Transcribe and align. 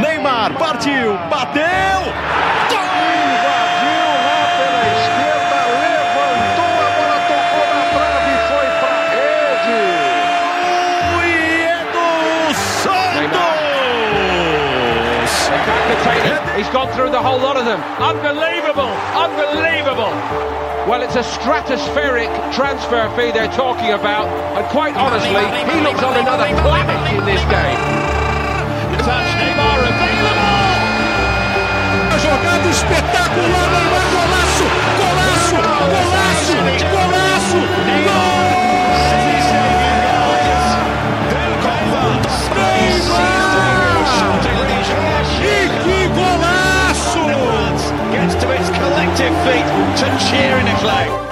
Neymar 0.00 0.54
partiu, 0.54 1.18
bateu! 1.28 2.00
Invadiu 3.20 4.06
lá 4.26 4.40
pela 4.56 4.82
esquerda, 4.96 5.60
levantou, 5.80 6.74
a 6.80 6.88
bola 6.96 7.18
tocou 7.28 7.66
na 7.74 7.82
trave 7.92 8.30
e 8.30 8.38
foi 8.48 8.68
pra 8.80 8.96
rede. 9.12 9.80
E 11.26 11.28
é 11.64 11.80
do 11.92 12.08
Santos! 12.82 13.20
They 15.50 15.60
can't 15.66 15.84
contain 15.90 16.22
it. 16.32 16.40
He's 16.56 16.70
gone 16.70 16.88
through 16.92 17.10
the 17.10 17.20
whole 17.20 17.38
lot 17.38 17.56
of 17.56 17.64
them. 17.66 17.80
Unbelievable! 18.00 18.90
Unbelievable! 19.14 20.12
Well, 20.88 21.02
it's 21.02 21.16
a 21.16 21.22
stratospheric 21.22 22.30
transfer 22.54 23.08
fee 23.14 23.32
they're 23.32 23.52
talking 23.52 23.92
about, 23.92 24.28
and 24.56 24.66
quite 24.68 24.96
honestly, 24.96 25.44
he 25.72 25.80
looks 25.82 26.02
on 26.02 26.16
another 26.16 26.48
planet 26.62 27.12
in 27.12 27.24
this 27.26 27.42
game. 27.44 27.78
Touch 29.04 29.49
espetacular, 32.70 33.66
Neymar, 33.74 34.04
golaço, 34.14 34.66
golaço, 34.98 35.56
golaço, 35.90 36.56
golaço. 36.90 38.00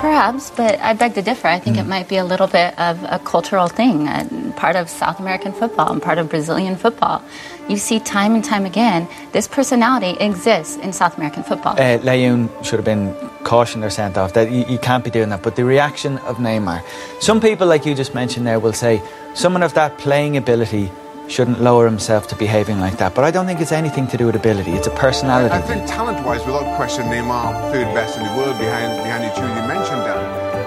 Perhaps, 0.00 0.50
but 0.50 0.78
I 0.80 0.92
beg 0.94 1.14
to 1.14 1.22
differ. 1.22 1.48
I 1.48 1.58
think 1.58 1.78
it 1.78 1.86
might 1.86 2.08
be 2.08 2.16
a 2.16 2.24
little 2.24 2.46
bit 2.46 2.78
of 2.78 3.02
a 3.04 3.18
cultural 3.18 3.68
thing, 3.68 4.08
part 4.58 4.76
of 4.76 4.90
South 4.90 5.18
American 5.20 5.52
football 5.52 5.90
and 5.92 6.02
part 6.02 6.18
of 6.18 6.28
Brazilian 6.28 6.74
football. 6.76 7.22
You 7.68 7.76
see 7.76 8.00
time 8.00 8.34
and 8.34 8.44
time 8.44 8.64
again, 8.66 9.06
this 9.32 9.46
personality 9.46 10.16
exists 10.28 10.76
in 10.76 10.92
South 10.92 11.16
American 11.16 11.42
football. 11.44 11.74
Uh, 11.78 11.98
Leon 11.98 12.50
should 12.64 12.78
have 12.80 12.84
been 12.84 13.14
cautioned 13.44 13.84
or 13.84 13.90
sent 13.90 14.16
off. 14.18 14.32
That 14.32 14.50
you, 14.50 14.64
you 14.68 14.78
can't 14.78 15.04
be 15.04 15.10
doing 15.10 15.28
that. 15.30 15.42
But 15.42 15.54
the 15.56 15.64
reaction 15.64 16.18
of 16.30 16.38
Neymar, 16.38 16.82
some 17.20 17.40
people, 17.40 17.66
like 17.66 17.86
you 17.86 17.94
just 17.94 18.14
mentioned 18.14 18.46
there, 18.46 18.58
will 18.58 18.72
say 18.86 19.00
someone 19.34 19.62
of 19.62 19.74
that 19.74 19.96
playing 19.98 20.36
ability 20.36 20.90
shouldn't 21.28 21.60
lower 21.60 21.84
himself 21.84 22.26
to 22.28 22.34
behaving 22.36 22.80
like 22.80 22.96
that. 22.98 23.14
But 23.14 23.24
I 23.24 23.30
don't 23.30 23.46
think 23.46 23.60
it's 23.60 23.70
anything 23.84 24.06
to 24.08 24.16
do 24.16 24.24
with 24.26 24.34
ability. 24.34 24.72
It's 24.72 24.86
a 24.86 24.96
personality 25.06 25.54
I 25.54 25.60
thing. 25.60 25.78
think 25.80 25.90
talent-wise, 25.90 26.44
without 26.46 26.74
question, 26.76 27.04
Neymar 27.04 27.70
third 27.70 27.84
best 27.94 28.16
in 28.16 28.24
the 28.24 28.34
world 28.38 28.56
behind 28.58 28.90
behind 29.04 29.22
the 29.24 29.32
two 29.36 29.44
you 29.46 29.68
mentioned, 29.68 30.02
Dan. 30.07 30.07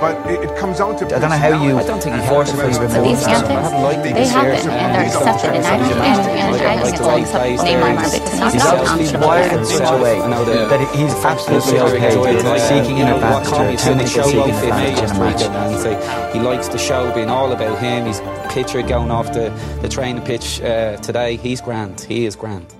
But 0.01 0.17
it, 0.25 0.49
it 0.49 0.57
comes 0.57 0.79
down 0.79 0.97
to. 0.97 1.05
I 1.05 1.19
don't 1.19 1.29
know 1.29 1.37
how 1.37 1.49
you 1.61 1.77
personality. 1.77 1.85
I 1.85 1.87
don't 1.87 2.01
think 2.01 2.15
he 2.17 2.27
forcibly 2.27 2.63
But 2.73 2.81
removed 2.81 3.05
these 3.05 3.21
himself. 3.21 3.51
antics, 3.51 4.01
they 4.01 4.27
happen 4.27 4.69
and 4.71 4.95
they're 4.95 5.05
accepted, 5.05 5.51
and 5.53 5.65
I 5.65 5.77
don't, 5.77 5.91
and, 6.01 6.25
and 6.25 6.55
I 6.57 6.81
think 6.81 6.93
it's 6.97 7.01
all 7.05 7.21
accepted 7.21 7.59
Neymar 7.61 7.93
Marbella 7.95 8.29
to 8.31 8.35
not 8.41 8.53
He's 8.53 8.61
stop 8.63 8.89
obviously 8.89 9.17
Ancelotti. 9.19 9.27
wired 9.27 9.53
in 9.53 9.65
such 9.65 9.91
a 9.91 10.01
way 10.01 10.17
that 10.19 10.95
he's 10.95 11.13
absolutely 11.23 11.79
okay 11.79 12.17
with 12.17 12.61
seeking 12.61 12.99
an 13.01 13.13
advantage 13.13 13.53
or 13.53 13.69
attempting 13.69 14.07
to 14.07 14.23
seek 14.25 14.35
an 14.35 14.49
advantage 14.49 14.97
in 14.97 15.15
a 15.15 15.19
match. 15.19 15.41
And 15.43 15.79
say 15.79 16.33
he 16.33 16.39
likes 16.39 16.67
the 16.67 16.79
show 16.79 17.13
being 17.13 17.29
all 17.29 17.51
about 17.51 17.77
him. 17.77 18.07
He's 18.07 18.21
picture 18.49 18.81
going 18.81 19.11
off 19.11 19.31
the, 19.33 19.49
the 19.83 19.87
training 19.87 20.23
pitch 20.23 20.61
uh, 20.61 20.97
today. 20.97 21.35
He's 21.37 21.61
grand. 21.61 22.01
He 22.01 22.25
is 22.25 22.35
grand. 22.35 22.73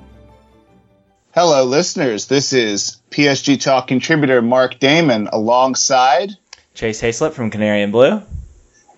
Hello, 1.33 1.63
listeners. 1.65 2.25
This 2.25 2.51
is 2.51 2.97
PSG 3.11 3.61
Talk 3.61 3.87
contributor 3.87 4.41
Mark 4.41 4.79
Damon 4.79 5.29
alongside, 5.31 6.31
Chase 6.73 7.01
Hayslip 7.01 7.33
from 7.33 7.49
Canary 7.51 7.81
and 7.83 7.91
Blue. 7.91 8.21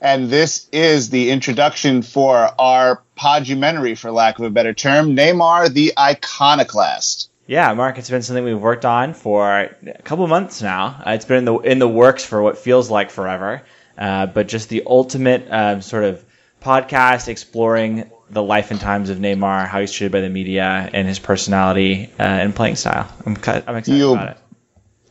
and 0.01 0.29
this 0.29 0.67
is 0.71 1.09
the 1.09 1.31
introduction 1.31 2.01
for 2.01 2.49
our 2.59 3.01
podumentary, 3.15 3.95
for 3.95 4.11
lack 4.11 4.37
of 4.39 4.45
a 4.45 4.49
better 4.49 4.73
term, 4.73 5.15
Neymar 5.15 5.73
the 5.73 5.93
Iconoclast. 5.97 7.29
Yeah, 7.47 7.73
Mark, 7.73 7.97
it's 7.97 8.09
been 8.09 8.21
something 8.21 8.43
we've 8.43 8.59
worked 8.59 8.85
on 8.85 9.13
for 9.13 9.49
a 9.85 10.01
couple 10.03 10.25
months 10.27 10.61
now. 10.61 11.01
Uh, 11.05 11.11
it's 11.11 11.25
been 11.25 11.39
in 11.39 11.45
the 11.45 11.57
in 11.59 11.79
the 11.79 11.87
works 11.89 12.23
for 12.25 12.41
what 12.41 12.57
feels 12.57 12.89
like 12.89 13.11
forever, 13.11 13.63
uh, 13.97 14.27
but 14.27 14.47
just 14.47 14.69
the 14.69 14.83
ultimate 14.85 15.47
um, 15.49 15.81
sort 15.81 16.05
of 16.05 16.23
podcast 16.61 17.27
exploring 17.27 18.09
the 18.29 18.41
life 18.41 18.71
and 18.71 18.79
times 18.79 19.09
of 19.09 19.17
Neymar, 19.17 19.67
how 19.67 19.81
he's 19.81 19.91
treated 19.91 20.11
by 20.13 20.21
the 20.21 20.29
media, 20.29 20.89
and 20.93 21.05
his 21.07 21.19
personality 21.19 22.09
uh, 22.17 22.23
and 22.23 22.55
playing 22.55 22.77
style. 22.77 23.11
I'm, 23.25 23.33
I'm 23.35 23.75
excited 23.75 23.87
You- 23.97 24.13
about 24.13 24.29
it. 24.29 24.37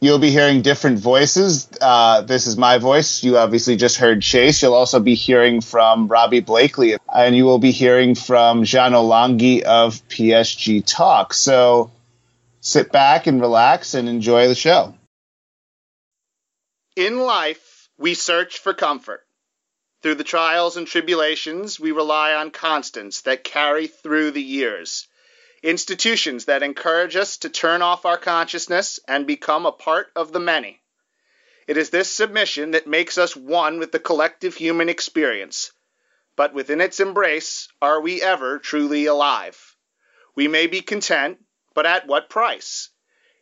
You'll 0.02 0.18
be 0.18 0.32
hearing 0.32 0.62
different 0.62 0.98
voices. 0.98 1.68
Uh, 1.80 2.22
this 2.22 2.48
is 2.48 2.56
my 2.56 2.78
voice. 2.78 3.22
You 3.22 3.38
obviously 3.38 3.76
just 3.76 3.98
heard 3.98 4.20
Chase. 4.20 4.60
You'll 4.60 4.74
also 4.74 4.98
be 4.98 5.14
hearing 5.14 5.60
from 5.60 6.08
Robbie 6.08 6.40
Blakeley, 6.40 6.96
and 7.14 7.36
you 7.36 7.44
will 7.44 7.60
be 7.60 7.70
hearing 7.70 8.16
from 8.16 8.64
Jean 8.64 8.94
Olangi 8.94 9.62
of 9.62 10.02
PSG 10.08 10.82
Talk. 10.84 11.32
So 11.32 11.92
sit 12.60 12.90
back 12.90 13.28
and 13.28 13.40
relax 13.40 13.94
and 13.94 14.08
enjoy 14.08 14.48
the 14.48 14.56
show. 14.56 14.92
In 16.96 17.20
life, 17.20 17.88
we 17.96 18.14
search 18.14 18.58
for 18.58 18.74
comfort. 18.74 19.24
Through 20.02 20.16
the 20.16 20.24
trials 20.24 20.76
and 20.76 20.84
tribulations, 20.84 21.78
we 21.78 21.92
rely 21.92 22.34
on 22.34 22.50
constants 22.50 23.20
that 23.20 23.44
carry 23.44 23.86
through 23.86 24.32
the 24.32 24.42
years. 24.42 25.06
Institutions 25.62 26.46
that 26.46 26.64
encourage 26.64 27.14
us 27.14 27.36
to 27.36 27.48
turn 27.48 27.82
off 27.82 28.04
our 28.04 28.18
consciousness 28.18 28.98
and 29.06 29.28
become 29.28 29.64
a 29.64 29.70
part 29.70 30.10
of 30.16 30.32
the 30.32 30.40
many. 30.40 30.82
It 31.68 31.76
is 31.76 31.90
this 31.90 32.10
submission 32.10 32.72
that 32.72 32.88
makes 32.88 33.16
us 33.16 33.36
one 33.36 33.78
with 33.78 33.92
the 33.92 34.00
collective 34.00 34.56
human 34.56 34.88
experience. 34.88 35.70
But 36.34 36.52
within 36.52 36.80
its 36.80 36.98
embrace, 36.98 37.68
are 37.80 38.00
we 38.00 38.20
ever 38.20 38.58
truly 38.58 39.06
alive? 39.06 39.76
We 40.34 40.48
may 40.48 40.66
be 40.66 40.80
content, 40.80 41.38
but 41.74 41.86
at 41.86 42.08
what 42.08 42.28
price? 42.28 42.88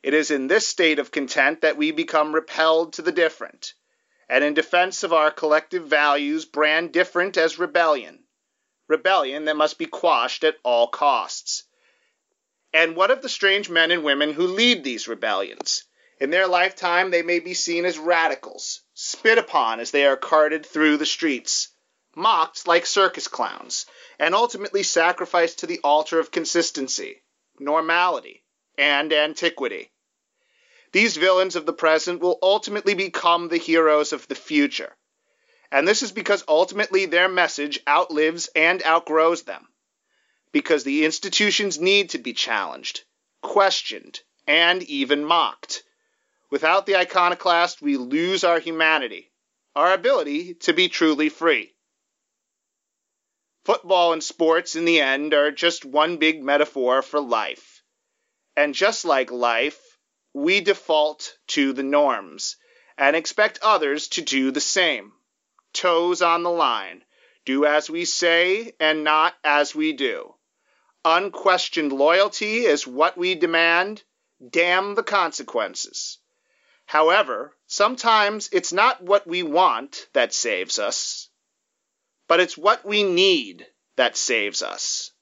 It 0.03 0.12
is 0.12 0.30
in 0.30 0.47
this 0.47 0.69
state 0.69 0.98
of 0.98 1.10
content 1.10 1.62
that 1.62 1.78
we 1.78 1.91
become 1.91 2.34
repelled 2.34 2.92
to 2.94 3.03
the 3.03 3.12
different, 3.12 3.72
and 4.28 4.44
in 4.44 4.53
defense 4.53 5.04
of 5.04 5.14
our 5.14 5.30
collective 5.30 5.86
values, 5.86 6.44
brand 6.44 6.92
different 6.92 7.38
as 7.38 7.59
rebellion. 7.59 8.25
Rebellion 8.88 9.47
that 9.47 9.56
must 9.56 9.78
be 9.78 9.86
quashed 9.86 10.44
at 10.44 10.59
all 10.62 10.86
costs. 10.88 11.64
And 12.72 12.94
what 12.94 13.10
of 13.10 13.20
the 13.20 13.28
strange 13.28 13.69
men 13.69 13.91
and 13.91 14.04
women 14.04 14.32
who 14.32 14.47
lead 14.47 14.84
these 14.84 15.08
rebellions? 15.08 15.84
In 16.20 16.31
their 16.31 16.47
lifetime, 16.47 17.10
they 17.10 17.22
may 17.22 17.41
be 17.41 17.54
seen 17.54 17.84
as 17.84 17.98
radicals, 17.98 18.82
spit 18.94 19.38
upon 19.38 19.81
as 19.81 19.91
they 19.91 20.06
are 20.06 20.16
carted 20.16 20.64
through 20.64 20.98
the 20.98 21.06
streets, 21.06 21.69
mocked 22.14 22.69
like 22.69 22.86
circus 22.86 23.26
clowns, 23.26 23.86
and 24.20 24.34
ultimately 24.34 24.84
sacrificed 24.84 25.60
to 25.60 25.66
the 25.66 25.80
altar 25.82 26.20
of 26.20 26.30
consistency, 26.30 27.25
normality, 27.59 28.44
and 28.78 29.12
antiquity. 29.12 29.91
These 30.92 31.16
villains 31.16 31.56
of 31.56 31.66
the 31.66 31.72
present 31.72 32.20
will 32.20 32.38
ultimately 32.41 32.94
become 32.94 33.48
the 33.48 33.56
heroes 33.56 34.12
of 34.12 34.28
the 34.28 34.34
future. 34.36 34.94
And 35.72 35.88
this 35.88 36.03
is 36.03 36.12
because 36.12 36.44
ultimately 36.47 37.06
their 37.06 37.28
message 37.28 37.80
outlives 37.88 38.48
and 38.54 38.82
outgrows 38.84 39.42
them 39.42 39.66
because 40.52 40.84
the 40.84 41.04
institutions 41.04 41.78
need 41.78 42.10
to 42.10 42.18
be 42.18 42.32
challenged, 42.32 43.04
questioned, 43.42 44.20
and 44.46 44.82
even 44.82 45.24
mocked. 45.24 45.82
Without 46.50 46.86
the 46.86 46.96
iconoclast, 46.96 47.80
we 47.80 47.96
lose 47.96 48.42
our 48.42 48.58
humanity, 48.58 49.30
our 49.76 49.92
ability 49.92 50.54
to 50.54 50.72
be 50.72 50.88
truly 50.88 51.28
free. 51.28 51.72
Football 53.64 54.12
and 54.12 54.24
sports, 54.24 54.74
in 54.74 54.84
the 54.84 55.00
end, 55.00 55.34
are 55.34 55.52
just 55.52 55.84
one 55.84 56.16
big 56.16 56.42
metaphor 56.42 57.02
for 57.02 57.20
life. 57.20 57.82
And 58.56 58.74
just 58.74 59.04
like 59.04 59.30
life, 59.30 59.78
we 60.34 60.60
default 60.60 61.36
to 61.48 61.72
the 61.72 61.82
norms 61.82 62.56
and 62.98 63.14
expect 63.14 63.60
others 63.62 64.08
to 64.08 64.22
do 64.22 64.50
the 64.50 64.60
same. 64.60 65.12
Toes 65.72 66.20
on 66.20 66.42
the 66.42 66.50
line. 66.50 67.04
Do 67.44 67.64
as 67.64 67.88
we 67.88 68.04
say 68.04 68.72
and 68.80 69.04
not 69.04 69.34
as 69.44 69.74
we 69.74 69.92
do. 69.92 70.34
Unquestioned 71.04 71.92
loyalty 71.92 72.66
is 72.66 72.86
what 72.86 73.16
we 73.16 73.34
demand. 73.34 74.02
Damn 74.50 74.94
the 74.94 75.02
consequences. 75.02 76.18
However, 76.84 77.56
sometimes 77.66 78.48
it's 78.52 78.72
not 78.72 79.02
what 79.02 79.26
we 79.26 79.42
want 79.42 80.08
that 80.12 80.34
saves 80.34 80.78
us, 80.78 81.28
but 82.28 82.41
it's 82.41 82.58
what 82.58 82.84
we 82.84 83.02
need 83.02 83.66
that 83.97 84.16
saves 84.16 84.62
us. 84.62 85.12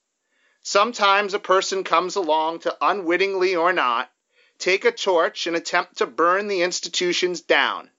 Sometimes 0.62 1.32
a 1.32 1.38
person 1.38 1.84
comes 1.84 2.16
along 2.16 2.60
to 2.60 2.76
unwittingly 2.80 3.54
or 3.54 3.72
not 3.72 4.10
take 4.58 4.84
a 4.84 4.92
torch 4.92 5.46
and 5.46 5.56
attempt 5.56 5.98
to 5.98 6.06
burn 6.06 6.48
the 6.48 6.62
institutions 6.62 7.40
down. 7.40 7.90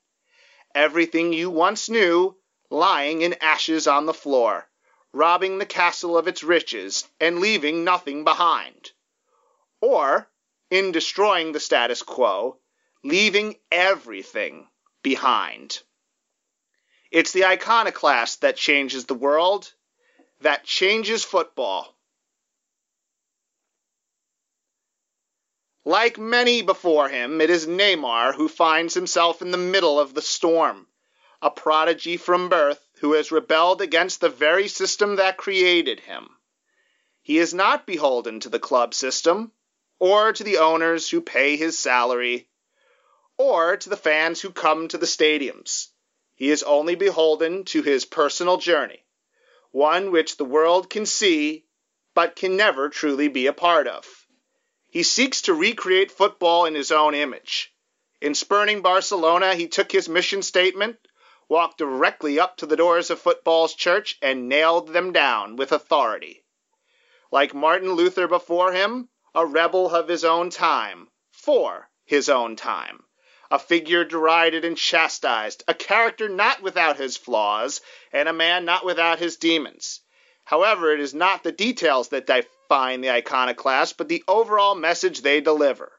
Everything 0.75 1.31
you 1.31 1.49
once 1.49 1.89
knew 1.89 2.37
lying 2.69 3.21
in 3.21 3.35
ashes 3.41 3.87
on 3.87 4.05
the 4.05 4.13
floor 4.13 4.68
robbing 5.13 5.57
the 5.57 5.65
castle 5.65 6.17
of 6.17 6.27
its 6.27 6.43
riches 6.43 7.07
and 7.19 7.39
leaving 7.39 7.83
nothing 7.83 8.23
behind. 8.23 8.91
Or, 9.81 10.29
in 10.69 10.91
destroying 10.91 11.51
the 11.51 11.59
status 11.59 12.03
quo, 12.03 12.59
leaving 13.03 13.55
everything 13.71 14.67
behind. 15.01 15.81
It's 17.11 17.31
the 17.31 17.45
iconoclast 17.45 18.41
that 18.41 18.55
changes 18.55 19.05
the 19.05 19.15
world, 19.15 19.73
that 20.41 20.63
changes 20.63 21.23
football. 21.23 21.95
Like 25.85 26.19
many 26.19 26.61
before 26.61 27.09
him, 27.09 27.41
it 27.41 27.49
is 27.49 27.65
Neymar 27.65 28.35
who 28.35 28.47
finds 28.47 28.93
himself 28.93 29.41
in 29.41 29.49
the 29.49 29.57
middle 29.57 29.99
of 29.99 30.13
the 30.13 30.21
storm, 30.21 30.85
a 31.41 31.49
prodigy 31.49 32.17
from 32.17 32.49
birth 32.49 32.79
who 32.99 33.13
has 33.13 33.31
rebelled 33.31 33.81
against 33.81 34.21
the 34.21 34.29
very 34.29 34.67
system 34.67 35.15
that 35.15 35.37
created 35.37 36.01
him. 36.01 36.29
He 37.21 37.37
is 37.37 37.53
not 37.53 37.85
beholden 37.85 38.39
to 38.41 38.49
the 38.49 38.59
club 38.59 38.93
system, 38.93 39.51
or 39.99 40.33
to 40.33 40.43
the 40.43 40.57
owners 40.57 41.09
who 41.09 41.21
pay 41.21 41.57
his 41.57 41.77
salary, 41.77 42.49
or 43.37 43.77
to 43.77 43.89
the 43.89 43.97
fans 43.97 44.41
who 44.41 44.51
come 44.51 44.87
to 44.87 44.97
the 44.97 45.05
stadiums. 45.05 45.87
He 46.35 46.49
is 46.49 46.63
only 46.63 46.95
beholden 46.95 47.65
to 47.65 47.81
his 47.81 48.05
personal 48.05 48.57
journey, 48.57 49.05
one 49.71 50.11
which 50.11 50.37
the 50.37 50.45
world 50.45 50.89
can 50.89 51.05
see 51.05 51.65
but 52.13 52.35
can 52.35 52.57
never 52.57 52.89
truly 52.89 53.27
be 53.27 53.47
a 53.47 53.53
part 53.53 53.87
of. 53.87 54.05
He 54.89 55.03
seeks 55.03 55.43
to 55.43 55.53
recreate 55.53 56.11
football 56.11 56.65
in 56.65 56.75
his 56.75 56.91
own 56.91 57.13
image. 57.13 57.73
In 58.19 58.35
spurning 58.35 58.81
Barcelona, 58.81 59.55
he 59.55 59.67
took 59.67 59.91
his 59.91 60.09
mission 60.09 60.41
statement, 60.41 60.97
walked 61.49 61.79
directly 61.79 62.39
up 62.39 62.55
to 62.55 62.67
the 62.67 62.75
doors 62.75 63.09
of 63.09 63.19
football's 63.19 63.73
church, 63.73 64.15
and 64.21 64.47
nailed 64.47 64.89
them 64.89 65.11
down 65.11 65.55
with 65.55 65.71
authority. 65.71 66.45
Like 67.31 67.55
Martin 67.55 67.93
Luther 67.93 68.27
before 68.27 68.71
him, 68.71 69.09
a 69.33 69.43
rebel 69.47 69.89
of 69.89 70.07
his 70.07 70.23
own 70.23 70.51
time, 70.51 71.07
for 71.31 71.89
his 72.05 72.29
own 72.29 72.55
time, 72.55 73.03
a 73.49 73.57
figure 73.57 74.05
derided 74.05 74.63
and 74.63 74.77
chastised, 74.77 75.63
a 75.67 75.73
character 75.73 76.29
not 76.29 76.61
without 76.61 76.97
his 76.97 77.17
flaws, 77.17 77.81
and 78.13 78.29
a 78.29 78.33
man 78.33 78.63
not 78.63 78.85
without 78.85 79.17
his 79.17 79.37
demons. 79.37 80.01
However, 80.45 80.93
it 80.93 80.99
is 80.99 81.15
not 81.15 81.41
the 81.41 81.51
details 81.51 82.09
that 82.09 82.27
define 82.27 83.01
the 83.01 83.09
iconoclast, 83.09 83.97
but 83.97 84.07
the 84.07 84.23
overall 84.27 84.75
message 84.75 85.21
they 85.21 85.41
deliver. 85.41 85.91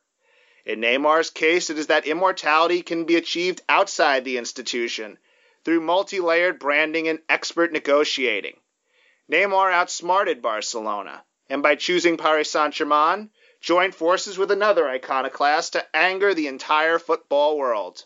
In 0.64 0.81
Neymar's 0.81 1.31
case, 1.31 1.70
it 1.70 1.79
is 1.79 1.88
that 1.88 2.06
immortality 2.06 2.82
can 2.82 3.05
be 3.05 3.17
achieved 3.17 3.62
outside 3.69 4.25
the 4.25 4.37
institution 4.37 5.19
through 5.71 5.81
multi 5.81 6.19
layered 6.19 6.59
branding 6.59 7.07
and 7.07 7.21
expert 7.29 7.71
negotiating. 7.71 8.59
Neymar 9.31 9.71
outsmarted 9.71 10.43
Barcelona, 10.43 11.25
and 11.49 11.63
by 11.63 11.77
choosing 11.77 12.17
Paris 12.17 12.51
Saint 12.51 12.75
Germain, 12.75 13.31
joined 13.61 13.95
forces 13.95 14.37
with 14.37 14.51
another 14.51 14.89
iconoclast 14.89 15.75
to 15.75 15.97
anger 15.97 16.35
the 16.35 16.49
entire 16.49 16.99
football 16.99 17.57
world. 17.57 18.05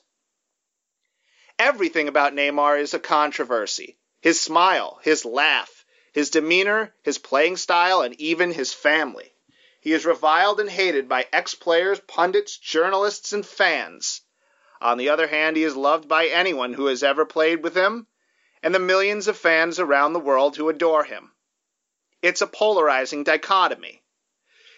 Everything 1.58 2.06
about 2.06 2.34
Neymar 2.34 2.78
is 2.80 2.92
a 2.92 2.98
controversy 2.98 3.96
his 4.20 4.38
smile, 4.38 5.00
his 5.02 5.24
laugh, 5.24 5.86
his 6.12 6.28
demeanor, 6.28 6.94
his 7.02 7.16
playing 7.16 7.56
style, 7.56 8.02
and 8.02 8.14
even 8.20 8.52
his 8.52 8.74
family. 8.74 9.32
He 9.80 9.94
is 9.94 10.04
reviled 10.04 10.60
and 10.60 10.68
hated 10.68 11.08
by 11.08 11.28
ex 11.32 11.54
players, 11.54 11.98
pundits, 12.00 12.58
journalists, 12.58 13.32
and 13.32 13.46
fans. 13.46 14.20
On 14.80 14.98
the 14.98 15.08
other 15.08 15.26
hand, 15.26 15.56
he 15.56 15.62
is 15.62 15.76
loved 15.76 16.08
by 16.08 16.26
anyone 16.26 16.74
who 16.74 16.86
has 16.86 17.02
ever 17.02 17.24
played 17.24 17.62
with 17.62 17.76
him 17.76 18.06
and 18.62 18.74
the 18.74 18.78
millions 18.78 19.28
of 19.28 19.36
fans 19.36 19.78
around 19.78 20.12
the 20.12 20.18
world 20.18 20.56
who 20.56 20.68
adore 20.68 21.04
him. 21.04 21.32
It's 22.22 22.40
a 22.40 22.46
polarizing 22.46 23.24
dichotomy. 23.24 24.02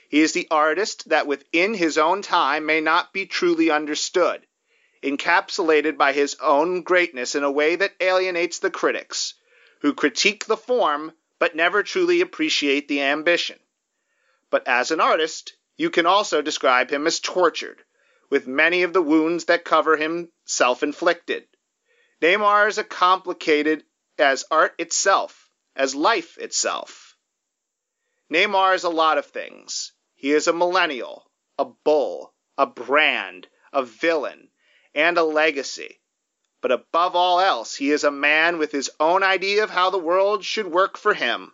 He 0.08 0.20
is 0.20 0.32
the 0.32 0.48
artist 0.50 1.08
that 1.08 1.26
within 1.26 1.74
his 1.74 1.96
own 1.96 2.22
time 2.22 2.66
may 2.66 2.80
not 2.80 3.12
be 3.12 3.26
truly 3.26 3.70
understood, 3.70 4.46
encapsulated 5.02 5.96
by 5.96 6.12
his 6.12 6.36
own 6.40 6.82
greatness 6.82 7.34
in 7.34 7.44
a 7.44 7.50
way 7.50 7.76
that 7.76 7.94
alienates 8.00 8.58
the 8.58 8.70
critics, 8.70 9.34
who 9.80 9.94
critique 9.94 10.46
the 10.46 10.56
form 10.56 11.12
but 11.38 11.54
never 11.54 11.82
truly 11.82 12.20
appreciate 12.20 12.88
the 12.88 13.02
ambition. 13.02 13.58
But 14.50 14.66
as 14.66 14.90
an 14.90 15.00
artist, 15.00 15.56
you 15.76 15.90
can 15.90 16.06
also 16.06 16.42
describe 16.42 16.90
him 16.90 17.06
as 17.06 17.20
tortured, 17.20 17.84
with 18.30 18.46
many 18.46 18.82
of 18.82 18.92
the 18.92 19.02
wounds 19.02 19.44
that 19.46 19.64
cover 19.64 19.96
him 19.96 20.32
self 20.44 20.82
inflicted. 20.82 21.46
Neymar 22.20 22.68
is 22.68 22.78
as 22.78 22.86
complicated 22.86 23.84
as 24.18 24.44
art 24.50 24.74
itself, 24.78 25.50
as 25.74 25.94
life 25.94 26.38
itself. 26.38 27.16
Neymar 28.30 28.74
is 28.74 28.84
a 28.84 28.88
lot 28.88 29.18
of 29.18 29.26
things. 29.26 29.92
He 30.14 30.32
is 30.32 30.48
a 30.48 30.52
millennial, 30.52 31.30
a 31.58 31.66
bull, 31.66 32.34
a 32.58 32.66
brand, 32.66 33.48
a 33.72 33.82
villain, 33.82 34.50
and 34.94 35.18
a 35.18 35.22
legacy. 35.22 36.00
But 36.62 36.72
above 36.72 37.14
all 37.14 37.38
else, 37.38 37.76
he 37.76 37.90
is 37.90 38.02
a 38.02 38.10
man 38.10 38.58
with 38.58 38.72
his 38.72 38.90
own 38.98 39.22
idea 39.22 39.62
of 39.62 39.70
how 39.70 39.90
the 39.90 39.98
world 39.98 40.44
should 40.44 40.66
work 40.66 40.96
for 40.96 41.14
him. 41.14 41.52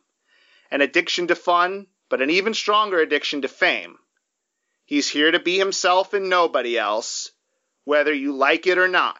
An 0.70 0.80
addiction 0.80 1.26
to 1.26 1.34
fun, 1.34 1.88
but 2.08 2.22
an 2.22 2.30
even 2.30 2.54
stronger 2.54 3.00
addiction 3.00 3.42
to 3.42 3.48
fame. 3.48 3.98
He's 4.92 5.08
here 5.08 5.30
to 5.30 5.40
be 5.40 5.56
himself 5.56 6.12
and 6.12 6.28
nobody 6.28 6.76
else, 6.76 7.30
whether 7.84 8.12
you 8.12 8.36
like 8.36 8.66
it 8.66 8.76
or 8.76 8.88
not. 8.88 9.16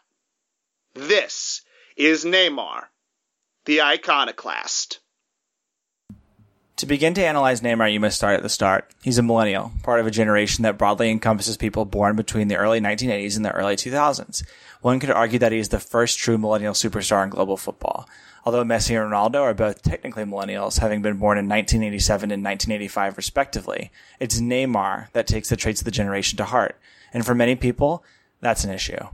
This 0.92 1.62
is 1.96 2.26
Neymar, 2.26 2.88
the 3.64 3.80
iconoclast. 3.80 5.00
To 6.76 6.84
begin 6.84 7.14
to 7.14 7.24
analyze 7.24 7.62
Neymar, 7.62 7.90
you 7.90 8.00
must 8.00 8.19
start 8.19 8.36
at 8.36 8.42
the 8.42 8.50
start. 8.50 8.90
He's 9.02 9.16
a 9.16 9.22
millennial, 9.22 9.72
part 9.82 9.98
of 9.98 10.06
a 10.06 10.10
generation 10.10 10.62
that 10.64 10.76
broadly 10.76 11.10
encompasses 11.10 11.56
people 11.56 11.86
born 11.86 12.16
between 12.16 12.48
the 12.48 12.56
early 12.56 12.78
1980s 12.78 13.36
and 13.36 13.44
the 13.46 13.52
early 13.52 13.75
2000s. 13.75 14.44
One 14.82 15.00
could 15.00 15.10
argue 15.10 15.38
that 15.38 15.52
he 15.52 15.58
is 15.58 15.70
the 15.70 15.80
first 15.80 16.18
true 16.18 16.36
millennial 16.36 16.75
superstar 16.75 17.25
in 17.25 17.30
global 17.30 17.56
football. 17.56 18.06
Although 18.44 18.64
Messi 18.64 19.00
and 19.00 19.12
Ronaldo 19.12 19.40
are 19.42 19.54
both 19.54 19.82
technically 19.82 20.24
millennials, 20.24 20.80
having 20.80 21.00
been 21.00 21.18
born 21.18 21.38
in 21.38 21.48
1987 21.48 22.30
and 22.32 22.44
1985 22.44 23.16
respectively, 23.16 23.92
it's 24.18 24.40
Neymar 24.40 25.12
that 25.12 25.28
takes 25.28 25.48
the 25.48 25.56
traits 25.56 25.80
of 25.80 25.84
the 25.84 25.92
generation 25.92 26.36
to 26.38 26.44
heart. 26.44 26.76
And 27.12 27.24
for 27.24 27.34
many 27.34 27.54
people, 27.54 28.04
that's 28.40 28.64
an 28.64 28.72
issue. 28.72 29.06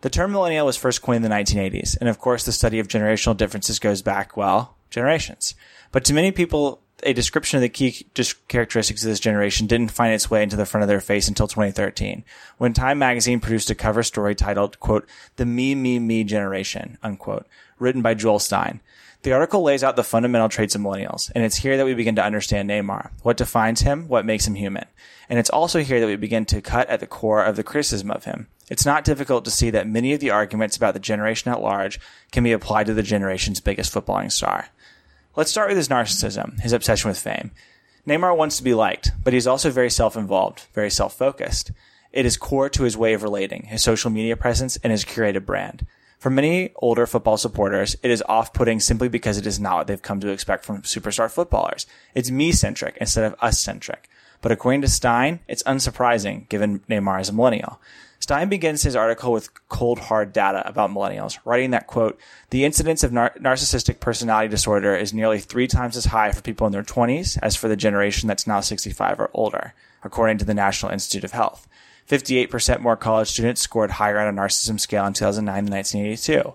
The 0.00 0.10
term 0.10 0.32
millennial 0.32 0.66
was 0.66 0.76
first 0.76 1.00
coined 1.00 1.24
in 1.24 1.30
the 1.30 1.36
1980s, 1.36 1.96
and 2.00 2.08
of 2.08 2.18
course 2.18 2.44
the 2.44 2.50
study 2.50 2.80
of 2.80 2.88
generational 2.88 3.36
differences 3.36 3.78
goes 3.78 4.02
back, 4.02 4.36
well, 4.36 4.74
generations. 4.90 5.54
But 5.92 6.04
to 6.06 6.14
many 6.14 6.32
people, 6.32 6.80
a 7.02 7.12
description 7.12 7.56
of 7.56 7.62
the 7.62 7.68
key 7.68 8.06
characteristics 8.48 9.02
of 9.02 9.08
this 9.08 9.20
generation 9.20 9.66
didn't 9.66 9.90
find 9.90 10.14
its 10.14 10.30
way 10.30 10.42
into 10.42 10.56
the 10.56 10.66
front 10.66 10.82
of 10.82 10.88
their 10.88 11.00
face 11.00 11.28
until 11.28 11.48
2013, 11.48 12.24
when 12.58 12.72
Time 12.72 12.98
magazine 12.98 13.40
produced 13.40 13.70
a 13.70 13.74
cover 13.74 14.02
story 14.02 14.34
titled, 14.34 14.78
quote, 14.80 15.08
The 15.36 15.46
Me, 15.46 15.74
Me, 15.74 15.98
Me 15.98 16.24
Generation, 16.24 16.98
unquote, 17.02 17.46
written 17.78 18.02
by 18.02 18.14
Joel 18.14 18.38
Stein. 18.38 18.80
The 19.22 19.32
article 19.32 19.62
lays 19.62 19.84
out 19.84 19.94
the 19.94 20.02
fundamental 20.02 20.48
traits 20.48 20.74
of 20.74 20.80
millennials, 20.80 21.30
and 21.34 21.44
it's 21.44 21.56
here 21.56 21.76
that 21.76 21.86
we 21.86 21.94
begin 21.94 22.16
to 22.16 22.24
understand 22.24 22.68
Neymar, 22.68 23.10
what 23.22 23.36
defines 23.36 23.82
him, 23.82 24.08
what 24.08 24.26
makes 24.26 24.46
him 24.46 24.56
human. 24.56 24.86
And 25.28 25.38
it's 25.38 25.50
also 25.50 25.80
here 25.80 26.00
that 26.00 26.06
we 26.06 26.16
begin 26.16 26.44
to 26.46 26.60
cut 26.60 26.88
at 26.88 26.98
the 26.98 27.06
core 27.06 27.44
of 27.44 27.54
the 27.54 27.62
criticism 27.62 28.10
of 28.10 28.24
him. 28.24 28.48
It's 28.68 28.84
not 28.84 29.04
difficult 29.04 29.44
to 29.44 29.50
see 29.50 29.70
that 29.70 29.86
many 29.86 30.12
of 30.12 30.20
the 30.20 30.30
arguments 30.30 30.76
about 30.76 30.94
the 30.94 31.00
generation 31.00 31.52
at 31.52 31.60
large 31.60 32.00
can 32.32 32.42
be 32.42 32.52
applied 32.52 32.86
to 32.86 32.94
the 32.94 33.02
generation's 33.02 33.60
biggest 33.60 33.94
footballing 33.94 34.32
star. 34.32 34.68
Let's 35.34 35.50
start 35.50 35.68
with 35.68 35.78
his 35.78 35.88
narcissism, 35.88 36.60
his 36.60 36.74
obsession 36.74 37.08
with 37.08 37.18
fame. 37.18 37.52
Neymar 38.06 38.36
wants 38.36 38.58
to 38.58 38.62
be 38.62 38.74
liked, 38.74 39.12
but 39.24 39.32
he's 39.32 39.46
also 39.46 39.70
very 39.70 39.88
self-involved, 39.88 40.66
very 40.74 40.90
self-focused. 40.90 41.72
It 42.12 42.26
is 42.26 42.36
core 42.36 42.68
to 42.68 42.82
his 42.82 42.98
way 42.98 43.14
of 43.14 43.22
relating, 43.22 43.62
his 43.64 43.82
social 43.82 44.10
media 44.10 44.36
presence, 44.36 44.76
and 44.84 44.90
his 44.90 45.06
curated 45.06 45.46
brand. 45.46 45.86
For 46.18 46.28
many 46.28 46.72
older 46.76 47.06
football 47.06 47.38
supporters, 47.38 47.96
it 48.02 48.10
is 48.10 48.22
off-putting 48.28 48.80
simply 48.80 49.08
because 49.08 49.38
it 49.38 49.46
is 49.46 49.58
not 49.58 49.76
what 49.78 49.86
they've 49.86 50.02
come 50.02 50.20
to 50.20 50.28
expect 50.28 50.66
from 50.66 50.82
superstar 50.82 51.30
footballers. 51.30 51.86
It's 52.14 52.30
me-centric 52.30 52.98
instead 53.00 53.24
of 53.24 53.34
us-centric. 53.40 54.10
But 54.42 54.52
according 54.52 54.82
to 54.82 54.88
Stein, 54.88 55.40
it's 55.48 55.62
unsurprising 55.62 56.46
given 56.50 56.80
Neymar 56.90 57.22
is 57.22 57.30
a 57.30 57.32
millennial. 57.32 57.80
Stein 58.22 58.48
begins 58.48 58.84
his 58.84 58.94
article 58.94 59.32
with 59.32 59.50
cold 59.68 59.98
hard 59.98 60.32
data 60.32 60.62
about 60.64 60.92
millennials, 60.92 61.40
writing 61.44 61.72
that 61.72 61.88
quote, 61.88 62.20
the 62.50 62.64
incidence 62.64 63.02
of 63.02 63.10
nar- 63.10 63.34
narcissistic 63.40 63.98
personality 63.98 64.48
disorder 64.48 64.94
is 64.94 65.12
nearly 65.12 65.40
three 65.40 65.66
times 65.66 65.96
as 65.96 66.04
high 66.04 66.30
for 66.30 66.40
people 66.40 66.64
in 66.68 66.72
their 66.72 66.84
20s 66.84 67.36
as 67.42 67.56
for 67.56 67.66
the 67.66 67.74
generation 67.74 68.28
that's 68.28 68.46
now 68.46 68.60
65 68.60 69.18
or 69.18 69.28
older, 69.34 69.74
according 70.04 70.38
to 70.38 70.44
the 70.44 70.54
National 70.54 70.92
Institute 70.92 71.24
of 71.24 71.32
Health. 71.32 71.66
58% 72.08 72.78
more 72.78 72.96
college 72.96 73.26
students 73.26 73.60
scored 73.60 73.90
higher 73.90 74.20
on 74.20 74.32
a 74.32 74.40
narcissism 74.40 74.78
scale 74.78 75.04
in 75.04 75.14
2009 75.14 75.64
than 75.64 75.74
1982. 75.74 76.54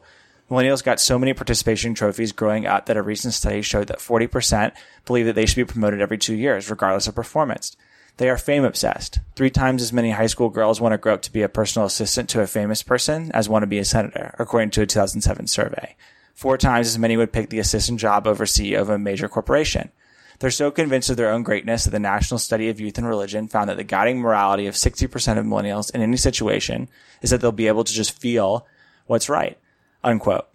Millennials 0.49 0.81
got 0.81 1.01
so 1.01 1.19
many 1.19 1.33
participation 1.33 1.93
trophies 1.93 2.31
growing 2.31 2.65
up 2.65 2.85
that 2.85 2.95
a 2.95 3.01
recent 3.01 3.33
study 3.33 3.61
showed 3.61 3.87
that 3.87 3.99
40% 3.99 4.71
believe 5.05 5.25
that 5.25 5.35
they 5.35 5.45
should 5.45 5.67
be 5.67 5.69
promoted 5.69 5.99
every 5.99 6.17
two 6.17 6.35
years, 6.35 6.69
regardless 6.69 7.07
of 7.07 7.15
performance. 7.15 7.75
They 8.17 8.29
are 8.29 8.37
fame 8.37 8.63
obsessed. 8.63 9.19
Three 9.35 9.51
times 9.51 9.81
as 9.81 9.93
many 9.93 10.11
high 10.11 10.27
school 10.27 10.49
girls 10.49 10.81
want 10.81 10.93
to 10.93 10.97
grow 10.97 11.13
up 11.13 11.21
to 11.23 11.31
be 11.31 11.43
a 11.43 11.49
personal 11.49 11.85
assistant 11.85 12.29
to 12.29 12.41
a 12.41 12.47
famous 12.47 12.81
person 12.81 13.31
as 13.31 13.47
want 13.47 13.63
to 13.63 13.67
be 13.67 13.77
a 13.77 13.85
senator, 13.85 14.33
according 14.39 14.71
to 14.71 14.81
a 14.81 14.87
2007 14.87 15.47
survey. 15.47 15.95
Four 16.33 16.57
times 16.57 16.87
as 16.87 16.99
many 16.99 17.15
would 17.15 17.31
pick 17.31 17.49
the 17.49 17.59
assistant 17.59 17.99
job 17.99 18.27
over 18.27 18.45
CEO 18.45 18.81
of 18.81 18.89
a 18.89 18.97
major 18.97 19.27
corporation. 19.27 19.91
They're 20.39 20.51
so 20.51 20.69
convinced 20.69 21.09
of 21.09 21.17
their 21.17 21.31
own 21.31 21.43
greatness 21.43 21.85
that 21.85 21.91
the 21.91 21.99
National 21.99 22.37
Study 22.37 22.69
of 22.69 22.79
Youth 22.79 22.97
and 22.97 23.07
Religion 23.07 23.47
found 23.47 23.69
that 23.69 23.77
the 23.77 23.83
guiding 23.83 24.19
morality 24.19 24.67
of 24.67 24.75
60% 24.75 25.37
of 25.37 25.45
millennials 25.45 25.93
in 25.93 26.01
any 26.01 26.17
situation 26.17 26.89
is 27.21 27.31
that 27.31 27.41
they'll 27.41 27.51
be 27.51 27.67
able 27.67 27.83
to 27.83 27.93
just 27.93 28.19
feel 28.19 28.67
what's 29.07 29.29
right. 29.29 29.57
Unquote. 30.03 30.47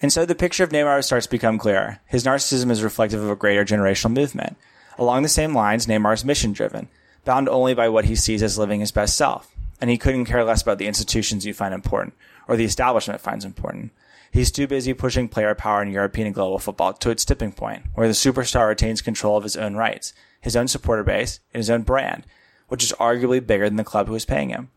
And 0.00 0.12
so 0.12 0.24
the 0.24 0.34
picture 0.34 0.64
of 0.64 0.70
Neymar 0.70 1.04
starts 1.04 1.26
to 1.26 1.30
become 1.30 1.58
clearer. 1.58 1.98
His 2.06 2.24
narcissism 2.24 2.70
is 2.70 2.82
reflective 2.82 3.22
of 3.22 3.30
a 3.30 3.36
greater 3.36 3.64
generational 3.64 4.12
movement. 4.12 4.56
Along 5.00 5.22
the 5.22 5.30
same 5.30 5.54
lines, 5.54 5.86
Neymar 5.86 6.12
is 6.12 6.26
mission 6.26 6.52
driven. 6.52 6.88
bound 7.24 7.48
only 7.48 7.72
by 7.72 7.88
what 7.88 8.04
he 8.04 8.14
sees 8.14 8.42
as 8.42 8.58
living 8.58 8.80
his 8.80 8.92
best 8.92 9.16
self. 9.16 9.50
And 9.80 9.88
he 9.88 9.96
couldn't 9.96 10.26
care 10.26 10.44
less 10.44 10.60
about 10.60 10.76
the 10.76 10.86
institutions 10.86 11.46
you 11.46 11.54
find 11.54 11.72
important, 11.72 12.12
or 12.46 12.54
the 12.54 12.66
establishment 12.66 13.20
finds 13.20 13.46
important. 13.46 13.92
He's 14.30 14.50
too 14.50 14.66
busy 14.66 14.92
pushing 14.92 15.26
player 15.26 15.54
power 15.54 15.80
in 15.82 15.90
European 15.90 16.26
and 16.26 16.34
global 16.34 16.58
football 16.58 16.92
to 16.92 17.08
its 17.08 17.24
tipping 17.24 17.52
point, 17.52 17.84
where 17.94 18.08
the 18.08 18.12
superstar 18.12 18.68
retains 18.68 19.00
control 19.00 19.38
of 19.38 19.42
his 19.42 19.56
own 19.56 19.74
rights, 19.74 20.12
his 20.38 20.54
own 20.54 20.68
supporter 20.68 21.02
base, 21.02 21.40
and 21.54 21.60
his 21.60 21.70
own 21.70 21.80
brand, 21.80 22.26
which 22.68 22.84
is 22.84 22.92
arguably 23.00 23.44
bigger 23.44 23.68
than 23.70 23.76
the 23.76 23.84
club 23.84 24.06
who 24.06 24.14
is 24.14 24.26
paying 24.26 24.50
him. 24.50 24.68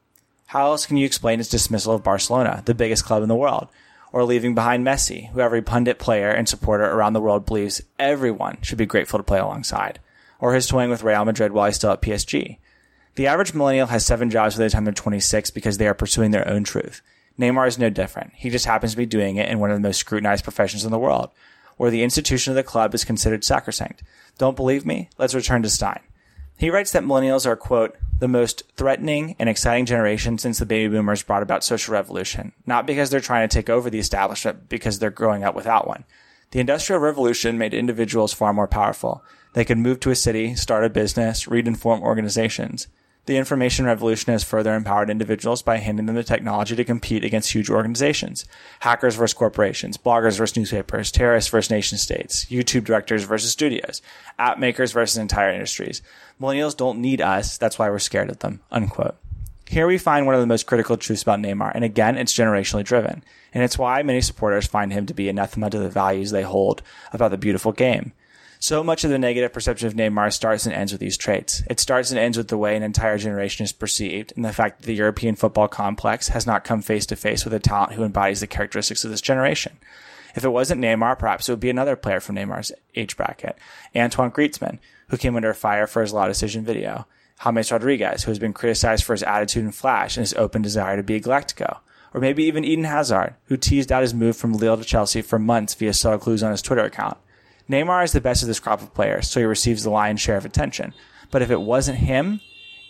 How 0.48 0.68
else 0.68 0.86
can 0.86 0.96
you 0.96 1.06
explain 1.06 1.40
his 1.40 1.50
dismissal 1.50 1.96
of 1.96 2.04
Barcelona, 2.04 2.64
the 2.64 2.74
biggest 2.74 3.04
club 3.04 3.24
in 3.24 3.30
the 3.30 3.36
world, 3.36 3.68
or 4.14 4.24
leaving 4.24 4.56
behind 4.56 4.86
Messi, 4.86 5.32
who 5.32 5.42
every 5.42 5.62
pundit 5.62 6.00
player 6.00 6.30
and 6.30 6.48
supporter 6.48 6.86
around 6.86 7.12
the 7.12 7.22
world 7.22 7.46
believes 7.46 7.82
everyone 8.00 8.58
should 8.62 8.78
be 8.78 8.86
grateful 8.86 9.20
to 9.20 9.24
play 9.24 9.40
alongside, 9.40 10.00
or 10.44 10.54
his 10.54 10.68
toying 10.68 10.90
with 10.90 11.04
Real 11.04 11.24
Madrid 11.24 11.54
while 11.54 11.68
he's 11.68 11.76
still 11.76 11.92
at 11.92 12.02
PSG? 12.02 12.58
The 13.16 13.28
average 13.28 13.54
millennial 13.54 13.88
has 13.88 14.06
seven 14.06 14.30
jobs 14.30 14.58
by 14.58 14.66
the 14.66 14.70
time 14.70 14.84
they're 14.84 14.94
26 14.94 15.52
because 15.52 15.78
they 15.78 15.88
are 15.88 15.94
pursuing 15.94 16.32
their 16.32 16.46
own 16.50 16.66
truth. 16.66 17.02
Neymar 17.40 17.66
is 17.66 17.80
no 17.80 17.90
different. 17.90 18.34
He 18.36 18.50
just 18.50 18.66
happens 18.66 18.92
to 18.92 18.98
be 18.98 19.06
doing 19.06 19.38
it 19.38 19.48
in 19.48 19.60
one 19.60 19.72
of 19.72 19.78
the 19.78 19.88
most 19.88 20.00
scrutinized 20.00 20.44
professions 20.44 20.84
in 20.84 20.92
the 20.92 21.00
world, 21.00 21.30
where 21.78 21.90
the 21.90 22.04
institution 22.04 22.52
of 22.52 22.56
the 22.56 22.64
club 22.64 22.94
is 22.94 23.06
considered 23.06 23.46
sacrosanct. 23.46 24.04
Don't 24.38 24.58
believe 24.58 24.86
me? 24.86 25.10
Let's 25.18 25.34
return 25.34 25.64
to 25.64 25.70
Stein. 25.70 26.02
He 26.58 26.70
writes 26.70 26.92
that 26.92 27.04
millennials 27.04 27.46
are, 27.46 27.56
quote, 27.56 27.96
the 28.20 28.28
most 28.28 28.64
threatening 28.76 29.38
and 29.40 29.48
exciting 29.48 29.86
generation 29.86 30.38
since 30.38 30.60
the 30.60 30.66
baby 30.66 30.94
boomers 30.94 31.24
brought 31.24 31.42
about 31.42 31.64
social 31.64 31.94
revolution, 31.94 32.52
not 32.66 32.86
because 32.86 33.10
they're 33.10 33.22
trying 33.22 33.48
to 33.48 33.54
take 33.54 33.70
over 33.70 33.90
the 33.90 33.98
establishment, 33.98 34.68
because 34.68 35.00
they're 35.00 35.10
growing 35.10 35.46
up 35.46 35.56
without 35.56 35.88
one. 35.88 36.04
The 36.52 36.60
Industrial 36.60 37.00
Revolution 37.00 37.58
made 37.58 37.74
individuals 37.74 38.34
far 38.34 38.54
more 38.54 38.68
powerful. 38.68 39.24
They 39.54 39.66
could 39.66 39.78
move 39.78 40.00
to 40.02 40.12
a 40.12 40.16
city, 40.16 40.56
start 40.56 40.84
a 40.84 40.90
business, 40.90 41.48
read 41.48 41.68
and 41.68 41.80
form 41.80 42.02
organizations. 42.02 42.88
The 43.26 43.38
information 43.38 43.86
revolution 43.86 44.34
has 44.34 44.44
further 44.44 44.76
empowered 44.76 45.10
individuals 45.10 45.62
by 45.62 45.78
handing 45.78 46.08
them 46.08 46.16
the 46.16 46.26
technology 46.26 46.76
to 46.76 46.84
compete 46.84 47.24
against 47.24 47.54
huge 47.54 47.70
organizations. 47.70 48.44
Hackers 48.82 49.16
versus 49.16 49.34
corporations, 49.34 49.98
bloggers 49.98 50.38
versus 50.38 50.58
newspapers, 50.58 51.10
terrorists 51.10 51.50
versus 51.50 51.72
nation 51.72 51.98
states, 51.98 52.46
YouTube 52.46 52.84
directors 52.84 53.24
versus 53.24 53.52
studios, 53.52 54.02
app 54.38 54.60
makers 54.60 54.92
versus 54.92 55.18
entire 55.18 55.54
industries. 55.54 56.02
Millennials 56.42 56.76
don't 56.76 57.00
need 57.00 57.22
us, 57.22 57.58
that's 57.58 57.80
why 57.80 57.90
we're 57.90 58.00
scared 58.00 58.30
of 58.30 58.40
them. 58.40 58.60
Unquote. 58.72 59.16
Here 59.70 59.88
we 59.88 59.98
find 59.98 60.26
one 60.26 60.36
of 60.36 60.42
the 60.42 60.48
most 60.48 60.66
critical 60.66 60.98
truths 60.98 61.22
about 61.22 61.40
Neymar, 61.40 61.72
and 61.74 61.86
again, 61.86 62.18
it's 62.18 62.34
generationally 62.34 62.84
driven. 62.84 63.24
And 63.54 63.64
it's 63.64 63.78
why 63.78 64.04
many 64.04 64.20
supporters 64.20 64.68
find 64.68 64.92
him 64.92 65.06
to 65.06 65.14
be 65.14 65.30
anathema 65.30 65.70
to 65.70 65.80
the 65.80 65.90
values 65.90 66.32
they 66.32 66.44
hold 66.44 66.82
about 67.14 67.32
the 67.32 67.38
beautiful 67.38 67.72
game. 67.72 68.12
So 68.64 68.82
much 68.82 69.04
of 69.04 69.10
the 69.10 69.20
negative 69.20 69.52
perception 69.52 69.88
of 69.88 69.94
Neymar 69.94 70.32
starts 70.32 70.66
and 70.66 70.74
ends 70.74 70.94
with 70.94 71.02
these 71.02 71.18
traits. 71.18 71.64
It 71.70 71.82
starts 71.82 72.12
and 72.12 72.18
ends 72.18 72.38
with 72.38 72.48
the 72.48 72.58
way 72.58 72.78
an 72.78 72.82
entire 72.82 73.18
generation 73.18 73.66
is 73.66 73.74
perceived 73.74 74.32
and 74.38 74.46
the 74.46 74.54
fact 74.54 74.80
that 74.80 74.86
the 74.86 74.96
European 74.96 75.36
football 75.36 75.68
complex 75.68 76.30
has 76.30 76.48
not 76.48 76.64
come 76.64 76.82
face 76.82 77.06
to 77.08 77.18
face 77.18 77.44
with 77.44 77.54
a 77.54 77.60
talent 77.60 77.92
who 77.92 78.06
embodies 78.06 78.40
the 78.40 78.48
characteristics 78.48 79.04
of 79.04 79.12
this 79.12 79.20
generation. 79.20 79.78
If 80.34 80.46
it 80.46 80.50
wasn't 80.50 80.80
Neymar, 80.80 81.20
perhaps 81.20 81.50
it 81.50 81.52
would 81.52 81.60
be 81.60 81.70
another 81.70 81.98
player 81.98 82.22
from 82.22 82.38
Neymar's 82.38 82.72
age 82.96 83.18
bracket. 83.18 83.58
Antoine 83.94 84.32
Griezmann, 84.32 84.80
who 85.10 85.18
came 85.18 85.36
under 85.36 85.54
fire 85.54 85.86
for 85.86 86.02
his 86.02 86.14
La 86.14 86.30
Decision 86.30 86.64
video. 86.64 87.06
James 87.44 87.70
Rodriguez, 87.70 88.24
who 88.24 88.32
has 88.32 88.40
been 88.40 88.54
criticized 88.54 89.04
for 89.04 89.12
his 89.12 89.24
attitude 89.24 89.66
and 89.66 89.76
flash 89.76 90.16
and 90.16 90.22
his 90.22 90.36
open 90.36 90.62
desire 90.62 90.96
to 90.96 91.04
be 91.04 91.16
a 91.16 91.20
Galactico. 91.20 91.80
Or 92.14 92.22
maybe 92.22 92.46
even 92.46 92.64
Eden 92.64 92.86
Hazard, 92.86 93.36
who 93.48 93.58
teased 93.58 93.92
out 93.92 94.04
his 94.04 94.14
move 94.14 94.38
from 94.38 94.54
Lille 94.54 94.78
to 94.78 94.86
Chelsea 94.86 95.22
for 95.22 95.38
months 95.38 95.74
via 95.74 95.92
subtle 95.94 96.20
clues 96.20 96.42
on 96.42 96.52
his 96.52 96.62
Twitter 96.62 96.86
account. 96.86 97.18
Neymar 97.70 98.04
is 98.04 98.12
the 98.12 98.22
best 98.22 98.42
of 98.42 98.48
this 98.48 98.60
crop 98.60 98.82
of 98.82 98.94
players, 98.94 99.30
so 99.30 99.40
he 99.40 99.46
receives 99.46 99.84
the 99.84 99.90
lion's 99.90 100.22
share 100.22 100.38
of 100.38 100.46
attention. 100.46 100.94
But 101.32 101.42
if 101.42 101.50
it 101.50 101.62
wasn't 101.62 102.00
him, 102.00 102.42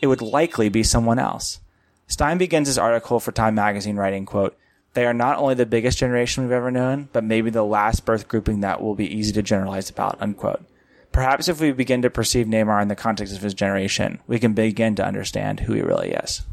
it 0.01 0.07
would 0.07 0.21
likely 0.21 0.69
be 0.69 0.83
someone 0.83 1.19
else. 1.19 1.59
Stein 2.07 2.37
begins 2.37 2.67
his 2.67 2.77
article 2.77 3.19
for 3.19 3.31
Time 3.31 3.55
magazine 3.55 3.95
writing, 3.95 4.25
quote, 4.25 4.57
they 4.93 5.05
are 5.05 5.13
not 5.13 5.37
only 5.39 5.55
the 5.55 5.65
biggest 5.65 5.97
generation 5.97 6.43
we've 6.43 6.51
ever 6.51 6.69
known, 6.69 7.09
but 7.13 7.23
maybe 7.23 7.49
the 7.49 7.63
last 7.63 8.05
birth 8.05 8.27
grouping 8.27 8.59
that 8.59 8.81
will 8.81 8.95
be 8.95 9.11
easy 9.11 9.33
to 9.33 9.41
generalize 9.41 9.89
about, 9.89 10.21
unquote. 10.21 10.63
Perhaps 11.11 11.47
if 11.47 11.59
we 11.59 11.71
begin 11.71 12.01
to 12.03 12.09
perceive 12.09 12.47
Neymar 12.47 12.81
in 12.81 12.87
the 12.87 12.95
context 12.95 13.35
of 13.35 13.41
his 13.41 13.53
generation, 13.53 14.19
we 14.27 14.39
can 14.39 14.53
begin 14.53 14.95
to 14.95 15.05
understand 15.05 15.61
who 15.61 15.73
he 15.73 15.81
really 15.81 16.11
is. 16.11 16.43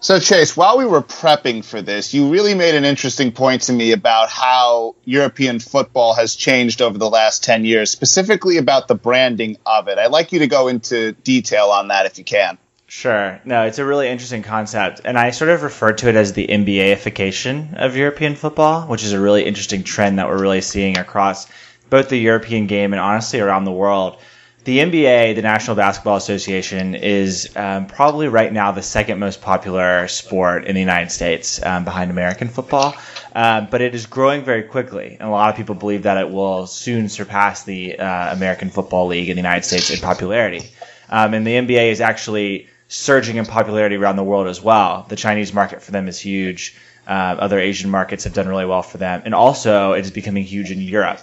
So, 0.00 0.20
Chase, 0.20 0.56
while 0.56 0.78
we 0.78 0.84
were 0.84 1.02
prepping 1.02 1.64
for 1.64 1.82
this, 1.82 2.14
you 2.14 2.30
really 2.30 2.54
made 2.54 2.76
an 2.76 2.84
interesting 2.84 3.32
point 3.32 3.62
to 3.62 3.72
me 3.72 3.90
about 3.90 4.28
how 4.28 4.94
European 5.04 5.58
football 5.58 6.14
has 6.14 6.36
changed 6.36 6.80
over 6.80 6.96
the 6.98 7.10
last 7.10 7.42
10 7.42 7.64
years, 7.64 7.90
specifically 7.90 8.58
about 8.58 8.86
the 8.86 8.94
branding 8.94 9.56
of 9.66 9.88
it. 9.88 9.98
I'd 9.98 10.12
like 10.12 10.30
you 10.30 10.38
to 10.38 10.46
go 10.46 10.68
into 10.68 11.12
detail 11.24 11.70
on 11.70 11.88
that 11.88 12.06
if 12.06 12.16
you 12.16 12.22
can. 12.22 12.58
Sure. 12.86 13.40
No, 13.44 13.64
it's 13.64 13.80
a 13.80 13.84
really 13.84 14.08
interesting 14.08 14.44
concept. 14.44 15.00
And 15.04 15.18
I 15.18 15.32
sort 15.32 15.50
of 15.50 15.64
refer 15.64 15.92
to 15.92 16.08
it 16.08 16.14
as 16.14 16.32
the 16.32 16.46
NBAification 16.46 17.74
of 17.74 17.96
European 17.96 18.36
football, 18.36 18.86
which 18.86 19.02
is 19.02 19.12
a 19.12 19.20
really 19.20 19.44
interesting 19.44 19.82
trend 19.82 20.20
that 20.20 20.28
we're 20.28 20.40
really 20.40 20.60
seeing 20.60 20.96
across 20.96 21.48
both 21.90 22.08
the 22.08 22.18
European 22.18 22.68
game 22.68 22.92
and 22.92 23.00
honestly 23.00 23.40
around 23.40 23.64
the 23.64 23.72
world 23.72 24.16
the 24.64 24.78
NBA, 24.78 25.34
the 25.34 25.42
National 25.42 25.76
Basketball 25.76 26.16
Association, 26.16 26.94
is 26.94 27.56
um, 27.56 27.86
probably 27.86 28.28
right 28.28 28.52
now 28.52 28.72
the 28.72 28.82
second 28.82 29.18
most 29.18 29.40
popular 29.40 30.08
sport 30.08 30.64
in 30.64 30.74
the 30.74 30.80
United 30.80 31.10
States 31.10 31.64
um, 31.64 31.84
behind 31.84 32.10
American 32.10 32.48
football. 32.48 32.94
Uh, 33.34 33.62
but 33.62 33.80
it 33.80 33.94
is 33.94 34.06
growing 34.06 34.42
very 34.42 34.62
quickly, 34.62 35.16
and 35.20 35.28
a 35.28 35.30
lot 35.30 35.48
of 35.48 35.56
people 35.56 35.74
believe 35.74 36.02
that 36.02 36.16
it 36.16 36.30
will 36.30 36.66
soon 36.66 37.08
surpass 37.08 37.62
the 37.64 37.98
uh, 37.98 38.32
American 38.34 38.68
Football 38.68 39.06
League 39.06 39.28
in 39.28 39.36
the 39.36 39.42
United 39.42 39.64
States 39.64 39.90
in 39.90 40.00
popularity. 40.00 40.70
Um, 41.08 41.34
and 41.34 41.46
the 41.46 41.52
NBA 41.52 41.90
is 41.92 42.00
actually 42.00 42.68
surging 42.88 43.36
in 43.36 43.46
popularity 43.46 43.96
around 43.96 44.16
the 44.16 44.24
world 44.24 44.48
as 44.48 44.62
well. 44.62 45.06
The 45.08 45.16
Chinese 45.16 45.52
market 45.52 45.82
for 45.82 45.92
them 45.92 46.08
is 46.08 46.18
huge. 46.18 46.74
Uh, 47.06 47.36
other 47.38 47.58
Asian 47.58 47.90
markets 47.90 48.24
have 48.24 48.34
done 48.34 48.48
really 48.48 48.66
well 48.66 48.82
for 48.82 48.98
them, 48.98 49.22
and 49.24 49.34
also 49.34 49.92
it 49.92 50.00
is 50.00 50.10
becoming 50.10 50.44
huge 50.44 50.70
in 50.70 50.80
Europe. 50.80 51.20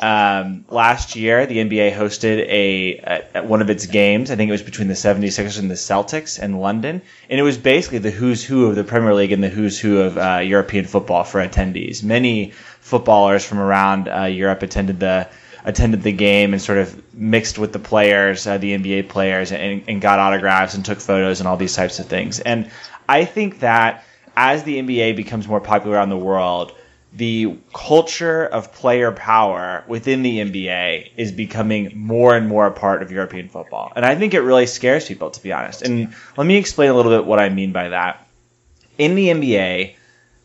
Um, 0.00 0.64
last 0.68 1.16
year, 1.16 1.46
the 1.46 1.58
NBA 1.58 1.94
hosted 1.94 2.38
a, 2.48 3.28
a, 3.34 3.42
one 3.42 3.60
of 3.60 3.70
its 3.70 3.86
games. 3.86 4.30
I 4.30 4.36
think 4.36 4.48
it 4.48 4.52
was 4.52 4.62
between 4.62 4.88
the 4.88 4.94
76ers 4.94 5.58
and 5.58 5.70
the 5.70 5.74
Celtics 5.74 6.42
in 6.42 6.58
London, 6.58 7.02
and 7.28 7.38
it 7.38 7.42
was 7.42 7.58
basically 7.58 7.98
the 7.98 8.10
who's 8.10 8.42
who 8.42 8.66
of 8.66 8.74
the 8.74 8.84
Premier 8.84 9.14
League 9.14 9.32
and 9.32 9.44
the 9.44 9.48
who's 9.48 9.78
who 9.78 9.98
of 9.98 10.18
uh, 10.18 10.38
European 10.38 10.86
football 10.86 11.24
for 11.24 11.46
attendees. 11.46 12.02
Many 12.02 12.52
footballers 12.80 13.44
from 13.44 13.58
around 13.58 14.08
uh, 14.08 14.24
Europe 14.24 14.62
attended 14.62 14.98
the 14.98 15.28
attended 15.64 16.02
the 16.02 16.12
game 16.12 16.52
and 16.52 16.60
sort 16.60 16.78
of 16.78 17.14
mixed 17.14 17.58
with 17.58 17.72
the 17.72 17.78
players, 17.78 18.46
uh, 18.46 18.58
the 18.58 18.76
NBA 18.76 19.08
players, 19.08 19.52
and, 19.52 19.84
and 19.86 20.00
got 20.00 20.18
autographs 20.18 20.74
and 20.74 20.84
took 20.84 20.98
photos 20.98 21.38
and 21.38 21.48
all 21.48 21.56
these 21.56 21.76
types 21.76 21.98
of 22.00 22.06
things. 22.06 22.40
And 22.40 22.70
I 23.08 23.24
think 23.24 23.60
that 23.60 24.04
as 24.36 24.64
the 24.64 24.82
NBA 24.82 25.16
becomes 25.16 25.46
more 25.46 25.60
popular 25.60 25.96
around 25.96 26.08
the 26.08 26.16
world 26.16 26.72
the 27.14 27.58
culture 27.74 28.44
of 28.44 28.72
player 28.72 29.12
power 29.12 29.84
within 29.86 30.22
the 30.22 30.38
NBA 30.38 31.10
is 31.16 31.30
becoming 31.30 31.92
more 31.94 32.34
and 32.34 32.48
more 32.48 32.66
a 32.66 32.72
part 32.72 33.02
of 33.02 33.12
European 33.12 33.48
football. 33.48 33.92
And 33.94 34.04
I 34.04 34.14
think 34.14 34.32
it 34.32 34.40
really 34.40 34.66
scares 34.66 35.06
people, 35.06 35.30
to 35.30 35.42
be 35.42 35.52
honest. 35.52 35.82
And 35.82 36.14
let 36.36 36.46
me 36.46 36.56
explain 36.56 36.90
a 36.90 36.94
little 36.94 37.12
bit 37.12 37.26
what 37.26 37.38
I 37.38 37.50
mean 37.50 37.72
by 37.72 37.90
that. 37.90 38.26
In 38.96 39.14
the 39.14 39.28
NBA, 39.28 39.94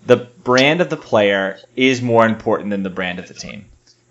the 0.05 0.17
brand 0.17 0.81
of 0.81 0.89
the 0.89 0.97
player 0.97 1.59
is 1.75 2.01
more 2.01 2.25
important 2.25 2.69
than 2.71 2.83
the 2.83 2.89
brand 2.89 3.19
of 3.19 3.27
the 3.27 3.33
team. 3.33 3.65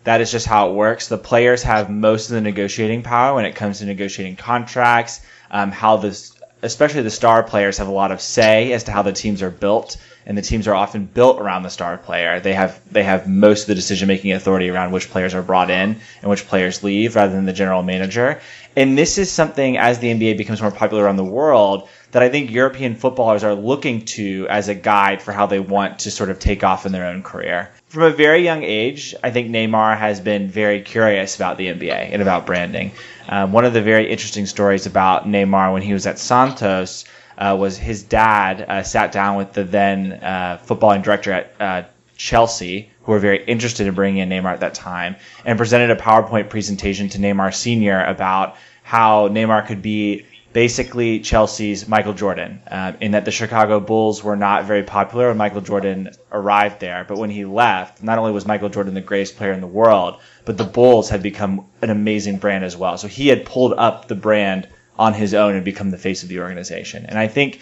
That 0.05 0.21
is 0.21 0.31
just 0.31 0.47
how 0.47 0.71
it 0.71 0.75
works. 0.75 1.09
The 1.09 1.19
players 1.19 1.63
have 1.65 1.91
most 1.91 2.31
of 2.31 2.35
the 2.35 2.41
negotiating 2.41 3.03
power 3.03 3.35
when 3.35 3.45
it 3.45 3.57
comes 3.57 3.81
to 3.81 3.87
negotiating 3.87 4.37
contracts, 4.37 5.21
um, 5.51 5.73
how 5.73 5.97
this, 5.97 6.33
especially 6.63 7.03
the 7.03 7.11
star 7.11 7.43
players 7.43 7.79
have 7.79 7.89
a 7.89 7.93
lot 7.93 8.13
of 8.13 8.21
say 8.21 8.73
as 8.73 8.85
to 8.85 8.93
how 8.93 9.03
the 9.03 9.13
teams 9.13 9.43
are 9.43 9.51
built 9.51 9.97
and 10.27 10.37
the 10.37 10.43
teams 10.43 10.67
are 10.67 10.75
often 10.75 11.07
built 11.07 11.41
around 11.41 11.63
the 11.63 11.71
star 11.71 11.97
player. 11.97 12.41
They 12.41 12.53
have 12.53 12.81
they 12.91 13.05
have 13.05 13.29
most 13.29 13.63
of 13.63 13.67
the 13.69 13.75
decision 13.77 14.09
making 14.09 14.33
authority 14.33 14.69
around 14.69 14.91
which 14.91 15.09
players 15.09 15.35
are 15.35 15.43
brought 15.43 15.71
in 15.71 16.01
and 16.21 16.31
which 16.31 16.49
players 16.49 16.83
leave, 16.83 17.15
rather 17.15 17.33
than 17.33 17.47
the 17.47 17.53
general 17.53 17.85
manager. 17.85 18.41
And 18.75 18.99
this 18.99 19.19
is 19.19 19.31
something 19.31 19.79
as 19.79 20.01
the 20.01 20.13
NBA 20.13 20.37
becomes 20.37 20.61
more 20.61 20.73
popular 20.73 21.05
around 21.05 21.17
the 21.17 21.25
world 21.25 21.89
that 22.11 22.23
I 22.23 22.29
think 22.29 22.51
European 22.51 22.97
footballers 22.97 23.45
are 23.45 23.55
looking 23.55 24.05
to 24.07 24.47
as 24.51 24.69
a 24.69 24.75
guide 24.75 25.23
for 25.23 25.33
how 25.33 25.47
they 25.47 25.61
want 25.61 26.01
to 26.01 26.11
sort 26.11 26.31
of 26.31 26.39
take 26.39 26.65
off 26.65 26.87
in 26.87 26.93
their 26.93 27.07
own 27.07 27.23
career. 27.23 27.71
From 27.97 28.05
a 28.05 28.11
very 28.11 28.45
young 28.45 28.62
age, 28.62 29.15
I 29.25 29.31
think 29.31 29.49
Neymar 29.49 29.97
has 29.97 30.21
been 30.21 30.50
very 30.50 30.83
curious 30.83 31.35
about 31.35 31.57
the 31.57 31.69
NBA 31.69 32.11
and 32.12 32.21
about 32.21 32.45
branding. 32.45 32.93
Um, 33.26 33.53
one 33.53 33.65
of 33.65 33.73
the 33.73 33.81
very 33.81 34.12
interesting 34.12 34.45
stories 34.45 34.85
about 34.85 35.26
Neymar 35.26 35.73
when 35.73 35.81
he 35.81 35.95
was 35.95 36.07
at 36.07 36.19
Santos 36.19 37.07
uh, 37.38 37.57
was 37.59 37.79
his 37.79 38.03
dad 38.03 38.61
uh, 38.61 38.83
sat 38.83 39.12
down 39.12 39.37
with 39.37 39.55
the 39.55 39.65
then 39.65 40.12
uh, 40.12 40.59
footballing 40.62 41.03
director 41.03 41.33
at 41.33 41.55
uh, 41.59 41.88
Chelsea, 42.19 42.91
who 43.05 43.12
were 43.12 43.19
very 43.19 43.43
interested 43.45 43.87
in 43.87 43.95
bringing 43.95 44.19
in 44.19 44.29
Neymar 44.29 44.53
at 44.53 44.61
that 44.61 44.75
time, 44.75 45.17
and 45.47 45.57
presented 45.57 45.91
a 45.91 45.97
PowerPoint 45.97 46.50
presentation 46.50 47.09
to 47.09 47.19
Neymar 47.19 47.55
Sr. 47.55 48.05
about 48.05 48.57
how 48.83 49.29
Neymar 49.29 49.67
could 49.67 49.81
be 49.81 50.26
basically 50.57 51.21
Chelsea's 51.21 51.87
Michael 51.87 52.15
Jordan, 52.15 52.63
um, 52.71 52.97
in 53.03 53.11
that 53.11 53.27
the 53.27 53.31
Chicago 53.31 53.79
Bulls 53.79 54.25
were 54.25 54.37
not 54.37 54.65
very 54.65 54.83
popular 54.83 55.29
when 55.29 55.37
Michael 55.37 55.61
Jordan 55.61 56.09
arrived 56.33 56.81
there. 56.81 57.05
But 57.07 57.19
when 57.19 57.29
he 57.29 57.45
left, 57.45 58.03
not 58.03 58.17
only 58.17 58.33
was 58.33 58.47
Michael 58.47 58.71
Jordan 58.71 58.95
the 58.95 59.03
greatest 59.03 59.37
player 59.37 59.53
in 59.53 59.61
the 59.61 59.67
world, 59.67 60.19
but 60.47 60.57
the 60.57 60.65
Bulls 60.65 61.11
had 61.11 61.23
become 61.23 61.67
an 61.83 61.91
amazing 61.91 62.39
brand 62.39 62.65
as 62.65 62.75
well. 62.75 62.97
So 62.97 63.07
he 63.07 63.29
had 63.29 63.45
pulled 63.45 63.75
up 63.75 64.09
the 64.09 64.15
brand 64.15 64.67
on 64.99 65.13
his 65.13 65.35
own 65.35 65.57
and 65.57 65.63
become 65.63 65.91
the 65.91 65.99
face 65.99 66.23
of 66.23 66.31
the 66.31 66.41
organization. 66.41 67.05
And 67.05 67.19
I 67.19 67.29
think 67.29 67.61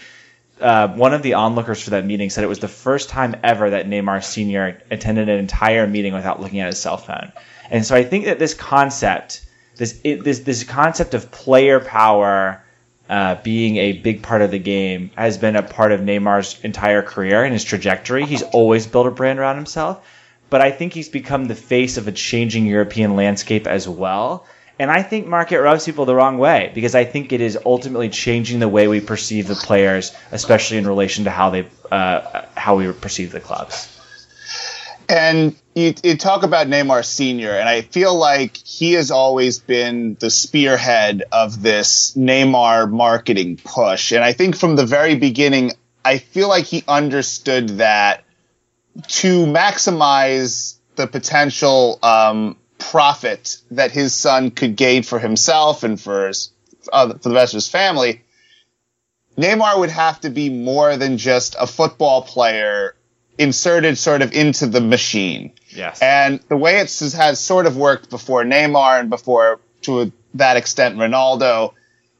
uh, 0.61 0.87
one 0.87 1.13
of 1.13 1.21
the 1.21 1.33
onlookers 1.33 1.83
for 1.83 1.89
that 1.89 2.05
meeting 2.05 2.29
said 2.29 2.45
it 2.45 2.47
was 2.47 2.59
the 2.59 2.69
first 2.69 3.09
time 3.09 3.35
ever 3.43 3.71
that 3.71 3.87
Neymar 3.87 4.23
Sr. 4.23 4.81
attended 4.89 5.27
an 5.27 5.37
entire 5.37 5.85
meeting 5.85 6.13
without 6.13 6.39
looking 6.39 6.61
at 6.61 6.67
his 6.67 6.79
cell 6.79 6.95
phone. 6.95 7.33
And 7.69 7.85
so 7.85 7.93
I 7.93 8.05
think 8.05 8.23
that 8.23 8.39
this 8.39 8.53
concept, 8.53 9.45
this 9.75 9.99
it, 10.05 10.23
this 10.23 10.39
this 10.39 10.63
concept 10.63 11.13
of 11.13 11.29
player 11.29 11.81
power 11.81 12.61
uh, 13.09 13.35
being 13.43 13.77
a 13.77 13.93
big 13.93 14.23
part 14.23 14.41
of 14.41 14.51
the 14.51 14.59
game, 14.59 15.11
has 15.15 15.37
been 15.37 15.55
a 15.55 15.63
part 15.63 15.91
of 15.91 16.01
Neymar's 16.01 16.59
entire 16.63 17.01
career 17.01 17.43
and 17.43 17.53
his 17.53 17.63
trajectory. 17.63 18.25
He's 18.25 18.43
always 18.43 18.87
built 18.87 19.07
a 19.07 19.11
brand 19.11 19.39
around 19.39 19.57
himself, 19.57 20.05
but 20.49 20.61
I 20.61 20.71
think 20.71 20.93
he's 20.93 21.09
become 21.09 21.45
the 21.45 21.55
face 21.55 21.97
of 21.97 22.07
a 22.07 22.11
changing 22.11 22.65
European 22.65 23.15
landscape 23.15 23.67
as 23.67 23.87
well. 23.87 24.45
And 24.77 24.91
I 24.91 25.03
think 25.03 25.25
market 25.25 25.61
rubs 25.61 25.85
people 25.85 26.05
the 26.05 26.15
wrong 26.15 26.37
way 26.37 26.71
because 26.73 26.95
I 26.95 27.05
think 27.05 27.31
it 27.31 27.39
is 27.39 27.57
ultimately 27.65 28.09
changing 28.09 28.59
the 28.59 28.67
way 28.67 28.87
we 28.87 28.99
perceive 28.99 29.47
the 29.47 29.55
players, 29.55 30.11
especially 30.31 30.77
in 30.77 30.87
relation 30.87 31.25
to 31.25 31.31
how 31.31 31.49
they 31.51 31.67
uh, 31.89 32.45
how 32.55 32.75
we 32.75 32.91
perceive 32.91 33.31
the 33.31 33.39
clubs. 33.39 33.94
And 35.07 35.55
you, 35.75 35.93
you, 36.03 36.17
talk 36.17 36.43
about 36.43 36.67
Neymar 36.67 37.05
Senior, 37.05 37.51
and 37.51 37.67
I 37.69 37.81
feel 37.81 38.15
like 38.15 38.57
he 38.57 38.93
has 38.93 39.11
always 39.11 39.59
been 39.59 40.15
the 40.19 40.29
spearhead 40.29 41.23
of 41.31 41.61
this 41.61 42.15
Neymar 42.15 42.89
marketing 42.91 43.57
push. 43.57 44.11
And 44.11 44.23
I 44.23 44.33
think 44.33 44.55
from 44.55 44.75
the 44.75 44.85
very 44.85 45.15
beginning, 45.15 45.73
I 46.03 46.17
feel 46.17 46.47
like 46.47 46.65
he 46.65 46.83
understood 46.87 47.69
that 47.77 48.23
to 49.07 49.45
maximize 49.45 50.77
the 50.95 51.07
potential 51.07 51.99
um, 52.01 52.57
profit 52.79 53.57
that 53.71 53.91
his 53.91 54.13
son 54.13 54.51
could 54.51 54.75
gain 54.75 55.03
for 55.03 55.19
himself 55.19 55.83
and 55.83 55.99
for 55.99 56.27
his, 56.27 56.51
uh, 56.91 57.13
for 57.13 57.29
the 57.29 57.35
rest 57.35 57.53
of 57.53 57.57
his 57.57 57.69
family, 57.69 58.21
Neymar 59.37 59.79
would 59.79 59.89
have 59.89 60.21
to 60.21 60.29
be 60.29 60.49
more 60.49 60.95
than 60.95 61.17
just 61.17 61.55
a 61.59 61.67
football 61.67 62.21
player 62.21 62.95
inserted 63.37 63.97
sort 63.97 64.21
of 64.21 64.33
into 64.33 64.67
the 64.67 64.81
machine. 64.81 65.53
Yes. 65.69 66.01
And 66.01 66.39
the 66.47 66.57
way 66.57 66.79
it 66.79 66.99
has 66.99 67.39
sort 67.39 67.65
of 67.65 67.75
worked 67.75 68.09
before 68.09 68.43
Neymar 68.43 68.99
and 68.99 69.09
before 69.09 69.59
to 69.81 70.11
that 70.35 70.57
extent 70.57 70.97
Ronaldo 70.97 71.73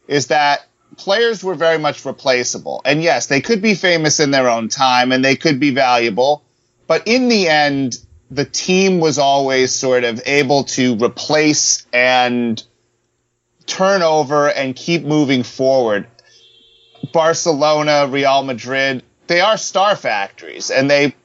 is 0.07 0.27
that 0.27 0.67
players 0.97 1.43
were 1.43 1.55
very 1.55 1.77
much 1.77 2.05
replaceable. 2.05 2.81
And 2.85 3.01
yes, 3.01 3.27
they 3.27 3.41
could 3.41 3.61
be 3.61 3.75
famous 3.75 4.19
in 4.19 4.31
their 4.31 4.49
own 4.49 4.69
time 4.69 5.11
and 5.11 5.23
they 5.23 5.35
could 5.35 5.59
be 5.59 5.71
valuable, 5.71 6.43
but 6.87 7.07
in 7.07 7.27
the 7.27 7.47
end, 7.47 7.97
the 8.31 8.45
team 8.45 8.99
was 8.99 9.17
always 9.17 9.73
sort 9.73 10.03
of 10.03 10.21
able 10.25 10.63
to 10.63 10.95
replace 10.95 11.85
and 11.93 12.61
turn 13.65 14.01
over 14.01 14.49
and 14.49 14.75
keep 14.75 15.03
moving 15.03 15.43
forward. 15.43 16.07
Barcelona, 17.13 18.07
Real 18.07 18.43
Madrid, 18.43 19.03
they 19.27 19.41
are 19.41 19.57
star 19.57 19.95
factories 19.95 20.69
and 20.71 20.89
they 20.89 21.15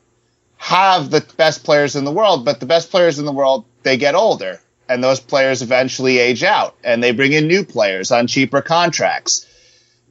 have 0.57 1.11
the 1.11 1.25
best 1.37 1.65
players 1.65 1.97
in 1.97 2.05
the 2.05 2.13
world, 2.13 2.45
but 2.45 2.61
the 2.61 2.67
best 2.67 2.91
players 2.91 3.19
in 3.19 3.25
the 3.25 3.33
world, 3.33 3.65
they 3.83 3.97
get 3.97 4.15
older 4.15 4.61
and 4.89 5.03
those 5.03 5.21
players 5.21 5.63
eventually 5.63 6.19
age 6.19 6.43
out 6.43 6.77
and 6.85 7.03
they 7.03 7.13
bring 7.13 7.33
in 7.33 7.47
new 7.47 7.65
players 7.65 8.11
on 8.11 8.27
cheaper 8.27 8.61
contracts. 8.61 9.47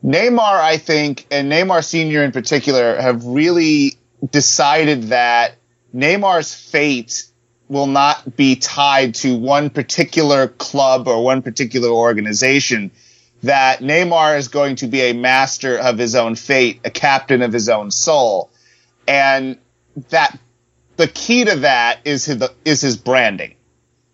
Neymar, 0.03 0.39
I 0.39 0.77
think, 0.77 1.27
and 1.29 1.51
Neymar 1.51 1.83
Sr. 1.83 2.23
in 2.23 2.31
particular 2.31 2.99
have 2.99 3.25
really 3.25 3.97
decided 4.31 5.03
that 5.03 5.55
Neymar's 5.93 6.53
fate 6.53 7.25
will 7.67 7.87
not 7.87 8.35
be 8.35 8.55
tied 8.55 9.15
to 9.15 9.37
one 9.37 9.69
particular 9.69 10.47
club 10.47 11.07
or 11.07 11.23
one 11.23 11.41
particular 11.41 11.89
organization. 11.89 12.91
That 13.43 13.79
Neymar 13.79 14.37
is 14.37 14.49
going 14.49 14.77
to 14.77 14.87
be 14.87 15.01
a 15.01 15.13
master 15.13 15.77
of 15.77 15.97
his 15.97 16.15
own 16.15 16.35
fate, 16.35 16.81
a 16.83 16.89
captain 16.89 17.41
of 17.41 17.53
his 17.53 17.69
own 17.69 17.91
soul. 17.91 18.51
And 19.07 19.57
that 20.09 20.37
the 20.97 21.07
key 21.07 21.45
to 21.45 21.55
that 21.57 22.01
is 22.03 22.25
his, 22.25 22.43
is 22.65 22.81
his 22.81 22.97
branding. 22.97 23.55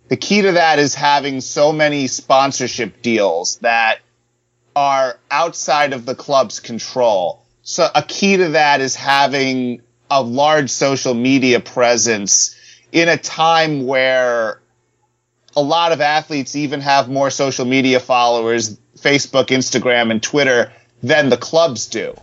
The 0.07 0.17
key 0.17 0.43
to 0.43 0.51
that 0.53 0.77
is 0.77 0.93
having 0.93 1.41
so 1.41 1.71
many 1.71 2.07
sponsorship 2.07 3.01
deals 3.01 3.57
that 3.59 3.99
are 4.75 5.17
outside 5.31 5.93
of 5.93 6.05
the 6.05 6.13
club's 6.13 6.59
control. 6.59 7.43
So 7.63 7.87
a 7.95 8.03
key 8.03 8.37
to 8.37 8.49
that 8.49 8.81
is 8.81 8.95
having 8.95 9.81
a 10.11 10.21
large 10.21 10.69
social 10.69 11.15
media 11.15 11.59
presence 11.59 12.55
in 12.91 13.09
a 13.09 13.17
time 13.17 13.87
where 13.87 14.61
a 15.55 15.61
lot 15.61 15.91
of 15.91 16.01
athletes 16.01 16.55
even 16.55 16.81
have 16.81 17.09
more 17.09 17.29
social 17.29 17.65
media 17.65 17.99
followers, 17.99 18.77
Facebook, 19.05 19.47
Instagram, 19.47 20.09
and 20.09 20.21
Twitter 20.21 20.71
than 21.03 21.29
the 21.29 21.37
clubs 21.37 21.87
do. 21.87 22.15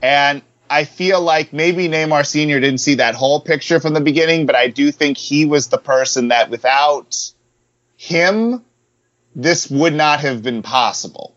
And 0.00 0.42
I 0.70 0.84
feel 0.84 1.20
like 1.20 1.52
maybe 1.52 1.88
Neymar 1.88 2.24
Sr. 2.24 2.60
didn't 2.60 2.78
see 2.78 2.96
that 2.96 3.14
whole 3.14 3.40
picture 3.40 3.80
from 3.80 3.94
the 3.94 4.00
beginning, 4.00 4.46
but 4.46 4.54
I 4.54 4.68
do 4.68 4.92
think 4.92 5.16
he 5.16 5.44
was 5.44 5.68
the 5.68 5.78
person 5.78 6.28
that 6.28 6.50
without 6.50 7.16
him, 7.96 8.64
this 9.34 9.68
would 9.68 9.94
not 9.94 10.20
have 10.20 10.42
been 10.42 10.62
possible. 10.62 11.36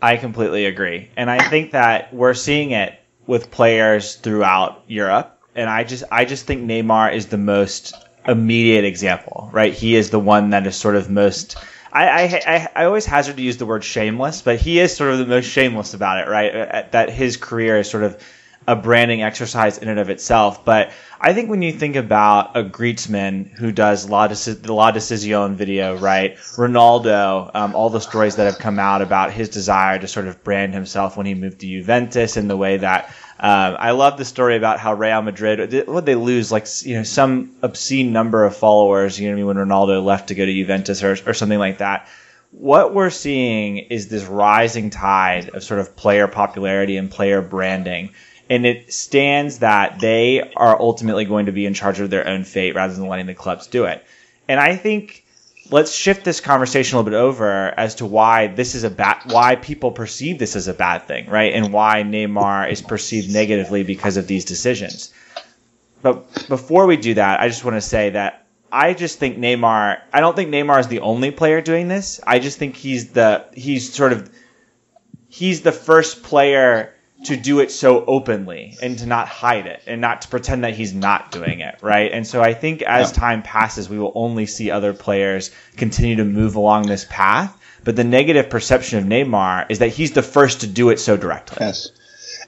I 0.00 0.16
completely 0.16 0.66
agree. 0.66 1.10
And 1.16 1.30
I 1.30 1.48
think 1.48 1.72
that 1.72 2.12
we're 2.12 2.34
seeing 2.34 2.72
it 2.72 2.98
with 3.26 3.50
players 3.50 4.16
throughout 4.16 4.84
Europe, 4.86 5.40
and 5.54 5.68
I 5.68 5.84
just 5.84 6.04
I 6.12 6.24
just 6.24 6.46
think 6.46 6.62
Neymar 6.62 7.14
is 7.14 7.26
the 7.26 7.38
most 7.38 7.94
immediate 8.26 8.84
example, 8.84 9.48
right? 9.52 9.72
He 9.72 9.96
is 9.96 10.10
the 10.10 10.18
one 10.18 10.50
that 10.50 10.66
is 10.66 10.76
sort 10.76 10.96
of 10.96 11.10
most. 11.10 11.56
I, 12.04 12.42
I, 12.46 12.68
I 12.76 12.84
always 12.84 13.06
hazard 13.06 13.36
to 13.36 13.42
use 13.42 13.56
the 13.56 13.66
word 13.66 13.84
shameless, 13.84 14.42
but 14.42 14.60
he 14.60 14.78
is 14.78 14.96
sort 14.96 15.12
of 15.12 15.18
the 15.18 15.26
most 15.26 15.46
shameless 15.46 15.94
about 15.94 16.26
it, 16.26 16.30
right? 16.30 16.54
Uh, 16.54 16.82
that 16.90 17.10
his 17.10 17.36
career 17.36 17.78
is 17.78 17.88
sort 17.88 18.04
of 18.04 18.22
a 18.68 18.76
branding 18.76 19.22
exercise 19.22 19.78
in 19.78 19.88
and 19.88 19.98
of 19.98 20.10
itself. 20.10 20.64
But 20.64 20.90
I 21.20 21.32
think 21.32 21.48
when 21.48 21.62
you 21.62 21.72
think 21.72 21.96
about 21.96 22.56
a 22.56 22.64
Griezmann 22.64 23.50
who 23.50 23.72
does 23.72 24.10
La, 24.10 24.28
Dec- 24.28 24.68
La 24.68 24.90
Decision 24.90 25.56
video, 25.56 25.96
right? 25.96 26.36
Ronaldo, 26.36 27.54
um, 27.54 27.74
all 27.74 27.90
the 27.90 28.00
stories 28.00 28.36
that 28.36 28.44
have 28.44 28.58
come 28.58 28.78
out 28.78 29.02
about 29.02 29.32
his 29.32 29.48
desire 29.48 29.98
to 29.98 30.08
sort 30.08 30.26
of 30.26 30.42
brand 30.42 30.74
himself 30.74 31.16
when 31.16 31.26
he 31.26 31.34
moved 31.34 31.60
to 31.60 31.66
Juventus 31.66 32.36
and 32.36 32.50
the 32.50 32.56
way 32.56 32.78
that 32.78 33.14
um, 33.38 33.76
I 33.78 33.90
love 33.90 34.16
the 34.16 34.24
story 34.24 34.56
about 34.56 34.78
how 34.78 34.94
Real 34.94 35.20
Madrid 35.22 35.86
would 35.88 36.06
they 36.06 36.14
lose 36.14 36.50
like 36.50 36.66
you 36.82 36.96
know 36.96 37.02
some 37.02 37.56
obscene 37.62 38.12
number 38.12 38.44
of 38.44 38.56
followers. 38.56 39.20
You 39.20 39.28
know 39.28 39.34
I 39.34 39.36
mean 39.36 39.46
when 39.46 39.56
Ronaldo 39.56 40.02
left 40.04 40.28
to 40.28 40.34
go 40.34 40.46
to 40.46 40.52
Juventus 40.52 41.02
or, 41.02 41.12
or 41.26 41.34
something 41.34 41.58
like 41.58 41.78
that. 41.78 42.08
What 42.52 42.94
we're 42.94 43.10
seeing 43.10 43.76
is 43.76 44.08
this 44.08 44.24
rising 44.24 44.88
tide 44.88 45.50
of 45.50 45.62
sort 45.62 45.80
of 45.80 45.94
player 45.96 46.26
popularity 46.26 46.96
and 46.96 47.10
player 47.10 47.42
branding 47.42 48.14
and 48.48 48.64
it 48.64 48.92
stands 48.92 49.58
that 49.58 49.98
they 50.00 50.52
are 50.54 50.80
ultimately 50.80 51.24
going 51.24 51.46
to 51.46 51.52
be 51.52 51.66
in 51.66 51.74
charge 51.74 52.00
of 52.00 52.10
their 52.10 52.26
own 52.26 52.44
fate 52.44 52.74
rather 52.74 52.94
than 52.94 53.08
letting 53.08 53.26
the 53.26 53.34
clubs 53.34 53.66
do 53.66 53.84
it. 53.84 54.04
And 54.48 54.60
I 54.60 54.76
think 54.76 55.25
let's 55.70 55.92
shift 55.92 56.24
this 56.24 56.40
conversation 56.40 56.96
a 56.96 57.00
little 57.00 57.10
bit 57.10 57.16
over 57.16 57.68
as 57.78 57.96
to 57.96 58.06
why 58.06 58.48
this 58.48 58.74
is 58.74 58.84
a 58.84 58.90
bad, 58.90 59.22
why 59.26 59.56
people 59.56 59.90
perceive 59.92 60.38
this 60.38 60.56
as 60.56 60.68
a 60.68 60.74
bad 60.74 61.06
thing, 61.06 61.28
right? 61.28 61.52
And 61.52 61.72
why 61.72 62.02
Neymar 62.02 62.70
is 62.70 62.82
perceived 62.82 63.32
negatively 63.32 63.82
because 63.82 64.16
of 64.16 64.26
these 64.26 64.44
decisions. 64.44 65.12
But 66.02 66.48
before 66.48 66.86
we 66.86 66.96
do 66.96 67.14
that, 67.14 67.40
I 67.40 67.48
just 67.48 67.64
want 67.64 67.76
to 67.76 67.80
say 67.80 68.10
that 68.10 68.46
I 68.70 68.94
just 68.94 69.18
think 69.18 69.38
Neymar, 69.38 70.00
I 70.12 70.20
don't 70.20 70.36
think 70.36 70.50
Neymar 70.50 70.80
is 70.80 70.88
the 70.88 71.00
only 71.00 71.30
player 71.30 71.60
doing 71.60 71.88
this. 71.88 72.20
I 72.26 72.38
just 72.38 72.58
think 72.58 72.76
he's 72.76 73.10
the, 73.10 73.46
he's 73.54 73.92
sort 73.92 74.12
of, 74.12 74.30
he's 75.28 75.62
the 75.62 75.72
first 75.72 76.22
player 76.22 76.95
to 77.24 77.36
do 77.36 77.60
it 77.60 77.70
so 77.70 78.04
openly 78.04 78.76
and 78.82 78.98
to 78.98 79.06
not 79.06 79.26
hide 79.26 79.66
it 79.66 79.82
and 79.86 80.00
not 80.00 80.22
to 80.22 80.28
pretend 80.28 80.64
that 80.64 80.74
he's 80.74 80.94
not 80.94 81.32
doing 81.32 81.60
it, 81.60 81.76
right? 81.80 82.12
And 82.12 82.26
so 82.26 82.42
I 82.42 82.54
think 82.54 82.82
as 82.82 83.10
yeah. 83.10 83.18
time 83.18 83.42
passes, 83.42 83.88
we 83.88 83.98
will 83.98 84.12
only 84.14 84.46
see 84.46 84.70
other 84.70 84.92
players 84.92 85.50
continue 85.76 86.16
to 86.16 86.24
move 86.24 86.56
along 86.56 86.86
this 86.86 87.06
path. 87.08 87.58
But 87.84 87.96
the 87.96 88.04
negative 88.04 88.50
perception 88.50 88.98
of 88.98 89.04
Neymar 89.04 89.66
is 89.70 89.78
that 89.78 89.88
he's 89.88 90.12
the 90.12 90.22
first 90.22 90.60
to 90.60 90.66
do 90.66 90.90
it 90.90 90.98
so 91.00 91.16
directly. 91.16 91.58
Yes. 91.60 91.88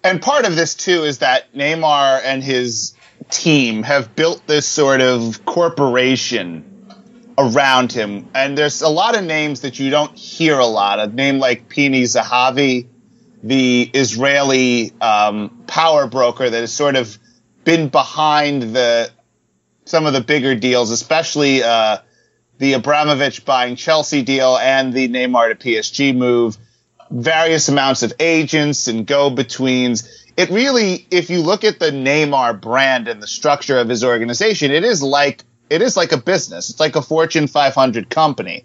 And 0.05 0.21
part 0.21 0.45
of 0.45 0.55
this 0.55 0.75
too 0.75 1.05
is 1.05 1.19
that 1.19 1.53
Neymar 1.55 2.21
and 2.25 2.43
his 2.43 2.95
team 3.31 3.83
have 3.85 4.15
built 4.15 4.47
this 4.47 4.67
sort 4.67 5.01
of 5.01 5.45
corporation 5.45 6.65
around 7.37 7.93
him. 7.93 8.29
And 8.35 8.59
there's 8.59 8.83
a 8.83 8.89
lot 8.89 9.17
of 9.17 9.25
names 9.25 9.61
that 9.63 9.79
you 9.79 9.91
don't 9.91 10.17
hear 10.17 10.59
a 10.59 10.67
lot. 10.67 10.99
A 10.99 11.07
name 11.07 11.39
like 11.39 11.69
Pini 11.69 12.03
Zahavi, 12.03 12.87
the 13.43 13.91
Israeli 13.95 14.93
um, 15.01 15.65
power 15.67 16.07
broker 16.07 16.49
that 16.51 16.61
has 16.61 16.73
sort 16.73 16.97
of 16.97 17.19
been 17.65 17.89
behind 17.89 18.63
the 18.75 19.11
some 19.85 20.07
of 20.07 20.13
the 20.13 20.21
bigger 20.21 20.55
deals, 20.55 20.91
especially 20.91 21.63
uh, 21.63 21.99
the 22.59 22.75
Abramovich 22.75 23.45
buying 23.45 23.77
Chelsea 23.77 24.23
deal 24.23 24.57
and 24.59 24.93
the 24.93 25.09
Neymar 25.09 25.51
to 25.51 25.55
PSG 25.69 26.15
move. 26.15 26.57
various 27.11 27.69
amounts 27.69 28.03
of 28.03 28.13
agents 28.21 28.89
and 28.89 29.07
go 29.07 29.31
betweens. 29.31 30.09
It 30.37 30.51
really, 30.51 31.07
if 31.11 31.31
you 31.31 31.41
look 31.41 31.65
at 31.65 31.79
the 31.79 31.91
Neymar 31.91 32.61
brand 32.61 33.09
and 33.09 33.23
the 33.23 33.27
structure 33.27 33.79
of 33.79 33.89
his 33.89 34.05
organization, 34.05 34.71
it 34.71 34.85
is 34.85 35.03
like 35.03 35.45
it 35.71 35.83
is 35.83 35.97
like 35.97 36.13
a 36.13 36.17
business. 36.19 36.71
It's 36.71 36.81
like 36.81 36.97
a 36.97 37.03
Fortune 37.03 37.47
500 37.47 38.09
company. 38.11 38.65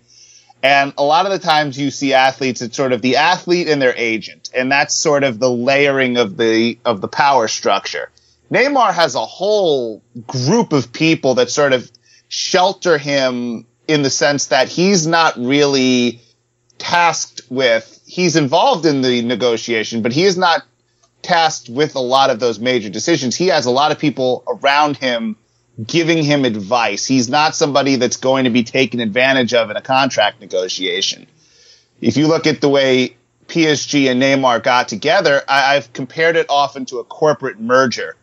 And 0.63 0.93
a 0.97 1.03
lot 1.03 1.25
of 1.25 1.33
the 1.33 1.39
times 1.39 1.77
you 1.77 1.91
see 1.91 2.13
athletes, 2.13 2.61
it's 2.61 2.77
sort 2.77 2.93
of 2.93 3.01
the 3.01 3.17
athlete 3.17 3.67
and 3.67 3.81
their 3.81 3.93
agent. 3.95 4.49
And 4.55 4.71
that's 4.71 4.95
sort 4.95 5.25
of 5.25 5.37
the 5.37 5.51
layering 5.51 6.15
of 6.17 6.37
the, 6.37 6.79
of 6.85 7.01
the 7.01 7.09
power 7.09 7.49
structure. 7.49 8.09
Neymar 8.49 8.93
has 8.93 9.15
a 9.15 9.25
whole 9.25 10.01
group 10.25 10.71
of 10.71 10.93
people 10.93 11.35
that 11.35 11.49
sort 11.49 11.73
of 11.73 11.91
shelter 12.29 12.97
him 12.97 13.65
in 13.89 14.03
the 14.03 14.09
sense 14.09 14.47
that 14.47 14.69
he's 14.69 15.05
not 15.05 15.37
really 15.37 16.21
tasked 16.77 17.41
with, 17.49 18.01
he's 18.05 18.35
involved 18.35 18.85
in 18.85 19.01
the 19.01 19.21
negotiation, 19.21 20.01
but 20.01 20.13
he 20.13 20.23
is 20.23 20.37
not 20.37 20.63
tasked 21.21 21.69
with 21.69 21.95
a 21.95 21.99
lot 21.99 22.29
of 22.29 22.39
those 22.39 22.59
major 22.59 22.89
decisions. 22.89 23.35
He 23.35 23.47
has 23.47 23.65
a 23.65 23.71
lot 23.71 23.91
of 23.91 23.99
people 23.99 24.43
around 24.47 24.97
him 24.97 25.35
giving 25.85 26.23
him 26.23 26.45
advice. 26.45 27.05
He's 27.05 27.29
not 27.29 27.55
somebody 27.55 27.95
that's 27.95 28.17
going 28.17 28.43
to 28.43 28.49
be 28.49 28.63
taken 28.63 28.99
advantage 28.99 29.53
of 29.53 29.69
in 29.69 29.77
a 29.77 29.81
contract 29.81 30.39
negotiation. 30.39 31.27
If 32.01 32.17
you 32.17 32.27
look 32.27 32.45
at 32.45 32.61
the 32.61 32.69
way 32.69 33.15
PSG 33.47 34.09
and 34.11 34.21
Neymar 34.21 34.63
got 34.63 34.87
together, 34.87 35.41
I, 35.47 35.75
have 35.75 35.93
compared 35.93 36.35
it 36.35 36.47
often 36.49 36.85
to 36.85 36.99
a 36.99 37.03
corporate 37.03 37.59
merger 37.59 38.15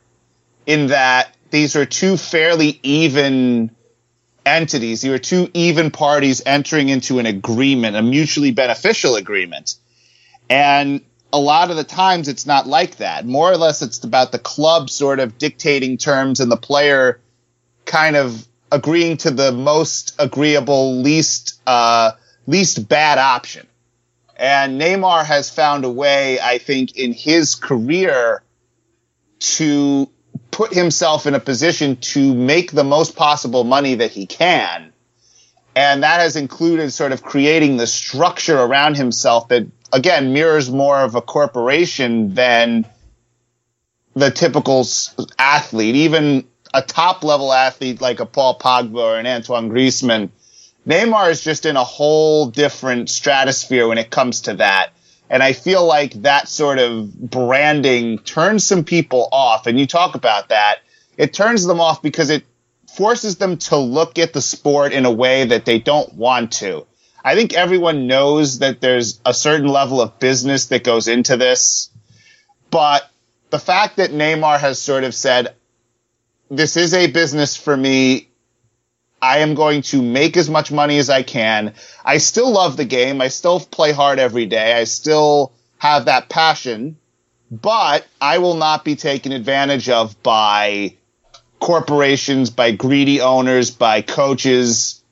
in 0.67 0.89
that 0.89 1.35
these 1.51 1.77
are 1.77 1.87
two 1.87 2.17
fairly 2.17 2.79
even 2.83 3.71
entities. 4.47 5.03
These 5.03 5.13
are 5.13 5.19
two 5.19 5.51
even 5.55 5.91
parties 5.91 6.43
entering 6.47 6.89
into 6.89 7.19
an 7.19 7.27
agreement, 7.27 7.97
a 7.97 8.03
mutually 8.03 8.53
beneficial 8.53 9.17
agreement. 9.17 9.75
And 10.49 11.03
a 11.33 11.39
lot 11.39 11.71
of 11.71 11.77
the 11.77 11.85
times 11.85 12.29
it's 12.29 12.47
not 12.47 12.67
like 12.67 12.97
that. 12.97 13.27
More 13.27 13.51
or 13.51 13.57
less 13.57 13.83
it's 13.83 14.03
about 14.03 14.33
the 14.33 14.39
club 14.39 14.91
sort 14.91 15.21
of 15.21 15.39
dictating 15.39 15.97
terms 15.97 16.41
and 16.41 16.51
the 16.51 16.57
player 16.57 17.21
kind 17.91 18.15
of 18.15 18.47
agreeing 18.71 19.17
to 19.19 19.31
the 19.31 19.51
most 19.51 20.15
agreeable, 20.19 21.03
least 21.03 21.61
uh, 21.67 22.13
least 22.47 22.89
bad 22.89 23.19
option. 23.19 23.67
And 24.37 24.81
Neymar 24.81 25.25
has 25.25 25.51
found 25.51 25.85
a 25.85 25.91
way, 25.91 26.41
I 26.41 26.59
think, 26.59 26.97
in 26.97 27.13
his 27.13 27.57
career 27.57 28.43
to 29.41 30.09
put 30.51 30.73
himself 30.73 31.27
in 31.27 31.35
a 31.35 31.41
position 31.41 31.97
to 31.97 32.35
make 32.35 32.71
the 32.73 32.85
most 32.85 33.17
possible 33.17 33.65
money 33.65 33.97
that 33.97 34.13
he 34.13 34.27
can. 34.27 34.93
And 35.77 36.03
that 36.03 36.21
has 36.21 36.37
included 36.37 36.93
sort 36.93 37.13
of 37.13 37.23
creating 37.23 37.77
the 37.77 37.87
structure 37.87 38.59
around 38.59 38.97
himself 38.97 39.49
that, 39.49 39.67
again, 39.93 40.33
mirrors 40.33 40.71
more 40.71 41.01
of 41.01 41.15
a 41.17 41.23
corporation 41.23 42.35
than 42.35 42.87
the 44.15 44.31
typical 44.31 44.87
athlete. 45.39 45.97
Even 45.97 46.47
a 46.73 46.83
top 46.83 47.25
level 47.25 47.53
athlete 47.53 48.01
like 48.01 48.21
a 48.21 48.27
Paul 48.27 48.59
Pogba 48.59 48.97
or 48.97 49.19
an 49.19 49.27
Antoine 49.27 49.71
Griezmann, 49.71 50.31
Neymar 50.87 51.31
is 51.31 51.43
just 51.43 51.67
in 51.67 51.77
a 51.77 51.85
whole 51.85 52.47
different 52.47 53.11
stratosphere 53.11 53.87
when 53.87 53.99
it 53.99 54.11
comes 54.11 54.43
to 54.43 54.55
that. 54.55 54.91
And 55.29 55.43
I 55.43 55.53
feel 55.53 55.87
like 55.87 56.23
that 56.23 56.49
sort 56.49 56.79
of 56.79 57.13
branding 57.15 58.19
turns 58.19 58.65
some 58.65 58.85
people 58.85 59.29
off. 59.31 59.67
And 59.67 59.79
you 59.79 59.87
talk 59.87 60.15
about 60.15 60.49
that. 60.49 60.81
It 61.17 61.33
turns 61.33 61.65
them 61.65 61.81
off 61.81 62.03
because 62.03 62.31
it 62.31 62.45
forces 62.97 63.37
them 63.37 63.57
to 63.59 63.77
look 63.77 64.19
at 64.19 64.33
the 64.33 64.43
sport 64.43 64.93
in 64.93 65.05
a 65.05 65.13
way 65.13 65.45
that 65.45 65.65
they 65.65 65.79
don't 65.79 66.13
want 66.15 66.53
to. 66.53 66.87
I 67.25 67.35
think 67.35 67.53
everyone 67.53 68.07
knows 68.07 68.61
that 68.61 68.81
there's 68.81 69.21
a 69.25 69.35
certain 69.35 69.69
level 69.69 70.01
of 70.01 70.19
business 70.19 70.67
that 70.67 70.83
goes 70.83 71.07
into 71.07 71.37
this. 71.37 71.91
But 72.71 73.09
the 73.51 73.59
fact 73.59 73.97
that 73.97 74.11
Neymar 74.11 74.59
has 74.59 74.81
sort 74.81 75.05
of 75.05 75.15
said, 75.15 75.55
this 76.51 76.77
is 76.77 76.93
a 76.93 77.07
business 77.07 77.57
for 77.57 77.77
me. 77.77 78.29
I 79.23 79.39
am 79.39 79.55
going 79.55 79.83
to 79.83 80.03
make 80.03 80.37
as 80.37 80.51
much 80.51 80.73
money 80.73 80.99
as 80.99 81.09
I 81.09 81.23
can. 81.23 81.75
I 82.05 82.19
still 82.19 82.51
love 82.51 82.77
the 82.77 82.85
game. 82.85 83.21
I 83.21 83.29
still 83.29 83.61
play 83.61 83.93
hard 83.93 84.19
every 84.19 84.47
day. 84.47 84.75
I 84.75 84.85
still 84.85 85.53
have 85.79 86.07
that 86.07 86.29
passion, 86.29 86.97
but 87.51 88.07
I 88.21 88.39
will 88.39 88.55
not 88.55 88.85
be 88.85 88.97
taken 88.97 89.33
advantage 89.33 89.89
of 89.89 90.21
by 90.23 90.97
corporations, 91.61 92.51
by 92.51 92.73
greedy 92.73 93.21
owners, 93.21 93.71
by 93.71 94.03
coaches. 94.03 95.03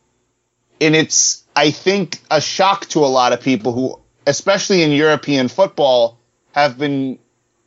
And 0.81 0.97
it's, 0.97 1.45
I 1.55 1.71
think, 1.71 2.21
a 2.31 2.41
shock 2.41 2.87
to 2.87 3.01
a 3.01 3.07
lot 3.07 3.33
of 3.33 3.43
people 3.43 3.73
who, 3.73 4.01
especially 4.27 4.83
in 4.83 4.91
European 4.91 5.49
football, 5.49 6.19
have 6.53 6.79
been 6.79 7.19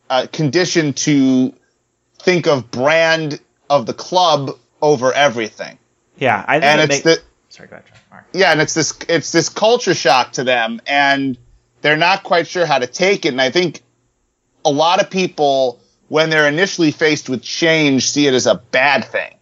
uh, 0.09 0.25
conditioned 0.31 0.97
to 0.97 1.53
think 2.19 2.47
of 2.47 2.71
brand 2.71 3.39
of 3.71 3.85
the 3.85 3.93
club 3.93 4.57
over 4.81 5.13
everything. 5.13 5.79
Yeah, 6.17 6.43
I 6.47 6.59
think 6.59 6.65
and 6.65 6.81
it's 6.81 6.89
make- 6.89 7.03
the 7.03 7.21
sorry, 7.49 7.69
go 7.69 7.77
ahead. 7.77 7.87
John. 7.87 7.97
Mark. 8.11 8.25
yeah, 8.33 8.51
and 8.51 8.61
it's 8.61 8.73
this 8.73 8.93
it's 9.07 9.31
this 9.31 9.49
culture 9.49 9.93
shock 9.95 10.33
to 10.33 10.43
them, 10.43 10.81
and 10.85 11.37
they're 11.81 11.97
not 11.97 12.23
quite 12.23 12.47
sure 12.47 12.65
how 12.65 12.77
to 12.79 12.87
take 12.87 13.25
it. 13.25 13.29
And 13.29 13.41
I 13.41 13.49
think 13.49 13.81
a 14.65 14.71
lot 14.71 15.01
of 15.01 15.09
people, 15.09 15.79
when 16.09 16.29
they're 16.29 16.47
initially 16.47 16.91
faced 16.91 17.29
with 17.29 17.41
change, 17.41 18.11
see 18.11 18.27
it 18.27 18.33
as 18.33 18.45
a 18.45 18.55
bad 18.55 19.05
thing, 19.05 19.33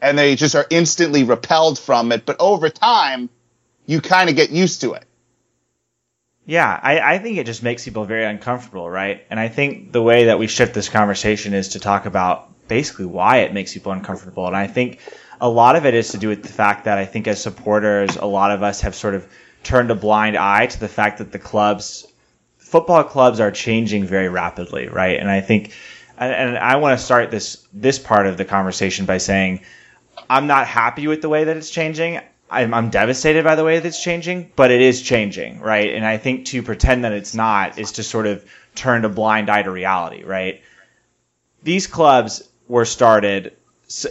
and 0.00 0.18
they 0.18 0.34
just 0.36 0.54
are 0.54 0.66
instantly 0.70 1.22
repelled 1.22 1.78
from 1.78 2.10
it. 2.12 2.24
But 2.24 2.36
over 2.40 2.70
time, 2.70 3.28
you 3.84 4.00
kind 4.00 4.30
of 4.30 4.36
get 4.36 4.50
used 4.50 4.80
to 4.80 4.94
it. 4.94 5.04
Yeah, 6.46 6.80
I, 6.82 7.00
I 7.00 7.18
think 7.18 7.38
it 7.38 7.44
just 7.46 7.62
makes 7.62 7.84
people 7.84 8.04
very 8.04 8.24
uncomfortable, 8.24 8.88
right? 8.88 9.24
And 9.30 9.38
I 9.38 9.48
think 9.48 9.92
the 9.92 10.02
way 10.02 10.26
that 10.26 10.38
we 10.38 10.46
shift 10.46 10.74
this 10.74 10.88
conversation 10.88 11.54
is 11.54 11.70
to 11.70 11.80
talk 11.80 12.06
about 12.06 12.48
basically 12.68 13.06
why 13.06 13.38
it 13.38 13.52
makes 13.52 13.72
people 13.74 13.92
uncomfortable. 13.92 14.46
And 14.46 14.56
I 14.56 14.66
think 14.66 15.00
a 15.40 15.48
lot 15.48 15.76
of 15.76 15.86
it 15.86 15.94
is 15.94 16.10
to 16.10 16.18
do 16.18 16.28
with 16.28 16.42
the 16.42 16.48
fact 16.48 16.84
that 16.84 16.98
I 16.98 17.04
think 17.04 17.26
as 17.26 17.42
supporters, 17.42 18.16
a 18.16 18.26
lot 18.26 18.50
of 18.50 18.62
us 18.62 18.80
have 18.82 18.94
sort 18.94 19.14
of 19.14 19.26
turned 19.62 19.90
a 19.90 19.94
blind 19.94 20.36
eye 20.36 20.66
to 20.66 20.80
the 20.80 20.88
fact 20.88 21.18
that 21.18 21.32
the 21.32 21.38
clubs, 21.38 22.06
football 22.58 23.04
clubs 23.04 23.40
are 23.40 23.50
changing 23.50 24.04
very 24.04 24.28
rapidly, 24.28 24.88
right? 24.88 25.18
And 25.18 25.30
I 25.30 25.40
think, 25.40 25.72
and, 26.16 26.32
and 26.32 26.58
I 26.58 26.76
want 26.76 26.98
to 26.98 27.04
start 27.04 27.30
this, 27.30 27.66
this 27.72 27.98
part 27.98 28.26
of 28.26 28.36
the 28.36 28.44
conversation 28.44 29.06
by 29.06 29.18
saying, 29.18 29.60
I'm 30.30 30.46
not 30.46 30.66
happy 30.66 31.06
with 31.06 31.20
the 31.20 31.28
way 31.28 31.44
that 31.44 31.56
it's 31.56 31.70
changing. 31.70 32.20
I'm, 32.48 32.72
I'm 32.72 32.90
devastated 32.90 33.44
by 33.44 33.56
the 33.56 33.64
way 33.64 33.78
that 33.78 33.86
it's 33.86 34.02
changing, 34.02 34.52
but 34.56 34.70
it 34.70 34.80
is 34.80 35.02
changing, 35.02 35.60
right? 35.60 35.92
And 35.92 36.06
I 36.06 36.16
think 36.16 36.46
to 36.46 36.62
pretend 36.62 37.04
that 37.04 37.12
it's 37.12 37.34
not 37.34 37.78
is 37.78 37.92
to 37.92 38.02
sort 38.02 38.26
of 38.26 38.44
turn 38.74 39.04
a 39.04 39.08
blind 39.08 39.50
eye 39.50 39.62
to 39.62 39.70
reality, 39.70 40.22
right? 40.22 40.62
These 41.62 41.88
clubs 41.88 42.48
were 42.68 42.84
started 42.84 43.56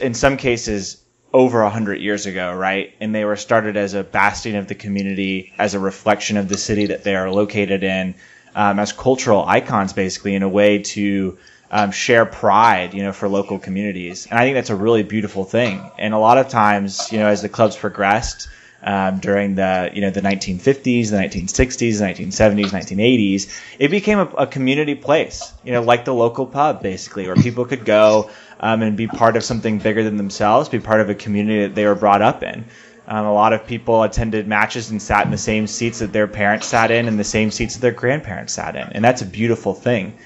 in 0.02 0.14
some 0.14 0.38
cases 0.38 1.02
over 1.34 1.64
a 1.64 1.70
hundred 1.70 2.00
years 2.00 2.26
ago, 2.26 2.54
right? 2.54 2.94
And 3.02 3.14
they 3.14 3.26
were 3.26 3.36
started 3.36 3.76
as 3.76 3.94
a 3.94 4.04
bastion 4.04 4.56
of 4.56 4.68
the 4.68 4.76
community, 4.76 5.54
as 5.58 5.74
a 5.74 5.80
reflection 5.80 6.38
of 6.38 6.48
the 6.48 6.58
city 6.58 6.88
that 6.88 7.04
they 7.04 7.16
are 7.16 7.30
located 7.30 7.84
in, 7.84 8.16
um, 8.56 8.80
as 8.80 8.94
cultural 8.94 9.44
icons, 9.46 9.92
basically, 9.92 10.34
in 10.36 10.44
a 10.44 10.50
way 10.50 10.80
to 10.80 11.38
um, 11.70 11.92
share 11.92 12.26
pride, 12.26 12.94
you 12.94 13.04
know, 13.04 13.12
for 13.12 13.28
local 13.28 13.60
communities. 13.60 14.28
And 14.28 14.40
I 14.40 14.44
think 14.44 14.56
that's 14.56 14.70
a 14.70 14.76
really 14.76 15.04
beautiful 15.04 15.44
thing. 15.44 15.92
And 16.00 16.14
a 16.14 16.18
lot 16.18 16.38
of 16.38 16.48
times, 16.48 17.12
you 17.12 17.20
know, 17.20 17.28
as 17.28 17.42
the 17.42 17.50
clubs 17.50 17.76
progressed, 17.76 18.48
um, 18.86 19.18
during 19.20 19.56
the 19.56 19.90
you 19.94 20.02
know 20.02 20.12
the 20.12 20.22
1950s, 20.22 21.10
the 21.10 21.18
1960s, 21.18 22.00
the 22.00 22.06
1970s, 22.06 22.70
1980s, 22.70 23.62
it 23.80 23.90
became 23.90 24.20
a, 24.20 24.26
a, 24.26 24.48
community 24.48 24.94
place. 24.94 25.52
You 25.64 25.74
know, 25.74 25.82
like 25.82 26.06
the 26.06 26.14
local 26.14 26.46
pub, 26.46 26.84
basically, 26.84 27.26
where 27.26 27.36
people 27.36 27.66
could 27.66 27.84
go 27.84 28.30
um, 28.66 28.82
and 28.82 28.98
be 28.98 29.06
part 29.06 29.38
of 29.38 29.44
something 29.44 29.78
bigger 29.78 30.04
than 30.04 30.18
themselves, 30.18 30.70
be 30.70 30.80
part 30.80 31.00
of 31.00 31.08
a 31.08 31.14
community 31.14 31.68
that 31.68 31.76
they 31.76 31.86
were 31.86 31.94
brought 31.94 32.24
up 32.24 32.42
in. 32.42 32.66
Um, 33.08 33.28
a 33.28 33.34
lot 33.34 33.54
of 33.54 33.68
people 33.68 34.02
attended 34.02 34.48
matches 34.48 34.90
and 34.90 35.00
sat 35.00 35.24
in 35.24 35.30
the 35.30 35.38
same 35.38 35.68
seats 35.68 36.00
that 36.00 36.12
their 36.12 36.26
parents 36.28 36.66
sat 36.66 36.90
in, 36.90 37.08
and 37.08 37.20
the 37.20 37.24
same 37.24 37.52
seats 37.52 37.76
that 37.76 37.82
their 37.82 37.92
grandparents 37.92 38.54
sat 38.54 38.76
in, 38.76 38.88
and 38.94 39.06
that's 39.06 39.22
a 39.22 39.28
beautiful 39.28 39.76
thing. 39.76 40.18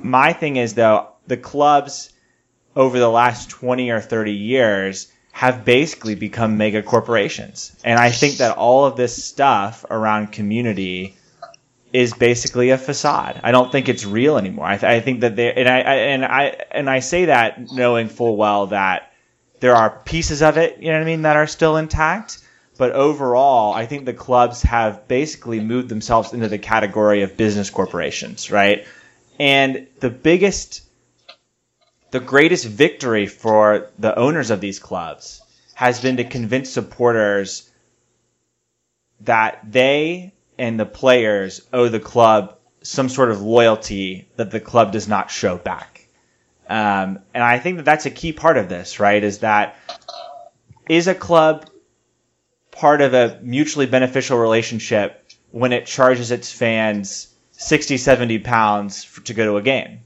My 0.00 0.32
thing 0.32 0.56
is 0.56 0.72
though, 0.72 1.08
the 1.26 1.36
clubs 1.36 2.10
over 2.74 2.98
the 2.98 3.10
last 3.10 3.50
20 3.50 3.90
or 3.90 4.00
30 4.00 4.32
years 4.32 5.12
have 5.32 5.66
basically 5.66 6.14
become 6.14 6.56
mega 6.56 6.82
corporations. 6.82 7.76
And 7.84 8.00
I 8.00 8.10
think 8.10 8.38
that 8.38 8.56
all 8.56 8.86
of 8.86 8.96
this 8.96 9.22
stuff 9.22 9.84
around 9.90 10.32
community 10.32 11.16
is 11.94 12.12
basically 12.12 12.70
a 12.70 12.76
facade. 12.76 13.40
I 13.44 13.52
don't 13.52 13.70
think 13.70 13.88
it's 13.88 14.04
real 14.04 14.36
anymore. 14.36 14.66
I, 14.66 14.76
th- 14.76 14.92
I 14.92 15.00
think 15.00 15.20
that 15.20 15.36
they 15.36 15.54
and 15.54 15.68
I, 15.68 15.80
I, 15.80 15.94
and 15.94 16.24
I 16.24 16.42
and 16.72 16.90
I 16.90 16.98
say 16.98 17.26
that 17.26 17.70
knowing 17.70 18.08
full 18.08 18.36
well 18.36 18.66
that 18.66 19.12
there 19.60 19.76
are 19.76 20.00
pieces 20.04 20.42
of 20.42 20.56
it, 20.58 20.78
you 20.80 20.88
know 20.88 20.94
what 20.98 21.02
I 21.02 21.06
mean, 21.06 21.22
that 21.22 21.36
are 21.36 21.46
still 21.46 21.76
intact. 21.76 22.40
But 22.76 22.90
overall, 22.90 23.72
I 23.72 23.86
think 23.86 24.04
the 24.04 24.12
clubs 24.12 24.62
have 24.62 25.06
basically 25.06 25.60
moved 25.60 25.88
themselves 25.88 26.32
into 26.32 26.48
the 26.48 26.58
category 26.58 27.22
of 27.22 27.36
business 27.36 27.70
corporations, 27.70 28.50
right? 28.50 28.84
And 29.38 29.86
the 30.00 30.10
biggest 30.10 30.82
the 32.10 32.18
greatest 32.18 32.66
victory 32.66 33.26
for 33.26 33.90
the 34.00 34.18
owners 34.18 34.50
of 34.50 34.60
these 34.60 34.80
clubs 34.80 35.40
has 35.74 36.00
been 36.00 36.16
to 36.16 36.24
convince 36.24 36.70
supporters 36.70 37.70
that 39.20 39.60
they 39.64 40.33
and 40.58 40.78
the 40.78 40.86
players 40.86 41.60
owe 41.72 41.88
the 41.88 42.00
club 42.00 42.56
some 42.82 43.08
sort 43.08 43.30
of 43.30 43.42
loyalty 43.42 44.28
that 44.36 44.50
the 44.50 44.60
club 44.60 44.92
does 44.92 45.08
not 45.08 45.30
show 45.30 45.56
back. 45.56 46.06
Um, 46.68 47.20
and 47.34 47.42
I 47.42 47.58
think 47.58 47.78
that 47.78 47.84
that's 47.84 48.06
a 48.06 48.10
key 48.10 48.32
part 48.32 48.56
of 48.56 48.68
this, 48.68 49.00
right? 49.00 49.22
Is 49.22 49.38
that 49.38 49.76
is 50.88 51.08
a 51.08 51.14
club 51.14 51.68
part 52.70 53.00
of 53.00 53.14
a 53.14 53.38
mutually 53.42 53.86
beneficial 53.86 54.38
relationship 54.38 55.24
when 55.50 55.72
it 55.72 55.86
charges 55.86 56.30
its 56.30 56.50
fans 56.50 57.28
60, 57.52 57.96
70 57.96 58.38
pounds 58.40 59.04
for, 59.04 59.22
to 59.22 59.34
go 59.34 59.44
to 59.44 59.56
a 59.56 59.62
game? 59.62 60.00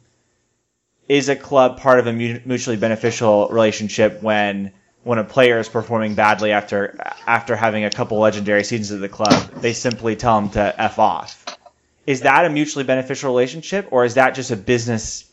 Is 1.09 1.29
a 1.29 1.37
club 1.37 1.81
part 1.81 2.01
of 2.01 2.07
a 2.07 2.13
mutually 2.13 2.77
beneficial 2.77 3.49
relationship 3.49 4.23
when 4.23 4.73
when 5.05 5.19
a 5.19 5.25
player 5.25 5.59
is 5.59 5.69
performing 5.69 6.15
badly 6.15 6.53
after 6.53 6.99
after 7.27 7.57
having 7.57 7.85
a 7.85 7.91
couple 7.91 8.19
legendary 8.19 8.65
seasons 8.65 8.93
at 8.93 9.01
the 9.01 9.09
club, 9.09 9.61
they 9.61 9.73
simply 9.73 10.17
tell 10.17 10.39
him 10.39 10.51
to 10.51 10.81
f 10.81 10.99
off? 10.99 11.45
Is 12.07 12.23
that 12.23 12.45
a 12.45 12.51
mutually 12.51 12.85
beneficial 12.85 13.31
relationship, 13.31 13.89
or 13.91 14.05
is 14.05 14.15
that 14.15 14.35
just 14.35 14.51
a 14.51 14.57
business 14.57 15.25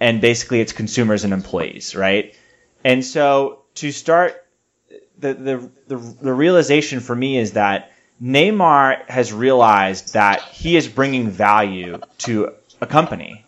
and 0.00 0.20
basically 0.20 0.60
it's 0.60 0.72
consumers 0.72 1.24
and 1.24 1.32
employees, 1.32 1.96
right? 1.96 2.36
And 2.84 3.04
so 3.04 3.62
to 3.76 3.90
start 3.90 4.46
the, 5.18 5.34
the, 5.34 5.70
the, 5.88 5.96
the 5.96 6.32
realization 6.32 7.00
for 7.00 7.14
me 7.14 7.38
is 7.38 7.52
that 7.52 7.92
Neymar 8.22 9.08
has 9.08 9.32
realized 9.32 10.14
that 10.14 10.42
he 10.42 10.76
is 10.76 10.86
bringing 10.86 11.30
value 11.30 12.00
to 12.18 12.52
a 12.80 12.86
company 12.86 13.44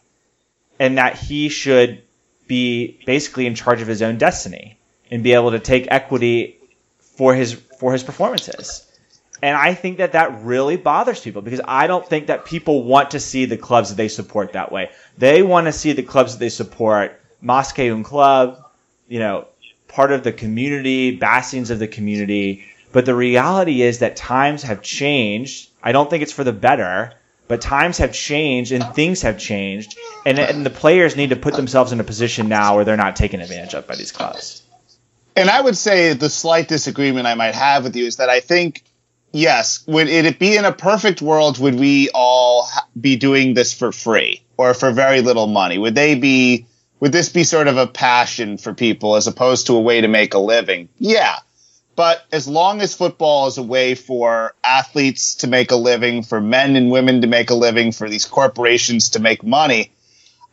and 0.78 0.98
that 0.98 1.16
he 1.16 1.48
should 1.48 2.02
be 2.48 3.00
basically 3.06 3.46
in 3.46 3.54
charge 3.54 3.80
of 3.80 3.86
his 3.86 4.02
own 4.02 4.18
destiny 4.18 4.79
and 5.10 5.22
be 5.22 5.32
able 5.32 5.50
to 5.52 5.58
take 5.58 5.88
equity 5.90 6.58
for 6.98 7.34
his 7.34 7.54
for 7.54 7.92
his 7.92 8.02
performances. 8.02 8.86
And 9.42 9.56
I 9.56 9.74
think 9.74 9.98
that 9.98 10.12
that 10.12 10.42
really 10.42 10.76
bothers 10.76 11.20
people 11.20 11.40
because 11.42 11.62
I 11.64 11.86
don't 11.86 12.06
think 12.06 12.26
that 12.26 12.44
people 12.44 12.84
want 12.84 13.12
to 13.12 13.20
see 13.20 13.46
the 13.46 13.56
clubs 13.56 13.88
that 13.88 13.96
they 13.96 14.08
support 14.08 14.52
that 14.52 14.70
way. 14.70 14.90
They 15.16 15.42
want 15.42 15.66
to 15.66 15.72
see 15.72 15.92
the 15.92 16.02
clubs 16.02 16.32
that 16.32 16.38
they 16.38 16.50
support, 16.50 17.18
Moscow 17.40 18.02
Club, 18.02 18.62
you 19.08 19.18
know, 19.18 19.46
part 19.88 20.12
of 20.12 20.24
the 20.24 20.32
community, 20.32 21.16
bastions 21.16 21.70
of 21.70 21.78
the 21.78 21.88
community. 21.88 22.66
But 22.92 23.06
the 23.06 23.14
reality 23.14 23.82
is 23.82 24.00
that 24.00 24.16
times 24.16 24.62
have 24.64 24.82
changed. 24.82 25.70
I 25.82 25.92
don't 25.92 26.10
think 26.10 26.22
it's 26.22 26.32
for 26.32 26.44
the 26.44 26.52
better, 26.52 27.14
but 27.48 27.62
times 27.62 27.98
have 27.98 28.12
changed 28.12 28.72
and 28.72 28.84
things 28.94 29.22
have 29.22 29.38
changed. 29.38 29.96
And, 30.26 30.38
and 30.38 30.66
the 30.66 30.70
players 30.70 31.16
need 31.16 31.30
to 31.30 31.36
put 31.36 31.54
themselves 31.54 31.92
in 31.92 32.00
a 32.00 32.04
position 32.04 32.48
now 32.48 32.76
where 32.76 32.84
they're 32.84 32.96
not 32.96 33.16
taken 33.16 33.40
advantage 33.40 33.74
of 33.74 33.86
by 33.86 33.96
these 33.96 34.12
clubs. 34.12 34.62
And 35.40 35.48
I 35.48 35.60
would 35.60 35.76
say 35.76 36.12
the 36.12 36.28
slight 36.28 36.68
disagreement 36.68 37.26
I 37.26 37.34
might 37.34 37.54
have 37.54 37.84
with 37.84 37.96
you 37.96 38.04
is 38.04 38.16
that 38.16 38.28
I 38.28 38.40
think 38.40 38.84
yes, 39.32 39.84
would 39.86 40.08
it 40.08 40.38
be 40.38 40.56
in 40.56 40.64
a 40.64 40.72
perfect 40.72 41.22
world, 41.22 41.58
would 41.58 41.76
we 41.76 42.10
all 42.14 42.68
be 43.00 43.16
doing 43.16 43.54
this 43.54 43.72
for 43.72 43.92
free 43.92 44.42
or 44.56 44.74
for 44.74 44.90
very 44.90 45.22
little 45.22 45.46
money? 45.46 45.78
Would 45.78 45.94
they 45.94 46.14
be, 46.14 46.66
would 47.00 47.12
this 47.12 47.28
be 47.28 47.44
sort 47.44 47.68
of 47.68 47.76
a 47.76 47.86
passion 47.86 48.58
for 48.58 48.74
people 48.74 49.16
as 49.16 49.26
opposed 49.26 49.68
to 49.68 49.76
a 49.76 49.80
way 49.80 50.00
to 50.00 50.08
make 50.08 50.34
a 50.34 50.38
living? 50.38 50.88
Yeah. 50.98 51.38
But 51.96 52.24
as 52.32 52.46
long 52.46 52.80
as 52.80 52.94
football 52.94 53.46
is 53.46 53.58
a 53.58 53.62
way 53.62 53.94
for 53.94 54.54
athletes 54.62 55.36
to 55.36 55.46
make 55.46 55.70
a 55.70 55.76
living, 55.76 56.22
for 56.22 56.40
men 56.40 56.76
and 56.76 56.90
women 56.90 57.20
to 57.22 57.26
make 57.26 57.50
a 57.50 57.54
living, 57.54 57.92
for 57.92 58.08
these 58.08 58.24
corporations 58.24 59.10
to 59.10 59.20
make 59.20 59.42
money, 59.42 59.92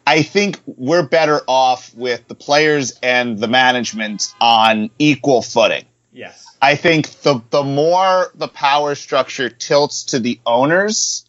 I 0.08 0.24
think 0.24 0.62
we're 0.66 1.04
better 1.04 1.42
off 1.48 1.94
with 1.94 2.30
the 2.30 2.34
players 2.34 2.98
and 3.04 3.38
the 3.38 3.50
management 3.50 4.34
on 4.40 4.90
equal 4.98 5.42
footing. 5.42 5.84
Yes. 6.14 6.46
I 6.62 6.76
think 6.76 7.10
the 7.24 7.42
the 7.50 7.64
more 7.64 8.32
the 8.34 8.48
power 8.48 8.96
structure 8.96 9.50
tilts 9.50 10.06
to 10.06 10.20
the 10.20 10.40
owners, 10.46 11.28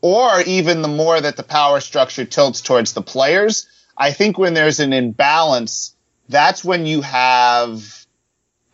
or 0.00 0.40
even 0.42 0.82
the 0.82 0.88
more 0.88 1.20
that 1.20 1.36
the 1.36 1.44
power 1.44 1.78
structure 1.78 2.24
tilts 2.24 2.62
towards 2.62 2.94
the 2.94 3.02
players, 3.02 3.68
I 3.96 4.10
think 4.10 4.38
when 4.38 4.54
there's 4.54 4.80
an 4.80 4.92
imbalance, 4.92 5.94
that's 6.28 6.64
when 6.64 6.84
you 6.84 7.00
have, 7.02 8.06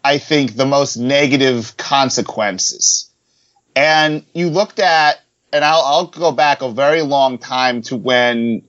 I 0.03 0.17
think, 0.17 0.57
the 0.57 0.67
most 0.67 0.97
negative 0.97 1.77
consequences. 1.77 3.11
And 3.77 4.25
you 4.33 4.49
looked 4.49 4.79
at, 4.79 5.21
and 5.53 5.63
I'll, 5.63 5.83
I'll 5.83 6.07
go 6.07 6.33
back 6.33 6.63
a 6.63 6.73
very 6.73 7.03
long 7.03 7.37
time 7.37 7.83
to 7.83 7.97
when 7.97 8.63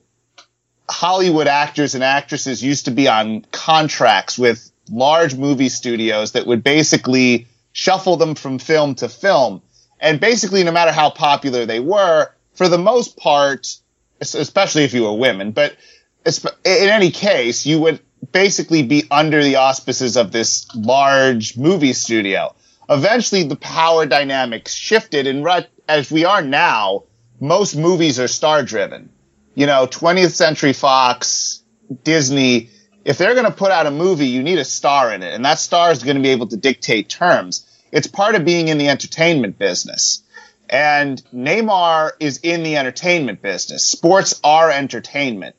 Hollywood 0.90 1.48
actors 1.48 1.96
and 1.96 2.04
actresses 2.04 2.64
used 2.64 2.86
to 2.86 2.92
be 2.92 3.08
on 3.08 3.46
contracts 3.52 4.38
with 4.38 4.72
large 4.90 5.36
movie 5.36 5.70
studios 5.70 6.34
that 6.34 6.46
would 6.46 6.64
basically 6.64 7.48
shuffle 7.72 8.18
them 8.18 8.36
from 8.36 8.60
film 8.60 8.96
to 8.96 9.10
film. 9.10 9.62
And 10.00 10.20
basically, 10.20 10.64
no 10.64 10.72
matter 10.72 10.92
how 10.92 11.10
popular 11.10 11.66
they 11.66 11.80
were, 11.80 12.30
for 12.54 12.70
the 12.70 12.78
most 12.78 13.18
part, 13.18 13.76
especially 14.22 14.84
if 14.84 14.94
you 14.94 15.04
were 15.04 15.14
women, 15.14 15.52
but 15.52 15.76
in 16.26 16.90
any 16.90 17.12
case, 17.12 17.66
you 17.66 17.80
would 17.82 18.00
basically 18.32 18.84
be 18.84 19.04
under 19.12 19.44
the 19.44 19.58
auspices 19.58 20.18
of 20.18 20.32
this 20.32 20.68
large 20.76 21.58
movie 21.58 21.94
studio. 21.94 22.54
Eventually, 22.90 23.44
the 23.44 23.56
power 23.56 24.06
dynamics 24.06 24.74
shifted, 24.74 25.28
and 25.28 25.46
as 25.88 26.12
we 26.12 26.26
are 26.26 26.42
now, 26.42 27.04
most 27.40 27.76
movies 27.76 28.20
are 28.20 28.28
star 28.28 28.64
driven. 28.64 29.10
You 29.56 29.66
know, 29.66 29.88
20th 29.88 30.32
Century 30.32 30.74
Fox, 30.74 31.64
Disney, 32.04 32.70
if 33.06 33.18
they're 33.18 33.34
going 33.34 33.46
to 33.46 33.52
put 33.52 33.72
out 33.72 33.86
a 33.86 33.92
movie, 33.92 34.28
you 34.28 34.44
need 34.44 34.60
a 34.60 34.66
star 34.66 35.14
in 35.14 35.24
it, 35.24 35.34
and 35.34 35.46
that 35.46 35.60
star 35.60 35.92
is 35.92 36.04
going 36.04 36.18
to 36.18 36.24
be 36.24 36.30
able 36.30 36.48
to 36.48 36.58
dictate 36.58 37.10
terms. 37.10 37.66
It's 37.92 38.08
part 38.08 38.36
of 38.36 38.44
being 38.44 38.68
in 38.68 38.78
the 38.78 38.90
entertainment 38.90 39.58
business. 39.58 40.24
And 40.70 41.22
Neymar 41.34 42.12
is 42.20 42.40
in 42.40 42.64
the 42.64 42.78
entertainment 42.78 43.42
business. 43.42 43.86
Sports 43.86 44.40
are 44.44 44.72
entertainment. 44.72 45.56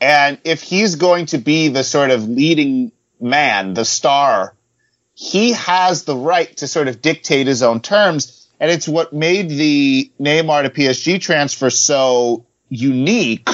And 0.00 0.38
if 0.44 0.62
he's 0.62 0.96
going 0.96 1.26
to 1.26 1.38
be 1.38 1.68
the 1.68 1.84
sort 1.84 2.10
of 2.10 2.28
leading 2.28 2.92
man, 3.20 3.74
the 3.74 3.84
star, 3.84 4.54
he 5.14 5.52
has 5.52 6.04
the 6.04 6.16
right 6.16 6.56
to 6.56 6.66
sort 6.66 6.88
of 6.88 7.02
dictate 7.02 7.46
his 7.46 7.62
own 7.62 7.80
terms. 7.80 8.48
And 8.58 8.70
it's 8.70 8.88
what 8.88 9.12
made 9.12 9.50
the 9.50 10.10
Neymar 10.18 10.62
to 10.62 10.70
PSG 10.70 11.20
transfer 11.20 11.70
so 11.70 12.46
unique 12.68 13.48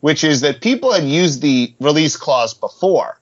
which 0.00 0.24
is 0.24 0.40
that 0.40 0.60
people 0.60 0.92
had 0.92 1.04
used 1.04 1.42
the 1.42 1.74
release 1.78 2.16
clause 2.16 2.54
before, 2.54 3.20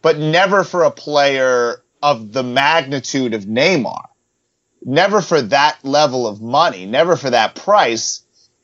but 0.00 0.18
never 0.18 0.64
for 0.64 0.84
a 0.84 0.90
player 0.90 1.82
of 2.02 2.32
the 2.32 2.42
magnitude 2.42 3.34
of 3.34 3.44
Neymar. 3.44 4.06
Never 4.82 5.20
for 5.20 5.42
that 5.42 5.84
level 5.84 6.26
of 6.26 6.40
money, 6.40 6.86
never 6.86 7.16
for 7.16 7.30
that 7.30 7.54
price. 7.54 8.22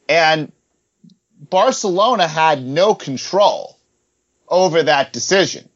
And 0.09 0.53
Barcelona 1.38 2.27
had 2.27 2.64
no 2.64 2.95
control 2.95 3.79
over 4.49 4.85
that 4.85 5.12
decision. 5.12 5.69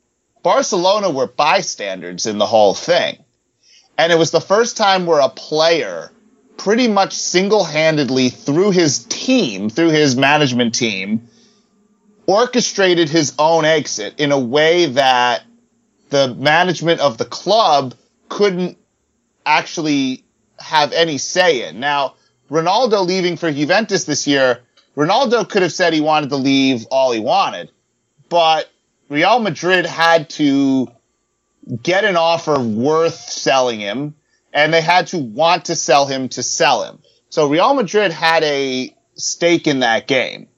Barcelona 0.43 1.11
were 1.11 1.27
bystanders 1.27 2.25
in 2.27 2.39
the 2.39 2.47
whole 2.47 2.73
thing. 2.73 3.23
And 3.99 4.11
it 4.11 4.19
was 4.19 4.31
the 4.31 4.41
first 4.41 4.79
time 4.79 5.05
where 5.05 5.21
a 5.21 5.29
player 5.29 6.11
pretty 6.61 6.89
much 6.89 7.15
single-handedly 7.15 8.29
through 8.29 8.71
his 8.71 9.05
team, 9.05 9.71
through 9.71 9.89
his 9.89 10.15
management 10.15 10.75
team, 10.75 11.27
orchestrated 12.27 13.09
his 13.09 13.35
own 13.39 13.65
exit 13.65 14.21
in 14.21 14.31
a 14.31 14.39
way 14.39 14.85
that 14.85 15.43
the 16.11 16.35
management 16.35 17.01
of 17.01 17.17
the 17.17 17.25
club 17.25 17.95
couldn't 18.29 18.77
actually 19.47 20.23
have 20.59 20.93
any 20.93 21.17
say 21.17 21.67
in. 21.67 21.81
Now, 21.81 22.17
Ronaldo 22.51 23.07
leaving 23.07 23.39
for 23.39 23.51
Juventus 23.51 24.05
this 24.05 24.27
year, 24.27 24.61
Ronaldo 24.95 25.49
could 25.49 25.63
have 25.63 25.73
said 25.73 25.95
he 25.95 26.03
wanted 26.03 26.29
to 26.29 26.37
leave 26.37 26.85
all 26.91 27.11
he 27.11 27.21
wanted, 27.21 27.71
but 28.29 28.71
Real 29.09 29.39
Madrid 29.39 29.87
had 29.87 30.29
to 30.31 30.89
get 31.83 32.05
an 32.05 32.17
offer 32.17 32.61
worth 32.61 33.15
selling 33.15 33.81
him, 33.81 34.15
and 34.53 34.73
they 34.73 34.81
had 34.81 35.09
to 35.09 35.19
want 35.19 35.67
to 35.67 35.77
sell 35.77 36.07
him 36.07 36.29
to 36.31 36.43
sell 36.43 36.85
him. 36.85 36.99
So 37.29 37.49
Real 37.49 37.75
Madrid 37.75 38.13
had 38.13 38.43
a 38.43 38.95
stake 39.15 39.67
in 39.67 39.81
that 39.81 40.07
game 40.07 40.49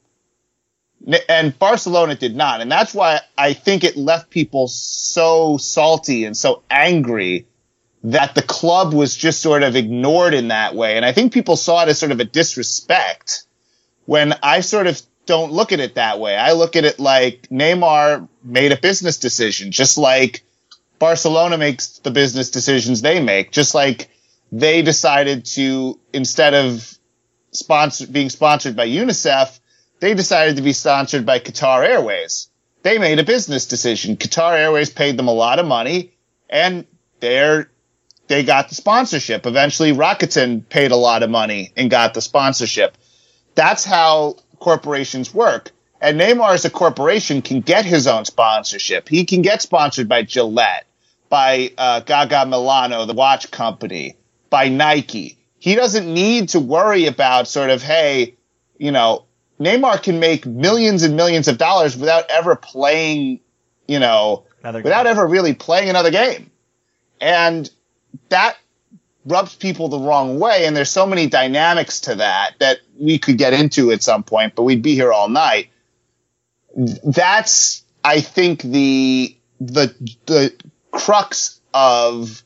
and 1.29 1.59
Barcelona 1.59 2.15
did 2.15 2.37
not. 2.37 2.61
And 2.61 2.71
that's 2.71 2.95
why 2.95 3.21
I 3.37 3.53
think 3.53 3.85
it 3.85 3.97
left 3.97 4.31
people 4.31 4.69
so 4.69 5.57
salty 5.57 6.25
and 6.25 6.37
so 6.37 6.63
angry 6.71 7.47
that 8.05 8.35
the 8.35 8.43
club 8.43 8.93
was 8.93 9.15
just 9.15 9.41
sort 9.41 9.63
of 9.63 9.77
ignored 9.77 10.35
in 10.35 10.49
that 10.49 10.75
way. 10.75 10.97
And 10.97 11.05
I 11.05 11.13
think 11.13 11.33
people 11.33 11.57
saw 11.57 11.83
it 11.83 11.89
as 11.89 11.99
sort 11.99 12.13
of 12.13 12.21
a 12.21 12.25
disrespect 12.25 13.45
when 14.07 14.35
I 14.43 14.61
sort 14.61 14.87
of 14.87 15.01
don't 15.27 15.53
look 15.53 15.73
at 15.73 15.81
it 15.81 15.95
that 15.95 16.19
way. 16.19 16.37
I 16.37 16.53
look 16.53 16.75
at 16.75 16.85
it 16.85 16.99
like 16.99 17.49
Neymar 17.49 18.29
made 18.43 18.73
a 18.73 18.77
business 18.77 19.19
decision, 19.19 19.71
just 19.71 19.99
like 19.99 20.43
Barcelona 21.03 21.59
makes 21.59 21.99
the 21.99 22.13
business 22.13 22.49
decisions 22.53 23.03
they 23.03 23.21
make, 23.21 23.51
just 23.51 23.75
like 23.75 24.09
they 24.53 24.83
decided 24.83 25.45
to, 25.45 25.99
instead 26.13 26.55
of 26.55 26.97
sponsor, 27.51 28.07
being 28.07 28.31
sponsored 28.31 28.77
by 28.77 28.87
UNICEF, 28.87 29.59
they 29.99 30.15
decided 30.15 30.55
to 30.55 30.63
be 30.63 30.73
sponsored 30.73 31.27
by 31.27 31.41
Qatar 31.41 31.85
Airways. 31.85 32.51
They 32.83 32.99
made 32.99 33.19
a 33.19 33.25
business 33.25 33.67
decision. 33.67 34.17
Qatar 34.17 34.57
Airways 34.57 34.91
paid 34.91 35.17
them 35.17 35.27
a 35.27 35.33
lot 35.33 35.59
of 35.59 35.67
money 35.67 36.13
and 36.49 36.87
they're, 37.19 37.69
they 38.29 38.45
got 38.45 38.69
the 38.69 38.77
sponsorship. 38.77 39.45
Eventually, 39.45 39.93
Rakuten 39.93 40.69
paid 40.69 40.93
a 40.93 40.97
lot 40.97 41.25
of 41.25 41.31
money 41.31 41.73
and 41.77 41.91
got 41.91 42.15
the 42.15 42.21
sponsorship. 42.21 42.97
That's 43.57 43.85
how 43.85 44.37
corporations 44.61 45.35
work. 45.35 45.73
And 46.01 46.21
Neymar, 46.21 46.55
as 46.55 46.65
a 46.65 46.71
corporation, 46.71 47.43
can 47.43 47.61
get 47.61 47.85
his 47.85 48.07
own 48.07 48.25
sponsorship. 48.25 49.09
He 49.09 49.25
can 49.25 49.43
get 49.43 49.63
sponsored 49.63 50.09
by 50.09 50.23
Gillette, 50.23 50.87
by 51.33 51.73
uh, 51.79 52.01
Gaga 52.01 52.45
Milano, 52.45 53.07
the 53.07 53.15
watch 53.15 53.51
company, 53.51 54.19
by 54.51 54.69
Nike. 54.69 55.39
He 55.59 55.75
doesn't 55.75 56.13
need 56.13 56.51
to 56.51 56.61
worry 56.61 57.07
about 57.07 57.49
sort 57.49 57.71
of, 57.71 57.83
hey, 57.83 58.37
you 58.77 58.91
know, 58.91 59.25
Neymar 59.59 60.03
can 60.03 60.21
make 60.21 60.45
millions 60.45 61.03
and 61.03 61.17
millions 61.17 61.49
of 61.49 61.57
dollars 61.57 61.97
without 61.97 62.29
ever 62.29 62.55
playing, 62.55 63.41
you 63.89 63.99
know, 63.99 64.45
without 64.85 65.07
ever 65.07 65.27
really 65.27 65.55
playing 65.55 65.89
another 65.89 66.11
game. 66.11 66.51
And 67.19 67.71
that 68.29 68.59
rubs 69.25 69.55
people 69.55 69.89
the 69.89 70.01
wrong 70.01 70.39
way. 70.39 70.67
And 70.67 70.77
there's 70.77 70.91
so 70.91 71.07
many 71.07 71.29
dynamics 71.29 72.01
to 72.01 72.17
that 72.17 72.57
that 72.59 72.81
we 73.01 73.19
could 73.19 73.39
get 73.39 73.55
into 73.55 73.91
at 73.91 74.03
some 74.03 74.23
point, 74.23 74.55
but 74.55 74.65
we'd 74.65 74.83
be 74.83 74.97
here 74.97 75.15
all 75.15 75.31
night. 75.31 75.71
That's, 76.77 77.85
I 78.05 78.21
think, 78.21 78.61
the, 78.61 79.35
the, 79.61 79.95
the 80.27 80.53
crux 80.93 81.61
of 81.75 82.43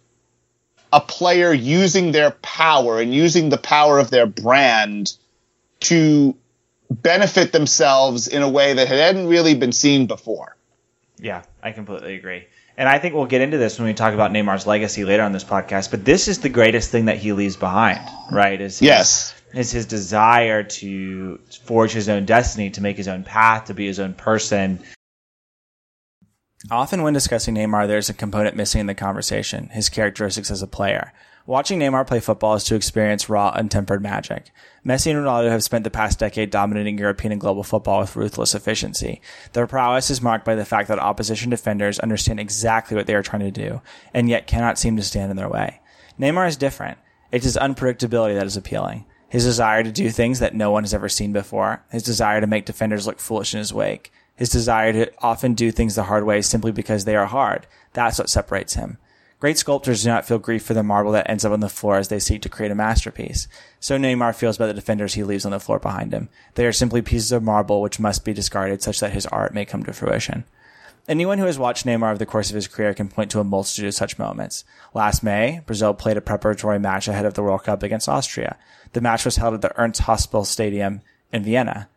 a 0.92 1.00
player 1.00 1.52
using 1.52 2.12
their 2.12 2.30
power 2.30 3.00
and 3.00 3.12
using 3.12 3.50
the 3.50 3.58
power 3.58 3.98
of 3.98 4.08
their 4.08 4.26
brand 4.26 5.12
to 5.80 6.34
benefit 6.90 7.52
themselves 7.52 8.28
in 8.28 8.42
a 8.42 8.48
way 8.48 8.72
that 8.74 8.88
hadn't 8.88 9.26
really 9.26 9.54
been 9.54 9.72
seen 9.72 10.06
before. 10.06 10.56
Yeah, 11.18 11.42
I 11.62 11.72
completely 11.72 12.14
agree. 12.14 12.46
And 12.78 12.88
I 12.88 12.98
think 12.98 13.14
we'll 13.14 13.26
get 13.26 13.40
into 13.40 13.58
this 13.58 13.78
when 13.78 13.86
we 13.86 13.94
talk 13.94 14.12
about 14.14 14.32
Neymar's 14.32 14.66
legacy 14.66 15.04
later 15.04 15.22
on 15.22 15.32
this 15.32 15.44
podcast. 15.44 15.90
But 15.90 16.04
this 16.04 16.28
is 16.28 16.40
the 16.40 16.50
greatest 16.50 16.90
thing 16.90 17.06
that 17.06 17.16
he 17.16 17.32
leaves 17.32 17.56
behind, 17.56 18.00
right? 18.30 18.60
Is 18.60 18.78
his, 18.78 18.86
yes, 18.86 19.34
is 19.54 19.70
his 19.70 19.86
desire 19.86 20.62
to 20.62 21.40
forge 21.64 21.92
his 21.92 22.08
own 22.08 22.26
destiny, 22.26 22.70
to 22.70 22.82
make 22.82 22.98
his 22.98 23.08
own 23.08 23.24
path, 23.24 23.66
to 23.66 23.74
be 23.74 23.86
his 23.86 23.98
own 23.98 24.12
person. 24.12 24.80
Often, 26.70 27.02
when 27.02 27.14
discussing 27.14 27.54
Neymar, 27.54 27.86
there's 27.86 28.08
a 28.08 28.14
component 28.14 28.56
missing 28.56 28.80
in 28.80 28.86
the 28.86 28.94
conversation: 28.94 29.68
his 29.72 29.88
characteristics 29.88 30.50
as 30.50 30.62
a 30.62 30.66
player. 30.66 31.12
Watching 31.46 31.78
Neymar 31.78 32.08
play 32.08 32.18
football 32.18 32.54
is 32.54 32.64
to 32.64 32.74
experience 32.74 33.28
raw, 33.28 33.52
untempered 33.54 34.02
magic. 34.02 34.50
Messi 34.84 35.12
and 35.12 35.24
Ronaldo 35.24 35.48
have 35.48 35.62
spent 35.62 35.84
the 35.84 35.90
past 35.90 36.18
decade 36.18 36.50
dominating 36.50 36.98
European 36.98 37.30
and 37.30 37.40
global 37.40 37.62
football 37.62 38.00
with 38.00 38.16
ruthless 38.16 38.52
efficiency. 38.52 39.20
Their 39.52 39.68
prowess 39.68 40.10
is 40.10 40.20
marked 40.20 40.44
by 40.44 40.56
the 40.56 40.64
fact 40.64 40.88
that 40.88 40.98
opposition 40.98 41.50
defenders 41.50 42.00
understand 42.00 42.40
exactly 42.40 42.96
what 42.96 43.06
they 43.06 43.14
are 43.14 43.22
trying 43.22 43.42
to 43.42 43.52
do, 43.52 43.80
and 44.12 44.28
yet 44.28 44.48
cannot 44.48 44.76
seem 44.76 44.96
to 44.96 45.04
stand 45.04 45.30
in 45.30 45.36
their 45.36 45.48
way. 45.48 45.80
Neymar 46.18 46.48
is 46.48 46.56
different. 46.56 46.98
It's 47.30 47.44
his 47.44 47.56
unpredictability 47.56 48.34
that 48.34 48.46
is 48.46 48.56
appealing. 48.56 49.04
His 49.28 49.44
desire 49.44 49.84
to 49.84 49.92
do 49.92 50.10
things 50.10 50.40
that 50.40 50.54
no 50.54 50.72
one 50.72 50.82
has 50.82 50.94
ever 50.94 51.08
seen 51.08 51.32
before. 51.32 51.84
His 51.92 52.02
desire 52.02 52.40
to 52.40 52.46
make 52.48 52.66
defenders 52.66 53.06
look 53.06 53.20
foolish 53.20 53.54
in 53.54 53.58
his 53.58 53.72
wake. 53.72 54.12
His 54.36 54.50
desire 54.50 54.92
to 54.92 55.12
often 55.20 55.54
do 55.54 55.70
things 55.70 55.94
the 55.94 56.04
hard 56.04 56.24
way 56.24 56.42
simply 56.42 56.70
because 56.70 57.04
they 57.04 57.16
are 57.16 57.26
hard. 57.26 57.66
That's 57.94 58.18
what 58.18 58.28
separates 58.28 58.74
him. 58.74 58.98
Great 59.38 59.58
sculptors 59.58 60.02
do 60.02 60.08
not 60.08 60.24
feel 60.24 60.38
grief 60.38 60.64
for 60.64 60.72
the 60.72 60.82
marble 60.82 61.12
that 61.12 61.28
ends 61.28 61.44
up 61.44 61.52
on 61.52 61.60
the 61.60 61.68
floor 61.68 61.96
as 61.96 62.08
they 62.08 62.18
seek 62.18 62.40
to 62.42 62.48
create 62.48 62.72
a 62.72 62.74
masterpiece. 62.74 63.48
So 63.80 63.98
Neymar 63.98 64.34
feels 64.34 64.56
about 64.56 64.68
the 64.68 64.74
defenders 64.74 65.12
he 65.14 65.24
leaves 65.24 65.44
on 65.44 65.52
the 65.52 65.60
floor 65.60 65.78
behind 65.78 66.12
him. 66.12 66.30
They 66.54 66.66
are 66.66 66.72
simply 66.72 67.02
pieces 67.02 67.32
of 67.32 67.42
marble 67.42 67.82
which 67.82 68.00
must 68.00 68.24
be 68.24 68.32
discarded 68.32 68.82
such 68.82 69.00
that 69.00 69.12
his 69.12 69.26
art 69.26 69.52
may 69.52 69.66
come 69.66 69.84
to 69.84 69.92
fruition. 69.92 70.44
Anyone 71.06 71.38
who 71.38 71.44
has 71.44 71.58
watched 71.58 71.84
Neymar 71.84 72.10
over 72.10 72.18
the 72.18 72.26
course 72.26 72.48
of 72.48 72.56
his 72.56 72.66
career 72.66 72.94
can 72.94 73.08
point 73.08 73.30
to 73.30 73.40
a 73.40 73.44
multitude 73.44 73.86
of 73.86 73.94
such 73.94 74.18
moments. 74.18 74.64
Last 74.94 75.22
May, 75.22 75.60
Brazil 75.66 75.94
played 75.94 76.16
a 76.16 76.22
preparatory 76.22 76.78
match 76.78 77.06
ahead 77.06 77.26
of 77.26 77.34
the 77.34 77.42
World 77.42 77.64
Cup 77.64 77.82
against 77.82 78.08
Austria. 78.08 78.56
The 78.92 79.00
match 79.02 79.24
was 79.24 79.36
held 79.36 79.54
at 79.54 79.60
the 79.60 79.78
Ernst 79.78 80.02
Happel 80.02 80.44
Stadium 80.46 81.02
in 81.30 81.44
Vienna 81.44 81.88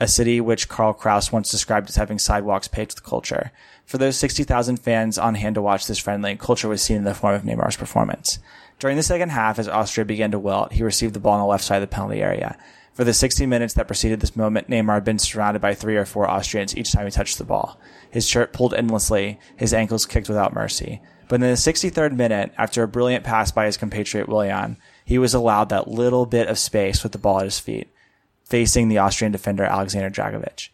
a 0.00 0.06
city 0.08 0.40
which 0.40 0.68
Karl 0.68 0.92
Kraus 0.92 1.32
once 1.32 1.50
described 1.50 1.88
as 1.88 1.96
having 1.96 2.18
sidewalks 2.18 2.68
paved 2.68 2.94
with 2.94 3.04
culture. 3.04 3.50
For 3.84 3.98
those 3.98 4.16
60,000 4.16 4.76
fans 4.76 5.18
on 5.18 5.34
hand 5.34 5.56
to 5.56 5.62
watch 5.62 5.86
this 5.86 5.98
friendly, 5.98 6.36
culture 6.36 6.68
was 6.68 6.82
seen 6.82 6.98
in 6.98 7.04
the 7.04 7.14
form 7.14 7.34
of 7.34 7.42
Neymar's 7.42 7.76
performance. 7.76 8.38
During 8.78 8.96
the 8.96 9.02
second 9.02 9.30
half, 9.30 9.58
as 9.58 9.68
Austria 9.68 10.04
began 10.04 10.30
to 10.30 10.38
wilt, 10.38 10.72
he 10.72 10.84
received 10.84 11.14
the 11.14 11.20
ball 11.20 11.34
on 11.34 11.40
the 11.40 11.46
left 11.46 11.64
side 11.64 11.82
of 11.82 11.88
the 11.88 11.94
penalty 11.94 12.22
area. 12.22 12.56
For 12.92 13.04
the 13.04 13.12
60 13.12 13.46
minutes 13.46 13.74
that 13.74 13.86
preceded 13.86 14.20
this 14.20 14.36
moment, 14.36 14.68
Neymar 14.68 14.94
had 14.94 15.04
been 15.04 15.18
surrounded 15.18 15.60
by 15.60 15.74
three 15.74 15.96
or 15.96 16.04
four 16.04 16.28
Austrians 16.30 16.76
each 16.76 16.92
time 16.92 17.04
he 17.04 17.10
touched 17.10 17.38
the 17.38 17.44
ball. 17.44 17.80
His 18.10 18.26
shirt 18.26 18.52
pulled 18.52 18.74
endlessly, 18.74 19.38
his 19.56 19.74
ankles 19.74 20.06
kicked 20.06 20.28
without 20.28 20.52
mercy. 20.52 21.00
But 21.28 21.36
in 21.36 21.42
the 21.42 21.48
63rd 21.48 22.16
minute, 22.16 22.52
after 22.56 22.82
a 22.82 22.88
brilliant 22.88 23.24
pass 23.24 23.50
by 23.50 23.66
his 23.66 23.76
compatriot 23.76 24.28
Willian, 24.28 24.78
he 25.04 25.18
was 25.18 25.34
allowed 25.34 25.68
that 25.68 25.88
little 25.88 26.26
bit 26.26 26.48
of 26.48 26.58
space 26.58 27.02
with 27.02 27.12
the 27.12 27.18
ball 27.18 27.38
at 27.38 27.44
his 27.44 27.60
feet 27.60 27.88
facing 28.48 28.88
the 28.88 28.98
Austrian 28.98 29.30
defender 29.30 29.64
Alexander 29.64 30.10
Dragovic. 30.10 30.70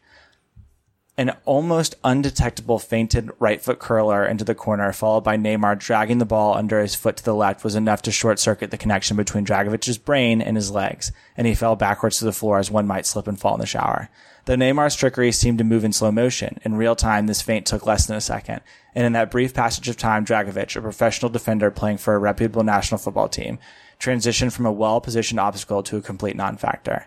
An 1.17 1.37
almost 1.45 1.95
undetectable 2.03 2.81
feinted 2.81 3.31
right 3.39 3.63
foot 3.63 3.79
curler 3.79 4.27
into 4.27 4.45
the 4.45 4.55
corner, 4.55 4.93
followed 4.93 5.23
by 5.23 5.37
Neymar 5.37 5.79
dragging 5.79 6.19
the 6.19 6.25
ball 6.25 6.55
under 6.55 6.81
his 6.81 6.97
foot 6.97 7.17
to 7.19 7.25
the 7.25 7.35
left, 7.35 7.63
was 7.63 7.77
enough 7.77 8.03
to 8.03 8.11
short 8.11 8.41
circuit 8.41 8.73
the 8.73 8.77
connection 8.77 9.17
between 9.17 9.47
Dragovic's 9.47 9.99
brain 9.99 10.43
and 10.43 10.57
his 10.57 10.73
legs, 10.73 11.13
and 11.37 11.47
he 11.47 11.55
fell 11.55 11.77
backwards 11.77 12.19
to 12.19 12.25
the 12.25 12.33
floor 12.33 12.59
as 12.59 12.71
one 12.71 12.87
might 12.87 13.07
slip 13.07 13.29
and 13.29 13.39
fall 13.39 13.55
in 13.55 13.61
the 13.61 13.67
shower. 13.67 14.09
Though 14.47 14.57
Neymar's 14.57 14.97
trickery 14.97 15.31
seemed 15.31 15.59
to 15.59 15.65
move 15.65 15.85
in 15.85 15.93
slow 15.93 16.11
motion, 16.11 16.59
in 16.65 16.75
real 16.75 16.97
time 16.97 17.27
this 17.27 17.43
feint 17.43 17.65
took 17.65 17.87
less 17.87 18.07
than 18.07 18.17
a 18.17 18.21
second, 18.21 18.61
and 18.93 19.07
in 19.07 19.13
that 19.13 19.31
brief 19.31 19.55
passage 19.55 19.89
of 19.89 19.97
time, 19.97 20.25
Dragovic, 20.25 20.77
a 20.77 20.81
professional 20.81 21.31
defender 21.31 21.71
playing 21.71 21.99
for 21.99 22.15
a 22.15 22.19
reputable 22.19 22.65
national 22.65 22.99
football 22.99 23.29
team, 23.29 23.59
transitioned 24.01 24.53
from 24.53 24.67
a 24.67 24.73
well-positioned 24.73 25.39
obstacle 25.41 25.83
to 25.85 25.97
a 25.97 26.03
complete 26.03 26.37
non-factor. 26.37 27.07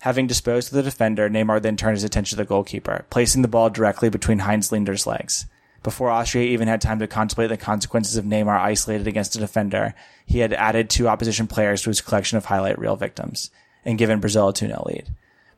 Having 0.00 0.28
disposed 0.28 0.68
of 0.68 0.76
the 0.76 0.82
defender, 0.82 1.28
Neymar 1.28 1.60
then 1.60 1.76
turned 1.76 1.96
his 1.96 2.04
attention 2.04 2.36
to 2.36 2.42
the 2.42 2.48
goalkeeper, 2.48 3.04
placing 3.10 3.42
the 3.42 3.48
ball 3.48 3.68
directly 3.68 4.08
between 4.08 4.40
Heinz 4.40 4.70
Lindner's 4.70 5.06
legs. 5.06 5.46
Before 5.82 6.10
Austria 6.10 6.44
even 6.44 6.68
had 6.68 6.80
time 6.80 6.98
to 6.98 7.06
contemplate 7.06 7.48
the 7.48 7.56
consequences 7.56 8.16
of 8.16 8.24
Neymar 8.24 8.58
isolated 8.58 9.06
against 9.06 9.34
a 9.36 9.38
defender, 9.38 9.94
he 10.26 10.40
had 10.40 10.52
added 10.52 10.88
two 10.88 11.08
opposition 11.08 11.46
players 11.46 11.82
to 11.82 11.90
his 11.90 12.00
collection 12.00 12.36
of 12.36 12.44
highlight 12.44 12.78
reel 12.78 12.96
victims 12.96 13.50
and 13.84 13.98
given 13.98 14.20
Brazil 14.20 14.48
a 14.48 14.52
2-0 14.52 14.86
lead. 14.86 15.08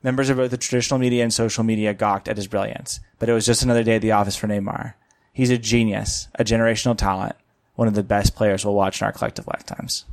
Members 0.03 0.31
of 0.31 0.37
both 0.39 0.51
the 0.51 0.57
traditional 0.57 0.99
media 0.99 1.23
and 1.23 1.33
social 1.33 1.65
media 1.65 1.93
gawked 1.93 2.29
at 2.29 2.37
his 2.37 2.47
brilliance, 2.47 3.01
but 3.19 3.29
it 3.29 3.35
was 3.35 3.45
just 3.45 3.63
another 3.63 3.83
day 3.83 3.97
at 3.97 4.03
the 4.03 4.13
office 4.13 4.37
for 4.37 4.47
Neymar. 4.47 4.95
He's 5.33 5.51
a 5.51 5.59
genius, 5.59 6.29
a 6.35 6.45
generational 6.45 6.97
talent, 6.97 7.37
one 7.75 7.89
of 7.89 7.95
the 7.95 8.03
best 8.03 8.35
players 8.35 8.65
we'll 8.65 8.75
watch 8.75 9.01
in 9.01 9.07
our 9.07 9.13
collective 9.13 9.47
lifetimes. 9.47 10.05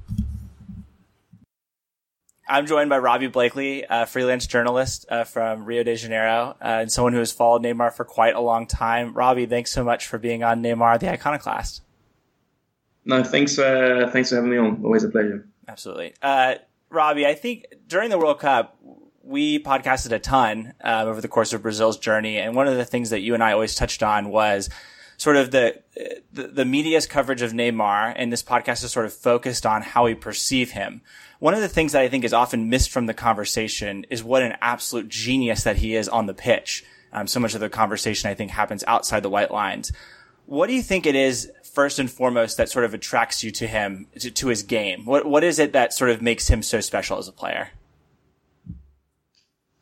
I'm 2.49 2.65
joined 2.65 2.89
by 2.89 2.97
Robbie 2.99 3.27
Blakeley, 3.27 3.85
a 3.89 4.05
freelance 4.05 4.47
journalist 4.47 5.05
uh, 5.09 5.25
from 5.25 5.65
Rio 5.65 5.83
de 5.83 5.95
Janeiro, 5.95 6.55
uh, 6.61 6.79
and 6.81 6.91
someone 6.91 7.11
who 7.11 7.19
has 7.19 7.31
followed 7.31 7.61
Neymar 7.61 7.93
for 7.93 8.05
quite 8.05 8.35
a 8.35 8.39
long 8.39 8.67
time. 8.67 9.13
Robbie, 9.13 9.45
thanks 9.45 9.71
so 9.71 9.83
much 9.83 10.07
for 10.07 10.17
being 10.17 10.43
on 10.43 10.63
Neymar 10.63 10.99
the 10.99 11.11
Iconoclast. 11.11 11.81
No, 13.03 13.23
thanks. 13.23 13.59
Uh, 13.59 14.09
thanks 14.13 14.29
for 14.29 14.35
having 14.35 14.51
me 14.51 14.57
on. 14.57 14.81
Always 14.83 15.03
a 15.03 15.09
pleasure. 15.09 15.47
Absolutely, 15.67 16.13
uh, 16.21 16.55
Robbie. 16.89 17.25
I 17.25 17.33
think 17.33 17.65
during 17.87 18.09
the 18.09 18.17
World 18.17 18.39
Cup, 18.39 18.77
we 19.23 19.59
podcasted 19.59 20.11
a 20.13 20.19
ton 20.19 20.73
uh, 20.81 21.03
over 21.05 21.19
the 21.19 21.27
course 21.27 21.51
of 21.51 21.61
Brazil's 21.61 21.97
journey, 21.97 22.37
and 22.37 22.55
one 22.55 22.67
of 22.67 22.77
the 22.77 22.85
things 22.85 23.09
that 23.09 23.19
you 23.19 23.33
and 23.33 23.43
I 23.43 23.51
always 23.51 23.75
touched 23.75 24.03
on 24.03 24.29
was 24.29 24.69
sort 25.17 25.35
of 25.35 25.51
the, 25.51 25.81
the, 26.31 26.43
the 26.47 26.65
media's 26.65 27.05
coverage 27.05 27.41
of 27.41 27.51
Neymar, 27.51 28.13
and 28.15 28.31
this 28.31 28.43
podcast 28.43 28.83
is 28.83 28.91
sort 28.91 29.05
of 29.05 29.13
focused 29.13 29.65
on 29.65 29.81
how 29.81 30.05
we 30.05 30.15
perceive 30.15 30.71
him 30.71 31.01
one 31.39 31.53
of 31.53 31.61
the 31.61 31.67
things 31.67 31.91
that 31.91 32.01
I 32.01 32.09
think 32.09 32.23
is 32.23 32.33
often 32.33 32.69
missed 32.69 32.89
from 32.89 33.05
the 33.05 33.13
conversation 33.13 34.05
is 34.09 34.23
what 34.23 34.41
an 34.41 34.55
absolute 34.61 35.07
genius 35.07 35.63
that 35.63 35.77
he 35.77 35.95
is 35.95 36.09
on 36.09 36.25
the 36.25 36.33
pitch. 36.33 36.83
Um, 37.13 37.27
so 37.27 37.39
much 37.39 37.53
of 37.53 37.61
the 37.61 37.69
conversation 37.69 38.29
I 38.29 38.33
think 38.33 38.51
happens 38.51 38.83
outside 38.87 39.23
the 39.23 39.29
white 39.29 39.51
lines. 39.51 39.91
What 40.45 40.67
do 40.67 40.73
you 40.73 40.81
think 40.81 41.05
it 41.05 41.15
is 41.15 41.51
first 41.63 41.99
and 41.99 42.09
foremost 42.09 42.57
that 42.57 42.69
sort 42.69 42.85
of 42.85 42.93
attracts 42.93 43.43
you 43.43 43.51
to 43.51 43.67
him, 43.67 44.07
to, 44.19 44.31
to 44.31 44.47
his 44.47 44.63
game? 44.63 45.05
What 45.05 45.25
what 45.25 45.43
is 45.43 45.59
it 45.59 45.73
that 45.73 45.93
sort 45.93 46.09
of 46.09 46.21
makes 46.21 46.47
him 46.47 46.63
so 46.63 46.81
special 46.81 47.17
as 47.17 47.27
a 47.27 47.31
player? 47.31 47.69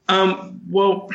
Um, 0.07 0.61
well, 0.69 1.09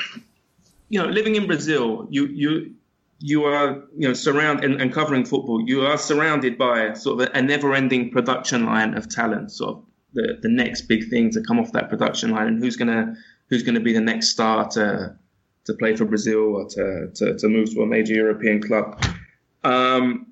you 0.89 1.01
know, 1.01 1.09
living 1.09 1.37
in 1.37 1.47
Brazil, 1.47 2.07
you 2.11 2.27
you 2.27 2.75
you 3.21 3.45
are 3.45 3.85
you 3.97 4.09
know 4.09 4.15
surrounded 4.15 4.65
and, 4.65 4.81
and, 4.81 4.93
covering 4.93 5.25
football. 5.25 5.63
You 5.65 5.83
are 5.83 5.99
surrounded 5.99 6.57
by 6.57 6.95
sort 6.95 7.21
of 7.21 7.29
a, 7.35 7.43
never-ending 7.43 8.11
production 8.11 8.65
line 8.65 8.95
of 8.95 9.09
talent. 9.09 9.53
Sort 9.53 9.77
of 9.77 9.85
the, 10.15 10.39
the 10.43 10.49
next 10.49 10.83
big 10.83 11.09
thing 11.09 11.31
to 11.33 11.43
come 11.43 11.61
off 11.61 11.73
that 11.73 11.89
production 11.91 12.31
line 12.31 12.49
and 12.49 12.59
who's 12.59 12.77
gonna 12.77 13.15
who's 13.49 13.63
gonna 13.63 13.81
be 13.81 13.93
the 13.93 14.01
next 14.01 14.29
star 14.29 14.69
to 14.71 15.17
to 15.67 15.75
play 15.75 15.95
for 15.97 16.07
Brazil 16.07 16.57
or 16.57 16.69
to 16.71 17.11
to, 17.15 17.37
to 17.37 17.49
move 17.49 17.73
to 17.75 17.83
a 17.83 17.87
major 17.87 18.15
European 18.15 18.63
club. 18.63 19.03
Um, 19.63 20.27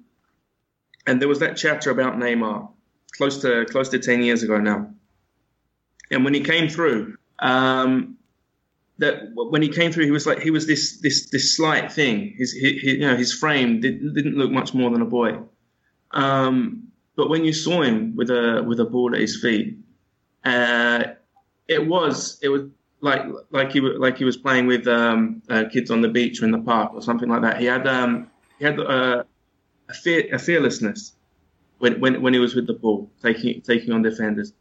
and 1.06 1.20
there 1.20 1.28
was 1.28 1.40
that 1.40 1.56
chapter 1.56 1.90
about 1.90 2.16
Neymar 2.16 2.70
close 3.16 3.42
to 3.42 3.66
close 3.66 3.90
to 3.90 3.98
ten 3.98 4.22
years 4.22 4.42
ago 4.42 4.58
now. 4.58 4.90
And 6.10 6.24
when 6.24 6.32
he 6.32 6.40
came 6.40 6.70
through, 6.70 7.18
um, 7.38 8.17
that 8.98 9.30
when 9.34 9.62
he 9.62 9.68
came 9.68 9.92
through, 9.92 10.04
he 10.04 10.10
was 10.10 10.26
like 10.26 10.40
he 10.40 10.50
was 10.50 10.66
this 10.66 11.00
this 11.00 11.30
this 11.30 11.56
slight 11.56 11.90
thing. 11.92 12.34
His, 12.36 12.54
you 12.54 12.98
know 12.98 13.16
his 13.16 13.32
frame 13.32 13.80
did, 13.80 14.14
didn't 14.14 14.36
look 14.36 14.50
much 14.50 14.74
more 14.74 14.90
than 14.90 15.02
a 15.02 15.06
boy. 15.06 15.38
Um, 16.12 16.88
but 17.16 17.28
when 17.28 17.44
you 17.44 17.52
saw 17.52 17.82
him 17.82 18.16
with 18.16 18.30
a 18.30 18.62
with 18.66 18.80
a 18.80 18.84
ball 18.84 19.14
at 19.14 19.20
his 19.20 19.40
feet, 19.40 19.78
uh, 20.44 21.04
it 21.68 21.86
was 21.86 22.38
it 22.42 22.48
was 22.48 22.62
like 23.00 23.22
like 23.50 23.72
he 23.72 23.80
like 23.80 24.18
he 24.18 24.24
was 24.24 24.36
playing 24.36 24.66
with 24.66 24.86
um, 24.88 25.42
uh, 25.48 25.64
kids 25.72 25.90
on 25.90 26.00
the 26.00 26.08
beach 26.08 26.42
or 26.42 26.44
in 26.46 26.50
the 26.50 26.58
park 26.58 26.92
or 26.94 27.02
something 27.02 27.28
like 27.28 27.42
that. 27.42 27.60
He 27.60 27.66
had 27.66 27.86
um, 27.86 28.30
he 28.58 28.64
had 28.64 28.80
uh, 28.80 29.22
a 29.88 29.94
fear 29.94 30.28
a 30.32 30.38
fearlessness 30.38 31.12
when, 31.78 32.00
when 32.00 32.20
when 32.20 32.34
he 32.34 32.40
was 32.40 32.54
with 32.54 32.66
the 32.66 32.74
ball, 32.74 33.10
taking 33.22 33.60
taking 33.62 33.92
on 33.92 34.02
defenders, 34.02 34.52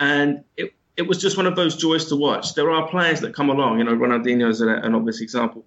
and 0.00 0.42
it 0.56 0.74
it 0.96 1.02
was 1.02 1.20
just 1.20 1.36
one 1.36 1.46
of 1.46 1.56
those 1.56 1.76
joys 1.76 2.06
to 2.06 2.16
watch. 2.16 2.54
There 2.54 2.70
are 2.70 2.88
players 2.88 3.20
that 3.20 3.34
come 3.34 3.50
along, 3.50 3.78
you 3.78 3.84
know, 3.84 3.94
Ronaldinho 3.94 4.48
is 4.48 4.60
an 4.60 4.94
obvious 4.94 5.20
example. 5.20 5.64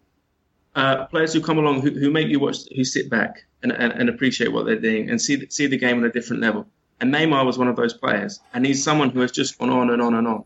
Uh, 0.76 1.06
players 1.08 1.34
who 1.34 1.42
come 1.42 1.58
along 1.58 1.82
who, 1.82 1.92
who 1.92 2.12
make 2.12 2.28
you 2.28 2.40
watch, 2.40 2.58
who 2.76 2.84
sit 2.84 3.10
back 3.10 3.46
and, 3.64 3.72
and, 3.72 3.92
and 3.94 4.10
appreciate 4.10 4.54
what 4.54 4.66
they're 4.66 4.80
doing 4.80 5.10
and 5.10 5.20
see 5.20 5.50
see 5.50 5.66
the 5.66 5.78
game 5.78 5.98
on 5.98 6.06
a 6.06 6.12
different 6.12 6.42
level. 6.42 6.68
And 7.00 7.14
Neymar 7.14 7.46
was 7.46 7.58
one 7.58 7.68
of 7.68 7.76
those 7.76 7.94
players, 7.94 8.40
and 8.54 8.66
he's 8.66 8.84
someone 8.84 9.10
who 9.10 9.22
has 9.22 9.32
just 9.32 9.58
gone 9.58 9.70
on 9.70 9.90
and 9.90 10.02
on 10.02 10.14
and 10.14 10.28
on 10.28 10.44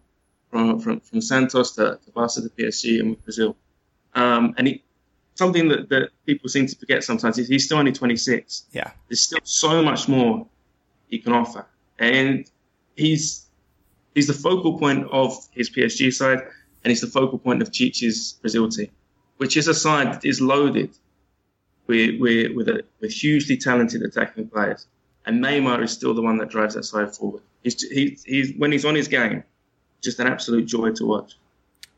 from 0.49 0.79
from, 0.79 1.01
from 1.01 1.21
Santos 1.21 1.73
to, 1.73 1.99
to 2.03 2.11
Barca 2.11 2.41
to 2.41 2.49
PSG 2.49 3.01
and 3.01 3.21
Brazil. 3.23 3.57
Um, 4.15 4.55
and 4.57 4.67
he, 4.67 4.83
something 5.35 5.67
that, 5.67 5.89
that 5.89 6.09
people 6.25 6.49
seem 6.49 6.65
to 6.67 6.75
forget 6.77 7.03
sometimes 7.03 7.37
is 7.37 7.49
he's 7.49 7.65
still 7.65 7.77
only 7.77 7.91
26. 7.91 8.63
Yeah, 8.71 8.91
there's 9.09 9.21
still 9.21 9.39
so 9.43 9.83
much 9.83 10.07
more 10.07 10.47
he 11.09 11.19
can 11.19 11.33
offer, 11.33 11.65
and 11.99 12.49
he's 12.95 13.47
he's 14.15 14.27
the 14.27 14.33
focal 14.33 14.77
point 14.77 15.07
of 15.11 15.35
his 15.51 15.69
PSG 15.69 16.13
side, 16.13 16.39
and 16.83 16.91
he's 16.91 17.01
the 17.01 17.07
focal 17.07 17.37
point 17.37 17.61
of 17.61 17.71
Tite's 17.71 18.33
Brazil 18.33 18.69
team, 18.69 18.89
which 19.37 19.57
is 19.57 19.67
a 19.67 19.73
side 19.73 20.13
that 20.13 20.25
is 20.25 20.41
loaded 20.41 20.91
with 21.87 22.19
with 22.19 22.55
with, 22.55 22.69
a, 22.69 22.83
with 22.99 23.11
hugely 23.11 23.57
talented 23.57 24.01
attacking 24.01 24.47
players. 24.47 24.87
And 25.25 25.43
Neymar 25.43 25.83
is 25.83 25.91
still 25.91 26.15
the 26.15 26.21
one 26.21 26.37
that 26.37 26.49
drives 26.49 26.73
that 26.73 26.83
side 26.83 27.15
forward. 27.15 27.43
He's, 27.63 27.79
he, 27.83 28.17
he's 28.25 28.53
when 28.57 28.71
he's 28.71 28.85
on 28.85 28.95
his 28.95 29.07
game, 29.07 29.43
just 30.01 30.19
an 30.19 30.27
absolute 30.27 30.65
joy 30.65 30.91
to 30.93 31.05
watch. 31.05 31.37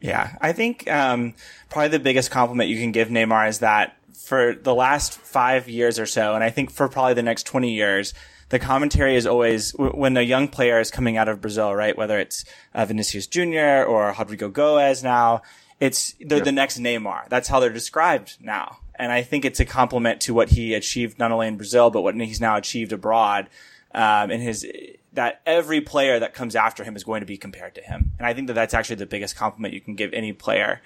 Yeah, 0.01 0.36
I 0.41 0.51
think 0.51 0.89
um, 0.91 1.34
probably 1.70 1.88
the 1.89 1.99
biggest 1.99 2.30
compliment 2.30 2.70
you 2.70 2.78
can 2.78 2.91
give 2.91 3.07
Neymar 3.07 3.47
is 3.47 3.59
that 3.59 3.95
for 4.14 4.53
the 4.53 4.76
last 4.76 5.14
five 5.14 5.70
years 5.70 5.97
or 5.97 6.05
so, 6.05 6.36
and 6.36 6.43
I 6.43 6.49
think 6.49 6.72
for 6.72 6.89
probably 6.89 7.14
the 7.14 7.24
next 7.24 7.43
20 7.43 7.74
years, 7.74 8.14
the 8.54 8.60
commentary 8.60 9.16
is 9.16 9.26
always 9.26 9.72
when 9.72 10.16
a 10.16 10.22
young 10.22 10.47
player 10.47 10.80
is 10.80 10.91
coming 10.91 11.18
out 11.18 11.28
of 11.28 11.41
Brazil, 11.41 11.74
right? 11.74 11.97
Whether 11.97 12.20
it's 12.20 12.45
uh, 12.76 12.86
Vinicius 12.86 13.26
Jr. 13.26 13.82
or 13.84 14.14
Rodrygo 14.14 14.54
Goes 14.54 15.01
now, 15.01 15.41
it's 15.80 16.14
they're 16.20 16.38
yeah. 16.38 16.43
the 16.43 16.51
next 16.51 16.78
Neymar. 16.78 17.30
That's 17.30 17.47
how 17.47 17.60
they're 17.60 17.74
described 17.74 18.38
now. 18.39 18.78
And 18.93 19.12
I 19.12 19.24
think 19.24 19.43
it's 19.43 19.60
a 19.60 19.66
compliment 19.66 20.22
to 20.22 20.36
what 20.36 20.49
he 20.49 20.76
achieved 20.76 21.18
not 21.18 21.32
only 21.32 21.47
in 21.47 21.58
Brazil, 21.58 21.89
but 21.89 22.04
what 22.04 22.14
he's 22.14 22.39
now 22.39 22.56
achieved 22.56 22.93
abroad. 22.93 23.49
Um, 23.95 24.30
in 24.30 24.39
his, 24.39 24.68
that 25.14 25.41
every 25.47 25.82
player 25.82 26.20
that 26.20 26.36
comes 26.36 26.56
after 26.56 26.84
him 26.84 26.95
is 26.95 27.04
going 27.04 27.22
to 27.22 27.26
be 27.26 27.38
compared 27.38 27.74
to 27.74 27.82
him. 27.82 28.12
And 28.20 28.28
I 28.28 28.36
think 28.36 28.45
that 28.47 28.54
that's 28.54 28.76
actually 28.76 28.97
the 28.97 29.08
biggest 29.08 29.36
compliment 29.36 29.74
you 29.74 29.82
can 29.82 29.95
give 29.95 30.14
any 30.14 30.32
player. 30.32 30.80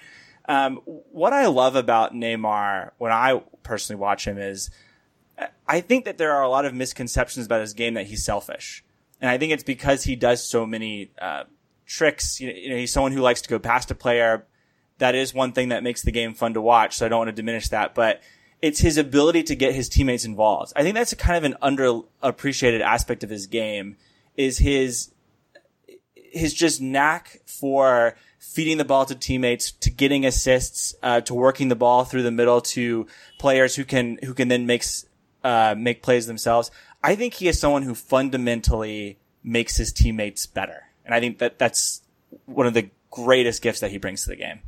Um, 0.46 0.76
what 0.86 1.34
I 1.34 1.48
love 1.48 1.76
about 1.76 2.14
Neymar 2.14 2.92
when 2.96 3.12
I 3.12 3.42
personally 3.62 4.00
watch 4.00 4.26
him 4.26 4.38
is 4.38 4.70
I 5.66 5.80
think 5.80 6.04
that 6.06 6.18
there 6.18 6.32
are 6.32 6.42
a 6.42 6.48
lot 6.48 6.64
of 6.64 6.74
misconceptions 6.74 7.46
about 7.46 7.60
his 7.60 7.74
game 7.74 7.94
that 7.94 8.06
he's 8.06 8.24
selfish. 8.24 8.84
And 9.20 9.30
I 9.30 9.38
think 9.38 9.52
it's 9.52 9.62
because 9.64 10.04
he 10.04 10.16
does 10.16 10.42
so 10.42 10.64
many, 10.64 11.10
uh, 11.20 11.44
tricks. 11.88 12.40
You 12.40 12.70
know, 12.70 12.76
he's 12.76 12.92
someone 12.92 13.12
who 13.12 13.20
likes 13.20 13.40
to 13.42 13.48
go 13.48 13.58
past 13.58 13.90
a 13.90 13.94
player. 13.94 14.46
That 14.98 15.14
is 15.14 15.34
one 15.34 15.52
thing 15.52 15.70
that 15.70 15.82
makes 15.82 16.02
the 16.02 16.12
game 16.12 16.34
fun 16.34 16.54
to 16.54 16.60
watch. 16.60 16.96
So 16.96 17.06
I 17.06 17.08
don't 17.08 17.18
want 17.18 17.28
to 17.28 17.32
diminish 17.32 17.68
that, 17.68 17.94
but 17.94 18.20
it's 18.60 18.80
his 18.80 18.98
ability 18.98 19.44
to 19.44 19.56
get 19.56 19.74
his 19.74 19.88
teammates 19.88 20.24
involved. 20.24 20.72
I 20.76 20.82
think 20.82 20.94
that's 20.94 21.12
a 21.12 21.16
kind 21.16 21.44
of 21.44 21.50
an 21.50 21.56
underappreciated 21.62 22.80
aspect 22.80 23.24
of 23.24 23.30
his 23.30 23.46
game 23.46 23.96
is 24.36 24.58
his, 24.58 25.12
his 26.14 26.54
just 26.54 26.80
knack 26.80 27.40
for 27.46 28.16
feeding 28.38 28.78
the 28.78 28.84
ball 28.84 29.04
to 29.06 29.14
teammates, 29.14 29.72
to 29.72 29.90
getting 29.90 30.26
assists, 30.26 30.94
uh, 31.02 31.20
to 31.22 31.34
working 31.34 31.68
the 31.68 31.76
ball 31.76 32.04
through 32.04 32.22
the 32.22 32.30
middle 32.30 32.60
to 32.60 33.06
players 33.38 33.76
who 33.76 33.84
can, 33.84 34.18
who 34.24 34.34
can 34.34 34.48
then 34.48 34.66
make 34.66 34.82
uh, 35.44 35.74
make 35.76 36.02
plays 36.02 36.26
themselves. 36.26 36.70
I 37.02 37.14
think 37.14 37.34
he 37.34 37.48
is 37.48 37.58
someone 37.58 37.82
who 37.82 37.94
fundamentally 37.94 39.18
makes 39.42 39.76
his 39.76 39.92
teammates 39.92 40.46
better. 40.46 40.84
And 41.04 41.14
I 41.14 41.20
think 41.20 41.38
that 41.38 41.58
that's 41.58 42.02
one 42.46 42.66
of 42.66 42.74
the 42.74 42.90
greatest 43.10 43.62
gifts 43.62 43.80
that 43.80 43.90
he 43.90 43.98
brings 43.98 44.24
to 44.24 44.30
the 44.30 44.36
game. 44.36 44.60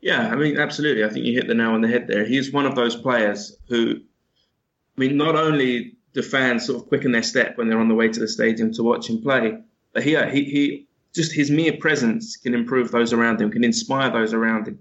Yeah, 0.00 0.28
I 0.28 0.36
mean, 0.36 0.58
absolutely. 0.58 1.04
I 1.04 1.08
think 1.08 1.26
you 1.26 1.34
hit 1.34 1.48
the 1.48 1.54
nail 1.54 1.70
on 1.70 1.80
the 1.80 1.88
head 1.88 2.06
there. 2.06 2.24
He's 2.24 2.52
one 2.52 2.66
of 2.66 2.76
those 2.76 2.94
players 2.94 3.56
who, 3.68 3.96
I 3.96 5.00
mean, 5.00 5.16
not 5.16 5.34
only 5.34 5.96
do 6.12 6.22
fans 6.22 6.66
sort 6.66 6.80
of 6.80 6.88
quicken 6.88 7.12
their 7.12 7.22
step 7.22 7.58
when 7.58 7.68
they're 7.68 7.80
on 7.80 7.88
the 7.88 7.94
way 7.94 8.08
to 8.08 8.20
the 8.20 8.28
stadium 8.28 8.72
to 8.74 8.82
watch 8.82 9.10
him 9.10 9.20
play, 9.20 9.58
but 9.92 10.02
he, 10.02 10.16
he, 10.30 10.44
he 10.44 10.86
just 11.14 11.32
his 11.32 11.50
mere 11.50 11.76
presence 11.76 12.36
can 12.36 12.54
improve 12.54 12.90
those 12.90 13.12
around 13.12 13.40
him, 13.40 13.50
can 13.50 13.64
inspire 13.64 14.10
those 14.10 14.32
around 14.32 14.68
him. 14.68 14.78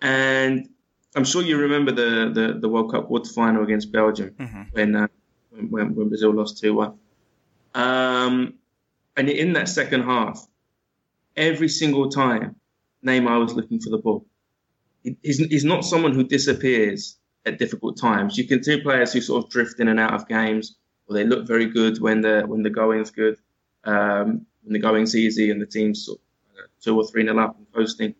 And 0.00 0.68
I'm 1.14 1.24
sure 1.24 1.42
you 1.42 1.58
remember 1.58 1.92
the, 1.92 2.30
the, 2.32 2.58
the 2.58 2.68
World 2.68 2.90
Cup 2.90 3.06
quarter 3.06 3.30
final 3.30 3.62
against 3.62 3.92
Belgium 3.92 4.30
mm-hmm. 4.30 4.62
when, 4.72 4.96
uh, 4.96 5.08
when, 5.50 5.94
when 5.94 6.08
Brazil 6.08 6.32
lost 6.32 6.58
two 6.58 6.74
one. 6.74 6.94
Um, 7.74 8.54
and 9.16 9.28
in 9.28 9.52
that 9.54 9.68
second 9.68 10.04
half, 10.04 10.46
every 11.36 11.68
single 11.68 12.08
time 12.08 12.56
Neymar 13.04 13.40
was 13.40 13.54
looking 13.54 13.80
for 13.80 13.90
the 13.90 13.98
ball. 13.98 14.26
He's, 15.02 15.38
he's 15.38 15.64
not 15.64 15.84
someone 15.84 16.14
who 16.14 16.24
disappears 16.24 17.16
at 17.44 17.58
difficult 17.58 17.98
times. 17.98 18.38
You 18.38 18.46
can 18.46 18.62
see 18.62 18.80
players 18.80 19.12
who 19.12 19.20
sort 19.20 19.44
of 19.44 19.50
drift 19.50 19.80
in 19.80 19.88
and 19.88 19.98
out 19.98 20.14
of 20.14 20.28
games, 20.28 20.76
or 21.06 21.14
they 21.14 21.24
look 21.24 21.46
very 21.46 21.66
good 21.66 22.00
when 22.00 22.20
the 22.20 22.42
when 22.46 22.62
the 22.62 22.70
going's 22.70 23.10
good, 23.10 23.36
um, 23.84 24.46
when 24.62 24.74
the 24.74 24.78
going's 24.78 25.16
easy 25.16 25.50
and 25.50 25.60
the 25.60 25.66
team's 25.66 26.06
sort 26.06 26.18
of 26.18 26.70
two 26.80 26.96
or 26.96 27.04
three 27.04 27.24
nil 27.24 27.40
up 27.40 27.56
and 27.56 27.66
coasting. 27.72 28.14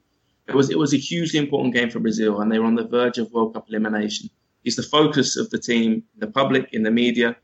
It 0.48 0.54
was 0.54 0.70
it 0.70 0.78
was 0.78 0.92
a 0.92 0.96
hugely 0.96 1.38
important 1.38 1.74
game 1.74 1.90
for 1.90 2.00
Brazil, 2.00 2.40
and 2.40 2.50
they 2.50 2.58
were 2.58 2.66
on 2.66 2.74
the 2.74 2.86
verge 2.86 3.18
of 3.18 3.30
World 3.32 3.54
Cup 3.54 3.68
elimination. 3.68 4.28
He's 4.64 4.76
the 4.76 4.82
focus 4.82 5.36
of 5.36 5.50
the 5.50 5.58
team, 5.58 6.04
the 6.18 6.26
public, 6.26 6.68
in 6.72 6.82
the 6.82 6.90
media. 6.90 7.36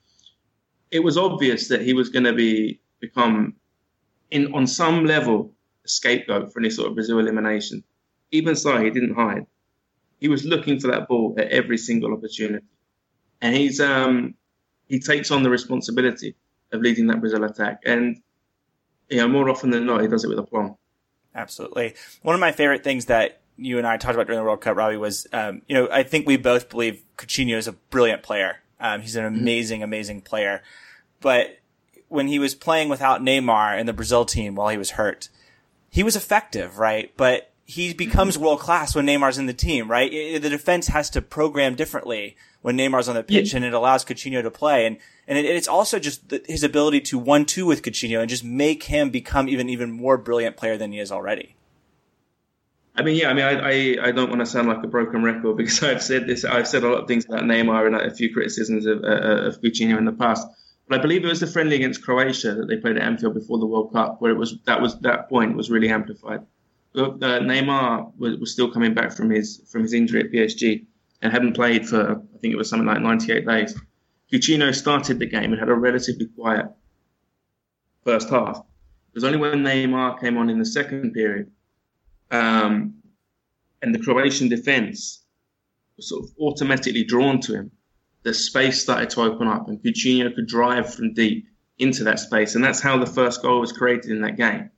It 0.91 1.01
was 1.01 1.17
obvious 1.17 1.69
that 1.69 1.83
he 1.83 1.93
was 1.93 2.09
going 2.09 2.25
to 2.25 2.33
be 2.33 2.81
become, 3.01 3.55
in 4.31 4.53
on 4.55 4.67
some 4.67 5.05
level, 5.05 5.55
a 5.85 5.89
scapegoat 5.89 6.53
for 6.53 6.61
any 6.61 6.71
sort 6.71 6.89
of 6.89 6.95
Brazil 6.95 7.19
elimination. 7.19 7.85
Even 8.31 8.57
so, 8.57 8.83
he 8.83 8.91
didn't 8.91 9.15
hide. 9.15 9.47
He 10.21 10.29
was 10.29 10.45
looking 10.45 10.81
for 10.81 10.89
that 10.89 11.09
ball 11.09 11.35
at 11.39 11.49
every 11.49 11.79
single 11.79 12.13
opportunity, 12.13 12.67
and 13.41 13.55
he's 13.55 13.81
um, 13.81 14.35
he 14.89 14.99
takes 14.99 15.31
on 15.31 15.43
the 15.45 15.51
responsibility 15.51 16.35
of 16.73 16.81
leading 16.81 17.07
that 17.07 17.21
Brazil 17.21 17.45
attack. 17.45 17.83
And 17.87 18.21
you 19.09 19.19
know, 19.19 19.29
more 19.29 19.49
often 19.49 19.71
than 19.71 19.87
not, 19.87 20.03
he 20.03 20.09
does 20.09 20.25
it 20.25 20.29
with 20.29 20.39
aplomb. 20.39 20.77
Absolutely. 21.39 21.95
One 22.23 22.35
of 22.35 22.41
my 22.41 22.53
favorite 22.53 22.83
things 22.83 23.07
that 23.07 23.41
you 23.57 23.79
and 23.79 23.87
I 23.87 23.97
talked 23.97 24.15
about 24.15 24.27
during 24.27 24.41
the 24.41 24.45
World 24.45 24.61
Cup, 24.61 24.77
Robbie, 24.77 24.97
was, 24.97 25.27
um, 25.33 25.63
you 25.69 25.75
know, 25.75 25.89
I 25.91 26.03
think 26.03 26.27
we 26.27 26.37
both 26.37 26.69
believe 26.69 27.03
Coutinho 27.17 27.57
is 27.57 27.69
a 27.69 27.73
brilliant 27.73 28.23
player. 28.23 28.57
Um, 28.81 29.01
he's 29.01 29.17
an 29.17 29.25
mm-hmm. 29.25 29.41
amazing, 29.41 29.83
amazing 29.83 30.23
player. 30.23 30.63
But 31.21 31.59
when 32.09 32.27
he 32.29 32.39
was 32.39 32.55
playing 32.55 32.89
without 32.89 33.21
Neymar 33.21 33.79
in 33.79 33.87
the 33.87 33.93
Brazil 33.93 34.25
team 34.25 34.55
while 34.55 34.69
he 34.69 34.79
was 34.79 34.91
hurt, 34.91 35.29
he 35.91 36.03
was 36.03 36.17
effective, 36.17 36.79
right? 36.79 37.13
But 37.17 37.48
he 37.69 37.93
becomes 37.93 38.39
world 38.39 38.61
class 38.61 38.97
when 38.97 39.07
Neymar's 39.07 39.37
in 39.37 39.45
the 39.45 39.53
team, 39.53 39.91
right? 39.91 40.11
The 40.11 40.49
defense 40.49 40.87
has 40.89 41.11
to 41.11 41.21
program 41.21 41.75
differently 41.75 42.35
when 42.63 42.79
Neymar's 42.79 43.11
on 43.11 43.15
the 43.15 43.23
pitch, 43.23 43.53
and 43.53 43.63
it 43.63 43.75
allows 43.75 44.07
Coutinho 44.07 44.43
to 44.43 44.51
play. 44.51 44.87
And 44.87 44.97
and 45.29 45.37
it, 45.37 45.45
it's 45.45 45.69
also 45.69 45.99
just 45.99 46.33
his 46.47 46.65
ability 46.65 47.03
to 47.03 47.19
one 47.19 47.45
two 47.45 47.67
with 47.67 47.83
Coutinho 47.83 48.21
and 48.21 48.29
just 48.31 48.43
make 48.43 48.85
him 48.85 49.11
become 49.11 49.51
even 49.51 49.69
even 49.69 49.91
more 49.91 50.17
brilliant 50.17 50.57
player 50.57 50.79
than 50.79 50.93
he 50.93 50.99
is 50.99 51.13
already. 51.13 51.57
I 52.97 53.03
mean, 53.03 53.17
yeah, 53.17 53.29
I 53.29 53.35
mean, 53.35 53.45
I, 53.45 53.53
I, 53.53 54.09
I, 54.09 54.11
don't 54.11 54.29
want 54.29 54.41
to 54.41 54.47
sound 54.47 54.67
like 54.67 54.83
a 54.83 54.89
broken 54.89 55.23
record 55.23 55.57
because 55.57 55.81
I've 55.85 56.03
said 56.03 56.27
this, 56.27 56.45
I've 56.45 56.67
said 56.67 56.83
a 56.83 56.89
lot 56.89 57.03
of 57.03 57.07
things 57.07 57.27
about 57.27 57.43
Neymar 57.43 57.87
and 57.87 57.95
a 57.95 58.13
few 58.13 58.33
criticisms 58.33 58.87
of, 58.87 59.05
uh, 59.05 59.47
of 59.47 59.61
Coutinho 59.61 59.99
in 59.99 60.05
the 60.05 60.13
past. 60.13 60.49
But 60.89 60.99
I 60.99 61.03
believe 61.03 61.23
it 61.23 61.29
was 61.29 61.39
the 61.39 61.47
friendly 61.47 61.77
against 61.77 62.03
Croatia 62.03 62.55
that 62.55 62.67
they 62.67 62.79
played 62.79 62.97
at 62.97 63.03
Anfield 63.03 63.35
before 63.35 63.59
the 63.59 63.67
World 63.67 63.93
Cup, 63.93 64.21
where 64.21 64.33
it 64.33 64.39
was 64.39 64.57
that 64.65 64.81
was 64.81 64.99
that 65.01 65.29
point 65.29 65.55
was 65.55 65.71
really 65.71 65.91
amplified. 65.91 66.47
Uh, 66.99 67.41
Neymar 67.41 68.13
was, 68.19 68.39
was 68.39 68.53
still 68.53 68.71
coming 68.71 68.95
back 68.95 69.13
from 69.13 69.31
his 69.31 69.63
from 69.71 69.83
his 69.83 69.93
injury 69.93 70.21
at 70.21 70.33
PSG 70.33 70.85
and 71.23 71.33
hadn't 71.33 71.55
played 71.55 71.89
for 71.89 72.23
I 72.35 72.39
think 72.39 72.53
it 72.53 72.57
was 72.57 72.69
something 72.69 72.87
like 72.87 73.01
98 73.01 73.47
days. 73.47 73.81
Coutinho 74.33 74.75
started 74.75 75.19
the 75.19 75.27
game 75.27 75.53
and 75.53 75.59
had 75.59 75.69
a 75.69 75.75
relatively 75.75 76.27
quiet 76.27 76.67
first 78.05 78.29
half. 78.29 78.59
It 78.59 79.15
was 79.15 79.25
only 79.25 79.39
when 79.39 79.63
Neymar 79.63 80.21
came 80.21 80.37
on 80.37 80.51
in 80.51 80.59
the 80.59 80.67
second 80.67 81.13
period, 81.13 81.51
um, 82.31 82.95
and 83.81 83.95
the 83.95 83.99
Croatian 83.99 84.49
defence 84.49 85.25
was 85.97 86.09
sort 86.09 86.25
of 86.25 86.31
automatically 86.41 87.05
drawn 87.05 87.41
to 87.41 87.55
him, 87.55 87.71
the 88.23 88.35
space 88.35 88.83
started 88.83 89.11
to 89.11 89.23
open 89.23 89.49
up, 89.49 89.69
and 89.69 89.83
Coutinho 89.83 90.35
could 90.35 90.47
drive 90.47 90.93
from 90.95 91.15
deep 91.15 91.47
into 91.79 92.05
that 92.05 92.19
space, 92.19 92.55
and 92.55 92.65
that's 92.65 92.81
how 92.81 92.99
the 92.99 93.07
first 93.07 93.43
goal 93.43 93.61
was 93.61 93.73
created 93.73 94.11
in 94.11 94.21
that 94.23 94.37
game. 94.37 94.71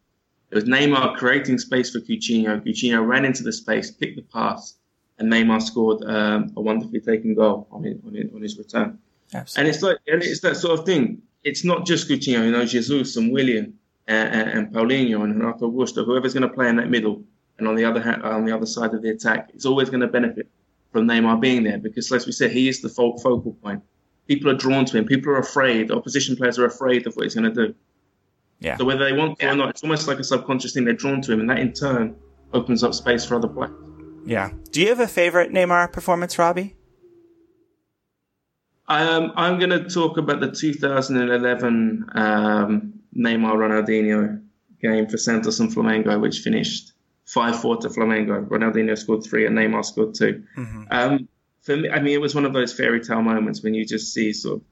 It 0.51 0.55
was 0.55 0.65
Neymar 0.65 1.17
creating 1.17 1.59
space 1.59 1.91
for 1.91 2.01
Coutinho. 2.01 2.61
Coutinho 2.65 3.07
ran 3.07 3.25
into 3.25 3.43
the 3.43 3.53
space, 3.53 3.91
picked 3.91 4.17
the 4.17 4.23
pass, 4.23 4.75
and 5.19 5.33
Neymar 5.33 5.63
scored 5.63 6.03
um, 6.05 6.53
a 6.57 6.61
wonderfully 6.61 7.01
taken 7.01 7.35
goal 7.35 7.69
on 7.71 7.85
his, 7.85 7.97
on 8.07 8.15
his, 8.15 8.35
on 8.35 8.43
his 8.43 8.59
return. 8.59 8.99
Absolutely. 9.33 9.61
And 9.61 9.75
it's 9.75 9.83
like, 9.83 9.99
and 10.09 10.23
it's 10.23 10.41
that 10.41 10.57
sort 10.57 10.79
of 10.79 10.85
thing. 10.85 11.23
it's 11.45 11.65
not 11.65 11.87
just 11.87 12.09
Coutinho, 12.09 12.45
you 12.45 12.51
know, 12.51 12.65
Jesus 12.65 13.17
and 13.17 13.33
Willian 13.33 13.75
and, 14.09 14.35
and, 14.35 14.51
and 14.51 14.75
Paulinho 14.75 15.23
and 15.23 15.41
Renato 15.41 15.71
whoever's 15.71 16.35
going 16.35 16.49
to 16.49 16.55
play 16.55 16.69
in 16.69 16.77
that 16.77 16.91
middle 16.91 17.23
and 17.61 17.69
on 17.69 17.77
the 17.77 17.85
other 17.85 18.01
hand, 18.01 18.23
on 18.23 18.47
the 18.47 18.55
other 18.55 18.67
side 18.67 18.95
of 18.95 19.03
the 19.03 19.11
attack, 19.11 19.51
it's 19.55 19.67
always 19.67 19.91
going 19.91 20.01
to 20.01 20.07
benefit 20.07 20.49
from 20.93 21.07
Neymar 21.07 21.41
being 21.41 21.63
there 21.63 21.79
because, 21.79 22.11
as 22.11 22.25
we 22.25 22.33
said, 22.33 22.51
he 22.51 22.69
is 22.69 22.81
the 22.81 22.89
focal 22.89 23.57
point. 23.63 23.83
People 24.27 24.51
are 24.51 24.55
drawn 24.55 24.87
to 24.87 24.97
him. 24.97 25.05
People 25.05 25.33
are 25.33 25.39
afraid. 25.39 25.91
Opposition 25.91 26.37
players 26.37 26.59
are 26.59 26.65
afraid 26.65 27.07
of 27.07 27.15
what 27.15 27.25
he's 27.25 27.35
going 27.35 27.53
to 27.53 27.67
do. 27.67 27.75
Yeah. 28.61 28.77
So 28.77 28.85
whether 28.85 29.05
they 29.05 29.13
want 29.13 29.39
to 29.39 29.47
yeah. 29.47 29.53
or 29.53 29.57
not, 29.57 29.71
it's 29.71 29.83
almost 29.83 30.07
like 30.07 30.19
a 30.19 30.25
subconscious 30.25 30.75
thing. 30.75 30.85
They're 30.85 30.95
drawn 30.95 31.21
to 31.23 31.33
him, 31.33 31.41
and 31.41 31.51
that 31.51 31.59
in 31.59 31.73
turn 31.73 32.17
opens 32.53 32.85
up 32.85 32.95
space 32.95 33.25
for 33.25 33.37
other 33.37 33.49
players. 33.49 33.73
Yeah. 34.27 34.51
Do 34.71 34.81
you 34.81 34.89
have 34.89 35.01
a 35.01 35.09
favorite 35.09 35.51
Neymar 35.51 35.93
performance, 35.93 36.39
Robbie? 36.39 36.77
Um, 38.89 39.33
I'm 39.37 39.59
going 39.59 39.71
to 39.71 39.89
talk 39.89 40.19
about 40.19 40.41
the 40.41 40.51
2011 40.51 42.07
um, 42.15 42.93
Neymar 43.17 43.55
Ronaldinho 43.55 44.43
game 44.83 45.09
for 45.09 45.17
Santos 45.17 45.61
and 45.61 45.73
Flamengo, 45.73 46.21
which 46.21 46.41
finished 46.41 46.93
5 47.27 47.61
4 47.61 47.77
to 47.79 47.89
Flamengo. 47.89 48.47
Ronaldinho 48.49 48.99
scored 48.99 49.23
three 49.23 49.47
and 49.47 49.57
Neymar 49.57 49.85
scored 49.85 50.15
2 50.15 50.43
mm-hmm. 50.57 50.83
um, 50.91 51.29
for 51.63 51.77
me, 51.77 51.91
I 51.91 52.01
mean, 52.01 52.15
it 52.15 52.21
was 52.21 52.35
one 52.35 52.45
of 52.45 52.53
those 52.53 52.73
fairy 52.73 53.01
tale 53.01 53.23
moments 53.23 53.63
when 53.63 53.75
you 53.75 53.85
just 53.85 54.13
see 54.13 54.33
sort 54.33 54.57
of, 54.57 54.63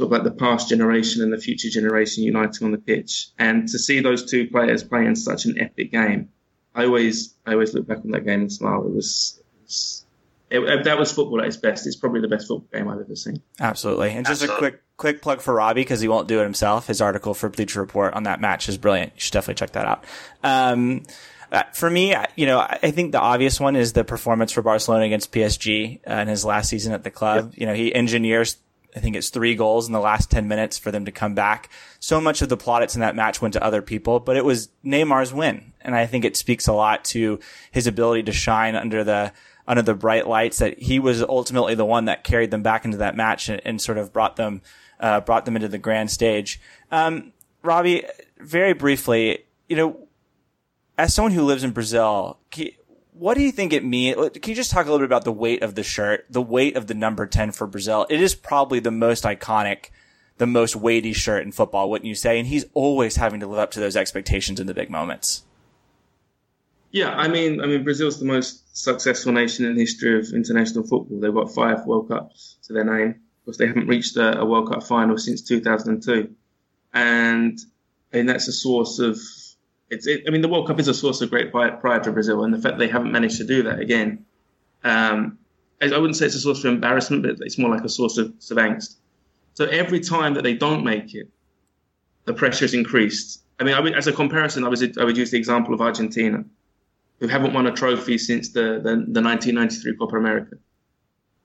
sort 0.00 0.06
of 0.06 0.12
like 0.12 0.24
the 0.24 0.38
past 0.38 0.68
generation 0.68 1.22
and 1.22 1.32
the 1.32 1.38
future 1.38 1.68
generation 1.68 2.24
uniting 2.24 2.64
on 2.64 2.72
the 2.72 2.78
pitch. 2.78 3.28
And 3.38 3.68
to 3.68 3.78
see 3.78 4.00
those 4.00 4.30
two 4.30 4.48
players 4.48 4.82
playing 4.82 5.16
such 5.16 5.44
an 5.44 5.60
epic 5.60 5.92
game, 5.92 6.30
I 6.74 6.86
always, 6.86 7.34
I 7.44 7.52
always 7.52 7.74
look 7.74 7.86
back 7.86 7.98
on 7.98 8.12
that 8.12 8.24
game 8.24 8.40
and 8.40 8.52
smile. 8.52 8.86
It 8.86 8.94
was, 8.94 9.38
it 9.38 9.62
was 9.62 10.04
it, 10.50 10.84
that 10.84 10.98
was 10.98 11.12
football 11.12 11.40
at 11.40 11.46
its 11.46 11.58
best. 11.58 11.86
It's 11.86 11.96
probably 11.96 12.22
the 12.22 12.28
best 12.28 12.48
football 12.48 12.66
game 12.72 12.88
I've 12.88 13.00
ever 13.00 13.14
seen. 13.14 13.42
Absolutely. 13.60 14.10
And 14.10 14.26
just 14.26 14.42
Absolutely. 14.42 14.54
a 14.54 14.70
quick 14.70 14.82
quick 14.96 15.22
plug 15.22 15.40
for 15.40 15.54
Robbie 15.54 15.82
because 15.82 16.00
he 16.00 16.08
won't 16.08 16.28
do 16.28 16.40
it 16.40 16.44
himself. 16.44 16.86
His 16.86 17.00
article 17.00 17.34
for 17.34 17.48
Bleacher 17.48 17.80
Report 17.80 18.14
on 18.14 18.22
that 18.22 18.40
match 18.40 18.68
is 18.68 18.78
brilliant. 18.78 19.12
You 19.14 19.20
should 19.20 19.32
definitely 19.32 19.54
check 19.54 19.72
that 19.72 19.86
out. 19.86 20.04
Um, 20.42 21.04
uh, 21.52 21.64
for 21.72 21.90
me, 21.90 22.14
you 22.36 22.46
know, 22.46 22.60
I 22.60 22.90
think 22.92 23.12
the 23.12 23.20
obvious 23.20 23.58
one 23.58 23.74
is 23.74 23.92
the 23.92 24.04
performance 24.04 24.52
for 24.52 24.62
Barcelona 24.62 25.04
against 25.04 25.32
PSG 25.32 26.00
uh, 26.08 26.14
in 26.14 26.28
his 26.28 26.44
last 26.44 26.68
season 26.68 26.92
at 26.92 27.02
the 27.02 27.10
club. 27.10 27.50
Yep. 27.52 27.60
You 27.60 27.66
know, 27.66 27.74
he 27.74 27.92
engineers, 27.92 28.56
I 28.94 29.00
think 29.00 29.16
it's 29.16 29.28
three 29.28 29.54
goals 29.54 29.86
in 29.86 29.92
the 29.92 30.00
last 30.00 30.30
10 30.30 30.48
minutes 30.48 30.78
for 30.78 30.90
them 30.90 31.04
to 31.04 31.12
come 31.12 31.34
back. 31.34 31.70
So 32.00 32.20
much 32.20 32.42
of 32.42 32.48
the 32.48 32.56
plaudits 32.56 32.94
in 32.94 33.00
that 33.00 33.16
match 33.16 33.40
went 33.40 33.54
to 33.54 33.64
other 33.64 33.82
people, 33.82 34.20
but 34.20 34.36
it 34.36 34.44
was 34.44 34.68
Neymar's 34.84 35.32
win. 35.32 35.72
And 35.80 35.94
I 35.94 36.06
think 36.06 36.24
it 36.24 36.36
speaks 36.36 36.66
a 36.66 36.72
lot 36.72 37.04
to 37.06 37.38
his 37.70 37.86
ability 37.86 38.24
to 38.24 38.32
shine 38.32 38.74
under 38.74 39.04
the, 39.04 39.32
under 39.66 39.82
the 39.82 39.94
bright 39.94 40.26
lights 40.26 40.58
that 40.58 40.78
he 40.80 40.98
was 40.98 41.22
ultimately 41.22 41.74
the 41.74 41.84
one 41.84 42.06
that 42.06 42.24
carried 42.24 42.50
them 42.50 42.62
back 42.62 42.84
into 42.84 42.98
that 42.98 43.16
match 43.16 43.48
and, 43.48 43.60
and 43.64 43.80
sort 43.80 43.98
of 43.98 44.12
brought 44.12 44.36
them, 44.36 44.62
uh, 44.98 45.20
brought 45.20 45.44
them 45.44 45.56
into 45.56 45.68
the 45.68 45.78
grand 45.78 46.10
stage. 46.10 46.60
Um, 46.90 47.32
Robbie, 47.62 48.04
very 48.38 48.72
briefly, 48.72 49.44
you 49.68 49.76
know, 49.76 50.08
as 50.98 51.14
someone 51.14 51.32
who 51.32 51.42
lives 51.42 51.64
in 51.64 51.70
Brazil, 51.70 52.38
what 53.20 53.36
do 53.36 53.42
you 53.42 53.52
think 53.52 53.74
it 53.74 53.84
means? 53.84 54.16
Can 54.16 54.48
you 54.50 54.54
just 54.54 54.70
talk 54.70 54.86
a 54.86 54.90
little 54.90 55.06
bit 55.06 55.12
about 55.12 55.24
the 55.24 55.32
weight 55.32 55.62
of 55.62 55.74
the 55.74 55.82
shirt, 55.82 56.24
the 56.30 56.40
weight 56.40 56.74
of 56.74 56.86
the 56.86 56.94
number 56.94 57.26
10 57.26 57.52
for 57.52 57.66
Brazil? 57.66 58.06
It 58.08 58.22
is 58.22 58.34
probably 58.34 58.80
the 58.80 58.90
most 58.90 59.24
iconic, 59.24 59.90
the 60.38 60.46
most 60.46 60.74
weighty 60.74 61.12
shirt 61.12 61.42
in 61.42 61.52
football, 61.52 61.90
wouldn't 61.90 62.08
you 62.08 62.14
say? 62.14 62.38
And 62.38 62.48
he's 62.48 62.64
always 62.72 63.16
having 63.16 63.40
to 63.40 63.46
live 63.46 63.58
up 63.58 63.72
to 63.72 63.80
those 63.80 63.94
expectations 63.94 64.58
in 64.58 64.66
the 64.66 64.72
big 64.72 64.88
moments. 64.88 65.42
Yeah, 66.92 67.10
I 67.10 67.28
mean, 67.28 67.60
I 67.60 67.66
mean, 67.66 67.84
Brazil's 67.84 68.18
the 68.18 68.24
most 68.24 68.74
successful 68.74 69.32
nation 69.32 69.66
in 69.66 69.74
the 69.74 69.82
history 69.82 70.18
of 70.18 70.32
international 70.32 70.84
football. 70.84 71.20
They've 71.20 71.34
got 71.34 71.54
five 71.54 71.84
World 71.84 72.08
Cups 72.08 72.56
to 72.64 72.72
their 72.72 72.84
name. 72.84 73.10
Of 73.10 73.44
course, 73.44 73.58
they 73.58 73.66
haven't 73.66 73.86
reached 73.86 74.16
a, 74.16 74.38
a 74.38 74.46
World 74.46 74.72
Cup 74.72 74.82
final 74.82 75.18
since 75.18 75.42
2002, 75.42 76.34
and 76.94 77.58
and 78.12 78.28
that's 78.28 78.48
a 78.48 78.52
source 78.52 78.98
of 78.98 79.18
it's, 79.90 80.06
it, 80.06 80.24
I 80.26 80.30
mean, 80.30 80.40
the 80.40 80.48
World 80.48 80.66
Cup 80.66 80.78
is 80.78 80.88
a 80.88 80.94
source 80.94 81.20
of 81.20 81.30
great 81.30 81.50
pride 81.52 82.04
to 82.04 82.12
Brazil, 82.12 82.44
and 82.44 82.54
the 82.54 82.60
fact 82.60 82.78
they 82.78 82.88
haven't 82.88 83.12
managed 83.12 83.38
to 83.38 83.44
do 83.44 83.64
that 83.64 83.80
again, 83.80 84.24
um, 84.84 85.38
I 85.82 85.86
wouldn't 85.86 86.16
say 86.16 86.26
it's 86.26 86.34
a 86.34 86.40
source 86.40 86.60
of 86.60 86.72
embarrassment, 86.72 87.22
but 87.22 87.36
it's 87.40 87.58
more 87.58 87.70
like 87.70 87.84
a 87.84 87.88
source 87.88 88.18
of, 88.18 88.26
of 88.26 88.56
angst. 88.56 88.96
So 89.54 89.64
every 89.64 90.00
time 90.00 90.34
that 90.34 90.42
they 90.44 90.54
don't 90.54 90.84
make 90.84 91.14
it, 91.14 91.28
the 92.24 92.34
pressure 92.34 92.64
is 92.64 92.74
increased. 92.74 93.42
I 93.58 93.64
mean, 93.64 93.74
I 93.74 93.80
would, 93.80 93.94
as 93.94 94.06
a 94.06 94.12
comparison, 94.12 94.64
I, 94.64 94.68
was, 94.68 94.82
I 94.98 95.04
would 95.04 95.16
use 95.16 95.30
the 95.30 95.38
example 95.38 95.74
of 95.74 95.80
Argentina, 95.80 96.44
who 97.18 97.28
haven't 97.28 97.52
won 97.52 97.66
a 97.66 97.72
trophy 97.72 98.18
since 98.18 98.50
the, 98.50 98.80
the, 98.82 99.04
the 99.08 99.22
1993 99.22 99.96
Copa 99.96 100.16
America. 100.16 100.56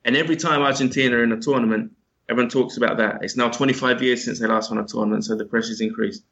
And 0.04 0.16
every 0.16 0.36
time 0.36 0.62
Argentina 0.62 1.16
are 1.16 1.24
in 1.24 1.32
a 1.32 1.40
tournament, 1.40 1.92
everyone 2.28 2.50
talks 2.50 2.76
about 2.76 2.98
that. 2.98 3.22
It's 3.22 3.36
now 3.36 3.48
25 3.48 4.02
years 4.02 4.24
since 4.24 4.38
they 4.38 4.46
last 4.46 4.70
won 4.70 4.78
a 4.78 4.86
tournament, 4.86 5.24
so 5.24 5.34
the 5.34 5.44
pressure's 5.44 5.80
increased. 5.80 6.22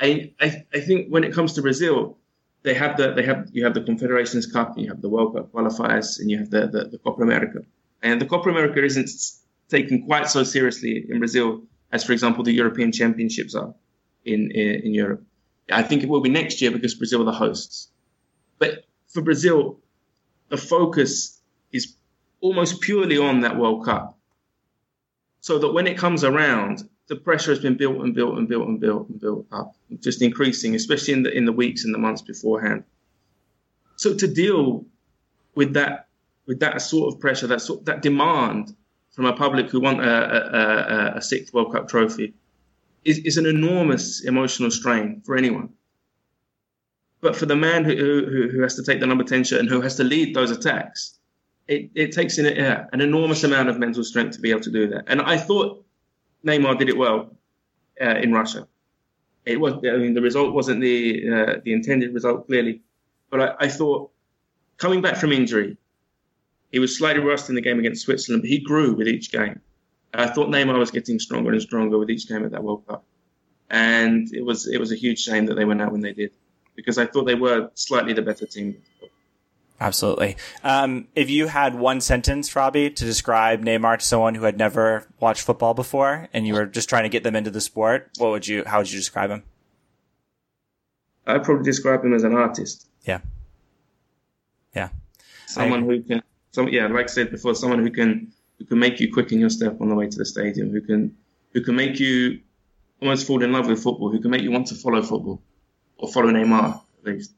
I, 0.00 0.32
I, 0.40 0.80
think 0.80 1.08
when 1.08 1.24
it 1.24 1.32
comes 1.32 1.54
to 1.54 1.62
Brazil, 1.62 2.18
they 2.62 2.74
have 2.74 2.96
the 2.96 3.12
they 3.12 3.24
have 3.24 3.48
you 3.52 3.64
have 3.64 3.74
the 3.74 3.82
Confederations 3.82 4.46
Cup, 4.46 4.76
and 4.76 4.84
you 4.84 4.90
have 4.90 5.00
the 5.00 5.08
World 5.08 5.34
Cup 5.34 5.52
qualifiers, 5.52 6.20
and 6.20 6.30
you 6.30 6.38
have 6.38 6.50
the, 6.50 6.68
the, 6.68 6.84
the 6.84 6.98
Copa 6.98 7.22
America. 7.22 7.60
And 8.02 8.20
the 8.20 8.26
Copa 8.26 8.48
America 8.48 8.84
isn't 8.84 9.10
taken 9.68 10.04
quite 10.04 10.28
so 10.28 10.44
seriously 10.44 11.04
in 11.08 11.18
Brazil 11.18 11.62
as, 11.90 12.04
for 12.04 12.12
example, 12.12 12.44
the 12.44 12.52
European 12.52 12.92
Championships 12.92 13.54
are 13.54 13.74
in, 14.24 14.50
in, 14.50 14.82
in 14.84 14.94
Europe. 14.94 15.24
I 15.70 15.82
think 15.82 16.02
it 16.02 16.08
will 16.08 16.20
be 16.20 16.30
next 16.30 16.60
year 16.60 16.70
because 16.70 16.94
Brazil 16.94 17.22
are 17.22 17.24
the 17.24 17.32
hosts. 17.32 17.88
But 18.58 18.84
for 19.08 19.22
Brazil, 19.22 19.80
the 20.48 20.56
focus 20.56 21.40
is 21.72 21.94
almost 22.40 22.80
purely 22.80 23.18
on 23.18 23.40
that 23.40 23.56
World 23.56 23.84
Cup. 23.84 24.18
So 25.40 25.58
that 25.58 25.72
when 25.72 25.86
it 25.86 25.98
comes 25.98 26.24
around, 26.24 26.88
the 27.08 27.16
pressure 27.16 27.50
has 27.50 27.58
been 27.58 27.76
built 27.76 28.02
and 28.02 28.14
built 28.14 28.36
and 28.38 28.48
built 28.48 28.68
and 28.68 28.78
built 28.78 29.08
and 29.08 29.20
built 29.20 29.46
up, 29.50 29.74
just 30.00 30.22
increasing, 30.22 30.74
especially 30.74 31.14
in 31.14 31.22
the 31.22 31.36
in 31.36 31.44
the 31.44 31.52
weeks 31.52 31.84
and 31.84 31.94
the 31.94 31.98
months 31.98 32.22
beforehand. 32.22 32.84
So 33.96 34.14
to 34.14 34.28
deal 34.28 34.84
with 35.54 35.74
that 35.74 36.08
with 36.46 36.60
that 36.60 36.80
sort 36.82 37.12
of 37.12 37.20
pressure, 37.20 37.46
that 37.48 37.60
sort 37.60 37.84
that 37.86 38.02
demand 38.02 38.76
from 39.10 39.24
a 39.24 39.32
public 39.32 39.68
who 39.70 39.80
want 39.80 40.00
a, 40.00 40.04
a, 40.04 41.14
a, 41.14 41.16
a 41.16 41.22
sixth 41.22 41.52
World 41.52 41.72
Cup 41.72 41.88
trophy, 41.88 42.34
is, 43.04 43.18
is 43.18 43.36
an 43.36 43.46
enormous 43.46 44.24
emotional 44.24 44.70
strain 44.70 45.22
for 45.24 45.36
anyone. 45.36 45.70
But 47.20 47.34
for 47.34 47.46
the 47.46 47.56
man 47.56 47.84
who, 47.84 47.96
who, 47.96 48.48
who 48.48 48.60
has 48.62 48.76
to 48.76 48.84
take 48.84 49.00
the 49.00 49.06
number 49.06 49.24
10 49.24 49.42
shirt 49.42 49.58
and 49.58 49.68
who 49.68 49.80
has 49.80 49.96
to 49.96 50.04
lead 50.04 50.36
those 50.36 50.52
attacks, 50.52 51.18
it, 51.66 51.90
it 51.96 52.12
takes 52.12 52.38
in 52.38 52.46
a, 52.46 52.68
uh, 52.68 52.84
an 52.92 53.00
enormous 53.00 53.42
amount 53.42 53.68
of 53.68 53.78
mental 53.78 54.04
strength 54.04 54.36
to 54.36 54.40
be 54.40 54.50
able 54.50 54.60
to 54.60 54.70
do 54.70 54.86
that. 54.88 55.04
And 55.08 55.20
I 55.20 55.36
thought 55.36 55.84
Neymar 56.44 56.78
did 56.78 56.88
it 56.88 56.96
well 56.96 57.36
uh, 58.00 58.16
in 58.16 58.32
Russia. 58.32 58.66
It 59.44 59.58
was, 59.58 59.74
I 59.74 59.96
mean, 59.96 60.14
the 60.14 60.20
result 60.20 60.52
wasn't 60.52 60.80
the 60.80 61.28
uh, 61.28 61.54
the 61.64 61.72
intended 61.72 62.12
result 62.12 62.46
clearly, 62.46 62.82
but 63.30 63.40
I, 63.40 63.54
I, 63.60 63.68
thought 63.68 64.10
coming 64.76 65.00
back 65.00 65.16
from 65.16 65.32
injury, 65.32 65.78
he 66.70 66.78
was 66.78 66.96
slightly 66.96 67.22
rusty 67.22 67.52
in 67.52 67.54
the 67.54 67.62
game 67.62 67.78
against 67.78 68.04
Switzerland, 68.04 68.42
but 68.42 68.50
he 68.50 68.58
grew 68.58 68.94
with 68.94 69.08
each 69.08 69.32
game. 69.32 69.60
I 70.12 70.26
thought 70.26 70.48
Neymar 70.48 70.78
was 70.78 70.90
getting 70.90 71.18
stronger 71.18 71.52
and 71.52 71.62
stronger 71.62 71.98
with 71.98 72.10
each 72.10 72.28
game 72.28 72.44
at 72.44 72.50
that 72.50 72.62
World 72.62 72.86
Cup, 72.86 73.04
and 73.70 74.32
it 74.34 74.44
was 74.44 74.66
it 74.66 74.78
was 74.78 74.92
a 74.92 74.96
huge 74.96 75.20
shame 75.22 75.46
that 75.46 75.54
they 75.54 75.64
went 75.64 75.80
out 75.80 75.92
when 75.92 76.02
they 76.02 76.12
did, 76.12 76.32
because 76.76 76.98
I 76.98 77.06
thought 77.06 77.24
they 77.24 77.34
were 77.34 77.70
slightly 77.74 78.12
the 78.12 78.22
better 78.22 78.46
team. 78.46 78.76
Absolutely. 79.80 80.36
Um, 80.64 81.06
if 81.14 81.30
you 81.30 81.46
had 81.46 81.76
one 81.76 82.00
sentence, 82.00 82.54
Robbie, 82.56 82.90
to 82.90 83.04
describe 83.04 83.64
Neymar 83.64 83.98
to 83.98 84.04
someone 84.04 84.34
who 84.34 84.44
had 84.44 84.58
never 84.58 85.06
watched 85.20 85.42
football 85.42 85.72
before, 85.72 86.28
and 86.32 86.46
you 86.46 86.54
were 86.54 86.66
just 86.66 86.88
trying 86.88 87.04
to 87.04 87.08
get 87.08 87.22
them 87.22 87.36
into 87.36 87.50
the 87.50 87.60
sport, 87.60 88.10
what 88.18 88.30
would 88.30 88.46
you? 88.46 88.64
How 88.66 88.78
would 88.78 88.90
you 88.90 88.98
describe 88.98 89.30
him? 89.30 89.44
I'd 91.26 91.44
probably 91.44 91.64
describe 91.64 92.04
him 92.04 92.14
as 92.14 92.24
an 92.24 92.34
artist. 92.34 92.88
Yeah. 93.04 93.20
Yeah. 94.74 94.88
Someone 95.46 95.84
who 95.84 96.02
can, 96.02 96.22
some, 96.50 96.68
yeah, 96.68 96.88
like 96.88 97.04
I 97.04 97.08
said 97.08 97.30
before, 97.30 97.54
someone 97.54 97.80
who 97.80 97.90
can 97.90 98.32
who 98.58 98.64
can 98.64 98.78
make 98.78 98.98
you 98.98 99.12
quicken 99.12 99.38
your 99.38 99.50
step 99.50 99.80
on 99.80 99.88
the 99.88 99.94
way 99.94 100.08
to 100.08 100.18
the 100.18 100.24
stadium, 100.24 100.70
who 100.70 100.80
can 100.80 101.16
who 101.52 101.62
can 101.62 101.76
make 101.76 102.00
you 102.00 102.40
almost 103.00 103.26
fall 103.26 103.42
in 103.42 103.52
love 103.52 103.68
with 103.68 103.82
football, 103.82 104.10
who 104.10 104.20
can 104.20 104.30
make 104.30 104.42
you 104.42 104.50
want 104.50 104.66
to 104.68 104.74
follow 104.74 105.02
football 105.02 105.40
or 105.98 106.10
follow 106.10 106.30
Neymar 106.30 106.80
at 107.00 107.04
least. 107.04 107.32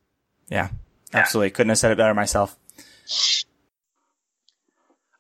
Yeah. 0.49 0.71
Absolutely. 1.13 1.51
Couldn't 1.51 1.71
have 1.71 1.79
said 1.79 1.93
it 1.93 1.99
better 1.99 2.15
myself. 2.15 2.57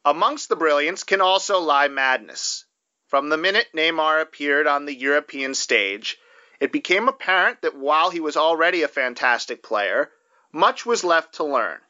Amongst 0.04 0.48
the 0.48 0.56
brilliance 0.56 1.04
can 1.04 1.20
also 1.20 1.58
lie 1.60 1.88
madness. 1.88 2.64
From 3.08 3.28
the 3.28 3.36
minute 3.36 3.66
Neymar 3.74 4.20
appeared 4.20 4.66
on 4.66 4.86
the 4.86 4.94
European 4.94 5.54
stage, 5.54 6.16
it 6.60 6.72
became 6.72 7.08
apparent 7.08 7.62
that 7.62 7.74
while 7.74 8.10
he 8.10 8.20
was 8.20 8.36
already 8.36 8.82
a 8.82 8.88
fantastic 8.88 9.62
player, 9.62 10.12
much 10.52 10.86
was 10.86 11.04
left 11.04 11.34
to 11.34 11.44
learn. 11.44 11.80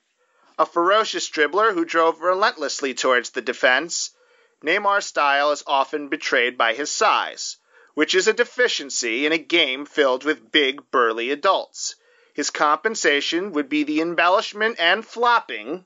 A 0.58 0.66
ferocious 0.66 1.28
dribbler 1.28 1.74
who 1.74 1.84
drove 1.84 2.20
relentlessly 2.20 2.94
towards 2.94 3.30
the 3.30 3.42
defense, 3.42 4.10
Neymar's 4.62 5.06
style 5.06 5.52
is 5.52 5.62
often 5.66 6.08
betrayed 6.08 6.58
by 6.58 6.74
his 6.74 6.90
size, 6.90 7.56
which 7.94 8.14
is 8.14 8.28
a 8.28 8.32
deficiency 8.32 9.24
in 9.24 9.32
a 9.32 9.38
game 9.38 9.86
filled 9.86 10.24
with 10.24 10.52
big, 10.52 10.90
burly 10.90 11.30
adults. 11.30 11.96
His 12.34 12.50
compensation 12.50 13.52
would 13.52 13.68
be 13.68 13.82
the 13.82 14.00
embellishment 14.00 14.78
and 14.78 15.06
flopping 15.06 15.84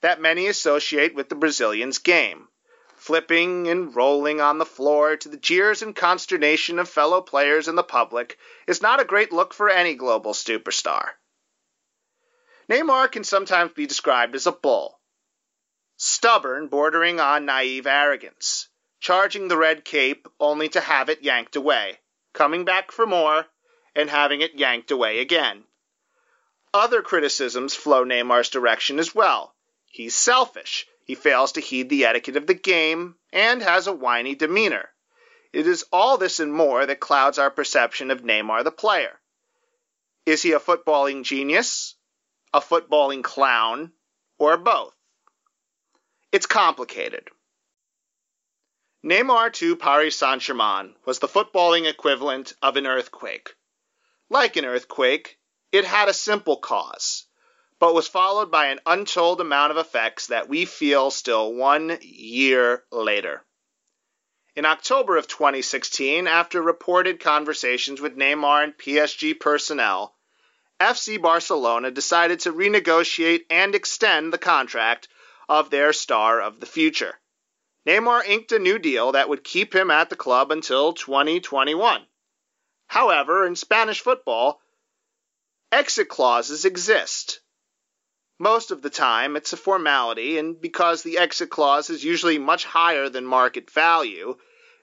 that 0.00 0.20
many 0.20 0.46
associate 0.48 1.14
with 1.14 1.28
the 1.28 1.34
Brazilian's 1.34 1.98
game. 1.98 2.48
flipping 3.04 3.68
and 3.68 3.94
rolling 3.94 4.40
on 4.40 4.56
the 4.56 4.64
floor 4.64 5.14
to 5.14 5.28
the 5.28 5.36
jeers 5.36 5.82
and 5.82 5.94
consternation 5.94 6.78
of 6.78 6.88
fellow 6.88 7.20
players 7.20 7.68
and 7.68 7.76
the 7.76 7.82
public, 7.82 8.38
is 8.66 8.80
not 8.80 8.98
a 8.98 9.04
great 9.04 9.30
look 9.30 9.52
for 9.52 9.68
any 9.68 9.94
global 9.94 10.32
superstar. 10.32 11.10
Neymar 12.70 13.12
can 13.12 13.22
sometimes 13.22 13.72
be 13.72 13.86
described 13.86 14.34
as 14.34 14.46
a 14.46 14.52
bull. 14.52 14.98
Stubborn, 15.98 16.68
bordering 16.68 17.20
on 17.20 17.44
naive 17.44 17.86
arrogance, 17.86 18.70
charging 19.00 19.48
the 19.48 19.56
red 19.58 19.84
cape 19.84 20.26
only 20.40 20.70
to 20.70 20.80
have 20.80 21.10
it 21.10 21.22
yanked 21.22 21.56
away, 21.56 22.00
coming 22.32 22.64
back 22.64 22.90
for 22.90 23.04
more, 23.06 23.44
and 23.94 24.08
having 24.08 24.40
it 24.40 24.54
yanked 24.54 24.90
away 24.90 25.20
again. 25.20 25.62
Other 26.74 27.02
criticisms 27.02 27.76
flow 27.76 28.04
Neymar's 28.04 28.50
direction 28.50 28.98
as 28.98 29.14
well. 29.14 29.54
He's 29.86 30.16
selfish, 30.16 30.88
he 31.04 31.14
fails 31.14 31.52
to 31.52 31.60
heed 31.60 31.88
the 31.88 32.04
etiquette 32.04 32.36
of 32.36 32.48
the 32.48 32.54
game, 32.54 33.14
and 33.32 33.62
has 33.62 33.86
a 33.86 33.92
whiny 33.92 34.34
demeanor. 34.34 34.90
It 35.52 35.68
is 35.68 35.84
all 35.92 36.18
this 36.18 36.40
and 36.40 36.52
more 36.52 36.84
that 36.84 36.98
clouds 36.98 37.38
our 37.38 37.52
perception 37.52 38.10
of 38.10 38.22
Neymar 38.22 38.64
the 38.64 38.72
player. 38.72 39.20
Is 40.26 40.42
he 40.42 40.50
a 40.50 40.58
footballing 40.58 41.22
genius, 41.22 41.94
a 42.52 42.60
footballing 42.60 43.22
clown, 43.22 43.92
or 44.36 44.56
both? 44.56 44.96
It's 46.32 46.46
complicated. 46.46 47.28
Neymar 49.04 49.52
to 49.52 49.76
Paris 49.76 50.16
Saint 50.16 50.42
Germain 50.42 50.96
was 51.04 51.20
the 51.20 51.28
footballing 51.28 51.88
equivalent 51.88 52.54
of 52.60 52.76
an 52.76 52.88
earthquake. 52.88 53.54
Like 54.28 54.56
an 54.56 54.64
earthquake, 54.64 55.38
it 55.74 55.84
had 55.84 56.08
a 56.08 56.14
simple 56.14 56.56
cause 56.56 57.26
but 57.78 57.94
was 57.94 58.08
followed 58.08 58.50
by 58.50 58.68
an 58.68 58.80
untold 58.86 59.40
amount 59.40 59.70
of 59.70 59.76
effects 59.76 60.28
that 60.28 60.48
we 60.48 60.64
feel 60.64 61.10
still 61.10 61.52
one 61.52 61.98
year 62.00 62.82
later. 62.90 63.44
In 64.56 64.64
October 64.64 65.16
of 65.16 65.26
2016, 65.26 66.28
after 66.28 66.62
reported 66.62 67.20
conversations 67.20 68.00
with 68.00 68.16
Neymar 68.16 68.64
and 68.64 68.78
PSG 68.78 69.38
personnel, 69.38 70.16
FC 70.80 71.20
Barcelona 71.20 71.90
decided 71.90 72.40
to 72.40 72.52
renegotiate 72.52 73.44
and 73.50 73.74
extend 73.74 74.32
the 74.32 74.38
contract 74.38 75.08
of 75.48 75.70
their 75.70 75.92
star 75.92 76.40
of 76.40 76.60
the 76.60 76.66
future. 76.66 77.20
Neymar 77.86 78.24
inked 78.24 78.52
a 78.52 78.58
new 78.58 78.78
deal 78.78 79.12
that 79.12 79.28
would 79.28 79.44
keep 79.44 79.74
him 79.74 79.90
at 79.90 80.08
the 80.08 80.16
club 80.16 80.52
until 80.52 80.92
2021. 80.92 82.06
However, 82.86 83.46
in 83.46 83.56
Spanish 83.56 84.00
football, 84.00 84.62
exit 85.74 86.08
clauses 86.08 86.64
exist, 86.64 87.40
most 88.38 88.70
of 88.70 88.80
the 88.80 88.90
time, 88.90 89.34
it's 89.34 89.52
a 89.52 89.56
formality, 89.56 90.38
and 90.38 90.60
because 90.60 91.02
the 91.02 91.18
exit 91.18 91.50
clause 91.50 91.90
is 91.90 92.04
usually 92.04 92.38
much 92.38 92.64
higher 92.64 93.08
than 93.08 93.24
market 93.24 93.68
value, 93.70 94.36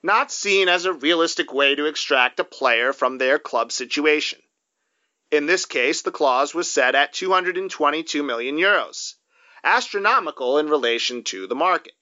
not 0.04 0.32
seen 0.34 0.68
as 0.68 0.84
a 0.84 0.92
realistic 0.92 1.54
way 1.54 1.76
to 1.76 1.86
extract 1.86 2.42
a 2.42 2.44
player 2.44 2.92
from 2.92 3.18
their 3.18 3.40
club 3.40 3.72
situation. 3.72 4.40
In 5.32 5.46
this 5.46 5.66
case, 5.66 6.02
the 6.02 6.12
clause 6.12 6.54
was 6.54 6.70
set 6.70 6.94
at 6.94 7.14
222 7.14 8.22
million 8.22 8.58
euros, 8.58 9.14
astronomical 9.64 10.58
in 10.58 10.68
relation 10.68 11.24
to 11.24 11.48
the 11.48 11.56
market. 11.56 11.94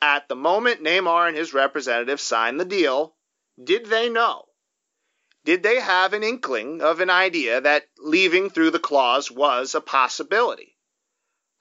At 0.00 0.28
the 0.28 0.36
moment 0.36 0.82
Neymar 0.82 1.28
and 1.28 1.36
his 1.36 1.52
representative 1.52 2.20
signed 2.20 2.58
the 2.58 2.64
deal, 2.64 3.14
did 3.62 3.86
they 3.86 4.08
know? 4.08 4.46
Did 5.44 5.62
they 5.62 5.78
have 5.78 6.14
an 6.14 6.24
inkling 6.24 6.80
of 6.80 7.00
an 7.00 7.10
idea 7.10 7.60
that 7.60 7.86
leaving 7.98 8.48
through 8.48 8.70
the 8.70 8.78
clause 8.78 9.30
was 9.30 9.74
a 9.74 9.80
possibility? 9.82 10.78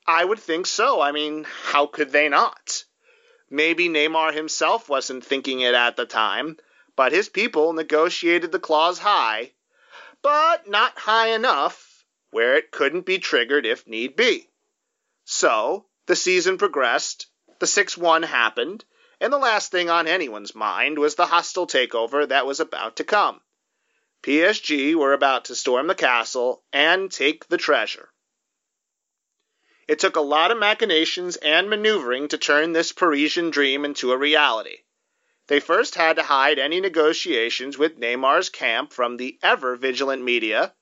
I 0.07 0.23
would 0.23 0.39
think 0.39 0.67
so. 0.67 1.01
I 1.01 1.11
mean, 1.11 1.43
how 1.43 1.87
could 1.87 2.11
they 2.11 2.29
not? 2.29 2.85
Maybe 3.49 3.89
Neymar 3.89 4.33
himself 4.33 4.87
wasn't 4.87 5.25
thinking 5.25 5.59
it 5.59 5.75
at 5.75 5.97
the 5.97 6.05
time, 6.05 6.57
but 6.95 7.11
his 7.11 7.27
people 7.27 7.73
negotiated 7.73 8.51
the 8.51 8.59
clause 8.59 8.99
high, 8.99 9.51
but 10.21 10.67
not 10.67 10.97
high 10.97 11.27
enough 11.27 12.05
where 12.31 12.55
it 12.55 12.71
couldn't 12.71 13.05
be 13.05 13.19
triggered 13.19 13.65
if 13.65 13.85
need 13.85 14.15
be. 14.15 14.49
So, 15.25 15.85
the 16.05 16.15
season 16.15 16.57
progressed, 16.57 17.27
the 17.59 17.67
6 17.67 17.97
1 17.97 18.23
happened, 18.23 18.85
and 19.19 19.31
the 19.31 19.37
last 19.37 19.71
thing 19.71 19.89
on 19.89 20.07
anyone's 20.07 20.55
mind 20.55 20.97
was 20.97 21.15
the 21.15 21.27
hostile 21.27 21.67
takeover 21.67 22.27
that 22.27 22.45
was 22.45 22.59
about 22.59 22.95
to 22.95 23.03
come. 23.03 23.41
PSG 24.23 24.95
were 24.95 25.11
about 25.11 25.45
to 25.45 25.55
storm 25.55 25.87
the 25.87 25.95
castle 25.95 26.63
and 26.71 27.11
take 27.11 27.45
the 27.49 27.57
treasure. 27.57 28.09
It 29.85 29.99
took 29.99 30.15
a 30.15 30.21
lot 30.21 30.49
of 30.49 30.57
machinations 30.57 31.35
and 31.35 31.69
maneuvering 31.69 32.29
to 32.29 32.37
turn 32.37 32.71
this 32.71 32.93
Parisian 32.93 33.49
dream 33.49 33.83
into 33.83 34.13
a 34.13 34.17
reality. 34.17 34.77
They 35.47 35.59
first 35.59 35.95
had 35.95 36.15
to 36.15 36.23
hide 36.23 36.57
any 36.57 36.79
negotiations 36.79 37.77
with 37.77 37.99
Neymar's 37.99 38.49
camp 38.49 38.93
from 38.93 39.17
the 39.17 39.37
ever 39.43 39.75
vigilant 39.75 40.23
media 40.23 40.73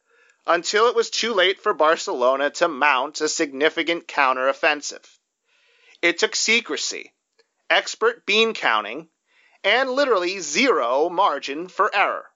until 0.45 0.87
it 0.87 0.95
was 0.95 1.09
too 1.09 1.33
late 1.33 1.59
for 1.59 1.73
Barcelona 1.73 2.51
to 2.51 2.67
mount 2.67 3.21
a 3.21 3.27
significant 3.27 4.07
counteroffensive. 4.07 5.17
It 6.03 6.19
took 6.19 6.35
secrecy, 6.35 7.11
expert 7.71 8.23
bean 8.27 8.53
counting, 8.53 9.09
and 9.63 9.89
literally 9.89 10.39
zero 10.39 11.09
margin 11.09 11.67
for 11.67 11.93
error. 11.95 12.30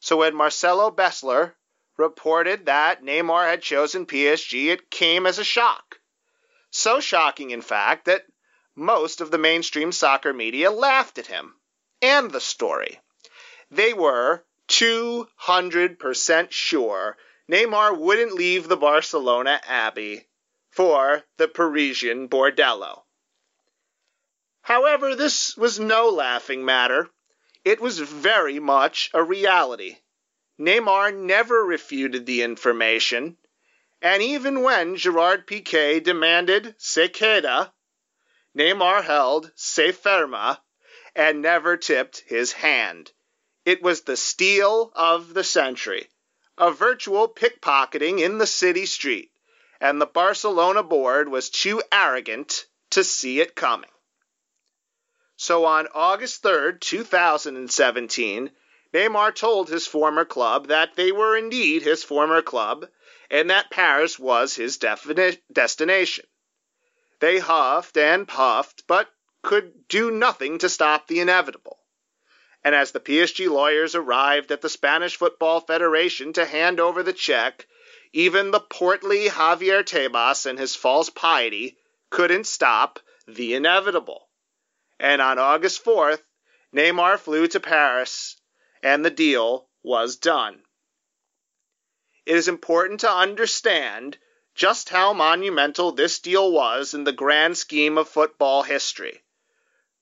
So 0.00 0.18
when 0.18 0.34
Marcelo 0.34 0.90
Bechler 0.90 1.54
reported 1.96 2.66
that 2.66 3.02
Neymar 3.02 3.48
had 3.48 3.62
chosen 3.62 4.06
PSG, 4.06 4.66
it 4.66 4.90
came 4.90 5.26
as 5.26 5.38
a 5.38 5.44
shock. 5.44 5.98
So 6.70 7.00
shocking, 7.00 7.50
in 7.50 7.62
fact, 7.62 8.04
that 8.04 8.26
most 8.76 9.20
of 9.20 9.30
the 9.30 9.38
mainstream 9.38 9.90
soccer 9.90 10.32
media 10.32 10.70
laughed 10.70 11.18
at 11.18 11.26
him 11.26 11.56
and 12.00 12.30
the 12.30 12.40
story. 12.40 13.00
They 13.70 13.92
were 13.92 14.44
200% 14.68 16.52
sure 16.52 17.16
Neymar 17.50 17.98
wouldn't 17.98 18.34
leave 18.34 18.68
the 18.68 18.76
Barcelona 18.76 19.60
Abbey 19.66 20.28
for 20.70 21.24
the 21.38 21.48
Parisian 21.48 22.28
Bordello. 22.28 23.02
However, 24.60 25.16
this 25.16 25.56
was 25.56 25.80
no 25.80 26.10
laughing 26.10 26.64
matter. 26.64 27.10
It 27.68 27.80
was 27.80 27.98
very 27.98 28.58
much 28.58 29.10
a 29.12 29.22
reality. 29.22 29.98
Neymar 30.58 31.12
never 31.12 31.62
refuted 31.62 32.24
the 32.24 32.40
information, 32.40 33.36
and 34.00 34.22
even 34.22 34.62
when 34.62 34.96
Gerard 34.96 35.46
Piqué 35.46 36.02
demanded 36.02 36.76
se 36.78 37.10
queda, 37.10 37.74
Neymar 38.56 39.04
held 39.04 39.52
se 39.54 39.92
firma 39.92 40.62
and 41.14 41.42
never 41.42 41.76
tipped 41.76 42.20
his 42.20 42.52
hand. 42.52 43.12
It 43.66 43.82
was 43.82 44.00
the 44.00 44.16
steal 44.16 44.90
of 44.94 45.34
the 45.34 45.44
century, 45.44 46.08
a 46.56 46.70
virtual 46.70 47.28
pickpocketing 47.28 48.18
in 48.18 48.38
the 48.38 48.46
city 48.46 48.86
street, 48.86 49.30
and 49.78 50.00
the 50.00 50.06
Barcelona 50.06 50.82
board 50.82 51.28
was 51.28 51.50
too 51.50 51.82
arrogant 51.92 52.64
to 52.92 53.04
see 53.04 53.40
it 53.40 53.54
coming. 53.54 53.90
So 55.48 55.64
on 55.64 55.88
August 55.94 56.42
3rd, 56.42 56.78
2017, 56.78 58.50
Neymar 58.92 59.34
told 59.34 59.70
his 59.70 59.86
former 59.86 60.26
club 60.26 60.66
that 60.66 60.94
they 60.94 61.10
were 61.10 61.38
indeed 61.38 61.80
his 61.80 62.04
former 62.04 62.42
club 62.42 62.86
and 63.30 63.48
that 63.48 63.70
Paris 63.70 64.18
was 64.18 64.56
his 64.56 64.76
defini- 64.76 65.40
destination. 65.50 66.26
They 67.20 67.38
huffed 67.38 67.96
and 67.96 68.28
puffed, 68.28 68.86
but 68.86 69.08
could 69.40 69.88
do 69.88 70.10
nothing 70.10 70.58
to 70.58 70.68
stop 70.68 71.06
the 71.06 71.20
inevitable. 71.20 71.78
And 72.62 72.74
as 72.74 72.92
the 72.92 73.00
PSG 73.00 73.48
lawyers 73.48 73.94
arrived 73.94 74.52
at 74.52 74.60
the 74.60 74.68
Spanish 74.68 75.16
Football 75.16 75.62
Federation 75.62 76.34
to 76.34 76.44
hand 76.44 76.78
over 76.78 77.02
the 77.02 77.14
check, 77.14 77.66
even 78.12 78.50
the 78.50 78.60
portly 78.60 79.30
Javier 79.30 79.82
Tebas 79.82 80.44
and 80.44 80.58
his 80.58 80.76
false 80.76 81.08
piety 81.08 81.78
couldn't 82.10 82.46
stop 82.46 83.00
the 83.26 83.54
inevitable 83.54 84.27
and 84.98 85.22
on 85.22 85.38
August 85.38 85.84
4th, 85.84 86.22
Neymar 86.74 87.18
flew 87.18 87.46
to 87.48 87.60
Paris 87.60 88.36
and 88.82 89.04
the 89.04 89.10
deal 89.10 89.68
was 89.82 90.16
done. 90.16 90.62
It 92.26 92.36
is 92.36 92.48
important 92.48 93.00
to 93.00 93.10
understand 93.10 94.18
just 94.54 94.88
how 94.88 95.12
monumental 95.12 95.92
this 95.92 96.18
deal 96.18 96.50
was 96.50 96.92
in 96.92 97.04
the 97.04 97.12
grand 97.12 97.56
scheme 97.56 97.96
of 97.96 98.08
football 98.08 98.64
history. 98.64 99.22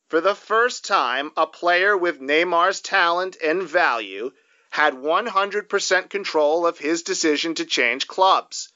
For 0.09 0.21
the 0.21 0.35
first 0.35 0.85
time, 0.85 1.33
a 1.37 1.47
player 1.47 1.97
with 1.97 2.21
Neymar's 2.21 2.81
talent 2.81 3.37
and 3.43 3.63
value 3.63 4.33
had 4.71 4.95
100% 4.95 6.11
control 6.11 6.67
of 6.67 6.79
his 6.79 7.03
decision 7.03 7.55
to 7.57 7.65
change 7.65 8.07
clubs. 8.07 8.73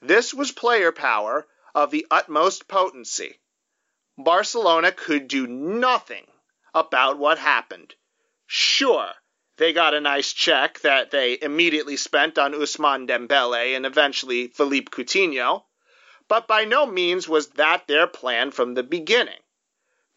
This 0.00 0.32
was 0.32 0.50
player 0.50 0.92
power 0.92 1.46
of 1.74 1.90
the 1.90 2.06
utmost 2.10 2.68
potency. 2.68 3.38
Barcelona 4.18 4.92
could 4.92 5.26
do 5.26 5.46
nothing 5.46 6.26
about 6.74 7.18
what 7.18 7.38
happened. 7.38 7.94
Sure, 8.46 9.12
they 9.56 9.72
got 9.72 9.94
a 9.94 10.00
nice 10.00 10.32
check 10.32 10.80
that 10.80 11.10
they 11.10 11.38
immediately 11.40 11.96
spent 11.96 12.38
on 12.38 12.52
Ousmane 12.52 13.06
Dembele 13.08 13.74
and 13.74 13.86
eventually 13.86 14.48
Philippe 14.48 14.90
Coutinho, 14.90 15.64
but 16.28 16.46
by 16.46 16.64
no 16.64 16.84
means 16.86 17.28
was 17.28 17.48
that 17.50 17.86
their 17.86 18.06
plan 18.06 18.50
from 18.50 18.74
the 18.74 18.82
beginning. 18.82 19.40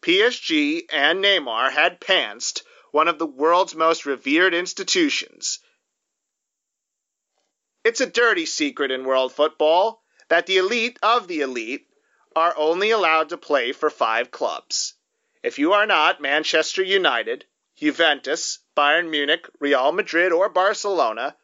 PSG 0.02 0.84
and 0.90 1.22
Neymar 1.24 1.70
had 1.70 2.00
pantsed 2.00 2.62
one 2.92 3.08
of 3.08 3.18
the 3.18 3.26
world's 3.26 3.74
most 3.74 4.06
revered 4.06 4.54
institutions. 4.54 5.58
It's 7.84 8.00
a 8.00 8.06
dirty 8.06 8.46
secret 8.46 8.90
in 8.90 9.04
world 9.04 9.32
football 9.32 10.02
that 10.28 10.46
the 10.46 10.58
elite 10.58 10.98
of 11.02 11.28
the 11.28 11.40
elite 11.40 11.85
are 12.36 12.54
only 12.58 12.90
allowed 12.90 13.30
to 13.30 13.38
play 13.38 13.72
for 13.72 13.88
five 13.88 14.30
clubs. 14.30 14.92
If 15.42 15.58
you 15.58 15.72
are 15.72 15.86
not 15.86 16.20
Manchester 16.20 16.82
United, 16.82 17.46
Juventus, 17.76 18.58
Bayern 18.76 19.08
Munich, 19.08 19.48
Real 19.58 19.90
Madrid, 19.90 20.32
or 20.32 20.50
Barcelona, 20.50 21.34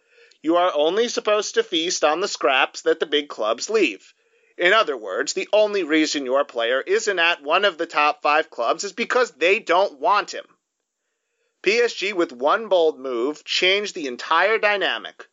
you 0.43 0.57
are 0.57 0.73
only 0.75 1.09
supposed 1.09 1.55
to 1.55 1.63
feast 1.63 2.05
on 2.05 2.21
the 2.21 2.29
scraps 2.29 2.83
that 2.83 3.01
the 3.01 3.07
big 3.07 3.29
clubs 3.29 3.71
leave. 3.71 4.13
In 4.59 4.75
other 4.75 4.97
words, 4.97 5.33
the 5.33 5.49
only 5.53 5.83
reason 5.83 6.27
your 6.27 6.45
player 6.45 6.83
isn't 6.83 7.19
at 7.19 7.43
one 7.43 7.65
of 7.65 7.79
the 7.79 7.87
top 7.87 8.21
five 8.23 8.51
clubs 8.51 8.85
is 8.85 8.93
because 8.93 9.31
they 9.33 9.61
don't 9.61 9.99
want 9.99 10.35
him. 10.35 10.45
PSG, 11.63 12.13
with 12.13 12.33
one 12.33 12.69
bold 12.69 12.99
move, 12.99 13.45
changed 13.45 13.95
the 13.95 14.09
entire 14.09 14.59
dynamic. 14.59 15.29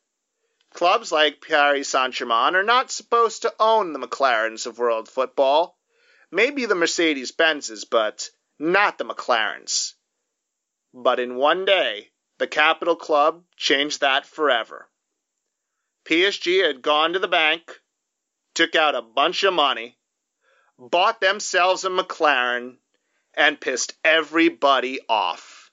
Clubs 0.73 1.11
like 1.11 1.41
Paris 1.41 1.89
Saint 1.89 2.13
Germain 2.13 2.55
are 2.55 2.63
not 2.63 2.91
supposed 2.91 3.41
to 3.41 3.53
own 3.59 3.93
the 3.93 3.99
McLarens 3.99 4.65
of 4.65 4.77
world 4.77 5.09
football. 5.09 5.77
Maybe 6.31 6.65
the 6.65 6.75
Mercedes 6.75 7.31
Benzes, 7.31 7.85
but 7.89 8.29
not 8.59 8.97
the 8.97 9.05
McLarens. 9.05 9.93
But 10.93 11.19
in 11.19 11.35
one 11.35 11.65
day, 11.65 12.11
the 12.37 12.47
Capital 12.47 12.95
Club 12.95 13.43
changed 13.57 14.01
that 14.01 14.25
forever. 14.25 14.87
PSG 16.05 16.65
had 16.65 16.81
gone 16.81 17.13
to 17.13 17.19
the 17.19 17.27
bank, 17.27 17.79
took 18.55 18.75
out 18.75 18.95
a 18.95 19.01
bunch 19.01 19.43
of 19.43 19.53
money, 19.53 19.97
bought 20.77 21.19
themselves 21.19 21.83
a 21.83 21.89
McLaren, 21.89 22.77
and 23.33 23.59
pissed 23.59 23.93
everybody 24.03 24.99
off. 25.07 25.71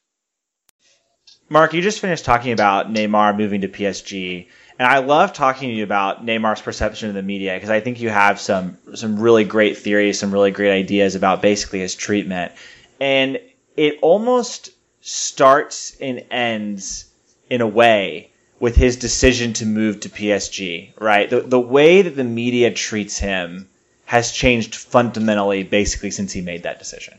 Mark, 1.48 1.74
you 1.74 1.80
just 1.80 2.00
finished 2.00 2.24
talking 2.24 2.52
about 2.52 2.92
Neymar 2.92 3.36
moving 3.36 3.60
to 3.60 3.68
PSG. 3.68 4.48
And 4.78 4.86
I 4.86 4.98
love 4.98 5.32
talking 5.32 5.70
to 5.70 5.74
you 5.74 5.84
about 5.84 6.24
Neymar's 6.24 6.60
perception 6.60 7.08
of 7.08 7.14
the 7.14 7.22
media 7.22 7.54
because 7.54 7.70
I 7.70 7.80
think 7.80 8.00
you 8.00 8.10
have 8.10 8.38
some 8.38 8.76
some 8.94 9.18
really 9.18 9.44
great 9.44 9.78
theories, 9.78 10.18
some 10.18 10.32
really 10.32 10.50
great 10.50 10.72
ideas 10.72 11.14
about 11.14 11.40
basically 11.40 11.80
his 11.80 11.94
treatment. 11.94 12.52
And 13.00 13.40
it 13.76 13.98
almost 14.02 14.70
starts 15.00 15.96
and 16.00 16.24
ends 16.30 17.06
in 17.48 17.60
a 17.60 17.66
way 17.66 18.30
with 18.58 18.76
his 18.76 18.96
decision 18.96 19.52
to 19.54 19.66
move 19.66 20.00
to 20.00 20.08
PSG, 20.08 20.92
right? 20.98 21.28
The, 21.28 21.40
the 21.40 21.60
way 21.60 22.02
that 22.02 22.16
the 22.16 22.24
media 22.24 22.70
treats 22.72 23.18
him 23.18 23.68
has 24.04 24.32
changed 24.32 24.74
fundamentally 24.74 25.62
basically 25.62 26.10
since 26.10 26.32
he 26.32 26.40
made 26.40 26.62
that 26.62 26.78
decision. 26.78 27.18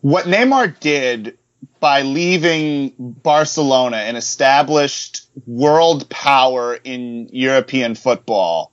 What 0.00 0.26
Neymar 0.26 0.78
did 0.80 1.38
by 1.80 2.02
leaving 2.02 2.92
Barcelona, 2.98 3.98
an 3.98 4.16
established 4.16 5.26
world 5.46 6.08
power 6.08 6.78
in 6.82 7.28
European 7.32 7.94
football, 7.94 8.72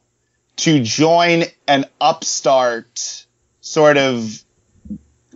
to 0.58 0.82
join 0.82 1.44
an 1.68 1.86
upstart 2.02 3.26
sort 3.62 3.98
of 3.98 4.44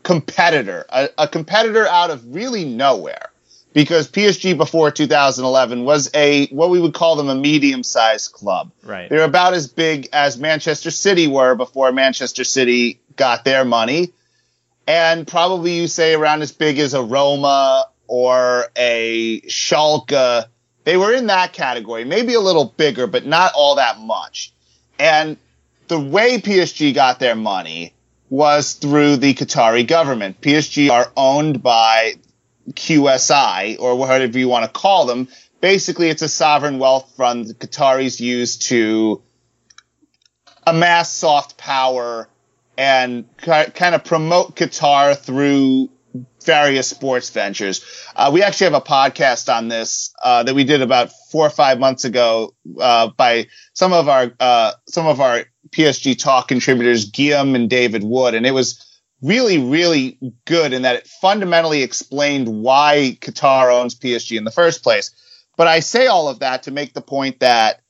competitor, 0.04 0.86
a, 0.90 1.10
a 1.18 1.28
competitor 1.28 1.88
out 1.88 2.10
of 2.10 2.34
really 2.34 2.66
nowhere 2.66 3.30
because 3.74 4.10
PSG 4.10 4.58
before 4.58 4.92
2011 4.92 5.86
was 5.86 6.10
a 6.14 6.48
what 6.48 6.70
we 6.70 6.80
would 6.80 6.94
call 6.94 7.16
them 7.16 7.30
a 7.30 7.36
medium-sized 7.36 8.32
club. 8.32 8.72
Right. 8.84 9.10
They're 9.10 9.24
about 9.24 9.54
as 9.54 9.68
big 9.68 10.10
as 10.12 10.38
Manchester 10.38 10.92
City 10.92 11.28
were 11.28 11.56
before 11.56 11.92
Manchester 11.92 12.44
City 12.44 13.00
got 13.16 13.44
their 13.44 13.66
money, 13.66 14.14
and 14.90 15.28
probably 15.28 15.74
you 15.74 15.88
say 15.88 16.16
around 16.16 16.42
as 16.42 16.52
big 16.52 16.80
as 16.80 16.96
a 16.96 17.04
Roma 17.04 17.86
or 18.08 18.66
a 18.76 19.40
Schalke. 19.42 20.48
They 20.84 20.98
were 20.98 21.14
in 21.14 21.28
that 21.28 21.54
category, 21.54 22.06
maybe 22.06 22.34
a 22.34 22.40
little 22.40 22.66
bigger, 22.66 23.06
but 23.06 23.24
not 23.24 23.52
all 23.54 23.76
that 23.76 24.00
much. 24.00 24.52
And 24.98 25.38
the 25.90 26.00
way 26.00 26.40
PSG 26.40 26.96
got 26.96 27.20
their 27.20 27.36
money 27.36 27.94
was 28.32 28.74
through 28.74 29.18
the 29.18 29.36
Qatari 29.36 29.86
government. 29.86 30.42
PSG 30.42 30.90
are 30.90 31.12
owned 31.16 31.62
by 31.62 32.16
QSI 32.72 33.80
or 33.80 33.96
whatever 33.96 34.40
you 34.40 34.48
want 34.48 34.66
to 34.66 34.72
call 34.72 35.06
them. 35.06 35.28
Basically, 35.62 36.10
it's 36.10 36.24
a 36.24 36.30
sovereign 36.30 36.80
wealth 36.80 37.14
fund 37.16 37.46
the 37.46 37.54
Qataris 37.54 38.20
use 38.20 38.58
to 38.70 39.22
amass 40.66 41.14
soft 41.14 41.58
power 41.58 42.28
and 42.80 43.26
kind 43.36 43.94
of 43.94 44.06
promote 44.06 44.56
Qatar 44.56 45.14
through 45.18 45.90
various 46.46 46.88
sports 46.88 47.30
ventures. 47.30 47.84
Uh, 48.16 48.32
we 48.34 48.42
actually 48.42 48.72
have 48.72 48.74
a 48.74 48.82
podcast 48.82 49.54
on 49.54 49.68
this 49.68 50.14
uh, 50.24 50.44
that 50.44 50.56
we 50.56 50.64
did 50.64 50.82
about 50.82 51.12
four 51.30 51.46
or 51.46 51.50
five 51.50 51.78
months 51.78 52.06
ago 52.06 52.56
uh, 52.80 53.10
by 53.18 53.48
some 53.74 53.92
of 53.92 54.08
our 54.08 54.32
uh, 54.40 54.72
some 54.88 55.08
of 55.08 55.20
our 55.20 55.44
PSG 55.72 56.18
Talk 56.18 56.48
contributors, 56.48 57.12
Guillaume 57.12 57.54
and 57.54 57.70
David 57.70 58.02
Wood, 58.02 58.34
and 58.34 58.46
it 58.46 58.52
was 58.52 58.86
really, 59.22 59.58
really 59.58 60.18
good 60.46 60.72
in 60.72 60.84
that 60.84 60.96
it 60.96 61.08
fundamentally 61.08 61.84
explained 61.84 62.48
why 62.48 63.18
Qatar 63.20 63.74
owns 63.74 63.94
PSG 63.94 64.38
in 64.38 64.46
the 64.46 64.52
first 64.52 64.84
place. 64.84 65.12
But 65.58 65.68
I 65.68 65.82
say 65.82 66.08
all 66.08 66.30
of 66.30 66.40
that 66.40 66.64
to 66.64 66.72
make 66.72 66.94
the 66.94 67.02
point 67.02 67.42
that 67.42 67.82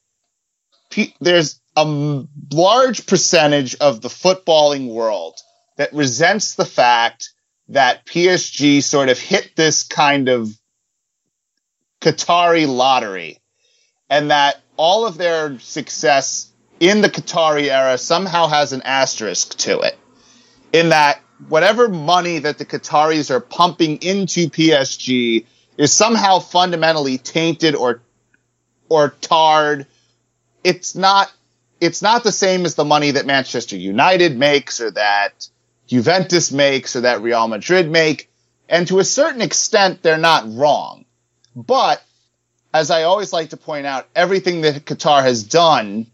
There's 1.19 1.59
a 1.75 2.25
large 2.51 3.05
percentage 3.05 3.75
of 3.75 4.01
the 4.01 4.09
footballing 4.09 4.89
world 4.89 5.37
that 5.77 5.93
resents 5.93 6.55
the 6.55 6.65
fact 6.65 7.29
that 7.69 8.05
PSG 8.05 8.83
sort 8.83 9.09
of 9.09 9.19
hit 9.19 9.55
this 9.55 9.83
kind 9.83 10.27
of 10.27 10.49
Qatari 12.01 12.67
lottery 12.67 13.39
and 14.09 14.31
that 14.31 14.61
all 14.77 15.05
of 15.05 15.17
their 15.17 15.59
success 15.59 16.51
in 16.79 17.01
the 17.01 17.09
Qatari 17.09 17.69
era 17.69 17.97
somehow 17.97 18.47
has 18.47 18.73
an 18.73 18.81
asterisk 18.83 19.57
to 19.59 19.79
it 19.81 19.97
in 20.71 20.89
that 20.89 21.21
whatever 21.47 21.87
money 21.87 22.39
that 22.39 22.57
the 22.57 22.65
Qataris 22.65 23.31
are 23.31 23.39
pumping 23.39 23.97
into 23.97 24.49
PSG 24.49 25.45
is 25.77 25.93
somehow 25.93 26.39
fundamentally 26.39 27.17
tainted 27.17 27.75
or 27.75 28.01
or 28.89 29.09
tarred. 29.21 29.87
It's 30.63 30.95
not 30.95 31.31
it's 31.81 32.01
not 32.01 32.23
the 32.23 32.31
same 32.31 32.65
as 32.65 32.75
the 32.75 32.83
money 32.83 33.11
that 33.11 33.25
Manchester 33.25 33.77
United 33.77 34.37
makes 34.37 34.81
or 34.81 34.91
that 34.91 35.47
Juventus 35.87 36.51
makes 36.51 36.95
or 36.95 37.01
that 37.01 37.21
Real 37.21 37.47
Madrid 37.47 37.89
make. 37.89 38.29
And 38.67 38.87
to 38.87 38.99
a 38.99 39.03
certain 39.03 39.41
extent, 39.41 40.01
they're 40.01 40.17
not 40.17 40.53
wrong. 40.53 41.05
But 41.55 42.03
as 42.73 42.91
I 42.91 43.03
always 43.03 43.33
like 43.33 43.51
to 43.51 43.57
point 43.57 43.85
out, 43.85 44.07
everything 44.15 44.61
that 44.61 44.85
Qatar 44.85 45.23
has 45.23 45.43
done 45.43 46.07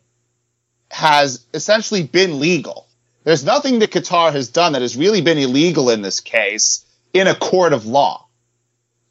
has 0.89 1.45
essentially 1.53 2.03
been 2.03 2.39
legal. 2.39 2.87
There's 3.23 3.43
nothing 3.43 3.79
that 3.79 3.91
Qatar 3.91 4.31
has 4.31 4.49
done 4.49 4.73
that 4.73 4.81
has 4.81 4.95
really 4.95 5.21
been 5.21 5.37
illegal 5.37 5.89
in 5.89 6.01
this 6.01 6.19
case 6.19 6.85
in 7.11 7.27
a 7.27 7.35
court 7.35 7.73
of 7.73 7.85
law. 7.85 8.24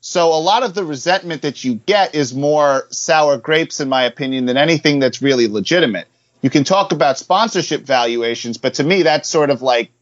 So 0.06 0.34
a 0.34 0.38
lot 0.38 0.64
of 0.64 0.74
the 0.74 0.84
resentment 0.84 1.40
that 1.42 1.64
you 1.64 1.76
get 1.76 2.14
is 2.14 2.34
more 2.34 2.86
sour 2.90 3.38
grapes, 3.38 3.80
in 3.80 3.88
my 3.88 4.02
opinion, 4.02 4.44
than 4.44 4.58
anything 4.58 4.98
that's 4.98 5.22
really 5.22 5.48
legitimate. 5.48 6.06
You 6.42 6.50
can 6.50 6.62
talk 6.62 6.92
about 6.92 7.16
sponsorship 7.16 7.84
valuations, 7.84 8.58
but 8.58 8.74
to 8.74 8.84
me, 8.84 9.04
that's 9.04 9.30
sort 9.30 9.48
of 9.48 9.62
like 9.62 9.92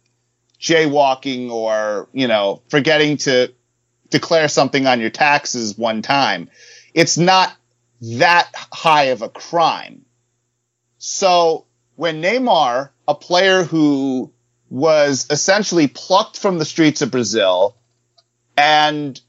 jaywalking 0.60 1.52
or, 1.52 2.08
you 2.12 2.26
know, 2.26 2.62
forgetting 2.68 3.18
to 3.18 3.52
declare 4.10 4.48
something 4.48 4.88
on 4.88 4.98
your 4.98 5.08
taxes 5.08 5.78
one 5.78 6.02
time. 6.02 6.50
It's 6.94 7.16
not 7.16 7.54
that 8.00 8.50
high 8.72 9.04
of 9.04 9.22
a 9.22 9.28
crime. 9.28 10.04
So 10.98 11.66
when 11.94 12.20
Neymar 12.20 12.88
a 13.06 13.14
player 13.14 13.62
who 13.62 14.32
was 14.68 15.28
essentially 15.30 15.86
plucked 15.86 16.40
from 16.40 16.58
the 16.58 16.64
streets 16.64 17.02
of 17.02 17.12
Brazil 17.12 17.76
and 18.56 19.20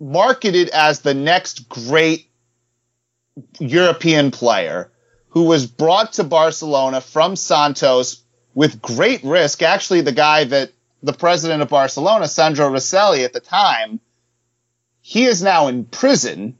marketed 0.00 0.68
as 0.70 1.00
the 1.00 1.14
next 1.14 1.68
great 1.68 2.28
European 3.58 4.30
player 4.30 4.90
who 5.30 5.44
was 5.44 5.66
brought 5.66 6.14
to 6.14 6.24
Barcelona 6.24 7.00
from 7.00 7.36
Santos 7.36 8.22
with 8.54 8.80
great 8.80 9.24
risk. 9.24 9.62
Actually, 9.62 10.02
the 10.02 10.12
guy 10.12 10.44
that 10.44 10.72
the 11.02 11.12
president 11.12 11.60
of 11.60 11.68
Barcelona, 11.68 12.28
Sandro 12.28 12.68
Rosselli 12.68 13.24
at 13.24 13.32
the 13.32 13.40
time, 13.40 14.00
he 15.00 15.24
is 15.24 15.42
now 15.42 15.66
in 15.68 15.84
prison, 15.84 16.56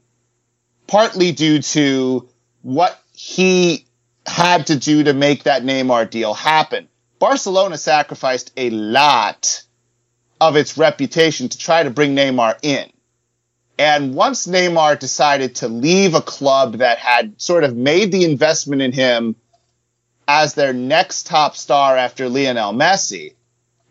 partly 0.87 1.31
due 1.31 1.61
to 1.61 2.29
what 2.61 3.01
he 3.11 3.85
had 4.25 4.67
to 4.67 4.75
do 4.75 5.03
to 5.03 5.13
make 5.13 5.43
that 5.43 5.63
Neymar 5.63 6.09
deal 6.09 6.33
happen. 6.33 6.87
Barcelona 7.17 7.77
sacrificed 7.77 8.51
a 8.57 8.69
lot 8.69 9.63
of 10.41 10.55
its 10.55 10.77
reputation 10.77 11.49
to 11.49 11.57
try 11.57 11.83
to 11.83 11.89
bring 11.89 12.15
Neymar 12.15 12.57
in. 12.61 12.91
And 13.77 14.15
once 14.15 14.47
Neymar 14.47 14.99
decided 14.99 15.55
to 15.55 15.67
leave 15.67 16.13
a 16.13 16.21
club 16.21 16.77
that 16.77 16.97
had 16.97 17.39
sort 17.41 17.63
of 17.63 17.75
made 17.75 18.11
the 18.11 18.23
investment 18.23 18.81
in 18.81 18.91
him 18.93 19.35
as 20.27 20.53
their 20.53 20.73
next 20.73 21.27
top 21.27 21.55
star 21.55 21.97
after 21.97 22.29
Lionel 22.29 22.73
Messi, 22.73 23.35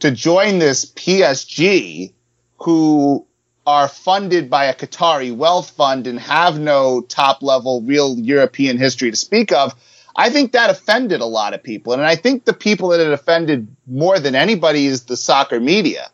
to 0.01 0.11
join 0.11 0.59
this 0.59 0.85
PSG 0.85 2.13
who 2.59 3.27
are 3.67 3.89
funded 3.89 4.51
by 4.51 4.67
a 4.67 4.75
Qatari 4.75 5.35
wealth 5.35 5.71
fund 5.71 6.07
and 6.07 6.19
have 6.19 6.59
no 6.59 7.01
top 7.03 7.43
level 7.43 7.83
real 7.83 8.19
European 8.19 8.79
history 8.79 9.11
to 9.11 9.17
speak 9.17 9.53
of. 9.53 9.75
I 10.17 10.31
think 10.31 10.53
that 10.53 10.71
offended 10.71 11.21
a 11.21 11.27
lot 11.27 11.55
of 11.55 11.63
people. 11.63 11.93
And 11.93 12.03
I 12.03 12.17
think 12.17 12.45
the 12.45 12.53
people 12.53 12.91
that 12.91 13.01
it 13.01 13.13
offended 13.13 13.75
more 13.87 14.19
than 14.19 14.35
anybody 14.35 14.87
is 14.87 15.05
the 15.05 15.17
soccer 15.17 15.61
media. 15.61 16.11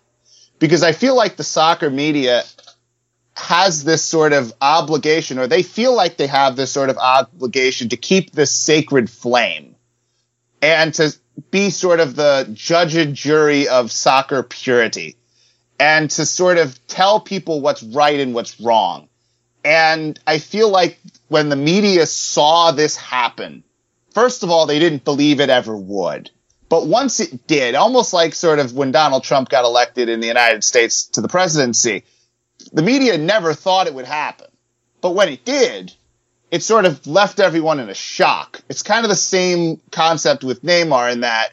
Because 0.59 0.83
I 0.83 0.93
feel 0.93 1.17
like 1.17 1.37
the 1.37 1.45
soccer 1.45 1.91
media 1.91 2.45
has 3.41 3.85
this 3.85 4.05
sort 4.05 4.33
of 4.33 4.53
obligation, 4.61 5.39
or 5.39 5.47
they 5.47 5.63
feel 5.63 5.95
like 5.95 6.17
they 6.17 6.27
have 6.27 6.57
this 6.57 6.71
sort 6.71 6.91
of 6.91 6.99
obligation 6.99 7.89
to 7.89 7.97
keep 7.97 8.33
this 8.33 8.55
sacred 8.55 9.11
flame 9.11 9.75
and 10.63 10.95
to 10.95 11.15
be 11.51 11.71
sort 11.71 12.01
of 12.01 12.17
the 12.17 12.49
judge 12.53 12.95
and 12.95 13.15
jury 13.15 13.69
of 13.69 13.91
soccer 13.91 14.43
purity 14.43 15.17
and 15.79 16.11
to 16.11 16.27
sort 16.27 16.59
of 16.59 16.79
tell 16.87 17.21
people 17.21 17.61
what's 17.61 17.83
right 17.83 18.21
and 18.21 18.35
what's 18.35 18.61
wrong. 18.61 19.09
And 19.65 20.19
I 20.27 20.39
feel 20.39 20.69
like 20.69 21.01
when 21.29 21.49
the 21.49 21.57
media 21.57 22.07
saw 22.07 22.73
this 22.73 22.97
happen, 22.97 23.65
first 24.13 24.43
of 24.43 24.51
all, 24.51 24.67
they 24.67 24.79
didn't 24.79 25.05
believe 25.05 25.41
it 25.41 25.51
ever 25.51 25.77
would. 25.77 26.31
But 26.69 26.87
once 26.87 27.19
it 27.19 27.47
did, 27.47 27.75
almost 27.75 28.13
like 28.13 28.35
sort 28.35 28.59
of 28.59 28.75
when 28.75 28.93
Donald 28.93 29.25
Trump 29.25 29.49
got 29.49 29.65
elected 29.65 30.09
in 30.09 30.21
the 30.21 30.29
United 30.29 30.63
States 30.63 31.07
to 31.09 31.21
the 31.21 31.29
presidency, 31.29 32.05
the 32.73 32.83
media 32.83 33.19
never 33.19 33.55
thought 33.55 33.87
it 33.87 33.95
would 33.95 34.07
happen. 34.07 34.47
But 35.01 35.15
when 35.15 35.29
it 35.29 35.45
did, 35.45 35.93
it 36.51 36.63
sort 36.63 36.85
of 36.85 37.07
left 37.07 37.41
everyone 37.41 37.81
in 37.81 37.89
a 37.89 37.95
shock. 37.95 38.61
It's 38.69 38.83
kind 38.83 39.05
of 39.05 39.11
the 39.11 39.17
same 39.17 39.81
concept 39.91 40.45
with 40.45 40.63
Neymar 40.63 41.13
in 41.13 41.21
that 41.21 41.53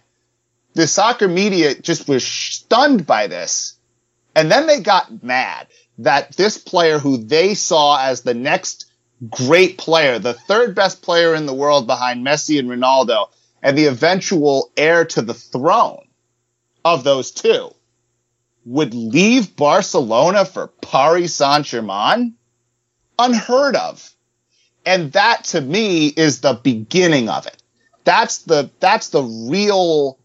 the 0.73 0.87
soccer 0.87 1.27
media 1.27 1.75
just 1.75 2.07
was 2.07 2.25
stunned 2.25 3.05
by 3.05 3.27
this 3.27 3.77
and 4.37 4.51
then 4.51 4.67
they 4.67 4.81
got 4.81 5.23
mad 5.23 5.65
that 5.97 6.37
this 6.37 6.59
player 6.59 6.99
who 6.99 7.17
they 7.17 7.55
saw 7.55 7.99
as 7.99 8.21
the 8.21 8.35
next 8.35 8.85
great 9.31 9.79
player, 9.79 10.19
the 10.19 10.35
third 10.35 10.75
best 10.75 11.01
player 11.01 11.33
in 11.33 11.47
the 11.47 11.55
world 11.55 11.87
behind 11.87 12.23
Messi 12.23 12.59
and 12.59 12.69
Ronaldo, 12.69 13.29
and 13.63 13.75
the 13.75 13.87
eventual 13.87 14.71
heir 14.77 15.05
to 15.05 15.23
the 15.23 15.33
throne 15.33 16.05
of 16.85 17.03
those 17.03 17.31
two, 17.31 17.73
would 18.67 18.93
leave 18.93 19.55
Barcelona 19.55 20.45
for 20.45 20.67
Paris 20.67 21.35
Saint 21.35 21.65
Germain? 21.65 22.35
Unheard 23.17 23.75
of. 23.75 24.09
And 24.85 25.11
that 25.13 25.45
to 25.45 25.61
me 25.61 26.07
is 26.07 26.41
the 26.41 26.53
beginning 26.53 27.29
of 27.29 27.47
it. 27.47 27.61
That's 28.03 28.39
the, 28.39 28.69
that's 28.79 29.09
the 29.09 29.23
real 29.23 30.19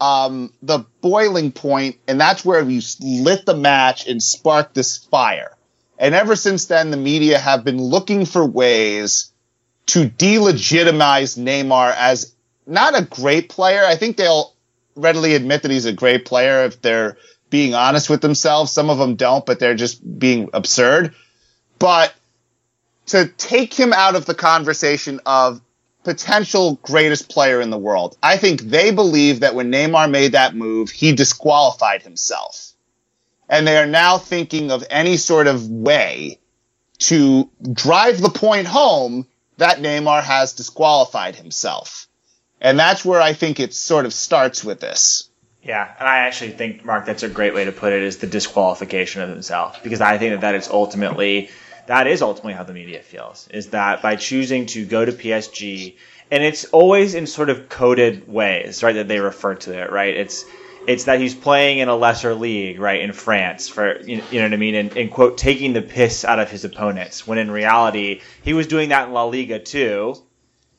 um, 0.00 0.52
the 0.62 0.86
boiling 1.02 1.52
point, 1.52 1.98
and 2.08 2.18
that's 2.18 2.44
where 2.44 2.62
you 2.62 2.80
lit 3.00 3.44
the 3.44 3.54
match 3.54 4.08
and 4.08 4.22
sparked 4.22 4.74
this 4.74 4.96
fire. 4.96 5.56
And 5.98 6.14
ever 6.14 6.36
since 6.36 6.66
then, 6.66 6.90
the 6.90 6.96
media 6.96 7.38
have 7.38 7.64
been 7.64 7.80
looking 7.80 8.24
for 8.24 8.44
ways 8.46 9.30
to 9.86 10.08
delegitimize 10.08 11.36
Neymar 11.38 11.94
as 11.94 12.34
not 12.66 12.98
a 12.98 13.04
great 13.04 13.50
player. 13.50 13.84
I 13.84 13.96
think 13.96 14.16
they'll 14.16 14.54
readily 14.96 15.34
admit 15.34 15.62
that 15.62 15.70
he's 15.70 15.84
a 15.84 15.92
great 15.92 16.24
player 16.24 16.64
if 16.64 16.80
they're 16.80 17.18
being 17.50 17.74
honest 17.74 18.08
with 18.08 18.20
themselves. 18.20 18.72
Some 18.72 18.90
of 18.90 18.98
them 18.98 19.16
don't, 19.16 19.44
but 19.44 19.58
they're 19.58 19.74
just 19.74 20.18
being 20.18 20.50
absurd. 20.52 21.14
But 21.78 22.14
to 23.06 23.26
take 23.26 23.74
him 23.74 23.92
out 23.92 24.14
of 24.14 24.24
the 24.24 24.34
conversation 24.34 25.20
of 25.26 25.60
potential 26.02 26.78
greatest 26.82 27.28
player 27.28 27.60
in 27.60 27.70
the 27.70 27.78
world. 27.78 28.16
I 28.22 28.36
think 28.36 28.62
they 28.62 28.90
believe 28.90 29.40
that 29.40 29.54
when 29.54 29.70
Neymar 29.70 30.10
made 30.10 30.32
that 30.32 30.54
move, 30.54 30.90
he 30.90 31.12
disqualified 31.12 32.02
himself. 32.02 32.72
And 33.48 33.66
they 33.66 33.76
are 33.76 33.86
now 33.86 34.18
thinking 34.18 34.70
of 34.70 34.84
any 34.90 35.16
sort 35.16 35.46
of 35.46 35.68
way 35.68 36.38
to 37.00 37.50
drive 37.72 38.20
the 38.20 38.30
point 38.30 38.66
home 38.66 39.26
that 39.56 39.78
Neymar 39.78 40.22
has 40.22 40.52
disqualified 40.52 41.36
himself. 41.36 42.06
And 42.60 42.78
that's 42.78 43.04
where 43.04 43.20
I 43.20 43.32
think 43.32 43.58
it 43.58 43.74
sort 43.74 44.06
of 44.06 44.14
starts 44.14 44.64
with 44.64 44.80
this. 44.80 45.29
Yeah, 45.62 45.94
and 45.98 46.08
I 46.08 46.18
actually 46.18 46.52
think, 46.52 46.84
Mark, 46.84 47.04
that's 47.04 47.22
a 47.22 47.28
great 47.28 47.54
way 47.54 47.66
to 47.66 47.72
put 47.72 47.92
it 47.92 48.02
is 48.02 48.16
the 48.16 48.26
disqualification 48.26 49.20
of 49.20 49.28
himself. 49.28 49.82
Because 49.82 50.00
I 50.00 50.16
think 50.16 50.32
that 50.32 50.40
that 50.40 50.54
is 50.54 50.68
ultimately 50.68 51.50
that 51.86 52.06
is 52.06 52.22
ultimately 52.22 52.52
how 52.52 52.62
the 52.62 52.72
media 52.72 53.02
feels 53.02 53.48
is 53.50 53.70
that 53.70 54.00
by 54.00 54.14
choosing 54.14 54.66
to 54.66 54.86
go 54.86 55.04
to 55.04 55.10
PSG 55.10 55.96
and 56.30 56.44
it's 56.44 56.64
always 56.66 57.16
in 57.16 57.26
sort 57.26 57.50
of 57.50 57.68
coded 57.68 58.28
ways 58.28 58.84
right 58.84 58.94
that 58.94 59.08
they 59.08 59.18
refer 59.18 59.56
to 59.56 59.76
it 59.76 59.90
right? 59.90 60.14
It's 60.16 60.44
it's 60.86 61.04
that 61.04 61.20
he's 61.20 61.34
playing 61.34 61.78
in 61.78 61.88
a 61.88 61.96
lesser 61.96 62.34
league 62.34 62.78
right 62.78 63.00
in 63.00 63.12
France 63.12 63.68
for 63.68 64.00
you 64.02 64.18
know 64.18 64.42
what 64.42 64.52
I 64.52 64.56
mean? 64.56 64.74
And, 64.76 64.96
and 64.96 65.10
quote 65.10 65.36
taking 65.36 65.72
the 65.72 65.82
piss 65.82 66.24
out 66.24 66.38
of 66.38 66.50
his 66.50 66.64
opponents 66.64 67.26
when 67.26 67.38
in 67.38 67.50
reality 67.50 68.20
he 68.42 68.52
was 68.52 68.66
doing 68.66 68.90
that 68.90 69.08
in 69.08 69.12
La 69.12 69.24
Liga 69.24 69.58
too 69.58 70.14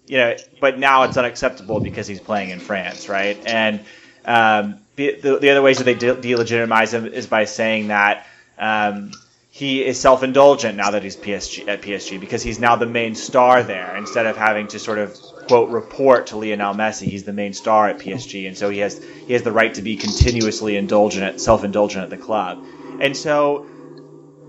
you 0.07 0.17
know 0.17 0.35
but 0.61 0.79
now 0.79 1.03
it's 1.03 1.17
unacceptable 1.17 1.81
because 1.81 2.07
he's 2.07 2.21
playing 2.21 2.51
in 2.51 2.59
France 2.59 3.09
right? 3.09 3.37
And 3.45 3.81
um, 4.25 4.79
the, 4.95 5.39
the, 5.41 5.49
other 5.49 5.61
ways 5.61 5.77
that 5.77 5.85
they 5.85 5.95
de- 5.95 6.15
delegitimize 6.15 6.93
him 6.93 7.05
is 7.07 7.27
by 7.27 7.45
saying 7.45 7.87
that 7.87 8.27
um, 8.57 9.11
he 9.49 9.83
is 9.83 9.99
self-indulgent 9.99 10.77
now 10.77 10.91
that 10.91 11.03
he's 11.03 11.17
PSG 11.17 11.67
at 11.67 11.81
PSG 11.81 12.19
because 12.19 12.43
he's 12.43 12.59
now 12.59 12.75
the 12.75 12.85
main 12.85 13.15
star 13.15 13.63
there. 13.63 13.95
Instead 13.97 14.25
of 14.25 14.37
having 14.37 14.67
to 14.67 14.79
sort 14.79 14.99
of 14.99 15.17
quote 15.51 15.69
report 15.69 16.27
to 16.27 16.37
Lionel 16.37 16.73
Messi. 16.73 17.07
He's 17.07 17.23
the 17.23 17.33
main 17.33 17.51
star 17.51 17.89
at 17.89 17.99
PSG, 17.99 18.47
and 18.47 18.57
so 18.57 18.69
he 18.69 18.79
has 18.79 19.03
he 19.27 19.33
has 19.33 19.43
the 19.43 19.51
right 19.51 19.73
to 19.73 19.81
be 19.81 19.97
continuously 19.97 20.77
indulgent, 20.77 21.41
self-indulgent 21.41 22.03
at 22.03 22.09
the 22.09 22.17
club, 22.17 22.63
and 23.01 23.15
so 23.15 23.67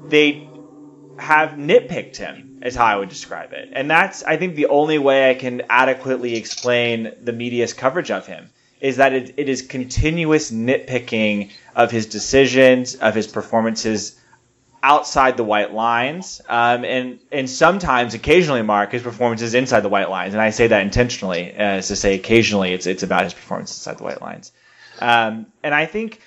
they 0.06 0.48
have 1.18 1.50
nitpicked 1.50 2.16
him 2.16 2.60
is 2.62 2.76
how 2.76 2.84
I 2.84 2.96
would 2.96 3.08
describe 3.08 3.52
it, 3.52 3.70
and 3.72 3.90
that's 3.90 4.22
I 4.22 4.36
think 4.36 4.54
the 4.54 4.66
only 4.66 4.98
way 4.98 5.30
I 5.30 5.34
can 5.34 5.62
adequately 5.68 6.36
explain 6.36 7.12
the 7.20 7.32
media's 7.32 7.72
coverage 7.72 8.12
of 8.12 8.26
him 8.26 8.50
is 8.82 8.96
that 8.96 9.12
it, 9.12 9.34
it 9.36 9.48
is 9.48 9.62
continuous 9.62 10.50
nitpicking 10.50 11.52
of 11.74 11.92
his 11.92 12.06
decisions, 12.06 12.96
of 12.96 13.14
his 13.14 13.28
performances 13.28 14.18
outside 14.82 15.36
the 15.36 15.44
white 15.44 15.72
lines, 15.72 16.42
um, 16.48 16.84
and 16.84 17.20
and 17.30 17.48
sometimes, 17.48 18.14
occasionally, 18.14 18.62
Mark 18.62 18.90
his 18.90 19.02
performances 19.02 19.54
inside 19.54 19.80
the 19.80 19.88
white 19.88 20.10
lines, 20.10 20.34
and 20.34 20.42
I 20.42 20.50
say 20.50 20.66
that 20.66 20.82
intentionally, 20.82 21.52
as 21.52 21.88
to 21.88 21.96
say 21.96 22.16
occasionally, 22.16 22.72
it's 22.72 22.86
it's 22.86 23.04
about 23.04 23.22
his 23.22 23.34
performance 23.34 23.70
inside 23.70 23.98
the 23.98 24.04
white 24.04 24.20
lines, 24.20 24.50
um, 24.98 25.46
and 25.62 25.72
I 25.72 25.86
think 25.86 26.20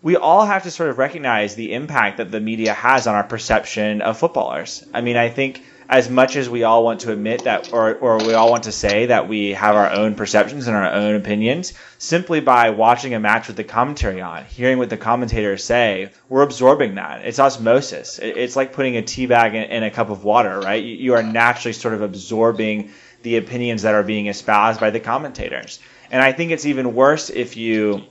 we 0.00 0.14
all 0.14 0.46
have 0.46 0.62
to 0.62 0.70
sort 0.70 0.90
of 0.90 0.98
recognize 0.98 1.56
the 1.56 1.72
impact 1.72 2.18
that 2.18 2.30
the 2.30 2.38
media 2.38 2.72
has 2.72 3.08
on 3.08 3.16
our 3.16 3.24
perception 3.24 4.00
of 4.00 4.16
footballers. 4.16 4.84
I 4.94 5.00
mean, 5.00 5.16
I 5.16 5.28
think 5.28 5.64
as 5.88 6.10
much 6.10 6.36
as 6.36 6.48
we 6.48 6.64
all 6.64 6.84
want 6.84 7.00
to 7.00 7.12
admit 7.12 7.44
that, 7.44 7.72
or, 7.72 7.94
or 7.96 8.18
we 8.18 8.34
all 8.34 8.50
want 8.50 8.64
to 8.64 8.72
say 8.72 9.06
that 9.06 9.28
we 9.28 9.50
have 9.50 9.76
our 9.76 9.90
own 9.90 10.14
perceptions 10.14 10.66
and 10.66 10.76
our 10.76 10.92
own 10.92 11.14
opinions, 11.14 11.74
simply 11.98 12.40
by 12.40 12.70
watching 12.70 13.14
a 13.14 13.20
match 13.20 13.46
with 13.46 13.56
the 13.56 13.64
commentary 13.64 14.20
on, 14.20 14.44
hearing 14.44 14.78
what 14.78 14.90
the 14.90 14.96
commentators 14.96 15.62
say, 15.62 16.10
we're 16.28 16.42
absorbing 16.42 16.96
that. 16.96 17.24
It's 17.24 17.38
osmosis. 17.38 18.18
It's 18.18 18.56
like 18.56 18.72
putting 18.72 18.96
a 18.96 19.02
tea 19.02 19.26
bag 19.26 19.54
in, 19.54 19.62
in 19.64 19.82
a 19.84 19.90
cup 19.90 20.10
of 20.10 20.24
water, 20.24 20.58
right? 20.60 20.82
You, 20.82 20.96
you 20.96 21.14
are 21.14 21.22
naturally 21.22 21.72
sort 21.72 21.94
of 21.94 22.02
absorbing 22.02 22.90
the 23.22 23.36
opinions 23.36 23.82
that 23.82 23.94
are 23.94 24.02
being 24.02 24.26
espoused 24.26 24.80
by 24.80 24.90
the 24.90 25.00
commentators. 25.00 25.78
And 26.10 26.22
I 26.22 26.32
think 26.32 26.50
it's 26.50 26.66
even 26.66 26.94
worse 26.94 27.30
if 27.30 27.56
you 27.56 28.02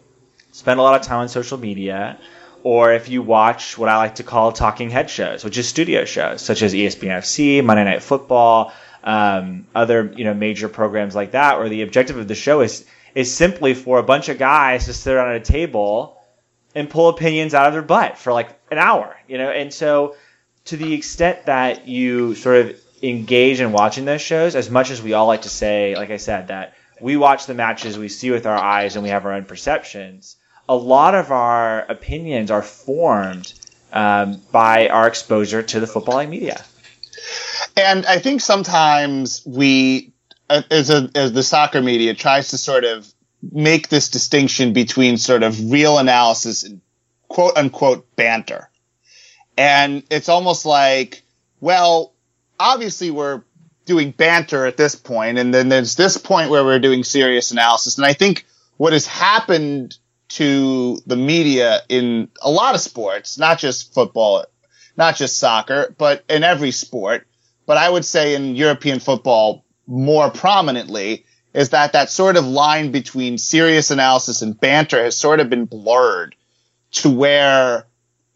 spend 0.52 0.80
a 0.80 0.84
lot 0.84 1.00
of 1.00 1.06
time 1.06 1.20
on 1.20 1.30
social 1.30 1.58
media 1.58 2.20
or 2.66 2.94
if 2.94 3.10
you 3.10 3.22
watch 3.22 3.78
what 3.78 3.90
I 3.90 3.98
like 3.98 4.16
to 4.16 4.24
call 4.24 4.52
talking 4.52 4.90
head 4.90 5.08
shows, 5.08 5.44
which 5.44 5.56
is 5.56 5.68
studio 5.68 6.04
shows 6.04 6.42
such 6.42 6.64
as 6.64 6.74
ESPN 6.74 7.20
FC, 7.20 7.64
Monday 7.64 7.84
Night 7.84 8.02
Football, 8.02 8.74
um, 9.04 9.68
other 9.76 10.12
you 10.18 10.24
know 10.24 10.34
major 10.34 10.68
programs 10.68 11.14
like 11.14 11.32
that, 11.32 11.60
where 11.60 11.70
the 11.70 11.84
objective 11.84 12.18
of 12.18 12.28
the 12.28 12.34
show 12.34 12.62
is 12.62 12.84
is 13.14 13.32
simply 13.32 13.76
for 13.76 14.00
a 14.00 14.04
bunch 14.04 14.30
of 14.30 14.40
guys 14.40 14.86
to 14.86 14.94
sit 14.94 15.14
around 15.14 15.36
a 15.36 15.42
table 15.42 16.20
and 16.74 16.90
pull 16.90 17.10
opinions 17.10 17.54
out 17.54 17.68
of 17.68 17.74
their 17.74 17.84
butt 17.84 18.18
for 18.18 18.34
like 18.34 18.50
an 18.72 18.80
hour, 18.80 19.16
you 19.28 19.38
know. 19.38 19.52
And 19.52 19.72
so, 19.72 20.16
to 20.66 20.76
the 20.76 20.96
extent 20.96 21.46
that 21.46 21.88
you 21.88 22.34
sort 22.34 22.66
of 22.66 22.82
engage 23.04 23.62
in 23.62 23.74
watching 23.74 24.06
those 24.06 24.22
shows, 24.22 24.56
as 24.56 24.72
much 24.72 24.90
as 24.90 25.04
we 25.04 25.14
all 25.14 25.28
like 25.28 25.44
to 25.44 25.50
say, 25.50 25.96
like 25.96 26.10
I 26.10 26.18
said, 26.18 26.48
that 26.48 26.74
we 27.00 27.16
watch 27.16 27.46
the 27.46 27.54
matches, 27.54 27.96
we 27.96 28.10
see 28.10 28.32
with 28.32 28.48
our 28.48 28.58
eyes, 28.58 28.96
and 28.96 29.04
we 29.04 29.10
have 29.10 29.28
our 29.28 29.34
own 29.34 29.46
perceptions 29.46 30.38
a 30.68 30.76
lot 30.76 31.16
of 31.16 31.32
our 31.32 31.80
opinions 31.90 32.52
are 32.52 32.62
formed 32.62 33.54
um, 33.94 34.42
by 34.52 34.90
our 34.90 35.08
exposure 35.08 35.64
to 35.64 35.80
the 35.80 35.86
footballing 35.86 36.30
media. 36.30 36.64
And 37.78 38.06
I 38.06 38.20
think 38.20 38.42
sometimes 38.42 39.44
we, 39.46 40.14
uh, 40.50 40.62
as, 40.72 40.90
a, 40.90 41.10
as 41.16 41.34
the 41.34 41.44
soccer 41.44 41.82
media, 41.82 42.14
tries 42.14 42.50
to 42.50 42.58
sort 42.58 42.84
of 42.84 43.12
make 43.52 43.90
this 43.90 44.10
distinction 44.10 44.74
between 44.74 45.18
sort 45.18 45.44
of 45.44 45.72
real 45.72 45.98
analysis 45.98 46.64
and 46.64 46.82
quote 47.28 47.58
unquote 47.58 48.16
banter. 48.16 48.70
And 49.58 50.04
it's 50.10 50.30
almost 50.30 50.66
like, 50.66 51.24
well, 51.60 52.14
obviously 52.60 53.12
we're 53.12 53.44
doing 53.86 54.12
banter 54.12 54.66
at 54.66 54.78
this 54.78 54.96
point, 54.96 55.38
and 55.38 55.54
then 55.54 55.70
there's 55.70 55.96
this 55.96 56.18
point 56.18 56.50
where 56.50 56.66
we're 56.66 56.80
doing 56.80 57.04
serious 57.04 57.52
analysis. 57.52 57.98
And 57.98 58.06
I 58.06 58.14
think 58.14 58.46
what 58.78 58.94
has 58.94 59.06
happened 59.06 59.98
to 60.28 61.00
the 61.06 61.16
media 61.16 61.82
in 61.90 62.30
a 62.42 62.50
lot 62.50 62.76
of 62.76 62.82
sports, 62.82 63.38
not 63.38 63.60
just 63.60 63.94
football, 63.94 64.46
not 64.98 65.16
just 65.16 65.40
soccer, 65.40 65.94
but 65.98 66.24
in 66.30 66.44
every 66.44 66.72
sport. 66.72 67.28
But 67.66 67.78
I 67.78 67.90
would 67.90 68.06
say 68.06 68.36
in 68.36 68.56
European 68.56 69.00
football 69.00 69.66
more 69.88 70.30
prominently 70.30 71.26
is 71.54 71.70
that 71.70 71.94
that 71.94 72.10
sort 72.10 72.38
of 72.38 72.46
line 72.46 72.92
between 72.92 73.38
serious 73.38 73.92
analysis 73.92 74.42
and 74.42 74.60
banter 74.60 75.04
has 75.04 75.18
sort 75.18 75.40
of 75.40 75.50
been 75.50 75.66
blurred 75.66 76.36
to 76.92 77.10
where 77.10 77.88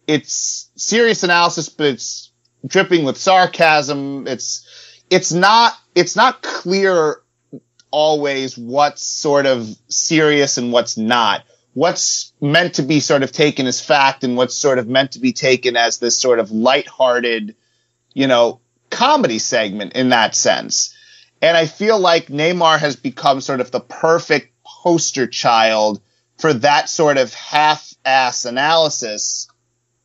it's 0.07 0.69
serious 0.75 1.23
analysis, 1.23 1.69
but 1.69 1.87
it's 1.87 2.31
dripping 2.65 3.03
with 3.03 3.17
sarcasm. 3.17 4.25
It's, 4.27 4.65
it's 5.09 5.31
not, 5.31 5.73
it's 5.95 6.15
not 6.15 6.41
clear 6.41 7.21
always 7.91 8.57
what's 8.57 9.03
sort 9.03 9.45
of 9.45 9.67
serious 9.89 10.57
and 10.57 10.71
what's 10.71 10.97
not. 10.97 11.43
What's 11.79 12.33
meant 12.41 12.73
to 12.73 12.81
be 12.81 12.99
sort 12.99 13.23
of 13.23 13.31
taken 13.31 13.65
as 13.65 13.79
fact 13.79 14.25
and 14.25 14.35
what's 14.35 14.53
sort 14.53 14.79
of 14.79 14.89
meant 14.89 15.13
to 15.13 15.19
be 15.19 15.31
taken 15.31 15.77
as 15.77 15.97
this 15.97 16.19
sort 16.19 16.39
of 16.39 16.51
lighthearted, 16.51 17.55
you 18.13 18.27
know, 18.27 18.59
comedy 18.89 19.39
segment 19.39 19.93
in 19.93 20.09
that 20.09 20.35
sense. 20.35 20.93
And 21.41 21.55
I 21.55 21.67
feel 21.67 21.97
like 21.97 22.27
Neymar 22.27 22.79
has 22.79 22.97
become 22.97 23.39
sort 23.39 23.61
of 23.61 23.71
the 23.71 23.79
perfect 23.79 24.51
poster 24.65 25.25
child 25.25 26.01
for 26.37 26.51
that 26.51 26.89
sort 26.89 27.17
of 27.17 27.33
half 27.33 27.93
ass 28.03 28.43
analysis 28.43 29.47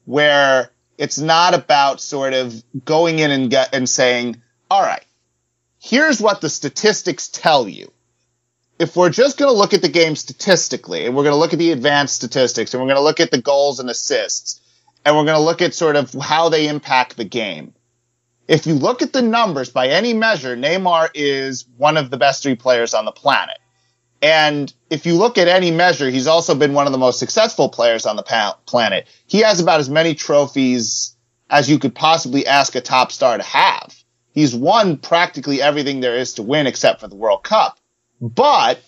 where 0.05 0.71
it's 0.97 1.19
not 1.19 1.55
about 1.55 2.01
sort 2.01 2.35
of 2.35 2.63
going 2.85 3.19
in 3.19 3.33
and 3.33 3.51
get, 3.51 3.75
and 3.75 3.89
saying, 3.89 4.41
all 4.71 4.81
right, 4.81 5.05
here's 5.83 6.21
what 6.21 6.41
the 6.41 6.49
statistics 6.49 7.27
tell 7.27 7.69
you. 7.69 7.91
If 8.79 8.97
we're 8.97 9.11
just 9.11 9.39
going 9.39 9.53
to 9.53 9.57
look 9.57 9.73
at 9.73 9.83
the 9.83 9.89
game 9.89 10.17
statistically 10.17 11.07
and 11.07 11.15
we're 11.15 11.23
going 11.23 11.35
to 11.35 11.39
look 11.39 11.53
at 11.53 11.59
the 11.59 11.71
advanced 11.71 12.17
statistics 12.17 12.75
and 12.75 12.83
we're 12.83 12.89
going 12.89 12.99
to 12.99 13.05
look 13.05 13.21
at 13.21 13.31
the 13.31 13.41
goals 13.41 13.79
and 13.79 13.89
assists 13.89 14.61
and 15.05 15.15
we're 15.15 15.25
going 15.25 15.39
to 15.39 15.45
look 15.45 15.63
at 15.63 15.75
sort 15.75 15.97
of 15.97 16.13
how 16.15 16.49
they 16.49 16.67
impact 16.67 17.17
the 17.17 17.25
game. 17.25 17.75
If 18.49 18.67
you 18.67 18.75
look 18.75 19.01
at 19.01 19.13
the 19.13 19.23
numbers 19.23 19.71
by 19.71 19.89
any 19.89 20.13
measure, 20.13 20.57
Neymar 20.57 21.11
is 21.15 21.67
one 21.77 21.97
of 21.97 22.11
the 22.11 22.17
best 22.17 22.43
three 22.43 22.57
players 22.57 22.95
on 22.95 23.05
the 23.05 23.13
planet. 23.13 23.59
And 24.21 24.73
if 24.91 25.07
you 25.07 25.15
look 25.15 25.39
at 25.39 25.49
any 25.49 25.71
measure, 25.71 26.11
he's 26.11 26.27
also 26.27 26.55
been 26.55 26.73
one 26.73 26.87
of 26.87 26.93
the 26.93 26.99
most 26.99 27.19
successful 27.19 27.69
players 27.69 28.07
on 28.07 28.17
the 28.17 28.23
pa- 28.23 28.59
planet. 28.67 29.07
He 29.27 29.41
has 29.41 29.61
about 29.61 29.81
as 29.81 29.89
many 29.89 30.15
trophies 30.15 31.15
as 31.49 31.71
you 31.71 31.79
could 31.79 31.95
possibly 31.95 32.47
ask 32.47 32.75
a 32.75 32.81
top 32.81 33.13
star 33.13 33.37
to 33.37 33.43
have. 33.43 33.95
He's 34.33 34.55
won 34.55 34.97
practically 34.97 35.63
everything 35.63 36.01
there 36.01 36.17
is 36.17 36.35
to 36.35 36.43
win 36.43 36.67
except 36.67 37.01
for 37.01 37.09
the 37.09 37.15
World 37.17 37.45
Cup. 37.45 37.79
But 38.21 38.83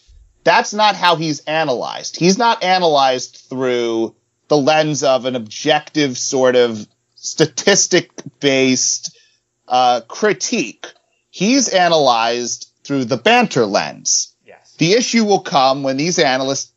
that's 0.45 0.73
not 0.73 0.97
how 0.97 1.17
he's 1.17 1.41
analyzed. 1.41 2.17
He's 2.17 2.39
not 2.39 2.63
analyzed 2.63 3.47
through 3.49 4.15
the 4.49 4.57
lens 4.57 5.03
of 5.03 5.25
an 5.25 5.35
objective 5.35 6.17
sort 6.17 6.57
of 6.57 6.87
statistic 7.17 8.11
based 8.39 9.19
uh, 9.67 10.03
critique. 10.07 10.87
He's 11.31 11.69
analyzed 11.69 12.71
through 12.85 13.07
the 13.07 13.17
banter 13.17 13.67
lens. 13.67 14.35
Yes. 14.47 14.75
The 14.79 14.93
issue 14.93 15.25
will 15.25 15.41
come 15.41 15.83
when 15.83 15.97
these 15.97 16.19
analysts 16.19 16.73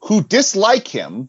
who 0.00 0.22
dislike 0.22 0.88
him 0.88 1.28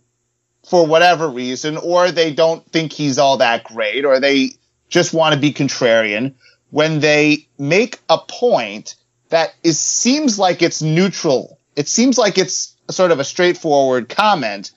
for 0.67 0.87
whatever 0.87 1.29
reason, 1.29 1.77
or 1.77 2.11
they 2.11 2.33
don't 2.33 2.65
think 2.71 2.91
he's 2.91 3.19
all 3.19 3.37
that 3.37 3.63
great, 3.63 4.03
or 4.03 4.19
they 4.19 4.49
just 4.89 5.13
want 5.13 5.35
to 5.35 5.39
be 5.39 5.53
contrarian, 5.53 6.33
when 6.71 6.99
they 6.99 7.47
make 7.59 7.99
a 8.09 8.17
point 8.17 8.95
that 9.29 9.53
is 9.63 9.79
seems 9.79 10.37
like 10.37 10.61
it's 10.61 10.81
neutral. 10.81 11.59
It 11.75 11.87
seems 11.87 12.17
like 12.17 12.37
it's 12.37 12.75
sort 12.89 13.11
of 13.11 13.19
a 13.19 13.23
straightforward 13.23 14.09
comment, 14.09 14.71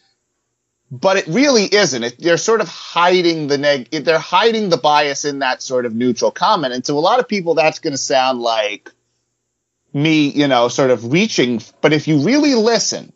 but 0.91 1.17
it 1.17 1.27
really 1.27 1.65
isn't. 1.65 2.03
It, 2.03 2.19
they're 2.19 2.37
sort 2.37 2.61
of 2.61 2.69
hiding 2.69 3.49
the 3.49 3.59
neg. 3.59 3.91
They're 3.91 4.19
hiding 4.19 4.71
the 4.71 4.79
bias 4.79 5.25
in 5.25 5.41
that 5.41 5.63
sort 5.63 5.87
of 5.87 5.95
neutral 5.95 6.31
comment, 6.31 6.75
and 6.75 6.85
to 6.85 6.93
a 6.93 6.95
lot 6.95 7.21
of 7.21 7.29
people, 7.29 7.55
that's 7.55 7.79
going 7.79 7.93
to 7.93 7.99
sound 7.99 8.41
like 8.41 8.91
me, 9.93 10.29
you 10.29 10.49
know, 10.49 10.69
sort 10.69 10.91
of 10.91 11.13
reaching. 11.13 11.61
But 11.81 11.93
if 11.93 12.09
you 12.09 12.21
really 12.25 12.55
listen, 12.55 13.13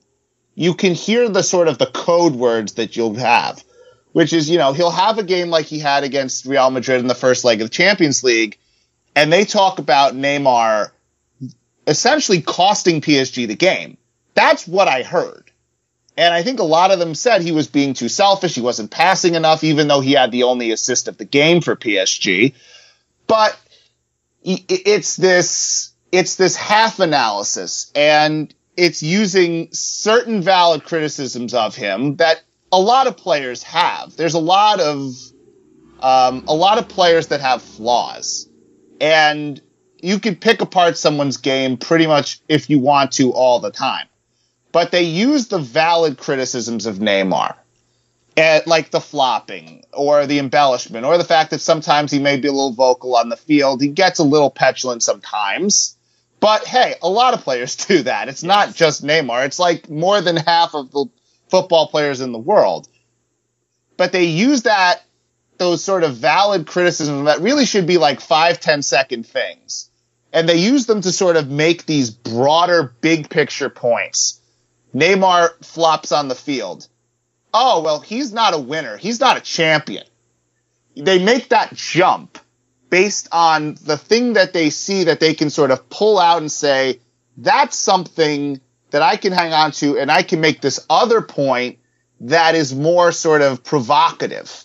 you 0.54 0.74
can 0.74 0.94
hear 0.94 1.28
the 1.28 1.42
sort 1.42 1.68
of 1.68 1.78
the 1.78 1.86
code 1.86 2.34
words 2.34 2.74
that 2.74 2.96
you'll 2.96 3.14
have, 3.14 3.64
which 4.12 4.32
is, 4.32 4.50
you 4.50 4.58
know, 4.58 4.72
he'll 4.72 4.90
have 4.90 5.18
a 5.18 5.22
game 5.22 5.48
like 5.48 5.66
he 5.66 5.78
had 5.78 6.04
against 6.04 6.44
Real 6.44 6.70
Madrid 6.70 7.00
in 7.00 7.06
the 7.06 7.14
first 7.14 7.44
leg 7.44 7.60
of 7.60 7.66
the 7.66 7.74
Champions 7.74 8.22
League, 8.22 8.58
and 9.16 9.32
they 9.32 9.44
talk 9.44 9.78
about 9.78 10.14
Neymar 10.14 10.90
essentially 11.86 12.40
costing 12.40 13.00
PSG 13.00 13.46
the 13.46 13.56
game. 13.56 13.96
That's 14.34 14.66
what 14.66 14.88
I 14.88 15.02
heard. 15.02 15.50
And 16.16 16.34
I 16.34 16.42
think 16.42 16.60
a 16.60 16.64
lot 16.64 16.90
of 16.90 16.98
them 16.98 17.14
said 17.14 17.42
he 17.42 17.52
was 17.52 17.68
being 17.68 17.94
too 17.94 18.08
selfish. 18.08 18.54
He 18.54 18.60
wasn't 18.60 18.90
passing 18.90 19.34
enough, 19.34 19.64
even 19.64 19.88
though 19.88 20.00
he 20.00 20.12
had 20.12 20.30
the 20.30 20.42
only 20.42 20.70
assist 20.70 21.08
of 21.08 21.16
the 21.16 21.24
game 21.24 21.60
for 21.62 21.74
PSG. 21.74 22.54
But 23.26 23.58
it's 24.44 25.16
this, 25.16 25.92
it's 26.10 26.36
this 26.36 26.56
half 26.56 26.98
analysis 26.98 27.90
and 27.94 28.52
it's 28.76 29.02
using 29.02 29.68
certain 29.72 30.42
valid 30.42 30.84
criticisms 30.84 31.54
of 31.54 31.76
him 31.76 32.16
that 32.16 32.42
a 32.70 32.80
lot 32.80 33.06
of 33.06 33.16
players 33.16 33.62
have. 33.62 34.14
There's 34.16 34.34
a 34.34 34.40
lot 34.40 34.80
of, 34.80 35.14
um, 36.00 36.44
a 36.48 36.54
lot 36.54 36.78
of 36.78 36.88
players 36.88 37.28
that 37.28 37.40
have 37.40 37.62
flaws 37.62 38.48
and 39.00 39.60
you 40.02 40.18
can 40.18 40.34
pick 40.34 40.60
apart 40.60 40.98
someone's 40.98 41.36
game 41.36 41.76
pretty 41.76 42.06
much 42.06 42.40
if 42.48 42.68
you 42.68 42.80
want 42.80 43.12
to 43.12 43.32
all 43.32 43.60
the 43.60 43.70
time. 43.70 44.08
But 44.72 44.90
they 44.90 45.02
use 45.02 45.46
the 45.46 45.58
valid 45.58 46.18
criticisms 46.18 46.86
of 46.86 46.96
Neymar, 46.96 47.54
at, 48.36 48.66
like 48.66 48.90
the 48.90 49.00
flopping 49.00 49.84
or 49.92 50.26
the 50.26 50.38
embellishment 50.38 51.06
or 51.06 51.18
the 51.18 51.24
fact 51.24 51.50
that 51.50 51.60
sometimes 51.60 52.10
he 52.10 52.18
may 52.18 52.38
be 52.38 52.48
a 52.48 52.52
little 52.52 52.72
vocal 52.72 53.14
on 53.14 53.28
the 53.28 53.36
field. 53.36 53.80
He 53.80 53.88
gets 53.88 54.18
a 54.18 54.24
little 54.24 54.50
petulant 54.50 55.02
sometimes. 55.02 55.96
But 56.40 56.66
hey, 56.66 56.96
a 57.00 57.08
lot 57.08 57.34
of 57.34 57.42
players 57.42 57.76
do 57.86 58.02
that. 58.02 58.28
It's 58.28 58.42
not 58.42 58.74
just 58.74 59.04
Neymar. 59.04 59.46
It's 59.46 59.60
like 59.60 59.88
more 59.88 60.20
than 60.20 60.36
half 60.36 60.74
of 60.74 60.90
the 60.90 61.06
football 61.48 61.86
players 61.86 62.20
in 62.20 62.32
the 62.32 62.38
world. 62.38 62.88
But 63.96 64.10
they 64.10 64.24
use 64.24 64.62
that, 64.62 65.02
those 65.58 65.84
sort 65.84 66.02
of 66.02 66.16
valid 66.16 66.66
criticisms 66.66 67.26
that 67.26 67.40
really 67.40 67.66
should 67.66 67.86
be 67.86 67.98
like 67.98 68.20
five, 68.20 68.58
ten 68.58 68.82
second 68.82 69.26
things 69.26 69.90
and 70.32 70.48
they 70.48 70.56
use 70.56 70.86
them 70.86 71.02
to 71.02 71.12
sort 71.12 71.36
of 71.36 71.50
make 71.50 71.86
these 71.86 72.10
broader, 72.10 72.94
big 73.00 73.28
picture 73.28 73.68
points. 73.68 74.40
Neymar 74.94 75.64
flops 75.64 76.12
on 76.12 76.28
the 76.28 76.34
field. 76.34 76.86
Oh, 77.54 77.82
well, 77.82 78.00
he's 78.00 78.32
not 78.32 78.54
a 78.54 78.58
winner. 78.58 78.96
He's 78.96 79.20
not 79.20 79.36
a 79.36 79.40
champion. 79.40 80.04
They 80.96 81.22
make 81.22 81.50
that 81.50 81.74
jump 81.74 82.38
based 82.90 83.28
on 83.32 83.76
the 83.82 83.96
thing 83.96 84.34
that 84.34 84.52
they 84.52 84.70
see 84.70 85.04
that 85.04 85.20
they 85.20 85.34
can 85.34 85.50
sort 85.50 85.70
of 85.70 85.88
pull 85.88 86.18
out 86.18 86.40
and 86.42 86.52
say, 86.52 87.00
that's 87.36 87.76
something 87.76 88.60
that 88.90 89.02
I 89.02 89.16
can 89.16 89.32
hang 89.32 89.52
on 89.52 89.72
to 89.72 89.98
and 89.98 90.10
I 90.10 90.22
can 90.22 90.40
make 90.40 90.60
this 90.60 90.84
other 90.90 91.22
point 91.22 91.78
that 92.20 92.54
is 92.54 92.74
more 92.74 93.10
sort 93.10 93.42
of 93.42 93.64
provocative 93.64 94.64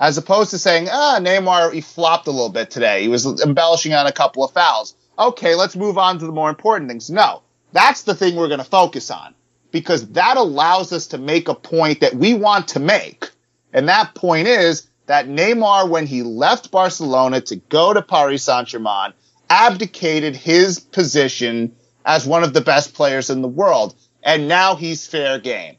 as 0.00 0.18
opposed 0.18 0.50
to 0.50 0.58
saying, 0.58 0.88
ah, 0.90 1.18
Neymar, 1.20 1.72
he 1.72 1.80
flopped 1.80 2.26
a 2.26 2.30
little 2.30 2.48
bit 2.50 2.70
today. 2.70 3.02
He 3.02 3.08
was 3.08 3.42
embellishing 3.42 3.94
on 3.94 4.06
a 4.06 4.12
couple 4.12 4.44
of 4.44 4.52
fouls. 4.52 4.94
Okay, 5.18 5.54
let's 5.54 5.76
move 5.76 5.98
on 5.98 6.18
to 6.18 6.26
the 6.26 6.32
more 6.32 6.50
important 6.50 6.90
things. 6.90 7.10
No, 7.10 7.42
that's 7.72 8.02
the 8.02 8.14
thing 8.14 8.36
we're 8.36 8.48
going 8.48 8.58
to 8.58 8.64
focus 8.64 9.10
on 9.10 9.34
because 9.70 10.08
that 10.10 10.36
allows 10.36 10.92
us 10.92 11.08
to 11.08 11.18
make 11.18 11.48
a 11.48 11.54
point 11.54 12.00
that 12.00 12.14
we 12.14 12.34
want 12.34 12.68
to 12.68 12.80
make. 12.80 13.30
And 13.72 13.88
that 13.88 14.14
point 14.14 14.46
is 14.46 14.88
that 15.06 15.26
Neymar, 15.26 15.88
when 15.88 16.06
he 16.06 16.22
left 16.22 16.70
Barcelona 16.70 17.40
to 17.42 17.56
go 17.56 17.92
to 17.92 18.02
Paris 18.02 18.44
Saint-Germain, 18.44 19.12
abdicated 19.50 20.36
his 20.36 20.78
position 20.78 21.74
as 22.04 22.26
one 22.26 22.44
of 22.44 22.52
the 22.52 22.60
best 22.60 22.94
players 22.94 23.30
in 23.30 23.42
the 23.42 23.48
world. 23.48 23.94
And 24.22 24.48
now 24.48 24.76
he's 24.76 25.06
fair 25.06 25.38
game. 25.38 25.76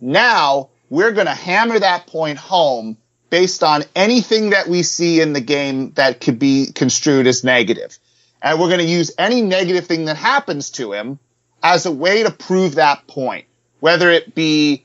Now 0.00 0.70
we're 0.88 1.12
going 1.12 1.26
to 1.26 1.34
hammer 1.34 1.78
that 1.78 2.06
point 2.06 2.38
home 2.38 2.96
based 3.30 3.62
on 3.62 3.84
anything 3.94 4.50
that 4.50 4.68
we 4.68 4.82
see 4.82 5.20
in 5.20 5.32
the 5.32 5.40
game 5.40 5.92
that 5.92 6.20
could 6.20 6.38
be 6.38 6.72
construed 6.72 7.26
as 7.26 7.44
negative. 7.44 7.96
And 8.42 8.60
we're 8.60 8.68
going 8.68 8.80
to 8.80 8.84
use 8.84 9.12
any 9.16 9.42
negative 9.42 9.86
thing 9.86 10.06
that 10.06 10.16
happens 10.16 10.70
to 10.72 10.92
him 10.92 11.18
as 11.62 11.86
a 11.86 11.92
way 11.92 12.24
to 12.24 12.30
prove 12.30 12.74
that 12.74 13.06
point, 13.06 13.46
whether 13.78 14.10
it 14.10 14.34
be 14.34 14.84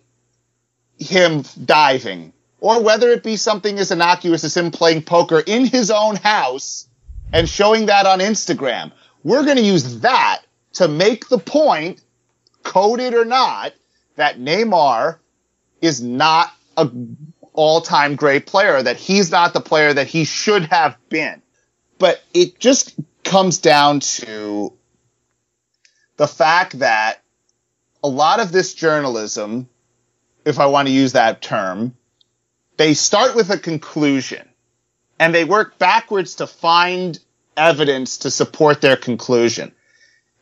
him 0.97 1.43
diving 1.63 2.33
or 2.59 2.81
whether 2.81 3.09
it 3.09 3.23
be 3.23 3.35
something 3.35 3.77
as 3.79 3.91
innocuous 3.91 4.43
as 4.43 4.55
him 4.55 4.71
playing 4.71 5.03
poker 5.03 5.41
in 5.45 5.65
his 5.65 5.91
own 5.91 6.15
house 6.15 6.87
and 7.33 7.49
showing 7.49 7.87
that 7.87 8.05
on 8.05 8.19
Instagram. 8.19 8.91
We're 9.23 9.43
going 9.43 9.57
to 9.57 9.63
use 9.63 10.01
that 10.01 10.41
to 10.73 10.87
make 10.87 11.29
the 11.29 11.37
point, 11.37 12.01
coded 12.63 13.13
or 13.13 13.25
not, 13.25 13.73
that 14.15 14.39
Neymar 14.39 15.17
is 15.81 16.01
not 16.01 16.51
a 16.77 16.89
all-time 17.55 18.15
great 18.15 18.45
player, 18.45 18.81
that 18.81 18.97
he's 18.97 19.31
not 19.31 19.53
the 19.53 19.61
player 19.61 19.93
that 19.93 20.07
he 20.07 20.25
should 20.25 20.65
have 20.65 20.97
been. 21.09 21.41
But 21.97 22.21
it 22.33 22.59
just 22.59 22.93
comes 23.23 23.57
down 23.57 24.01
to 24.01 24.73
the 26.17 26.27
fact 26.27 26.79
that 26.79 27.21
a 28.03 28.07
lot 28.07 28.39
of 28.39 28.51
this 28.51 28.73
journalism 28.73 29.67
if 30.45 30.59
I 30.59 30.67
want 30.67 30.87
to 30.87 30.93
use 30.93 31.13
that 31.13 31.41
term, 31.41 31.95
they 32.77 32.93
start 32.93 33.35
with 33.35 33.49
a 33.49 33.57
conclusion 33.57 34.47
and 35.19 35.33
they 35.33 35.43
work 35.43 35.77
backwards 35.79 36.35
to 36.35 36.47
find 36.47 37.17
evidence 37.57 38.19
to 38.19 38.31
support 38.31 38.81
their 38.81 38.95
conclusion. 38.95 39.73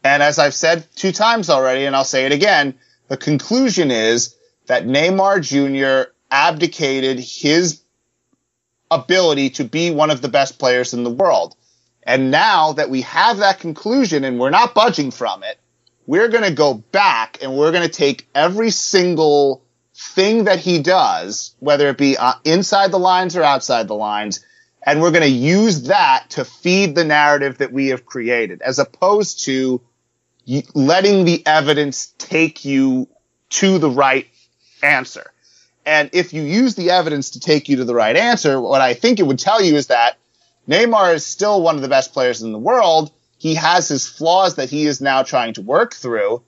And 0.04 0.22
as 0.22 0.38
I've 0.38 0.54
said 0.54 0.86
two 0.96 1.14
times 1.14 1.50
already, 1.50 1.86
and 1.86 1.96
I'll 1.96 2.04
say 2.04 2.26
it 2.26 2.34
again, 2.34 2.76
the 3.08 3.18
conclusion 3.18 3.92
is 3.92 4.36
that 4.66 4.86
Neymar 4.86 5.42
Jr. 5.42 6.12
abdicated 6.34 7.20
his 7.20 7.84
ability 8.90 9.52
to 9.52 9.64
be 9.64 9.92
one 9.92 10.10
of 10.10 10.22
the 10.22 10.28
best 10.28 10.58
players 10.58 10.94
in 10.94 11.04
the 11.04 11.10
world. 11.10 11.56
And 12.02 12.32
now 12.32 12.74
that 12.74 12.90
we 12.90 13.02
have 13.02 13.38
that 13.38 13.60
conclusion 13.60 14.24
and 14.24 14.40
we're 14.40 14.50
not 14.50 14.74
budging 14.74 15.12
from 15.12 15.44
it, 15.44 15.60
we're 16.08 16.28
going 16.28 16.44
to 16.44 16.52
go 16.52 16.74
back 16.74 17.38
and 17.42 17.56
we're 17.56 17.72
going 17.72 17.88
to 17.88 17.94
take 17.94 18.28
every 18.34 18.72
single 18.72 19.64
thing 19.96 20.46
that 20.46 20.60
he 20.60 20.80
does, 20.80 21.56
whether 21.60 21.88
it 21.90 21.98
be 21.98 22.18
uh, 22.18 22.34
inside 22.44 22.92
the 22.92 23.00
lines 23.00 23.38
or 23.38 23.44
outside 23.44 23.88
the 23.88 23.96
lines, 23.96 24.44
and 24.86 25.02
we're 25.02 25.12
going 25.12 25.22
to 25.22 25.30
use 25.30 25.84
that 25.84 26.26
to 26.32 26.44
feed 26.44 26.96
the 26.96 27.06
narrative 27.06 27.60
that 27.60 27.72
we 27.72 27.90
have 27.90 28.06
created, 28.06 28.62
as 28.64 28.80
opposed 28.80 29.46
to 29.46 29.82
letting 30.74 31.24
the 31.24 31.46
evidence 31.46 32.08
take 32.18 32.66
you 32.66 33.08
to 33.50 33.78
the 33.78 33.90
right 33.90 34.28
answer. 34.82 35.33
And 35.86 36.10
if 36.14 36.34
you 36.34 36.44
use 36.44 36.76
the 36.76 36.92
evidence 36.92 37.32
to 37.32 37.40
take 37.40 37.68
you 37.68 37.78
to 37.78 37.86
the 37.86 37.96
right 37.96 38.16
answer, 38.16 38.60
what 38.60 38.82
I 38.82 38.94
think 38.94 39.20
it 39.20 39.28
would 39.28 39.40
tell 39.40 39.62
you 39.62 39.76
is 39.76 39.88
that 39.88 40.18
Neymar 40.68 41.14
is 41.14 41.26
still 41.26 41.62
one 41.62 41.76
of 41.76 41.82
the 41.82 41.90
best 41.90 42.14
players 42.14 42.42
in 42.42 42.52
the 42.52 42.60
world. 42.60 43.12
He 43.38 43.56
has 43.56 43.90
his 43.90 44.08
flaws 44.08 44.56
that 44.56 44.70
he 44.70 44.86
is 44.86 45.02
now 45.02 45.24
trying 45.24 45.56
to 45.56 45.62
work 45.62 45.94
through, 45.94 46.44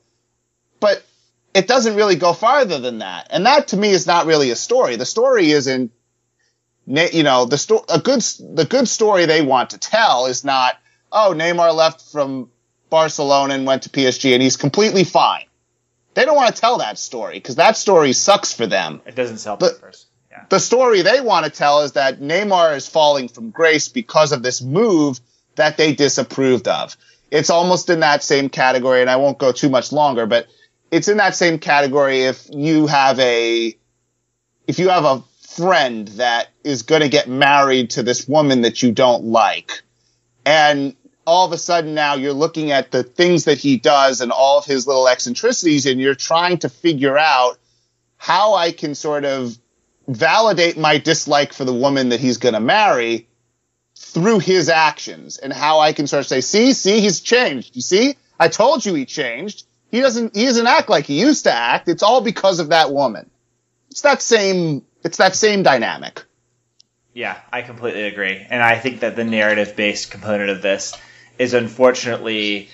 but 0.80 1.04
it 1.54 1.68
doesn't 1.68 1.96
really 1.96 2.16
go 2.16 2.32
farther 2.32 2.80
than 2.80 3.00
that. 3.00 3.28
And 3.30 3.46
that 3.46 3.70
to 3.70 3.78
me 3.78 3.90
is 3.90 4.08
not 4.08 4.26
really 4.26 4.52
a 4.52 4.56
story. 4.56 4.96
The 4.96 5.06
story 5.06 5.52
isn't, 5.52 5.92
you 6.86 7.24
know, 7.24 7.46
the 7.46 7.58
sto- 7.58 7.86
a 7.90 8.00
good, 8.00 8.22
the 8.22 8.66
good 8.70 8.88
story 8.88 9.26
they 9.26 9.42
want 9.42 9.72
to 9.72 9.78
tell 9.78 10.28
is 10.28 10.46
not, 10.46 10.78
oh, 11.12 11.34
Neymar 11.36 11.74
left 11.76 12.02
from 12.12 12.50
Barcelona 12.90 13.56
and 13.56 13.66
went 13.66 13.84
to 13.84 13.90
PSG 13.90 14.34
and 14.34 14.42
he's 14.42 14.58
completely 14.58 15.04
fine. 15.04 15.46
They 16.16 16.26
don't 16.26 16.36
want 16.36 16.56
to 16.56 16.60
tell 16.60 16.80
that 16.80 16.98
story 16.98 17.36
because 17.36 17.56
that 17.56 17.78
story 17.78 18.14
sucks 18.14 18.54
for 18.54 18.66
them. 18.66 19.02
It 19.06 19.16
doesn't 19.16 19.38
sell 19.38 19.58
the, 19.58 19.70
papers. 19.70 20.08
Yeah. 20.32 20.46
The 20.50 20.60
story 20.60 21.02
they 21.02 21.22
want 21.22 21.46
to 21.46 21.52
tell 21.52 21.82
is 21.82 21.92
that 21.92 22.20
Neymar 22.20 22.76
is 22.78 22.88
falling 22.88 23.28
from 23.28 23.52
grace 23.52 23.90
because 23.90 24.32
of 24.32 24.42
this 24.42 24.62
move 24.62 25.20
that 25.56 25.78
they 25.78 25.94
disapproved 25.94 26.68
of. 26.68 26.96
It's 27.32 27.50
almost 27.50 27.90
in 27.90 28.00
that 28.00 28.24
same 28.24 28.50
category, 28.50 29.02
and 29.02 29.10
I 29.10 29.18
won't 29.18 29.38
go 29.38 29.52
too 29.52 29.70
much 29.70 29.92
longer, 29.92 30.26
but 30.26 30.48
it's 30.90 31.10
in 31.10 31.18
that 31.18 31.36
same 31.36 31.60
category 31.60 32.22
if 32.22 32.48
you 32.52 32.88
have 32.88 33.20
a 33.20 33.76
if 34.68 34.80
you 34.80 34.90
have 34.90 35.06
a 35.06 35.24
friend 35.42 36.08
that 36.10 36.48
is 36.64 36.84
going 36.84 37.02
to 37.02 37.10
get 37.10 37.28
married 37.28 37.92
to 37.92 38.04
this 38.04 38.28
woman 38.28 38.62
that 38.62 38.82
you 38.82 38.92
don't 38.92 39.26
like 39.26 39.84
and 40.46 40.96
all 41.26 41.46
of 41.46 41.52
a 41.52 41.58
sudden 41.58 41.94
now 41.94 42.16
you're 42.16 42.34
looking 42.34 42.72
at 42.72 42.92
the 42.92 43.04
things 43.04 43.46
that 43.46 43.58
he 43.58 43.78
does 43.78 44.22
and 44.22 44.32
all 44.32 44.60
of 44.60 44.66
his 44.66 44.86
little 44.86 45.08
eccentricities 45.08 45.86
and 45.86 46.00
you're 46.00 46.16
trying 46.16 46.60
to 46.60 46.70
figure 46.70 47.18
out 47.18 47.58
how 48.18 48.54
I 48.54 48.72
can 48.72 48.96
sort 48.96 49.26
of 49.26 49.58
validate 50.08 50.78
my 50.78 50.98
dislike 50.98 51.54
for 51.54 51.66
the 51.66 51.74
woman 51.74 52.10
that 52.10 52.20
he's 52.20 52.38
going 52.38 52.54
to 52.54 52.60
marry 52.60 53.28
through 53.96 54.40
his 54.40 54.70
actions 54.70 55.38
and 55.38 55.52
how 55.52 55.80
I 55.80 55.94
can 55.94 56.06
sort 56.08 56.22
of 56.22 56.28
say, 56.28 56.42
see, 56.42 56.74
see, 56.74 57.00
he's 57.02 57.22
changed. 57.22 57.76
You 57.76 57.82
see, 57.82 58.16
I 58.40 58.48
told 58.48 58.86
you 58.86 58.94
he 58.94 59.06
changed. 59.06 59.66
He 59.90 60.02
doesn't, 60.02 60.36
he 60.36 60.46
doesn't 60.46 60.68
act 60.68 60.90
like 60.90 61.06
he 61.06 61.20
used 61.20 61.46
to 61.46 61.52
act. 61.52 61.88
It's 61.88 62.04
all 62.04 62.22
because 62.22 62.60
of 62.60 62.70
that 62.70 62.92
woman. 62.92 63.30
It's 63.90 64.02
that 64.02 64.22
same, 64.22 64.84
it's 65.04 65.18
that 65.18 65.36
same 65.36 65.64
dynamic. 65.64 66.24
Yeah, 67.14 67.40
I 67.52 67.62
completely 67.62 68.04
agree. 68.04 68.46
And 68.50 68.62
I 68.62 68.78
think 68.78 69.00
that 69.00 69.16
the 69.16 69.24
narrative 69.24 69.76
based 69.76 70.12
component 70.12 70.50
of 70.50 70.62
this 70.62 70.94
is 71.38 71.54
unfortunately 71.54 72.70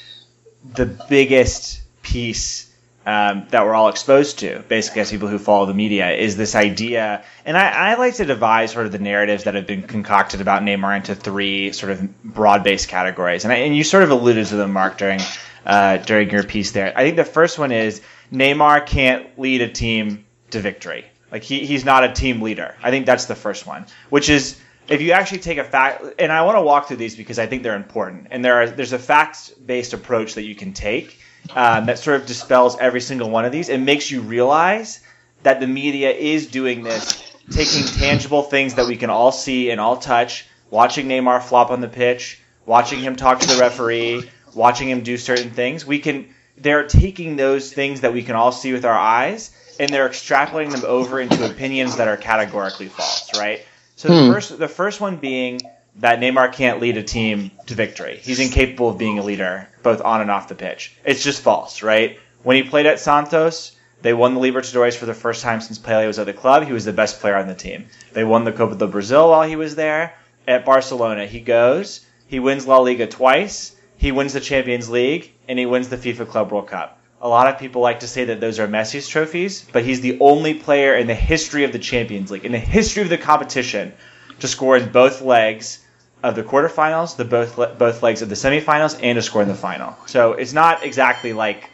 the 0.73 0.85
biggest 0.85 1.81
piece 2.01 2.71
um, 3.05 3.47
that 3.49 3.65
we're 3.65 3.73
all 3.73 3.89
exposed 3.89 4.39
to, 4.39 4.59
basically 4.67 5.01
as 5.01 5.09
people 5.09 5.27
who 5.27 5.39
follow 5.39 5.65
the 5.65 5.73
media, 5.73 6.11
is 6.11 6.37
this 6.37 6.53
idea. 6.53 7.23
And 7.45 7.57
I, 7.57 7.93
I, 7.93 7.95
like 7.95 8.15
to 8.15 8.25
divide 8.25 8.69
sort 8.69 8.85
of 8.85 8.91
the 8.91 8.99
narratives 8.99 9.45
that 9.45 9.55
have 9.55 9.65
been 9.65 9.81
concocted 9.83 10.39
about 10.39 10.61
Neymar 10.61 10.97
into 10.97 11.15
three 11.15 11.71
sort 11.71 11.91
of 11.91 12.23
broad-based 12.23 12.89
categories. 12.89 13.43
And, 13.43 13.51
I, 13.51 13.57
and 13.57 13.75
you 13.75 13.83
sort 13.83 14.03
of 14.03 14.11
alluded 14.11 14.45
to 14.47 14.55
them, 14.55 14.73
Mark, 14.73 14.99
during 14.99 15.19
uh, 15.65 15.97
during 15.97 16.29
your 16.29 16.43
piece 16.43 16.71
there. 16.71 16.93
I 16.95 17.03
think 17.03 17.15
the 17.15 17.25
first 17.25 17.59
one 17.59 17.71
is 17.71 18.01
Neymar 18.31 18.85
can't 18.85 19.37
lead 19.39 19.61
a 19.61 19.69
team 19.69 20.25
to 20.51 20.59
victory. 20.59 21.05
Like 21.31 21.43
he, 21.43 21.65
he's 21.65 21.85
not 21.85 22.03
a 22.03 22.11
team 22.11 22.41
leader. 22.41 22.75
I 22.83 22.91
think 22.91 23.05
that's 23.05 23.25
the 23.25 23.35
first 23.35 23.65
one, 23.65 23.85
which 24.09 24.29
is 24.29 24.59
if 24.91 25.01
you 25.01 25.11
actually 25.13 25.39
take 25.39 25.57
a 25.57 25.63
fact, 25.63 26.03
and 26.19 26.31
I 26.31 26.43
want 26.43 26.57
to 26.57 26.61
walk 26.61 26.87
through 26.87 26.97
these 26.97 27.15
because 27.15 27.39
I 27.39 27.47
think 27.47 27.63
they're 27.63 27.75
important, 27.75 28.27
and 28.31 28.43
there 28.43 28.61
are 28.61 28.69
there's 28.69 28.93
a 28.93 28.99
facts 28.99 29.49
based 29.49 29.93
approach 29.93 30.35
that 30.35 30.43
you 30.43 30.55
can 30.55 30.73
take 30.73 31.19
um, 31.55 31.85
that 31.87 31.99
sort 31.99 32.19
of 32.19 32.27
dispels 32.27 32.77
every 32.79 33.01
single 33.01 33.29
one 33.29 33.45
of 33.45 33.51
these 33.51 33.69
and 33.69 33.85
makes 33.85 34.11
you 34.11 34.21
realize 34.21 35.01
that 35.43 35.59
the 35.59 35.67
media 35.67 36.11
is 36.11 36.47
doing 36.47 36.83
this, 36.83 37.33
taking 37.49 37.83
tangible 37.99 38.43
things 38.43 38.75
that 38.75 38.87
we 38.87 38.95
can 38.95 39.09
all 39.09 39.31
see 39.31 39.71
and 39.71 39.81
all 39.81 39.97
touch, 39.97 40.45
watching 40.69 41.07
Neymar 41.07 41.41
flop 41.41 41.71
on 41.71 41.81
the 41.81 41.87
pitch, 41.87 42.39
watching 42.65 42.99
him 42.99 43.15
talk 43.15 43.39
to 43.39 43.47
the 43.47 43.59
referee, 43.59 44.29
watching 44.53 44.89
him 44.89 45.01
do 45.01 45.17
certain 45.17 45.51
things. 45.51 45.85
We 45.85 45.99
can 45.99 46.33
they're 46.57 46.87
taking 46.87 47.37
those 47.37 47.73
things 47.73 48.01
that 48.01 48.13
we 48.13 48.23
can 48.23 48.35
all 48.35 48.51
see 48.51 48.71
with 48.71 48.85
our 48.85 48.97
eyes 48.97 49.55
and 49.79 49.89
they're 49.89 50.07
extrapolating 50.07 50.71
them 50.71 50.83
over 50.85 51.19
into 51.19 51.49
opinions 51.49 51.95
that 51.97 52.07
are 52.07 52.17
categorically 52.17 52.87
false, 52.87 53.35
right? 53.37 53.65
So 54.01 54.07
the 54.07 54.25
hmm. 54.25 54.33
first 54.33 54.57
the 54.57 54.67
first 54.67 54.99
one 54.99 55.17
being 55.17 55.61
that 55.97 56.19
Neymar 56.19 56.53
can't 56.53 56.79
lead 56.79 56.97
a 56.97 57.03
team 57.03 57.51
to 57.67 57.75
victory. 57.75 58.17
He's 58.19 58.39
incapable 58.39 58.89
of 58.89 58.97
being 58.97 59.19
a 59.19 59.23
leader, 59.23 59.67
both 59.83 60.01
on 60.01 60.21
and 60.21 60.31
off 60.31 60.47
the 60.47 60.55
pitch. 60.55 60.97
It's 61.05 61.23
just 61.23 61.43
false, 61.43 61.83
right? 61.83 62.17
When 62.41 62.55
he 62.55 62.63
played 62.63 62.87
at 62.87 62.99
Santos, 62.99 63.75
they 64.01 64.15
won 64.15 64.33
the 64.33 64.39
Libertadores 64.39 64.95
for 64.95 65.05
the 65.05 65.13
first 65.13 65.43
time 65.43 65.61
since 65.61 65.77
Pele 65.77 66.07
was 66.07 66.17
at 66.17 66.25
the 66.25 66.33
club. 66.33 66.63
He 66.63 66.73
was 66.73 66.83
the 66.83 66.91
best 66.91 67.19
player 67.19 67.35
on 67.35 67.47
the 67.47 67.53
team. 67.53 67.89
They 68.11 68.23
won 68.23 68.43
the 68.43 68.51
Copa 68.51 68.73
do 68.73 68.87
Brasil 68.87 69.29
while 69.29 69.47
he 69.47 69.55
was 69.55 69.75
there. 69.75 70.15
At 70.47 70.65
Barcelona, 70.65 71.27
he 71.27 71.39
goes, 71.39 72.03
he 72.25 72.39
wins 72.39 72.65
La 72.65 72.79
Liga 72.79 73.05
twice, 73.05 73.75
he 73.97 74.11
wins 74.11 74.33
the 74.33 74.39
Champions 74.39 74.89
League, 74.89 75.31
and 75.47 75.59
he 75.59 75.67
wins 75.67 75.89
the 75.89 75.97
FIFA 75.97 76.27
Club 76.27 76.51
World 76.51 76.69
Cup. 76.69 76.99
A 77.23 77.29
lot 77.29 77.47
of 77.47 77.59
people 77.59 77.83
like 77.83 77.99
to 77.99 78.07
say 78.07 78.25
that 78.25 78.41
those 78.41 78.59
are 78.59 78.67
Messi's 78.67 79.07
trophies, 79.07 79.63
but 79.71 79.85
he's 79.85 80.01
the 80.01 80.17
only 80.19 80.55
player 80.55 80.95
in 80.95 81.05
the 81.05 81.13
history 81.13 81.63
of 81.63 81.71
the 81.71 81.77
Champions 81.77 82.31
League, 82.31 82.45
in 82.45 82.51
the 82.51 82.57
history 82.57 83.03
of 83.03 83.09
the 83.09 83.17
competition, 83.17 83.93
to 84.39 84.47
score 84.47 84.75
in 84.75 84.91
both 84.91 85.21
legs 85.21 85.85
of 86.23 86.35
the 86.35 86.41
quarterfinals, 86.41 87.17
the 87.17 87.25
both 87.25 87.55
both 87.77 88.01
legs 88.01 88.23
of 88.23 88.29
the 88.29 88.35
semifinals, 88.35 88.99
and 89.03 89.17
to 89.17 89.21
score 89.21 89.43
in 89.43 89.47
the 89.47 89.53
final. 89.53 89.95
So 90.07 90.33
it's 90.33 90.53
not 90.53 90.83
exactly 90.83 91.31
like 91.33 91.69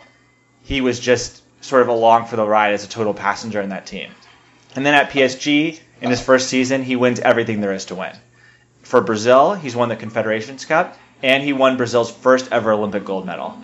he 0.63 0.81
was 0.81 0.99
just 0.99 1.41
sort 1.61 1.81
of 1.81 1.87
along 1.87 2.25
for 2.25 2.35
the 2.35 2.45
ride 2.45 2.73
as 2.73 2.83
a 2.83 2.89
total 2.89 3.13
passenger 3.13 3.61
in 3.61 3.69
that 3.69 3.85
team. 3.85 4.11
And 4.75 4.85
then 4.85 4.95
at 4.95 5.11
PSG 5.11 5.79
in 6.01 6.09
his 6.09 6.21
first 6.21 6.49
season, 6.49 6.83
he 6.83 6.97
wins 6.97 7.21
everything 7.21 7.61
there 7.61 7.71
is 7.71 7.85
to 7.85 7.95
win. 7.95 8.13
For 8.81 8.99
Brazil, 8.99 9.53
he's 9.53 9.77
won 9.77 9.87
the 9.87 9.95
Confederations 9.95 10.65
Cup 10.65 10.97
and 11.23 11.41
he 11.41 11.53
won 11.53 11.77
Brazil's 11.77 12.11
first 12.11 12.51
ever 12.51 12.73
Olympic 12.73 13.05
gold 13.05 13.25
medal 13.25 13.57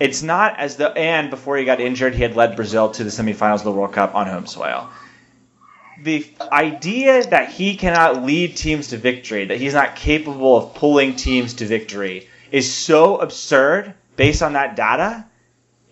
it's 0.00 0.22
not 0.22 0.58
as 0.58 0.76
though, 0.76 0.88
and 0.88 1.30
before 1.30 1.56
he 1.56 1.64
got 1.64 1.80
injured, 1.80 2.14
he 2.14 2.22
had 2.22 2.36
led 2.36 2.56
Brazil 2.56 2.90
to 2.90 3.04
the 3.04 3.10
semifinals 3.10 3.56
of 3.56 3.64
the 3.64 3.72
World 3.72 3.92
Cup 3.92 4.14
on 4.14 4.26
home 4.26 4.46
soil. 4.46 4.88
The 6.02 6.26
idea 6.52 7.24
that 7.24 7.50
he 7.50 7.76
cannot 7.76 8.22
lead 8.22 8.56
teams 8.56 8.88
to 8.88 8.96
victory, 8.96 9.46
that 9.46 9.58
he's 9.58 9.74
not 9.74 9.96
capable 9.96 10.56
of 10.56 10.74
pulling 10.74 11.16
teams 11.16 11.54
to 11.54 11.66
victory, 11.66 12.28
is 12.52 12.72
so 12.72 13.18
absurd 13.18 13.94
based 14.16 14.42
on 14.42 14.52
that 14.52 14.76
data. 14.76 15.26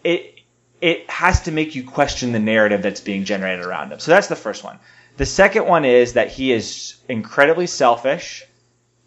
It 0.04 0.34
it 0.80 1.08
has 1.10 1.42
to 1.42 1.52
make 1.52 1.74
you 1.74 1.82
question 1.82 2.32
the 2.32 2.38
narrative 2.38 2.82
that's 2.82 3.00
being 3.00 3.24
generated 3.24 3.64
around 3.64 3.90
him. 3.90 3.98
So 3.98 4.12
that's 4.12 4.28
the 4.28 4.36
first 4.36 4.62
one. 4.62 4.78
The 5.16 5.26
second 5.26 5.66
one 5.66 5.84
is 5.84 6.12
that 6.12 6.30
he 6.30 6.52
is 6.52 6.96
incredibly 7.08 7.66
selfish, 7.66 8.44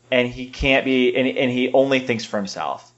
and 0.09 0.27
he 0.27 0.49
can't 0.49 0.83
be, 0.83 1.15
and, 1.15 1.27
and 1.27 1.51
he 1.51 1.71
only 1.71 1.99
thinks 1.99 2.25
for 2.25 2.37
himself 2.37 2.88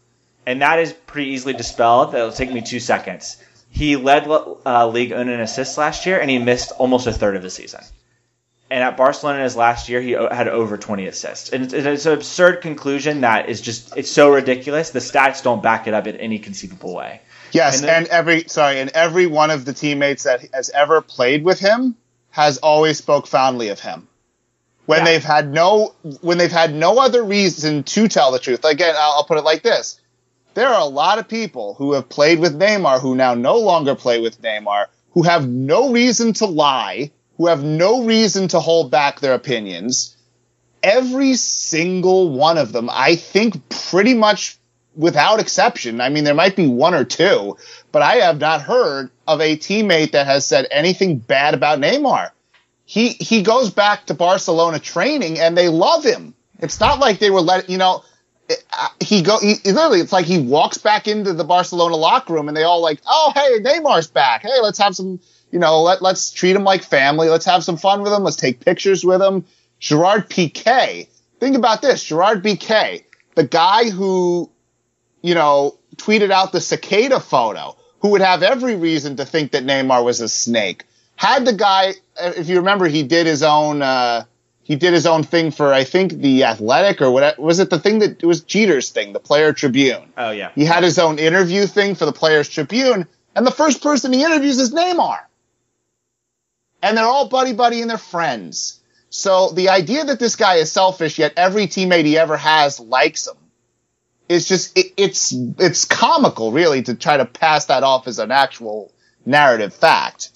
and 0.45 0.61
that 0.61 0.79
is 0.79 0.93
pretty 0.93 1.31
easily 1.31 1.53
dispelled. 1.53 2.13
That'll 2.13 2.31
take 2.31 2.51
me 2.51 2.61
two 2.61 2.79
seconds. 2.79 3.37
He 3.69 3.95
led 3.95 4.27
uh, 4.27 4.87
league 4.87 5.11
in 5.11 5.29
assists 5.29 5.77
last 5.77 6.05
year, 6.05 6.19
and 6.19 6.29
he 6.29 6.37
missed 6.39 6.71
almost 6.77 7.07
a 7.07 7.13
third 7.13 7.35
of 7.35 7.41
the 7.41 7.49
season. 7.49 7.81
And 8.69 8.83
at 8.83 8.95
Barcelona 8.95 9.43
his 9.43 9.55
last 9.55 9.89
year, 9.89 10.01
he 10.01 10.11
had 10.11 10.47
over 10.47 10.77
20 10.77 11.05
assists. 11.07 11.49
And 11.49 11.73
it's 11.73 12.05
an 12.05 12.13
absurd 12.13 12.61
conclusion 12.61 13.21
that 13.21 13.49
is 13.49 13.61
just, 13.61 13.97
it's 13.97 14.09
so 14.09 14.29
ridiculous. 14.29 14.91
The 14.91 14.99
stats 14.99 15.43
don't 15.43 15.61
back 15.61 15.87
it 15.87 15.93
up 15.93 16.07
in 16.07 16.15
any 16.17 16.39
conceivable 16.39 16.95
way. 16.95 17.21
Yes, 17.51 17.79
and, 17.79 17.87
then, 17.87 18.03
and 18.03 18.07
every, 18.07 18.45
sorry, 18.47 18.79
and 18.79 18.89
every 18.91 19.27
one 19.27 19.51
of 19.51 19.65
the 19.65 19.73
teammates 19.73 20.23
that 20.23 20.47
has 20.53 20.69
ever 20.69 21.01
played 21.01 21.43
with 21.43 21.59
him 21.59 21.97
has 22.29 22.59
always 22.59 22.97
spoke 22.97 23.27
fondly 23.27 23.69
of 23.69 23.81
him 23.81 24.07
when 24.85 24.99
yeah. 24.99 25.05
they've 25.05 25.23
had 25.23 25.53
no 25.53 25.93
when 26.21 26.37
they've 26.37 26.51
had 26.51 26.73
no 26.73 26.97
other 26.99 27.23
reason 27.23 27.83
to 27.83 28.07
tell 28.07 28.31
the 28.31 28.39
truth. 28.39 28.63
Again, 28.65 28.95
I'll, 28.97 29.11
I'll, 29.17 29.23
put 29.23 29.37
it 29.37 29.43
like 29.43 29.63
this: 29.63 29.99
there 30.53 30.67
are 30.67 30.81
a 30.81 30.85
lot 30.85 31.19
of 31.19 31.27
people 31.27 31.75
who 31.75 31.93
have 31.93 32.09
played 32.09 32.39
with 32.39 32.57
Neymar 32.59 33.01
who 33.01 33.15
now 33.15 33.33
no 33.33 33.57
longer 33.57 33.95
play 33.95 34.19
with 34.19 34.41
Neymar 34.41 34.87
who 35.11 35.23
have 35.23 35.47
no 35.47 35.91
reason 35.91 36.33
to 36.33 36.45
lie, 36.45 37.11
who 37.37 37.47
have 37.47 37.63
no 37.63 38.03
reason 38.03 38.47
to 38.49 38.59
hold 38.59 38.91
back 38.91 39.19
their 39.19 39.33
opinions. 39.33 40.15
Every 40.83 41.35
single 41.35 42.29
one 42.29 42.57
of 42.57 42.71
them, 42.71 42.89
I 42.91 43.15
think 43.15 43.69
pretty 43.69 44.13
much 44.13 44.57
without 44.95 45.39
exception. 45.39 46.01
I 46.01 46.09
mean, 46.09 46.23
there 46.23 46.33
might 46.33 46.55
be 46.55 46.67
one 46.67 46.93
or 46.93 47.03
two, 47.03 47.57
but 47.91 48.01
I 48.01 48.15
have 48.15 48.39
not 48.39 48.61
heard 48.61 49.09
of 49.27 49.41
a 49.41 49.57
teammate 49.57 50.11
that 50.11 50.25
has 50.25 50.45
said 50.45 50.67
anything 50.71 51.17
bad 51.17 51.53
about 51.53 51.79
Neymar. 51.79 52.31
He, 52.85 53.09
he 53.09 53.41
goes 53.41 53.69
back 53.69 54.07
to 54.07 54.13
Barcelona 54.13 54.79
training 54.79 55.39
and 55.39 55.57
they 55.57 55.69
love 55.69 56.03
him. 56.03 56.33
It's 56.59 56.79
not 56.79 56.99
like 56.99 57.19
they 57.19 57.31
were 57.31 57.41
let, 57.41 57.69
you 57.69 57.77
know, 57.77 58.03
he 58.99 59.21
go 59.21 59.39
he, 59.39 59.55
literally 59.65 59.99
it's 59.99 60.13
like 60.13 60.25
he 60.25 60.39
walks 60.39 60.77
back 60.77 61.07
into 61.07 61.33
the 61.33 61.43
Barcelona 61.43 61.95
locker 61.95 62.33
room 62.33 62.47
and 62.47 62.55
they 62.55 62.63
all 62.63 62.81
like, 62.81 62.99
"Oh, 63.07 63.31
hey, 63.35 63.59
Neymar's 63.59 64.07
back. 64.07 64.43
Hey, 64.43 64.59
let's 64.61 64.79
have 64.79 64.95
some, 64.95 65.19
you 65.51 65.59
know, 65.59 65.81
let 65.81 66.01
let's 66.01 66.31
treat 66.31 66.55
him 66.55 66.63
like 66.63 66.83
family. 66.83 67.29
Let's 67.29 67.45
have 67.45 67.63
some 67.63 67.77
fun 67.77 68.01
with 68.01 68.13
him. 68.13 68.23
Let's 68.23 68.37
take 68.37 68.63
pictures 68.63 69.03
with 69.03 69.21
him." 69.21 69.45
Gerard 69.81 70.29
Piqué. 70.29 71.07
Think 71.39 71.57
about 71.57 71.81
this, 71.81 72.03
Gerard 72.03 72.43
Piqué, 72.43 73.03
the 73.33 73.43
guy 73.43 73.89
who, 73.89 74.49
you 75.23 75.33
know, 75.33 75.77
tweeted 75.95 76.29
out 76.29 76.51
the 76.51 76.61
cicada 76.61 77.19
photo, 77.19 77.75
who 77.99 78.09
would 78.09 78.21
have 78.21 78.43
every 78.43 78.75
reason 78.75 79.15
to 79.15 79.25
think 79.25 79.51
that 79.51 79.65
Neymar 79.65 80.05
was 80.05 80.21
a 80.21 80.29
snake. 80.29 80.85
Had 81.15 81.45
the 81.45 81.53
guy, 81.53 81.93
if 82.19 82.47
you 82.47 82.57
remember, 82.57 82.87
he 82.87 83.01
did 83.03 83.25
his 83.25 83.41
own 83.41 83.81
uh, 83.81 84.25
he 84.63 84.75
did 84.75 84.93
his 84.93 85.05
own 85.05 85.23
thing 85.23 85.51
for 85.51 85.73
I 85.73 85.83
think 85.83 86.13
the 86.13 86.43
Athletic 86.43 87.01
or 87.01 87.11
what 87.11 87.39
was 87.39 87.59
it 87.59 87.69
the 87.69 87.79
thing 87.79 87.99
that 87.99 88.23
it 88.23 88.25
was 88.25 88.41
Jeter's 88.41 88.89
thing, 88.89 89.13
the 89.13 89.19
Player 89.19 89.53
Tribune. 89.53 90.13
Oh 90.17 90.31
yeah. 90.31 90.51
He 90.55 90.65
had 90.65 90.83
his 90.83 90.99
own 90.99 91.19
interview 91.19 91.65
thing 91.65 91.95
for 91.95 92.05
the 92.05 92.11
Players 92.11 92.49
Tribune, 92.49 93.07
and 93.35 93.47
the 93.47 93.51
first 93.51 93.81
person 93.81 94.13
he 94.13 94.23
interviews 94.23 94.59
is 94.59 94.73
Neymar. 94.73 95.19
And 96.83 96.97
they're 96.97 97.05
all 97.05 97.27
buddy 97.27 97.53
buddy 97.53 97.81
and 97.81 97.89
they're 97.89 97.97
friends. 97.97 98.79
So 99.09 99.49
the 99.49 99.69
idea 99.69 100.05
that 100.05 100.19
this 100.19 100.35
guy 100.35 100.55
is 100.55 100.71
selfish, 100.71 101.19
yet 101.19 101.33
every 101.35 101.67
teammate 101.67 102.05
he 102.05 102.17
ever 102.17 102.37
has 102.37 102.79
likes 102.79 103.27
him, 103.27 103.35
is 104.29 104.47
just 104.47 104.77
it, 104.77 104.93
it's 104.95 105.33
it's 105.59 105.83
comical, 105.83 106.53
really, 106.53 106.81
to 106.83 106.95
try 106.95 107.17
to 107.17 107.25
pass 107.25 107.65
that 107.65 107.83
off 107.83 108.07
as 108.07 108.19
an 108.19 108.31
actual 108.31 108.91
narrative 109.25 109.73
fact. 109.73 110.29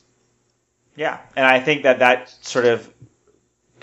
Yeah, 0.97 1.19
and 1.37 1.45
I 1.45 1.61
think 1.61 1.83
that 1.83 1.99
that 1.99 2.35
sort 2.41 2.65
of 2.65 2.89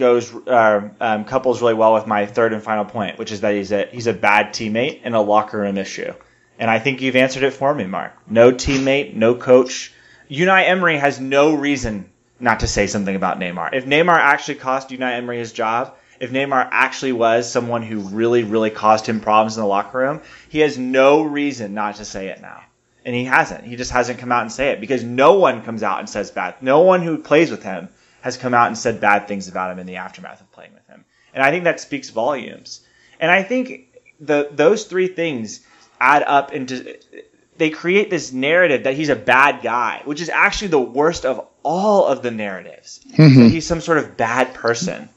goes 0.02 0.34
uh, 0.34 0.88
um, 1.00 1.24
couples 1.24 1.62
really 1.62 1.74
well 1.74 1.94
with 1.94 2.08
my 2.08 2.26
third 2.26 2.52
and 2.52 2.60
final 2.60 2.84
point, 2.84 3.20
which 3.20 3.30
is 3.30 3.42
that 3.42 3.54
he's 3.54 3.70
a 3.70 3.86
he's 3.86 4.08
a 4.08 4.12
bad 4.12 4.48
teammate 4.48 5.02
and 5.04 5.14
a 5.14 5.20
locker 5.20 5.58
room 5.58 5.78
issue. 5.78 6.12
And 6.58 6.68
I 6.68 6.80
think 6.80 7.00
you've 7.00 7.14
answered 7.14 7.44
it 7.44 7.52
for 7.52 7.72
me, 7.72 7.86
Mark. 7.86 8.12
No 8.28 8.50
teammate, 8.50 9.14
no 9.14 9.36
coach. 9.36 9.92
Unai 10.28 10.68
Emery 10.68 10.98
has 10.98 11.20
no 11.20 11.54
reason 11.54 12.10
not 12.40 12.60
to 12.60 12.66
say 12.66 12.88
something 12.88 13.14
about 13.14 13.38
Neymar. 13.38 13.74
If 13.74 13.86
Neymar 13.86 14.16
actually 14.16 14.56
cost 14.56 14.88
Unai 14.88 15.12
Emery 15.12 15.38
his 15.38 15.52
job, 15.52 15.94
if 16.18 16.32
Neymar 16.32 16.68
actually 16.72 17.12
was 17.12 17.48
someone 17.50 17.82
who 17.82 18.00
really, 18.00 18.42
really 18.42 18.70
caused 18.70 19.06
him 19.06 19.20
problems 19.20 19.56
in 19.56 19.62
the 19.62 19.68
locker 19.68 19.98
room, 19.98 20.20
he 20.48 20.58
has 20.60 20.76
no 20.76 21.22
reason 21.22 21.74
not 21.74 21.96
to 21.96 22.04
say 22.04 22.26
it 22.26 22.42
now. 22.42 22.60
And 23.04 23.14
he 23.14 23.24
hasn't. 23.24 23.64
He 23.64 23.76
just 23.76 23.92
hasn't 23.92 24.18
come 24.18 24.32
out 24.32 24.42
and 24.42 24.50
say 24.50 24.70
it 24.70 24.80
because 24.80 25.04
no 25.04 25.34
one 25.34 25.62
comes 25.62 25.84
out 25.84 26.00
and 26.00 26.10
says 26.10 26.32
bad. 26.32 26.56
No 26.60 26.80
one 26.80 27.02
who 27.02 27.18
plays 27.18 27.52
with 27.52 27.62
him 27.62 27.88
has 28.22 28.36
come 28.36 28.54
out 28.54 28.68
and 28.68 28.78
said 28.78 29.00
bad 29.00 29.28
things 29.28 29.48
about 29.48 29.70
him 29.70 29.78
in 29.78 29.86
the 29.86 29.96
aftermath 29.96 30.40
of 30.40 30.50
playing 30.52 30.72
with 30.72 30.86
him. 30.86 31.04
And 31.34 31.42
I 31.42 31.50
think 31.50 31.64
that 31.64 31.80
speaks 31.80 32.10
volumes. 32.10 32.80
And 33.20 33.30
I 33.30 33.42
think 33.42 33.92
the 34.20 34.48
those 34.50 34.84
three 34.84 35.08
things 35.08 35.60
add 36.00 36.22
up 36.22 36.52
into 36.52 36.96
they 37.58 37.70
create 37.70 38.10
this 38.10 38.32
narrative 38.32 38.84
that 38.84 38.94
he's 38.94 39.08
a 39.08 39.16
bad 39.16 39.62
guy, 39.62 40.02
which 40.04 40.20
is 40.20 40.28
actually 40.28 40.68
the 40.68 40.80
worst 40.80 41.24
of 41.24 41.46
all 41.62 42.06
of 42.06 42.22
the 42.22 42.30
narratives. 42.30 43.00
Mm-hmm. 43.12 43.48
he's 43.48 43.66
some 43.66 43.80
sort 43.80 43.98
of 43.98 44.16
bad 44.16 44.54
person, 44.54 45.08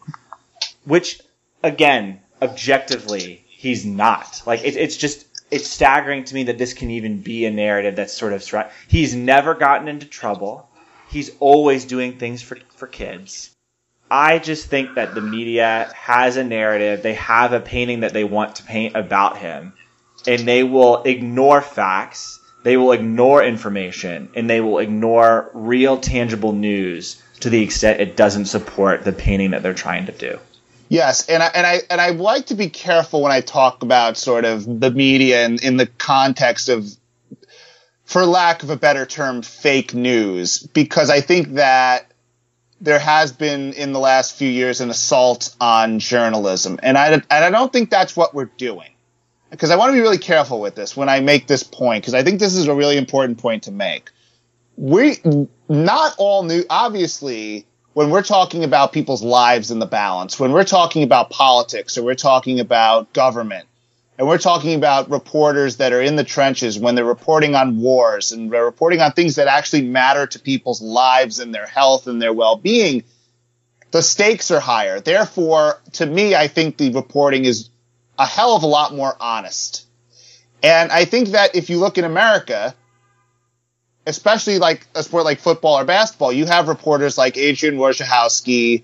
which 0.84 1.22
again, 1.64 2.22
objectively, 2.42 3.44
he's 3.48 3.86
not. 3.86 4.42
Like 4.46 4.64
it, 4.64 4.76
it's 4.76 4.98
just 4.98 5.26
it's 5.52 5.68
staggering 5.68 6.24
to 6.26 6.36
me 6.36 6.44
that 6.44 6.58
this 6.58 6.74
can 6.74 6.90
even 6.92 7.22
be 7.22 7.46
a 7.46 7.52
narrative 7.52 7.96
that's 7.96 8.14
sort 8.14 8.34
of 8.34 8.44
he's 8.88 9.16
never 9.16 9.54
gotten 9.54 9.88
into 9.88 10.06
trouble 10.06 10.70
he's 11.10 11.32
always 11.40 11.86
doing 11.86 12.18
things 12.18 12.42
for, 12.42 12.58
for 12.76 12.88
kids. 12.88 13.52
I 14.10 14.40
just 14.40 14.68
think 14.68 14.96
that 14.96 15.16
the 15.16 15.22
media 15.22 15.92
has 15.96 16.38
a 16.38 16.44
narrative, 16.44 17.02
they 17.02 17.16
have 17.16 17.54
a 17.54 17.60
painting 17.60 18.02
that 18.02 18.14
they 18.14 18.24
want 18.24 18.58
to 18.58 18.64
paint 18.64 18.96
about 18.96 19.38
him, 19.38 19.74
and 20.28 20.48
they 20.48 20.64
will 20.64 21.04
ignore 21.04 21.62
facts, 21.62 22.40
they 22.64 22.78
will 22.78 22.92
ignore 22.92 23.44
information, 23.44 24.30
and 24.36 24.50
they 24.50 24.62
will 24.62 24.78
ignore 24.78 25.50
real 25.54 25.98
tangible 25.98 26.54
news 26.54 27.22
to 27.40 27.50
the 27.50 27.62
extent 27.62 28.00
it 28.00 28.16
doesn't 28.16 28.46
support 28.46 29.04
the 29.04 29.12
painting 29.14 29.52
that 29.52 29.64
they're 29.64 29.74
trying 29.74 30.06
to 30.06 30.12
do. 30.12 30.40
Yes, 30.88 31.28
and 31.28 31.42
I 31.42 31.48
and 31.48 31.66
I 31.66 31.82
and 31.90 32.00
I 32.00 32.12
like 32.12 32.48
to 32.48 32.56
be 32.56 32.70
careful 32.70 33.22
when 33.22 33.32
I 33.32 33.42
talk 33.42 33.82
about 33.82 34.18
sort 34.18 34.46
of 34.46 34.80
the 34.80 34.92
media 34.92 35.44
and 35.44 35.62
in 35.64 35.78
the 35.78 35.88
context 35.88 36.70
of 36.70 36.88
for 38.06 38.26
lack 38.26 38.64
of 38.64 38.70
a 38.70 38.78
better 38.78 39.06
term, 39.06 39.42
fake 39.42 39.94
news, 39.94 40.60
because 40.60 41.10
I 41.10 41.22
think 41.22 41.56
that 41.56 42.12
there 42.80 43.00
has 43.00 43.32
been 43.32 43.74
in 43.74 43.94
the 43.94 44.00
last 44.00 44.36
few 44.36 44.50
years 44.50 44.82
an 44.82 44.90
assault 44.90 45.56
on 45.60 46.00
journalism, 46.00 46.80
and 46.84 46.98
I 46.98 47.14
and 47.14 47.26
I 47.30 47.50
don't 47.50 47.74
think 47.74 47.90
that's 47.90 48.16
what 48.16 48.34
we're 48.34 48.52
doing. 48.58 48.92
Because 49.50 49.72
I 49.72 49.76
want 49.78 49.90
to 49.90 49.94
be 49.94 50.02
really 50.02 50.18
careful 50.18 50.60
with 50.60 50.76
this 50.76 50.98
when 50.98 51.08
I 51.08 51.20
make 51.22 51.48
this 51.48 51.64
point, 51.64 52.04
because 52.04 52.14
I 52.14 52.24
think 52.24 52.40
this 52.40 52.56
is 52.56 52.68
a 52.68 52.76
really 52.76 52.98
important 52.98 53.38
point 53.38 53.64
to 53.64 53.72
make. 53.72 54.12
We 54.76 55.18
not 55.70 56.16
all 56.18 56.44
new. 56.44 56.64
Obviously, 56.70 57.66
when 57.94 58.10
we're 58.10 58.24
talking 58.24 58.64
about 58.64 58.92
people's 58.92 59.24
lives 59.24 59.72
in 59.72 59.80
the 59.80 59.86
balance, 59.86 60.40
when 60.40 60.52
we're 60.52 60.66
talking 60.66 61.04
about 61.04 61.30
politics, 61.30 61.98
or 61.98 62.04
we're 62.04 62.16
talking 62.16 62.60
about 62.60 63.14
government, 63.14 63.68
and 64.18 64.28
we're 64.28 64.38
talking 64.38 64.76
about 64.76 65.10
reporters 65.10 65.78
that 65.78 65.92
are 65.92 66.02
in 66.02 66.16
the 66.16 66.24
trenches 66.24 66.80
when 66.80 66.96
they're 66.96 67.04
reporting 67.04 67.56
on 67.56 67.80
wars 67.80 68.32
and 68.32 68.50
they're 68.50 68.64
reporting 68.64 69.02
on 69.02 69.12
things 69.12 69.36
that 69.36 69.48
actually 69.48 69.82
matter 69.82 70.26
to 70.26 70.40
people's 70.40 70.82
lives 70.82 71.40
and 71.40 71.54
their 71.54 71.66
health 71.66 72.08
and 72.08 72.22
their 72.22 72.34
well-being. 72.34 73.04
The 73.92 74.02
stakes 74.02 74.52
are 74.52 74.60
higher. 74.60 75.02
Therefore, 75.02 75.82
to 75.94 76.06
me, 76.06 76.34
I 76.34 76.48
think 76.48 76.78
the 76.78 76.92
reporting 76.92 77.44
is 77.44 77.70
a 78.18 78.26
hell 78.26 78.56
of 78.56 78.64
a 78.64 78.68
lot 78.68 78.94
more 78.94 79.16
honest. 79.20 79.86
And 80.64 80.92
I 80.92 81.06
think 81.06 81.30
that 81.30 81.56
if 81.56 81.70
you 81.70 81.78
look 81.78 81.98
in 81.98 82.06
America, 82.06 82.74
especially 84.08 84.60
like 84.60 84.88
a 84.96 85.04
sport 85.04 85.26
like 85.26 85.40
football 85.40 85.78
or 85.78 85.86
basketball, 85.86 86.32
you 86.32 86.46
have 86.46 86.70
reporters 86.70 87.18
like 87.18 87.38
Adrian 87.38 87.76
Wojnarowski 87.76 88.84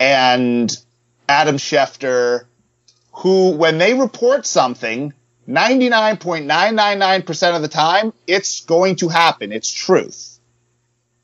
and 0.00 0.76
Adam 1.28 1.56
Schefter 1.56 2.46
who, 3.12 3.56
when 3.56 3.78
they 3.78 3.94
report 3.94 4.44
something, 4.46 5.14
99.999% 5.48 7.56
of 7.56 7.62
the 7.62 7.68
time, 7.68 8.12
it's 8.26 8.64
going 8.64 8.96
to 8.96 9.08
happen. 9.08 9.52
It's 9.52 9.70
truth. 9.70 10.40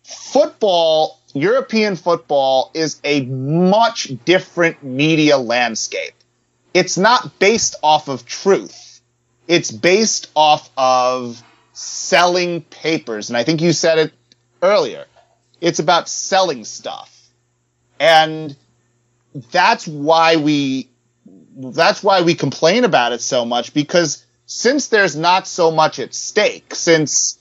Football, 0.05 1.21
European 1.35 1.97
football, 1.97 2.71
is 2.75 3.01
a 3.05 3.23
much 3.23 4.13
different 4.25 4.83
media 4.83 5.37
landscape. 5.39 6.15
It's 6.75 6.99
not 6.99 7.39
based 7.39 7.77
off 7.83 8.09
of 8.09 8.27
truth. 8.27 9.01
It's 9.47 9.71
based 9.71 10.31
off 10.35 10.69
of 10.77 11.41
selling 11.73 12.63
papers. 12.63 13.31
And 13.31 13.37
I 13.37 13.45
think 13.45 13.63
you 13.63 13.73
said 13.73 13.99
it 13.99 14.13
earlier. 14.63 15.05
It's 15.61 15.79
about 15.79 16.09
selling 16.09 16.65
stuff. 16.65 17.15
And 17.99 18.57
that's 19.51 19.87
why 19.87 20.37
we 20.37 20.89
that's 21.59 22.03
why 22.03 22.23
we 22.23 22.35
complain 22.35 22.85
about 22.85 23.13
it 23.13 23.21
so 23.21 23.45
much 23.45 23.75
because 23.75 24.25
since 24.47 24.89
there's 24.89 25.17
not 25.17 25.47
so 25.47 25.71
much 25.71 25.99
at 25.99 26.15
stake, 26.15 26.75
since 26.75 27.39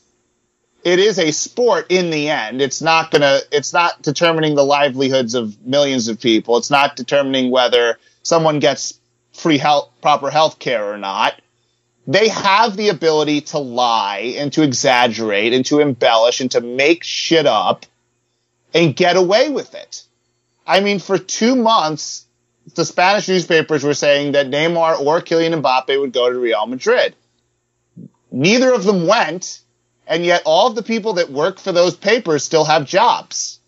it 0.83 0.99
is 0.99 1.19
a 1.19 1.31
sport 1.31 1.85
in 1.89 2.09
the 2.09 2.29
end, 2.29 2.61
it's 2.61 2.81
not 2.81 3.11
gonna, 3.11 3.39
it's 3.51 3.73
not 3.73 4.01
determining 4.01 4.55
the 4.55 4.65
livelihoods 4.65 5.35
of 5.35 5.65
millions 5.65 6.07
of 6.07 6.19
people. 6.19 6.57
It's 6.57 6.71
not 6.71 6.95
determining 6.95 7.51
whether 7.51 7.99
someone 8.23 8.59
gets 8.59 8.99
free 9.33 9.57
health, 9.57 9.89
proper 10.01 10.29
health 10.29 10.59
care 10.59 10.91
or 10.91 10.97
not. 10.97 11.39
They 12.07 12.29
have 12.29 12.75
the 12.75 12.89
ability 12.89 13.41
to 13.41 13.59
lie 13.59 14.35
and 14.37 14.51
to 14.53 14.63
exaggerate 14.63 15.53
and 15.53 15.65
to 15.67 15.79
embellish 15.79 16.41
and 16.41 16.49
to 16.51 16.61
make 16.61 17.03
shit 17.03 17.45
up 17.45 17.85
and 18.73 18.95
get 18.95 19.15
away 19.15 19.49
with 19.49 19.75
it. 19.75 20.03
I 20.65 20.79
mean, 20.79 20.99
for 20.99 21.17
two 21.17 21.55
months, 21.55 22.26
the 22.75 22.85
Spanish 22.85 23.27
newspapers 23.27 23.83
were 23.83 23.93
saying 23.93 24.33
that 24.33 24.47
Neymar 24.47 24.99
or 24.99 25.21
Kylian 25.21 25.61
Mbappe 25.61 25.99
would 25.99 26.11
go 26.11 26.31
to 26.31 26.37
Real 26.37 26.65
Madrid. 26.67 27.15
Neither 28.31 28.73
of 28.73 28.83
them 28.83 29.07
went, 29.07 29.61
and 30.05 30.25
yet 30.25 30.43
all 30.45 30.67
of 30.67 30.75
the 30.75 30.83
people 30.83 31.13
that 31.13 31.31
work 31.31 31.59
for 31.59 31.71
those 31.71 31.95
papers 31.95 32.43
still 32.43 32.65
have 32.65 32.85
jobs. 32.85 33.59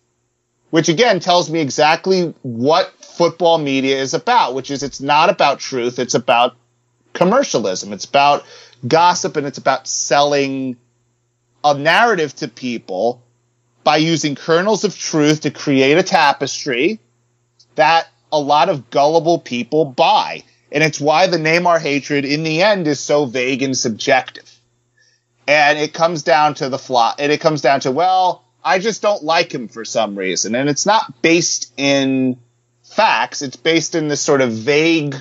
Which 0.70 0.90
again 0.90 1.20
tells 1.20 1.50
me 1.50 1.60
exactly 1.62 2.34
what 2.44 2.94
football 3.04 3.58
media 3.58 3.98
is 3.98 4.14
about, 4.14 4.54
which 4.54 4.70
is 4.70 4.84
it's 4.84 5.02
not 5.02 5.30
about 5.30 5.60
truth, 5.60 5.98
it's 5.98 6.14
about 6.14 6.56
commercialism. 7.14 7.92
It's 7.94 8.06
about 8.06 8.46
gossip 8.88 9.36
and 9.36 9.48
it's 9.48 9.58
about 9.58 9.88
selling 9.88 10.78
a 11.64 11.74
narrative 11.74 12.36
to 12.38 12.48
people 12.48 13.22
by 13.84 13.98
using 13.98 14.36
kernels 14.36 14.84
of 14.84 14.98
truth 14.98 15.42
to 15.42 15.52
create 15.52 15.98
a 15.98 16.04
tapestry 16.04 17.00
that 17.76 18.08
a 18.32 18.40
lot 18.40 18.70
of 18.70 18.90
gullible 18.90 19.40
people 19.40 19.86
buy. 19.86 20.44
And 20.72 20.84
it's 20.84 21.00
why 21.00 21.28
the 21.28 21.38
Neymar 21.38 21.80
hatred 21.80 22.26
in 22.26 22.44
the 22.44 22.62
end 22.62 22.88
is 22.88 23.00
so 23.00 23.26
vague 23.26 23.64
and 23.64 23.78
subjective. 23.78 24.50
And 25.48 25.80
it 25.80 25.94
comes 25.94 26.22
down 26.22 26.54
to 26.56 26.70
the 26.70 26.78
flaw, 26.78 27.16
and 27.18 27.32
it 27.32 27.42
comes 27.42 27.62
down 27.62 27.80
to, 27.82 27.92
well, 27.92 28.44
I 28.64 28.78
just 28.78 29.02
don't 29.02 29.24
like 29.24 29.52
him 29.52 29.68
for 29.68 29.84
some 29.84 30.16
reason. 30.16 30.54
And 30.54 30.70
it's 30.70 30.86
not 30.86 31.22
based 31.24 31.74
in 31.76 32.38
facts, 32.84 33.42
it's 33.42 33.56
based 33.56 33.96
in 33.96 34.10
this 34.10 34.22
sort 34.22 34.42
of 34.42 34.52
vague 34.52 35.16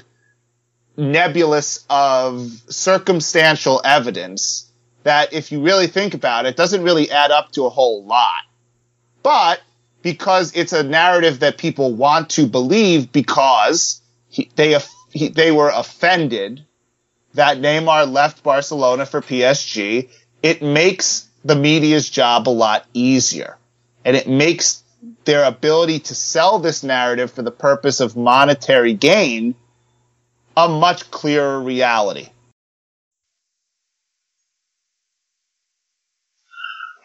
nebulous 0.99 1.87
of 1.89 2.51
circumstantial 2.69 3.81
evidence 3.85 4.71
that 5.05 5.33
if 5.33 5.53
you 5.53 5.63
really 5.63 5.87
think 5.87 6.13
about 6.13 6.45
it 6.45 6.57
doesn't 6.57 6.83
really 6.83 7.11
add 7.11 7.31
up 7.31 7.53
to 7.53 7.65
a 7.65 7.71
whole 7.71 8.05
lot. 8.05 8.43
But 9.23 9.61
because 10.13 10.57
it's 10.57 10.73
a 10.73 10.83
narrative 10.83 11.41
that 11.41 11.59
people 11.59 11.95
want 11.95 12.31
to 12.31 12.47
believe 12.47 13.13
because 13.13 14.01
he, 14.31 14.49
they 14.57 14.79
he, 15.13 15.29
they 15.29 15.53
were 15.53 15.69
offended 15.69 16.65
that 17.35 17.59
Neymar 17.59 18.11
left 18.11 18.43
Barcelona 18.43 19.05
for 19.05 19.21
PSG, 19.21 20.09
it 20.43 20.63
makes 20.63 21.29
the 21.45 21.55
media's 21.55 22.09
job 22.09 22.49
a 22.49 22.51
lot 22.51 22.87
easier. 22.95 23.59
And 24.03 24.17
it 24.17 24.27
makes 24.27 24.83
their 25.25 25.45
ability 25.45 25.99
to 26.01 26.15
sell 26.15 26.59
this 26.59 26.83
narrative 26.83 27.31
for 27.31 27.43
the 27.43 27.51
purpose 27.51 28.01
of 28.01 28.17
monetary 28.17 28.95
gain 28.95 29.55
a 30.57 30.69
much 30.69 31.11
clearer 31.11 31.61
reality. 31.61 32.29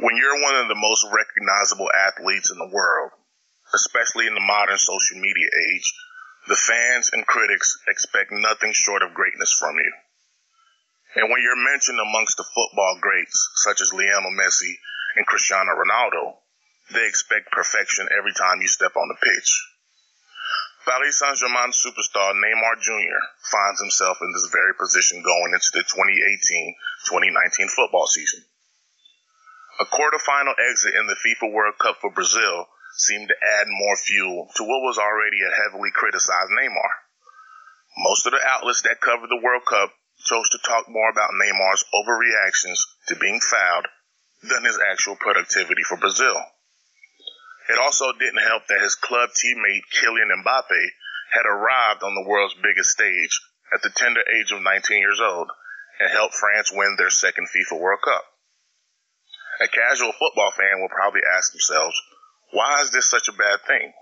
When 0.03 0.19
you're 0.19 0.43
one 0.43 0.59
of 0.59 0.67
the 0.67 0.75
most 0.75 1.07
recognizable 1.15 1.87
athletes 1.87 2.51
in 2.51 2.59
the 2.59 2.75
world, 2.75 3.15
especially 3.71 4.27
in 4.27 4.35
the 4.35 4.43
modern 4.43 4.75
social 4.75 5.15
media 5.15 5.47
age, 5.47 5.87
the 6.51 6.59
fans 6.59 7.07
and 7.15 7.23
critics 7.23 7.79
expect 7.87 8.27
nothing 8.35 8.75
short 8.75 8.99
of 8.99 9.15
greatness 9.15 9.55
from 9.55 9.79
you. 9.79 9.91
And 11.15 11.31
when 11.31 11.39
you're 11.39 11.71
mentioned 11.71 12.03
amongst 12.03 12.35
the 12.35 12.43
football 12.43 12.99
greats, 12.99 13.47
such 13.63 13.79
as 13.79 13.95
Lionel 13.95 14.35
Messi 14.35 14.75
and 15.15 15.25
Cristiano 15.25 15.71
Ronaldo, 15.71 16.35
they 16.91 17.07
expect 17.07 17.55
perfection 17.55 18.11
every 18.11 18.33
time 18.35 18.59
you 18.59 18.67
step 18.67 18.91
on 18.99 19.07
the 19.07 19.15
pitch. 19.23 19.49
Paris 20.83 21.15
Saint-Germain 21.15 21.71
superstar 21.71 22.35
Neymar 22.35 22.75
Jr. 22.83 23.23
finds 23.47 23.79
himself 23.79 24.17
in 24.19 24.33
this 24.35 24.51
very 24.51 24.75
position 24.75 25.23
going 25.23 25.55
into 25.55 25.71
the 25.71 25.87
2018-2019 27.07 27.71
football 27.71 28.07
season. 28.07 28.43
A 29.83 29.85
quarterfinal 29.85 30.55
exit 30.71 30.95
in 30.95 31.07
the 31.07 31.19
FIFA 31.19 31.51
World 31.51 31.77
Cup 31.77 31.99
for 31.99 32.09
Brazil 32.09 32.69
seemed 32.95 33.27
to 33.27 33.35
add 33.59 33.67
more 33.67 33.97
fuel 33.97 34.47
to 34.55 34.63
what 34.63 34.79
was 34.79 34.97
already 34.97 35.43
a 35.43 35.51
heavily 35.51 35.91
criticized 35.91 36.51
Neymar. 36.55 36.91
Most 37.97 38.25
of 38.25 38.31
the 38.31 38.47
outlets 38.47 38.81
that 38.83 39.01
covered 39.01 39.27
the 39.27 39.41
World 39.43 39.65
Cup 39.67 39.91
chose 40.23 40.47
to 40.51 40.59
talk 40.59 40.87
more 40.87 41.09
about 41.09 41.35
Neymar's 41.35 41.83
overreactions 41.93 42.79
to 43.09 43.17
being 43.17 43.41
fouled 43.41 43.89
than 44.41 44.63
his 44.63 44.79
actual 44.79 45.17
productivity 45.17 45.83
for 45.83 45.97
Brazil. 45.97 46.39
It 47.67 47.77
also 47.77 48.13
didn't 48.13 48.47
help 48.47 48.67
that 48.67 48.79
his 48.79 48.95
club 48.95 49.31
teammate 49.35 49.83
Kylian 49.99 50.31
Mbappe 50.31 50.83
had 51.33 51.45
arrived 51.45 52.03
on 52.03 52.15
the 52.15 52.23
world's 52.25 52.55
biggest 52.55 52.91
stage 52.91 53.41
at 53.73 53.81
the 53.81 53.89
tender 53.89 54.23
age 54.31 54.53
of 54.53 54.61
19 54.61 54.97
years 54.97 55.19
old 55.19 55.51
and 55.99 56.09
helped 56.09 56.35
France 56.35 56.71
win 56.71 56.95
their 56.97 57.09
second 57.09 57.49
FIFA 57.51 57.81
World 57.81 57.99
Cup. 58.01 58.23
A 59.61 59.67
casual 59.67 60.11
football 60.13 60.51
fan 60.57 60.81
will 60.81 60.89
probably 60.89 61.21
ask 61.37 61.51
themselves, 61.51 61.95
why 62.51 62.81
is 62.81 62.91
this 62.91 63.09
such 63.09 63.27
a 63.27 63.37
bad 63.37 63.61
thing? 63.67 63.93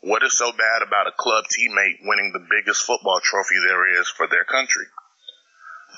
What 0.00 0.22
is 0.22 0.36
so 0.36 0.52
bad 0.52 0.82
about 0.82 1.08
a 1.08 1.18
club 1.18 1.44
teammate 1.50 2.06
winning 2.06 2.30
the 2.32 2.46
biggest 2.46 2.86
football 2.86 3.20
trophy 3.22 3.58
there 3.66 4.00
is 4.00 4.08
for 4.08 4.26
their 4.26 4.44
country? 4.44 4.86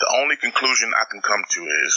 The 0.01 0.15
only 0.21 0.37
conclusion 0.37 0.93
I 0.95 1.05
can 1.11 1.21
come 1.21 1.43
to 1.43 1.63
is 1.65 1.93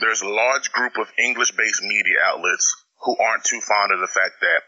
there's 0.00 0.22
a 0.22 0.28
large 0.28 0.72
group 0.72 0.96
of 0.96 1.12
English 1.18 1.52
based 1.52 1.82
media 1.82 2.22
outlets 2.24 2.72
who 3.04 3.16
aren't 3.18 3.44
too 3.44 3.60
fond 3.60 3.92
of 3.92 4.00
the 4.00 4.08
fact 4.08 4.40
that 4.40 4.62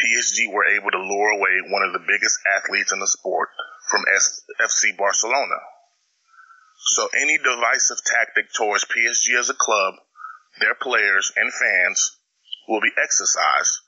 PSG 0.00 0.52
were 0.52 0.66
able 0.66 0.90
to 0.90 0.98
lure 0.98 1.32
away 1.38 1.70
one 1.70 1.86
of 1.86 1.92
the 1.92 2.04
biggest 2.04 2.36
athletes 2.56 2.92
in 2.92 2.98
the 2.98 3.06
sport 3.06 3.48
from 3.88 4.04
FC 4.60 4.96
Barcelona. 4.98 5.60
So 6.96 7.08
any 7.14 7.38
divisive 7.38 8.02
tactic 8.04 8.52
towards 8.52 8.84
PSG 8.84 9.38
as 9.38 9.48
a 9.48 9.54
club, 9.54 9.94
their 10.60 10.74
players 10.74 11.32
and 11.36 11.52
fans 11.52 12.18
will 12.68 12.80
be 12.80 12.92
exercised 13.02 13.78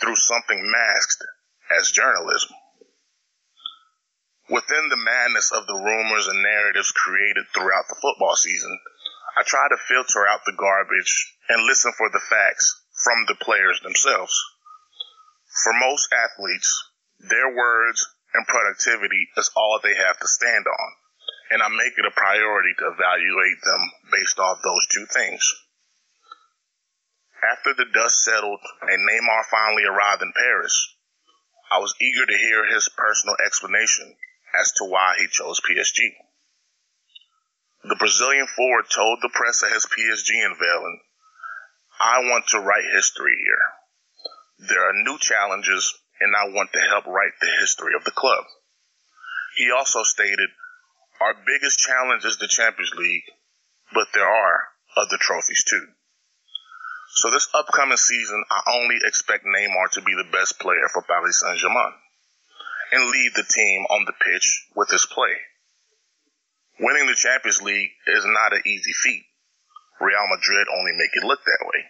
through 0.00 0.16
something 0.16 0.60
masked 0.70 1.24
as 1.78 1.90
journalism. 1.90 2.50
Within 4.50 4.88
the 4.88 5.00
madness 5.00 5.52
of 5.52 5.66
the 5.66 5.78
rumors 5.78 6.28
and 6.28 6.42
narratives 6.42 6.92
created 6.92 7.46
throughout 7.54 7.88
the 7.88 8.00
football 8.00 8.36
season, 8.36 8.78
I 9.36 9.42
try 9.42 9.68
to 9.68 9.86
filter 9.88 10.26
out 10.26 10.44
the 10.44 10.52
garbage 10.58 11.34
and 11.48 11.64
listen 11.66 11.92
for 11.96 12.10
the 12.10 12.20
facts 12.20 12.82
from 13.04 13.24
the 13.26 13.36
players 13.40 13.80
themselves. 13.80 14.34
For 15.64 15.72
most 15.72 16.12
athletes, 16.12 16.68
their 17.18 17.54
words 17.54 18.04
and 18.34 18.46
productivity 18.46 19.28
is 19.36 19.50
all 19.56 19.80
they 19.82 19.94
have 19.94 20.18
to 20.18 20.28
stand 20.28 20.66
on, 20.66 20.88
and 21.50 21.62
I 21.62 21.68
make 21.68 21.96
it 21.96 22.08
a 22.08 22.10
priority 22.10 22.74
to 22.78 22.92
evaluate 22.92 23.60
them 23.62 23.82
based 24.12 24.38
off 24.38 24.60
those 24.62 24.86
two 24.92 25.06
things. 25.06 25.40
After 27.42 27.74
the 27.74 27.90
dust 27.92 28.22
settled 28.22 28.60
and 28.82 29.08
Neymar 29.08 29.44
finally 29.50 29.84
arrived 29.84 30.22
in 30.22 30.32
Paris, 30.32 30.94
I 31.72 31.78
was 31.78 31.94
eager 32.00 32.24
to 32.24 32.38
hear 32.38 32.66
his 32.66 32.88
personal 32.88 33.36
explanation 33.44 34.16
as 34.54 34.70
to 34.72 34.84
why 34.84 35.16
he 35.18 35.26
chose 35.26 35.60
PSG. 35.60 36.14
The 37.82 37.96
Brazilian 37.96 38.46
forward 38.46 38.88
told 38.90 39.18
the 39.20 39.30
press 39.34 39.64
at 39.64 39.72
his 39.72 39.86
PSG 39.86 40.44
unveiling 40.44 41.00
I 41.98 42.20
want 42.20 42.46
to 42.48 42.60
write 42.60 42.84
history 42.84 43.36
here. 43.36 44.68
There 44.68 44.88
are 44.88 44.92
new 44.92 45.18
challenges, 45.18 45.92
and 46.20 46.34
I 46.36 46.54
want 46.54 46.72
to 46.72 46.80
help 46.80 47.06
write 47.06 47.34
the 47.40 47.56
history 47.60 47.94
of 47.96 48.04
the 48.04 48.12
club. 48.12 48.44
He 49.56 49.70
also 49.70 50.04
stated, 50.04 50.50
Our 51.20 51.34
biggest 51.44 51.80
challenge 51.80 52.24
is 52.24 52.38
the 52.38 52.48
Champions 52.48 52.94
League, 52.94 53.24
but 53.92 54.08
there 54.14 54.28
are 54.28 54.68
other 54.96 55.16
trophies 55.18 55.64
too. 55.64 55.88
So 57.14 57.30
this 57.30 57.48
upcoming 57.52 57.98
season, 57.98 58.42
I 58.50 58.72
only 58.72 58.96
expect 59.04 59.44
Neymar 59.44 59.90
to 59.92 60.00
be 60.00 60.14
the 60.16 60.32
best 60.32 60.58
player 60.58 60.88
for 60.92 61.02
Paris 61.02 61.40
Saint-Germain 61.44 61.92
and 62.92 63.10
lead 63.10 63.32
the 63.36 63.44
team 63.44 63.84
on 63.92 64.06
the 64.06 64.16
pitch 64.16 64.68
with 64.74 64.88
his 64.88 65.04
play. 65.04 65.36
Winning 66.80 67.06
the 67.06 67.14
Champions 67.14 67.60
League 67.60 67.90
is 68.06 68.24
not 68.24 68.54
an 68.54 68.62
easy 68.64 68.92
feat. 69.04 69.24
Real 70.00 70.24
Madrid 70.24 70.66
only 70.72 70.92
make 70.92 71.12
it 71.12 71.26
look 71.26 71.44
that 71.44 71.68
way. 71.68 71.84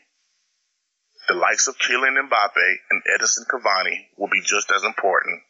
The 1.29 1.35
likes 1.35 1.69
of 1.69 1.79
Kylian 1.79 2.19
Mbappe 2.19 2.69
and 2.91 3.03
Edinson 3.07 3.47
Cavani 3.47 4.11
will 4.19 4.29
be 4.29 4.43
just 4.43 4.73
as 4.75 4.83
important, 4.83 5.41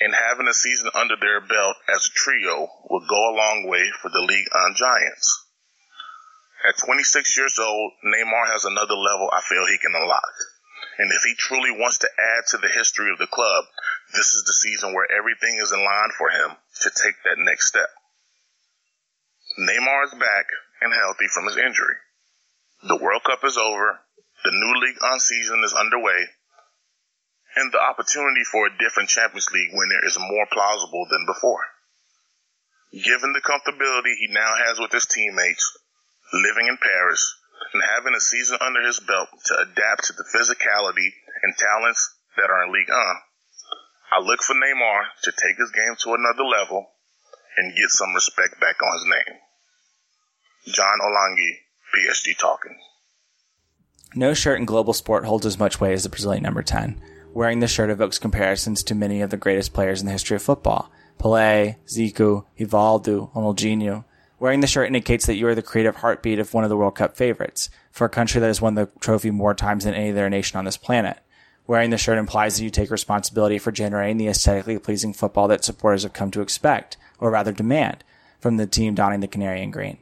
and 0.00 0.14
having 0.14 0.46
a 0.46 0.52
season 0.52 0.90
under 0.94 1.16
their 1.16 1.40
belt 1.40 1.76
as 1.88 2.04
a 2.04 2.14
trio 2.14 2.68
will 2.90 3.06
go 3.08 3.30
a 3.32 3.36
long 3.36 3.66
way 3.66 3.90
for 4.02 4.10
the 4.10 4.20
Ligue 4.28 4.48
1 4.52 4.74
Giants. 4.76 5.43
At 6.64 6.78
26 6.80 7.36
years 7.36 7.58
old, 7.58 7.92
Neymar 8.04 8.48
has 8.52 8.64
another 8.64 8.96
level 8.96 9.28
I 9.32 9.42
feel 9.44 9.66
he 9.66 9.76
can 9.78 9.94
unlock. 9.94 10.34
And 10.98 11.12
if 11.12 11.22
he 11.22 11.34
truly 11.36 11.70
wants 11.70 11.98
to 11.98 12.08
add 12.08 12.46
to 12.48 12.58
the 12.58 12.72
history 12.72 13.12
of 13.12 13.18
the 13.18 13.26
club, 13.26 13.64
this 14.14 14.32
is 14.32 14.44
the 14.46 14.54
season 14.54 14.94
where 14.94 15.10
everything 15.10 15.58
is 15.60 15.72
in 15.72 15.84
line 15.84 16.12
for 16.16 16.30
him 16.30 16.56
to 16.80 16.88
take 16.90 17.20
that 17.24 17.36
next 17.36 17.68
step. 17.68 17.90
Neymar 19.58 20.04
is 20.04 20.14
back 20.14 20.46
and 20.80 20.92
healthy 20.94 21.28
from 21.28 21.46
his 21.46 21.56
injury. 21.56 21.96
The 22.82 22.96
World 22.96 23.24
Cup 23.24 23.44
is 23.44 23.56
over, 23.56 24.00
the 24.44 24.52
new 24.52 24.74
Ligue 24.80 25.00
1 25.00 25.20
season 25.20 25.62
is 25.64 25.74
underway, 25.74 26.28
and 27.56 27.72
the 27.72 27.80
opportunity 27.80 28.42
for 28.50 28.66
a 28.66 28.78
different 28.78 29.08
Champions 29.08 29.48
League 29.52 29.72
winner 29.72 30.00
is 30.04 30.18
more 30.18 30.46
plausible 30.50 31.06
than 31.10 31.26
before. 31.26 31.64
Given 32.92 33.32
the 33.32 33.40
comfortability 33.40 34.16
he 34.18 34.28
now 34.30 34.54
has 34.66 34.78
with 34.78 34.92
his 34.92 35.06
teammates, 35.06 35.78
living 36.32 36.68
in 36.68 36.78
Paris, 36.78 37.34
and 37.72 37.82
having 37.82 38.14
a 38.14 38.20
season 38.20 38.58
under 38.60 38.80
his 38.86 39.00
belt 39.00 39.28
to 39.46 39.54
adapt 39.60 40.04
to 40.04 40.12
the 40.12 40.24
physicality 40.30 41.10
and 41.42 41.56
talents 41.56 42.14
that 42.36 42.50
are 42.50 42.64
in 42.64 42.72
Ligue 42.72 42.88
1, 42.88 42.98
I 44.12 44.20
look 44.20 44.42
for 44.42 44.54
Neymar 44.54 45.10
to 45.24 45.32
take 45.32 45.58
his 45.58 45.70
game 45.70 45.96
to 46.00 46.14
another 46.14 46.44
level 46.44 46.86
and 47.56 47.74
get 47.74 47.90
some 47.90 48.14
respect 48.14 48.60
back 48.60 48.76
on 48.82 48.94
his 48.94 49.06
name. 49.06 49.38
John 50.74 50.98
Olangi, 51.02 51.58
PSG 51.94 52.38
Talking. 52.38 52.78
No 54.14 54.34
shirt 54.34 54.58
in 54.58 54.64
global 54.64 54.92
sport 54.92 55.24
holds 55.24 55.46
as 55.46 55.58
much 55.58 55.80
weight 55.80 55.92
as 55.92 56.04
the 56.04 56.08
Brazilian 56.08 56.42
number 56.44 56.62
10. 56.62 57.00
Wearing 57.32 57.58
the 57.58 57.66
shirt 57.66 57.90
evokes 57.90 58.18
comparisons 58.18 58.84
to 58.84 58.94
many 58.94 59.20
of 59.20 59.30
the 59.30 59.36
greatest 59.36 59.72
players 59.72 60.00
in 60.00 60.06
the 60.06 60.12
history 60.12 60.36
of 60.36 60.42
football. 60.42 60.90
Pelé, 61.18 61.76
Zico, 61.86 62.44
Rivaldo, 62.58 63.32
Ronaldinho. 63.34 64.04
Wearing 64.38 64.60
the 64.60 64.66
shirt 64.66 64.88
indicates 64.88 65.26
that 65.26 65.36
you 65.36 65.46
are 65.46 65.54
the 65.54 65.62
creative 65.62 65.96
heartbeat 65.96 66.38
of 66.38 66.52
one 66.52 66.64
of 66.64 66.70
the 66.70 66.76
World 66.76 66.96
Cup 66.96 67.16
favorites, 67.16 67.70
for 67.90 68.04
a 68.04 68.10
country 68.10 68.40
that 68.40 68.46
has 68.46 68.60
won 68.60 68.74
the 68.74 68.88
trophy 69.00 69.30
more 69.30 69.54
times 69.54 69.84
than 69.84 69.94
any 69.94 70.10
other 70.10 70.28
nation 70.28 70.58
on 70.58 70.64
this 70.64 70.76
planet. 70.76 71.18
Wearing 71.66 71.90
the 71.90 71.96
shirt 71.96 72.18
implies 72.18 72.56
that 72.56 72.64
you 72.64 72.70
take 72.70 72.90
responsibility 72.90 73.58
for 73.58 73.72
generating 73.72 74.18
the 74.18 74.28
aesthetically 74.28 74.78
pleasing 74.78 75.14
football 75.14 75.48
that 75.48 75.64
supporters 75.64 76.02
have 76.02 76.12
come 76.12 76.30
to 76.32 76.42
expect, 76.42 76.96
or 77.18 77.30
rather 77.30 77.52
demand, 77.52 78.04
from 78.38 78.56
the 78.56 78.66
team 78.66 78.94
donning 78.94 79.20
the 79.20 79.28
canary 79.28 79.64
green. 79.66 79.98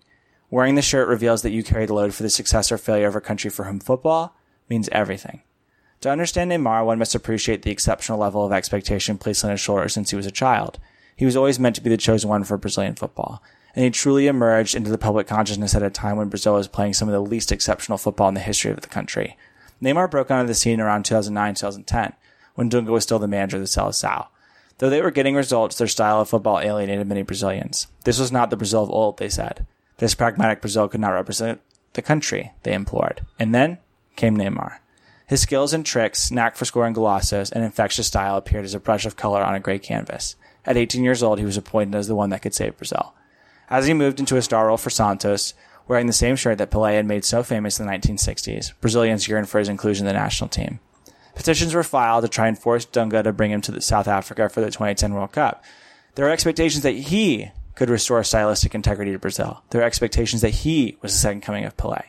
Wearing 0.51 0.75
the 0.75 0.83
shirt 0.83 1.09
reveals 1.09 1.43
that 1.43 1.53
you 1.53 1.63
carry 1.63 1.87
the 1.87 1.95
load 1.95 2.15
for 2.15 2.25
the 2.25 2.31
success 2.31 2.73
or 2.73 2.79
failure 2.79 3.07
of 3.07 3.15
a 3.15 3.21
country 3.21 3.49
for 3.49 3.65
whom 3.65 3.81
football 3.81 4.37
means 4.69 4.89
everything. 4.91 5.43
To 6.01 6.11
understand 6.11 6.51
Neymar, 6.51 6.85
one 6.85 6.99
must 6.99 7.15
appreciate 7.15 7.63
the 7.63 7.71
exceptional 7.71 8.19
level 8.19 8.45
of 8.45 8.53
expectation 8.53 9.19
placed 9.19 9.45
on 9.45 9.53
his 9.53 9.61
shoulders 9.61 9.93
since 9.93 10.11
he 10.11 10.17
was 10.17 10.27
a 10.27 10.33
child. 10.33 10.81
He 11.15 11.25
was 11.25 11.37
always 11.37 11.61
meant 11.61 11.77
to 11.77 11.81
be 11.81 11.91
the 11.91 11.97
chosen 11.97 12.29
one 12.29 12.43
for 12.43 12.59
Brazilian 12.59 12.97
football, 12.97 13.41
and 13.75 13.85
he 13.85 13.91
truly 13.91 14.27
emerged 14.27 14.75
into 14.75 14.91
the 14.91 14.99
public 14.99 15.27
consciousness 15.27 15.75
at 15.75 15.83
a 15.83 15.91
time 15.91 16.17
when 16.17 16.29
Brazil 16.29 16.55
was 16.55 16.69
playing 16.69 16.95
some 16.95 17.09
of 17.09 17.13
the 17.13 17.21
least 17.21 17.53
exceptional 17.53 17.99
football 17.99 18.29
in 18.29 18.35
the 18.35 18.41
history 18.41 18.71
of 18.71 18.81
the 18.81 18.89
country. 18.89 19.37
Neymar 19.83 20.11
broke 20.11 20.31
onto 20.31 20.47
the 20.47 20.55
scene 20.55 20.81
around 20.81 21.05
2009-2010, 21.05 22.15
when 22.55 22.71
Dunga 22.71 22.89
was 22.91 23.03
still 23.03 23.19
the 23.19 23.27
manager 23.27 23.57
of 23.57 23.63
the 23.63 23.67
Seleção. 23.67 24.27
Though 24.79 24.91
they 24.91 25.03
were 25.03 25.11
getting 25.11 25.35
results, 25.35 25.77
their 25.77 25.87
style 25.87 26.21
of 26.21 26.29
football 26.29 26.61
alienated 26.61 27.07
many 27.07 27.23
Brazilians. 27.23 27.87
This 28.05 28.19
was 28.19 28.33
not 28.33 28.51
the 28.51 28.57
Brazil 28.57 28.83
of 28.83 28.91
old, 28.91 29.19
they 29.19 29.29
said. 29.29 29.67
This 29.99 30.15
pragmatic 30.15 30.61
Brazil 30.61 30.89
could 30.89 31.01
not 31.01 31.11
represent 31.11 31.61
the 31.93 32.03
country, 32.03 32.53
they 32.63 32.73
implored. 32.73 33.25
And 33.39 33.55
then 33.55 33.79
came 34.17 34.37
Neymar. 34.37 34.79
His 35.27 35.41
skills 35.41 35.73
and 35.73 35.87
tricks, 35.87 36.31
knack 36.31 36.57
for 36.57 36.65
scoring 36.65 36.95
golazos, 36.95 37.53
and 37.53 37.65
infectious 37.65 38.07
style 38.07 38.37
appeared 38.37 38.65
as 38.65 38.75
a 38.75 38.81
brush 38.81 39.07
of 39.07 39.17
color 39.17 39.43
on 39.43 39.55
a 39.55 39.61
gray 39.61 39.79
canvas. 39.79 40.37
At 40.67 40.77
18 40.77 41.03
years 41.03 41.23
old, 41.23 41.39
he 41.39 41.45
was 41.45 41.57
appointed 41.57 41.95
as 41.95 42.07
the 42.07 42.15
one 42.15 42.31
that 42.31 42.43
could 42.43 42.55
save 42.55 42.77
Brazil. 42.77 43.15
As 43.73 43.87
he 43.87 43.95
moved 43.95 44.21
into 44.21 44.37
a 44.37 44.43
star 44.43 44.67
role 44.67 44.77
for 44.77 44.91
Santos, 44.91 45.55
wearing 45.89 46.07
the 46.07 46.13
same 46.13 46.37
shirt 46.37 46.59
that 46.59 46.71
Pelé 46.71 46.93
had 46.93 47.07
made 47.07 47.25
so 47.25 47.43
famous 47.43 47.81
in 47.81 47.87
the 47.87 47.93
1960s, 47.93 48.75
Brazilians 48.83 49.27
yearned 49.27 49.49
for 49.49 49.61
his 49.61 49.69
inclusion 49.71 50.07
in 50.07 50.15
the 50.15 50.21
national 50.21 50.49
team. 50.49 50.79
Petitions 51.35 51.73
were 51.73 51.83
filed 51.83 52.23
to 52.23 52.29
try 52.29 52.49
and 52.49 52.59
force 52.59 52.85
Dunga 52.85 53.25
to 53.25 53.33
bring 53.33 53.51
him 53.51 53.63
to 53.63 53.81
South 53.81 54.09
Africa 54.09 54.51
for 54.51 54.61
the 54.61 54.67
2010 54.67 55.15
World 55.15 55.33
Cup. 55.33 55.65
There 56.15 56.27
were 56.27 56.31
expectations 56.31 56.83
that 56.83 56.97
he 56.97 57.51
could 57.75 57.89
restore 57.89 58.23
stylistic 58.23 58.75
integrity 58.75 59.13
to 59.13 59.19
Brazil. 59.19 59.63
There 59.71 59.81
were 59.81 59.87
expectations 59.87 60.43
that 60.43 60.51
he 60.51 60.99
was 61.01 61.13
the 61.13 61.19
second 61.19 61.41
coming 61.41 61.65
of 61.65 61.75
Pelé. 61.79 62.03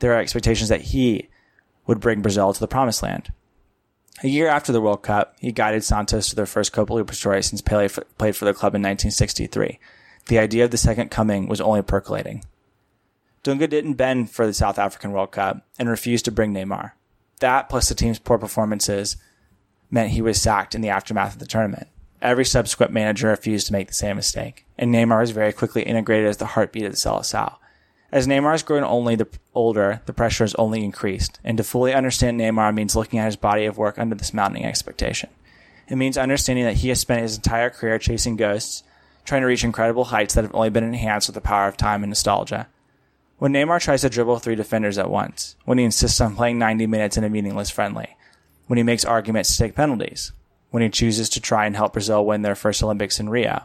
There 0.00 0.12
are 0.12 0.20
expectations 0.20 0.68
that 0.68 0.80
he 0.80 1.28
would 1.86 2.00
bring 2.00 2.22
Brazil 2.22 2.52
to 2.52 2.58
the 2.58 2.66
promised 2.66 3.04
land. 3.04 3.32
A 4.24 4.28
year 4.28 4.48
after 4.48 4.72
the 4.72 4.80
World 4.80 5.04
Cup, 5.04 5.36
he 5.38 5.52
guided 5.52 5.84
Santos 5.84 6.28
to 6.30 6.34
their 6.34 6.44
first 6.44 6.72
Copa 6.72 6.92
Libertadores 6.92 7.44
since 7.44 7.62
Pelé 7.62 7.84
f- 7.84 8.00
played 8.18 8.34
for 8.34 8.46
the 8.46 8.52
club 8.52 8.74
in 8.74 8.82
1963. 8.82 9.78
The 10.26 10.38
idea 10.38 10.64
of 10.64 10.70
the 10.70 10.78
second 10.78 11.10
coming 11.10 11.48
was 11.48 11.60
only 11.60 11.82
percolating. 11.82 12.44
Dunga 13.42 13.68
didn't 13.68 13.94
bend 13.94 14.30
for 14.30 14.46
the 14.46 14.54
South 14.54 14.78
African 14.78 15.12
World 15.12 15.32
Cup 15.32 15.66
and 15.78 15.88
refused 15.88 16.24
to 16.24 16.32
bring 16.32 16.54
Neymar. 16.54 16.92
That, 17.40 17.68
plus 17.68 17.88
the 17.88 17.94
team's 17.94 18.18
poor 18.18 18.38
performances, 18.38 19.18
meant 19.90 20.10
he 20.10 20.22
was 20.22 20.40
sacked 20.40 20.74
in 20.74 20.80
the 20.80 20.88
aftermath 20.88 21.34
of 21.34 21.40
the 21.40 21.46
tournament. 21.46 21.88
Every 22.22 22.46
subsequent 22.46 22.90
manager 22.90 23.28
refused 23.28 23.66
to 23.66 23.74
make 23.74 23.88
the 23.88 23.94
same 23.94 24.16
mistake, 24.16 24.64
and 24.78 24.90
Neymar 24.90 25.20
was 25.20 25.32
very 25.32 25.52
quickly 25.52 25.82
integrated 25.82 26.26
as 26.26 26.38
the 26.38 26.46
heartbeat 26.46 26.84
of 26.84 26.92
the 26.92 26.96
Seleção. 26.96 27.56
As 28.10 28.26
Neymar 28.26 28.52
has 28.52 28.62
grown 28.62 28.82
only 28.82 29.14
the 29.14 29.28
older, 29.54 30.00
the 30.06 30.14
pressure 30.14 30.44
has 30.44 30.54
only 30.54 30.82
increased, 30.82 31.38
and 31.44 31.58
to 31.58 31.64
fully 31.64 31.92
understand 31.92 32.40
Neymar 32.40 32.72
means 32.72 32.96
looking 32.96 33.18
at 33.18 33.26
his 33.26 33.36
body 33.36 33.66
of 33.66 33.76
work 33.76 33.98
under 33.98 34.14
this 34.14 34.32
mounting 34.32 34.64
expectation. 34.64 35.28
It 35.88 35.96
means 35.96 36.16
understanding 36.16 36.64
that 36.64 36.76
he 36.76 36.88
has 36.88 37.00
spent 37.00 37.22
his 37.22 37.36
entire 37.36 37.68
career 37.68 37.98
chasing 37.98 38.36
ghosts, 38.36 38.84
trying 39.24 39.42
to 39.42 39.46
reach 39.46 39.64
incredible 39.64 40.04
heights 40.04 40.34
that 40.34 40.44
have 40.44 40.54
only 40.54 40.70
been 40.70 40.84
enhanced 40.84 41.28
with 41.28 41.34
the 41.34 41.40
power 41.40 41.66
of 41.66 41.76
time 41.76 42.02
and 42.02 42.10
nostalgia. 42.10 42.68
When 43.38 43.52
Neymar 43.52 43.80
tries 43.80 44.02
to 44.02 44.10
dribble 44.10 44.38
three 44.38 44.54
defenders 44.54 44.98
at 44.98 45.10
once, 45.10 45.56
when 45.64 45.78
he 45.78 45.84
insists 45.84 46.20
on 46.20 46.36
playing 46.36 46.58
90 46.58 46.86
minutes 46.86 47.16
in 47.16 47.24
a 47.24 47.28
meaningless 47.28 47.70
friendly, 47.70 48.16
when 48.66 48.76
he 48.76 48.82
makes 48.82 49.04
arguments 49.04 49.52
to 49.52 49.62
take 49.62 49.74
penalties, 49.74 50.32
when 50.70 50.82
he 50.82 50.88
chooses 50.88 51.28
to 51.30 51.40
try 51.40 51.66
and 51.66 51.76
help 51.76 51.92
Brazil 51.92 52.24
win 52.24 52.42
their 52.42 52.54
first 52.54 52.82
Olympics 52.82 53.20
in 53.20 53.28
Rio, 53.28 53.64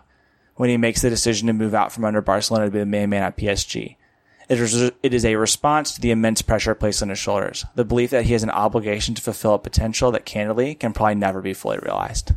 when 0.56 0.70
he 0.70 0.78
makes 0.78 1.02
the 1.02 1.10
decision 1.10 1.48
to 1.48 1.54
move 1.54 1.74
out 1.74 1.92
from 1.92 2.04
under 2.04 2.22
Barcelona 2.22 2.66
to 2.66 2.72
be 2.72 2.80
the 2.80 2.86
main 2.86 3.10
man 3.10 3.24
at 3.24 3.38
PSG. 3.38 3.96
It 4.50 4.60
is, 4.60 4.92
it 5.04 5.14
is 5.14 5.24
a 5.24 5.36
response 5.36 5.94
to 5.94 6.02
the 6.02 6.12
immense 6.12 6.42
pressure 6.42 6.74
placed 6.74 7.04
on 7.04 7.10
his 7.10 7.20
shoulders, 7.20 7.66
the 7.76 7.86
belief 7.86 8.10
that 8.10 8.26
he 8.26 8.34
has 8.34 8.44
an 8.44 8.50
obligation 8.50 9.14
to 9.16 9.22
fulfill 9.22 9.54
a 9.54 9.60
potential 9.60 10.12
that 10.12 10.26
candidly 10.26 10.74
can 10.74 10.92
probably 10.92 11.16
never 11.16 11.42
be 11.42 11.54
fully 11.54 11.78
realized. 11.78 12.34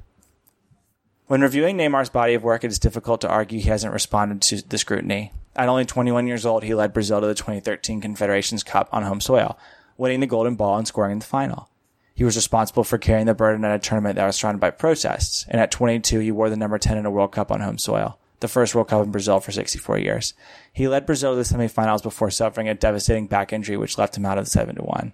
When 1.27 1.41
reviewing 1.41 1.77
Neymar's 1.77 2.11
body 2.11 2.35
of 2.35 2.43
work, 2.43 2.65
it 2.65 2.71
is 2.71 2.79
difficult 2.79 3.21
to 3.21 3.29
argue 3.29 3.61
he 3.61 3.69
hasn't 3.69 3.93
responded 3.93 4.43
to 4.43 4.69
the 4.69 4.77
scrutiny. 4.77 5.33
At 5.55 5.69
only 5.69 5.85
21 5.85 6.27
years 6.27 6.45
old, 6.45 6.65
he 6.65 6.75
led 6.75 6.93
Brazil 6.93 7.21
to 7.21 7.27
the 7.27 7.35
2013 7.35 8.01
Confederations 8.01 8.63
Cup 8.63 8.89
on 8.93 9.05
home 9.05 9.21
soil, 9.21 9.59
winning 9.97 10.21
the 10.21 10.27
golden 10.27 10.57
ball 10.57 10.77
and 10.77 10.87
scoring 10.87 11.13
in 11.13 11.19
the 11.21 11.25
final. 11.25 11.69
He 12.15 12.25
was 12.25 12.37
responsible 12.37 12.85
for 12.85 12.99
carrying 12.99 13.27
the 13.27 13.35
burden 13.35 13.65
at 13.65 13.75
a 13.75 13.79
tournament 13.79 14.17
that 14.17 14.27
was 14.27 14.37
surrounded 14.37 14.61
by 14.61 14.71
protests, 14.71 15.47
and 15.49 15.61
at 15.61 15.71
22, 15.71 16.19
he 16.19 16.33
wore 16.33 16.51
the 16.51 16.57
number 16.57 16.79
10 16.79 16.99
in 16.99 17.07
a 17.07 17.11
World 17.11 17.33
Cup 17.33 17.51
on 17.51 17.61
home 17.61 17.79
soil, 17.79 18.19
the 18.41 18.49
first 18.49 18.75
World 18.75 18.89
Cup 18.89 19.05
in 19.05 19.13
Brazil 19.13 19.41
for 19.41 19.53
64 19.53 19.99
years. 19.99 20.35
He 20.73 20.89
led 20.89 21.07
Brazil 21.07 21.33
to 21.33 21.37
the 21.37 21.43
semifinals 21.43 22.03
before 22.03 22.31
suffering 22.31 22.69
a 22.69 22.75
devastating 22.75 23.27
back 23.27 23.53
injury 23.53 23.77
which 23.77 23.97
left 23.97 24.17
him 24.17 24.27
out 24.27 24.39
of 24.39 24.45
the 24.45 24.51
7 24.51 24.77
1. 24.77 25.13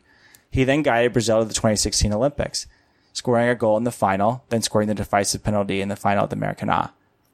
He 0.50 0.64
then 0.64 0.82
guided 0.82 1.12
Brazil 1.12 1.40
to 1.40 1.44
the 1.44 1.54
2016 1.54 2.12
Olympics, 2.12 2.66
scoring 3.12 3.48
a 3.48 3.54
goal 3.54 3.76
in 3.76 3.84
the 3.84 3.92
final, 3.92 4.44
then 4.48 4.62
scoring 4.62 4.88
the 4.88 4.94
decisive 4.94 5.42
penalty 5.42 5.80
in 5.80 5.88
the 5.88 5.96
final 5.96 6.24
at 6.24 6.30
the 6.30 6.36
Maracanã. 6.36 6.90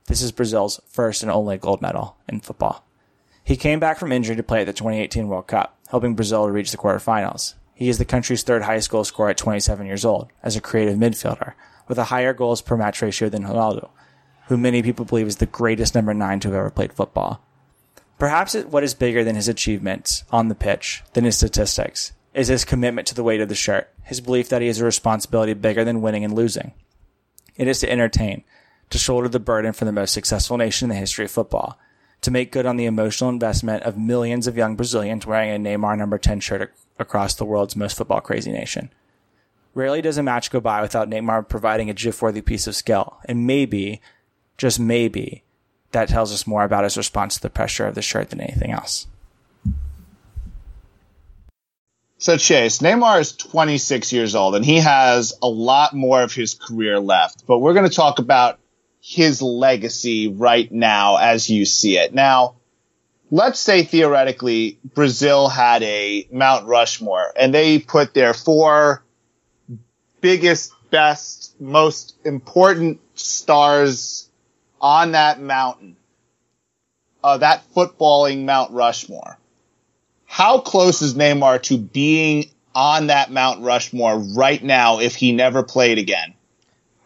This 0.06 0.22
is 0.22 0.32
Brazil's 0.32 0.80
first 0.86 1.22
and 1.22 1.30
only 1.30 1.56
gold 1.56 1.80
medal 1.80 2.16
in 2.28 2.40
football. 2.40 2.84
He 3.42 3.56
came 3.56 3.80
back 3.80 3.98
from 3.98 4.12
injury 4.12 4.36
to 4.36 4.42
play 4.42 4.60
at 4.60 4.66
the 4.66 4.72
2018 4.72 5.28
World 5.28 5.46
Cup, 5.46 5.76
helping 5.88 6.14
Brazil 6.14 6.46
to 6.46 6.52
reach 6.52 6.70
the 6.70 6.78
quarterfinals. 6.78 7.54
He 7.74 7.88
is 7.88 7.98
the 7.98 8.04
country's 8.04 8.42
third 8.42 8.62
highest 8.62 8.90
goal 8.90 9.04
scorer 9.04 9.30
at 9.30 9.36
27 9.36 9.86
years 9.86 10.04
old, 10.04 10.28
as 10.42 10.56
a 10.56 10.60
creative 10.60 10.96
midfielder, 10.96 11.54
with 11.88 11.98
a 11.98 12.04
higher 12.04 12.32
goals 12.32 12.62
per 12.62 12.76
match 12.76 13.02
ratio 13.02 13.28
than 13.28 13.44
Ronaldo, 13.44 13.90
who 14.48 14.56
many 14.56 14.82
people 14.82 15.04
believe 15.04 15.26
is 15.26 15.36
the 15.36 15.46
greatest 15.46 15.94
number 15.94 16.14
nine 16.14 16.40
to 16.40 16.48
have 16.48 16.56
ever 16.56 16.70
played 16.70 16.92
football. 16.92 17.40
Perhaps 18.18 18.54
what 18.54 18.84
is 18.84 18.94
bigger 18.94 19.24
than 19.24 19.36
his 19.36 19.48
achievements 19.48 20.24
on 20.30 20.48
the 20.48 20.54
pitch, 20.54 21.02
than 21.14 21.24
his 21.24 21.36
statistics, 21.36 22.12
is 22.34 22.48
his 22.48 22.64
commitment 22.64 23.06
to 23.06 23.14
the 23.14 23.22
weight 23.22 23.40
of 23.40 23.48
the 23.48 23.54
shirt, 23.54 23.88
his 24.02 24.20
belief 24.20 24.48
that 24.48 24.60
he 24.60 24.66
has 24.66 24.80
a 24.80 24.84
responsibility 24.84 25.54
bigger 25.54 25.84
than 25.84 26.02
winning 26.02 26.24
and 26.24 26.34
losing. 26.34 26.72
It 27.56 27.68
is 27.68 27.78
to 27.80 27.90
entertain, 27.90 28.42
to 28.90 28.98
shoulder 28.98 29.28
the 29.28 29.38
burden 29.38 29.72
for 29.72 29.84
the 29.84 29.92
most 29.92 30.12
successful 30.12 30.56
nation 30.56 30.86
in 30.86 30.94
the 30.94 31.00
history 31.00 31.24
of 31.24 31.30
football, 31.30 31.78
to 32.22 32.30
make 32.30 32.50
good 32.50 32.66
on 32.66 32.76
the 32.76 32.86
emotional 32.86 33.30
investment 33.30 33.84
of 33.84 33.96
millions 33.96 34.46
of 34.46 34.56
young 34.56 34.74
Brazilians 34.74 35.26
wearing 35.26 35.50
a 35.50 35.58
Neymar 35.58 35.96
number 35.96 36.18
10 36.18 36.40
shirt 36.40 36.74
across 36.98 37.34
the 37.34 37.44
world's 37.44 37.76
most 37.76 37.96
football 37.96 38.20
crazy 38.20 38.50
nation. 38.50 38.90
Rarely 39.74 40.02
does 40.02 40.18
a 40.18 40.22
match 40.22 40.50
go 40.50 40.60
by 40.60 40.82
without 40.82 41.10
Neymar 41.10 41.48
providing 41.48 41.90
a 41.90 41.94
GIF 41.94 42.22
worthy 42.22 42.40
piece 42.40 42.66
of 42.66 42.74
skill, 42.74 43.18
and 43.26 43.46
maybe, 43.46 44.00
just 44.56 44.80
maybe, 44.80 45.44
that 45.92 46.08
tells 46.08 46.32
us 46.32 46.46
more 46.46 46.64
about 46.64 46.84
his 46.84 46.96
response 46.96 47.36
to 47.36 47.42
the 47.42 47.50
pressure 47.50 47.86
of 47.86 47.94
the 47.94 48.02
shirt 48.02 48.30
than 48.30 48.40
anything 48.40 48.72
else. 48.72 49.06
So 52.24 52.38
Chase, 52.38 52.78
Neymar 52.78 53.20
is 53.20 53.32
26 53.32 54.10
years 54.10 54.34
old 54.34 54.56
and 54.56 54.64
he 54.64 54.78
has 54.78 55.34
a 55.42 55.46
lot 55.46 55.92
more 55.92 56.22
of 56.22 56.32
his 56.32 56.54
career 56.54 56.98
left, 56.98 57.46
but 57.46 57.58
we're 57.58 57.74
going 57.74 57.86
to 57.86 57.94
talk 57.94 58.18
about 58.18 58.58
his 58.98 59.42
legacy 59.42 60.28
right 60.28 60.72
now 60.72 61.18
as 61.18 61.50
you 61.50 61.66
see 61.66 61.98
it. 61.98 62.14
Now, 62.14 62.54
let's 63.30 63.60
say 63.60 63.82
theoretically 63.82 64.78
Brazil 64.94 65.50
had 65.50 65.82
a 65.82 66.26
Mount 66.32 66.66
Rushmore 66.66 67.30
and 67.38 67.52
they 67.52 67.78
put 67.78 68.14
their 68.14 68.32
four 68.32 69.04
biggest, 70.22 70.72
best, 70.90 71.60
most 71.60 72.16
important 72.24 73.00
stars 73.16 74.30
on 74.80 75.12
that 75.12 75.42
mountain, 75.42 75.96
uh, 77.22 77.36
that 77.36 77.70
footballing 77.74 78.46
Mount 78.46 78.72
Rushmore. 78.72 79.38
How 80.34 80.58
close 80.58 81.00
is 81.00 81.14
Neymar 81.14 81.62
to 81.62 81.78
being 81.78 82.46
on 82.74 83.06
that 83.06 83.30
Mount 83.30 83.62
Rushmore 83.62 84.18
right 84.18 84.60
now 84.60 84.98
if 84.98 85.14
he 85.14 85.30
never 85.30 85.62
played 85.62 85.98
again? 85.98 86.34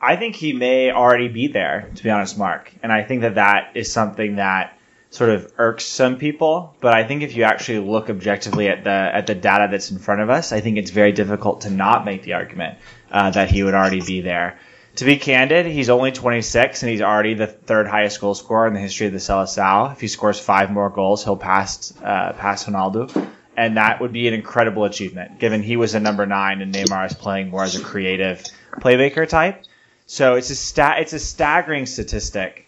I 0.01 0.17
think 0.17 0.35
he 0.35 0.55
may 0.55 0.91
already 0.91 1.29
be 1.29 1.49
there, 1.49 1.91
to 1.95 2.03
be 2.03 2.09
honest, 2.09 2.39
Mark. 2.39 2.73
And 2.83 2.91
I 2.91 3.03
think 3.03 3.21
that 3.21 3.35
that 3.35 3.73
is 3.75 3.93
something 3.93 4.37
that 4.37 4.79
sort 5.11 5.29
of 5.29 5.53
irks 5.59 5.85
some 5.85 6.17
people. 6.17 6.75
But 6.81 6.95
I 6.95 7.05
think 7.05 7.23
if 7.23 7.37
you 7.37 7.43
actually 7.43 7.81
look 7.81 8.09
objectively 8.09 8.71
at 8.71 8.85
the 8.85 8.91
at 8.91 9.27
the 9.27 9.35
data 9.35 9.69
that's 9.71 9.91
in 9.91 9.99
front 9.99 10.23
of 10.23 10.31
us, 10.31 10.51
I 10.51 10.63
think 10.63 10.79
it's 10.79 10.91
very 10.91 11.13
difficult 11.13 11.61
to 11.63 11.71
not 11.71 12.07
make 12.07 12.23
the 12.23 12.33
argument 12.33 12.79
uh, 13.13 13.29
that 13.33 13.51
he 13.51 13.63
would 13.63 13.75
already 13.75 14.01
be 14.01 14.23
there. 14.23 14.59
To 14.99 15.05
be 15.05 15.16
candid, 15.16 15.66
he's 15.66 15.91
only 15.91 16.11
26 16.11 16.83
and 16.83 16.91
he's 16.91 17.03
already 17.03 17.35
the 17.35 17.47
third 17.47 17.87
highest 17.87 18.20
goal 18.20 18.35
scorer 18.35 18.66
in 18.66 18.75
the 18.75 18.81
history 18.81 19.07
of 19.07 19.12
the 19.12 19.20
Seleção. 19.20 19.93
If 19.93 20.01
he 20.01 20.09
scores 20.09 20.41
five 20.41 20.73
more 20.73 20.91
goals, 20.91 21.23
he'll 21.23 21.37
pass 21.37 21.95
uh, 22.03 22.33
pass 22.33 22.65
Ronaldo, 22.65 23.29
and 23.57 23.77
that 23.77 24.01
would 24.01 24.12
be 24.12 24.27
an 24.27 24.35
incredible 24.35 24.83
achievement, 24.83 25.39
given 25.39 25.62
he 25.62 25.77
was 25.77 25.95
a 25.95 26.01
number 26.01 26.27
nine 26.27 26.62
and 26.62 26.75
Neymar 26.75 27.07
is 27.07 27.15
playing 27.15 27.51
more 27.51 27.62
as 27.62 27.77
a 27.77 27.81
creative 27.81 28.43
playmaker 28.81 29.29
type. 29.29 29.62
So 30.07 30.35
it's 30.35 30.51
a 30.51 30.57
sta- 30.57 30.97
it's 30.99 31.12
a 31.12 31.20
staggering 31.20 31.87
statistic 31.87 32.66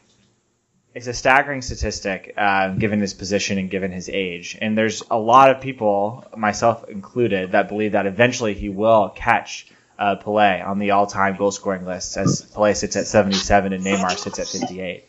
it's 0.95 1.09
a 1.09 1.13
staggering 1.13 1.63
statistic 1.63 2.33
uh, 2.37 2.69
given 2.75 3.01
his 3.01 3.13
position 3.13 3.59
and 3.59 3.71
given 3.71 3.91
his 3.91 4.09
age. 4.09 4.57
And 4.61 4.79
there's 4.79 5.03
a 5.11 5.19
lot 5.19 5.51
of 5.51 5.61
people, 5.61 6.25
myself 6.37 6.89
included, 6.89 7.53
that 7.53 7.69
believe 7.69 7.93
that 7.93 8.07
eventually 8.07 8.55
he 8.55 8.69
will 8.69 9.09
catch 9.09 9.67
uh, 10.01 10.17
Pelé 10.17 10.67
on 10.67 10.79
the 10.79 10.93
all-time 10.93 11.37
goal-scoring 11.37 11.85
list, 11.85 12.17
as 12.17 12.43
Pelé 12.43 12.75
sits 12.75 12.97
at 12.97 13.07
77 13.07 13.75
and 13.75 13.85
Neymar 13.85 14.17
sits 14.17 14.39
at 14.39 14.49
58. 14.49 15.05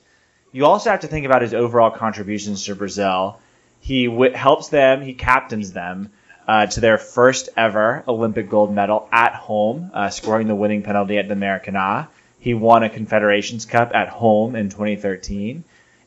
You 0.52 0.66
also 0.66 0.92
have 0.92 1.00
to 1.00 1.08
think 1.08 1.26
about 1.26 1.42
his 1.42 1.54
overall 1.54 1.92
contributions 1.92 2.66
to 2.66 2.76
Brazil. 2.76 3.40
He 3.80 4.08
w- 4.08 4.34
helps 4.34 4.68
them, 4.68 5.02
he 5.02 5.14
captains 5.14 5.72
them 5.72 6.12
uh, 6.46 6.66
to 6.66 6.82
their 6.82 6.98
first 6.98 7.48
ever 7.56 8.04
Olympic 8.06 8.50
gold 8.50 8.76
medal 8.76 9.08
at 9.14 9.34
home, 9.34 9.92
uh, 9.94 10.10
scoring 10.10 10.48
the 10.48 10.56
winning 10.56 10.84
penalty 10.84 11.18
at 11.18 11.30
the 11.30 11.36
Maracanã. 11.36 12.08
He 12.40 12.54
won 12.54 12.84
a 12.84 12.90
Confederations 12.90 13.66
Cup 13.66 13.96
at 13.96 14.10
home 14.10 14.56
in 14.58 14.70
2013. 14.70 15.64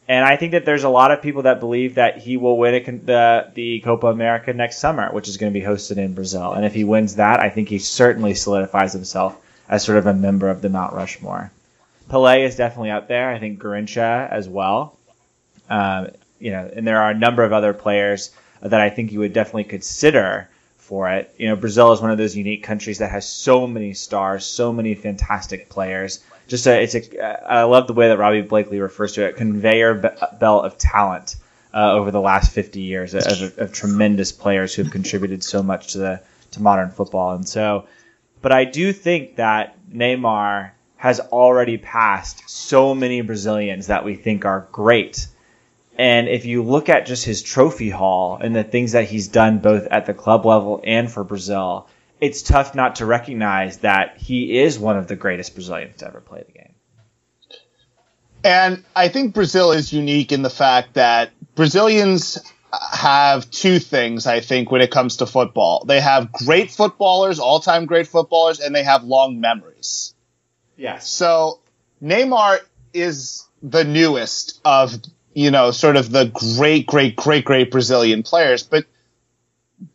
And 0.06 0.24
I 0.24 0.36
think 0.36 0.52
that 0.52 0.66
there's 0.66 0.84
a 0.84 0.88
lot 0.88 1.12
of 1.12 1.22
people 1.22 1.42
that 1.42 1.60
believe 1.60 1.94
that 1.94 2.18
he 2.18 2.36
will 2.36 2.58
win 2.58 2.74
a, 2.74 2.90
the 2.90 3.50
the 3.54 3.80
Copa 3.80 4.08
America 4.08 4.52
next 4.52 4.78
summer, 4.78 5.10
which 5.12 5.28
is 5.28 5.38
going 5.38 5.52
to 5.52 5.58
be 5.58 5.64
hosted 5.64 5.96
in 5.96 6.14
Brazil. 6.14 6.52
And 6.52 6.66
if 6.66 6.74
he 6.74 6.84
wins 6.84 7.16
that, 7.16 7.40
I 7.40 7.48
think 7.48 7.68
he 7.68 7.78
certainly 7.78 8.34
solidifies 8.34 8.92
himself 8.92 9.40
as 9.68 9.82
sort 9.82 9.96
of 9.96 10.06
a 10.06 10.12
member 10.12 10.50
of 10.50 10.60
the 10.60 10.68
Mount 10.68 10.92
Rushmore. 10.92 11.50
Pelé 12.10 12.44
is 12.44 12.56
definitely 12.56 12.90
up 12.90 13.08
there. 13.08 13.30
I 13.30 13.38
think 13.38 13.62
Garrincha 13.62 14.30
as 14.30 14.46
well. 14.46 14.98
Um, 15.70 16.08
you 16.38 16.50
know, 16.50 16.70
and 16.74 16.86
there 16.86 17.00
are 17.00 17.10
a 17.10 17.18
number 17.18 17.42
of 17.42 17.54
other 17.54 17.72
players 17.72 18.30
that 18.60 18.80
I 18.80 18.90
think 18.90 19.12
you 19.12 19.20
would 19.20 19.32
definitely 19.32 19.64
consider 19.64 20.48
for 20.76 21.08
it. 21.10 21.34
You 21.38 21.48
know, 21.48 21.56
Brazil 21.56 21.92
is 21.92 22.02
one 22.02 22.10
of 22.10 22.18
those 22.18 22.36
unique 22.36 22.62
countries 22.62 22.98
that 22.98 23.10
has 23.10 23.26
so 23.26 23.66
many 23.66 23.94
stars, 23.94 24.44
so 24.44 24.70
many 24.70 24.94
fantastic 24.94 25.70
players. 25.70 26.22
Just 26.46 26.66
a, 26.66 26.82
it's 26.82 26.94
a, 26.94 27.18
uh, 27.20 27.60
I 27.60 27.62
love 27.62 27.86
the 27.86 27.94
way 27.94 28.08
that 28.08 28.18
Robbie 28.18 28.42
Blakeley 28.42 28.80
refers 28.80 29.12
to 29.14 29.26
it, 29.26 29.36
conveyor 29.36 29.94
belt 30.38 30.64
of 30.64 30.78
talent 30.78 31.36
uh, 31.72 31.92
over 31.92 32.10
the 32.10 32.20
last 32.20 32.52
50 32.52 32.80
years 32.80 33.14
of, 33.14 33.26
of, 33.26 33.58
of 33.58 33.72
tremendous 33.72 34.32
players 34.32 34.74
who 34.74 34.82
have 34.82 34.92
contributed 34.92 35.42
so 35.42 35.62
much 35.62 35.92
to 35.92 35.98
the 35.98 36.22
to 36.52 36.62
modern 36.62 36.90
football. 36.90 37.34
And 37.34 37.48
so, 37.48 37.86
but 38.42 38.52
I 38.52 38.64
do 38.64 38.92
think 38.92 39.36
that 39.36 39.76
Neymar 39.90 40.70
has 40.96 41.20
already 41.20 41.78
passed 41.78 42.48
so 42.48 42.94
many 42.94 43.20
Brazilians 43.22 43.88
that 43.88 44.04
we 44.04 44.14
think 44.14 44.44
are 44.44 44.68
great 44.70 45.26
and 45.96 46.28
if 46.28 46.44
you 46.44 46.62
look 46.62 46.88
at 46.88 47.06
just 47.06 47.24
his 47.24 47.42
trophy 47.42 47.90
haul 47.90 48.38
and 48.40 48.54
the 48.54 48.64
things 48.64 48.92
that 48.92 49.06
he's 49.06 49.28
done 49.28 49.58
both 49.58 49.86
at 49.86 50.06
the 50.06 50.14
club 50.14 50.44
level 50.44 50.80
and 50.82 51.10
for 51.10 51.22
Brazil, 51.22 51.88
it's 52.20 52.42
tough 52.42 52.74
not 52.74 52.96
to 52.96 53.06
recognize 53.06 53.78
that 53.78 54.18
he 54.18 54.58
is 54.58 54.78
one 54.78 54.96
of 54.96 55.08
the 55.08 55.16
greatest 55.16 55.54
Brazilians 55.54 55.96
to 55.96 56.06
ever 56.06 56.20
play 56.20 56.44
the 56.46 56.52
game. 56.52 56.74
And 58.42 58.84
I 58.94 59.08
think 59.08 59.34
Brazil 59.34 59.72
is 59.72 59.92
unique 59.92 60.32
in 60.32 60.42
the 60.42 60.50
fact 60.50 60.94
that 60.94 61.30
Brazilians 61.54 62.38
have 62.92 63.50
two 63.50 63.78
things, 63.78 64.26
I 64.26 64.40
think, 64.40 64.70
when 64.70 64.80
it 64.80 64.90
comes 64.90 65.18
to 65.18 65.26
football. 65.26 65.84
They 65.86 66.00
have 66.00 66.32
great 66.32 66.70
footballers, 66.70 67.38
all 67.38 67.60
time 67.60 67.86
great 67.86 68.06
footballers, 68.06 68.60
and 68.60 68.74
they 68.74 68.82
have 68.82 69.04
long 69.04 69.40
memories. 69.40 70.14
Yes. 70.76 71.08
So 71.08 71.60
Neymar 72.02 72.58
is 72.92 73.46
the 73.62 73.84
newest 73.84 74.60
of 74.64 74.94
you 75.34 75.50
know, 75.50 75.72
sort 75.72 75.96
of 75.96 76.10
the 76.10 76.26
great, 76.26 76.86
great, 76.86 77.16
great, 77.16 77.44
great 77.44 77.70
Brazilian 77.70 78.22
players. 78.22 78.62
But 78.62 78.86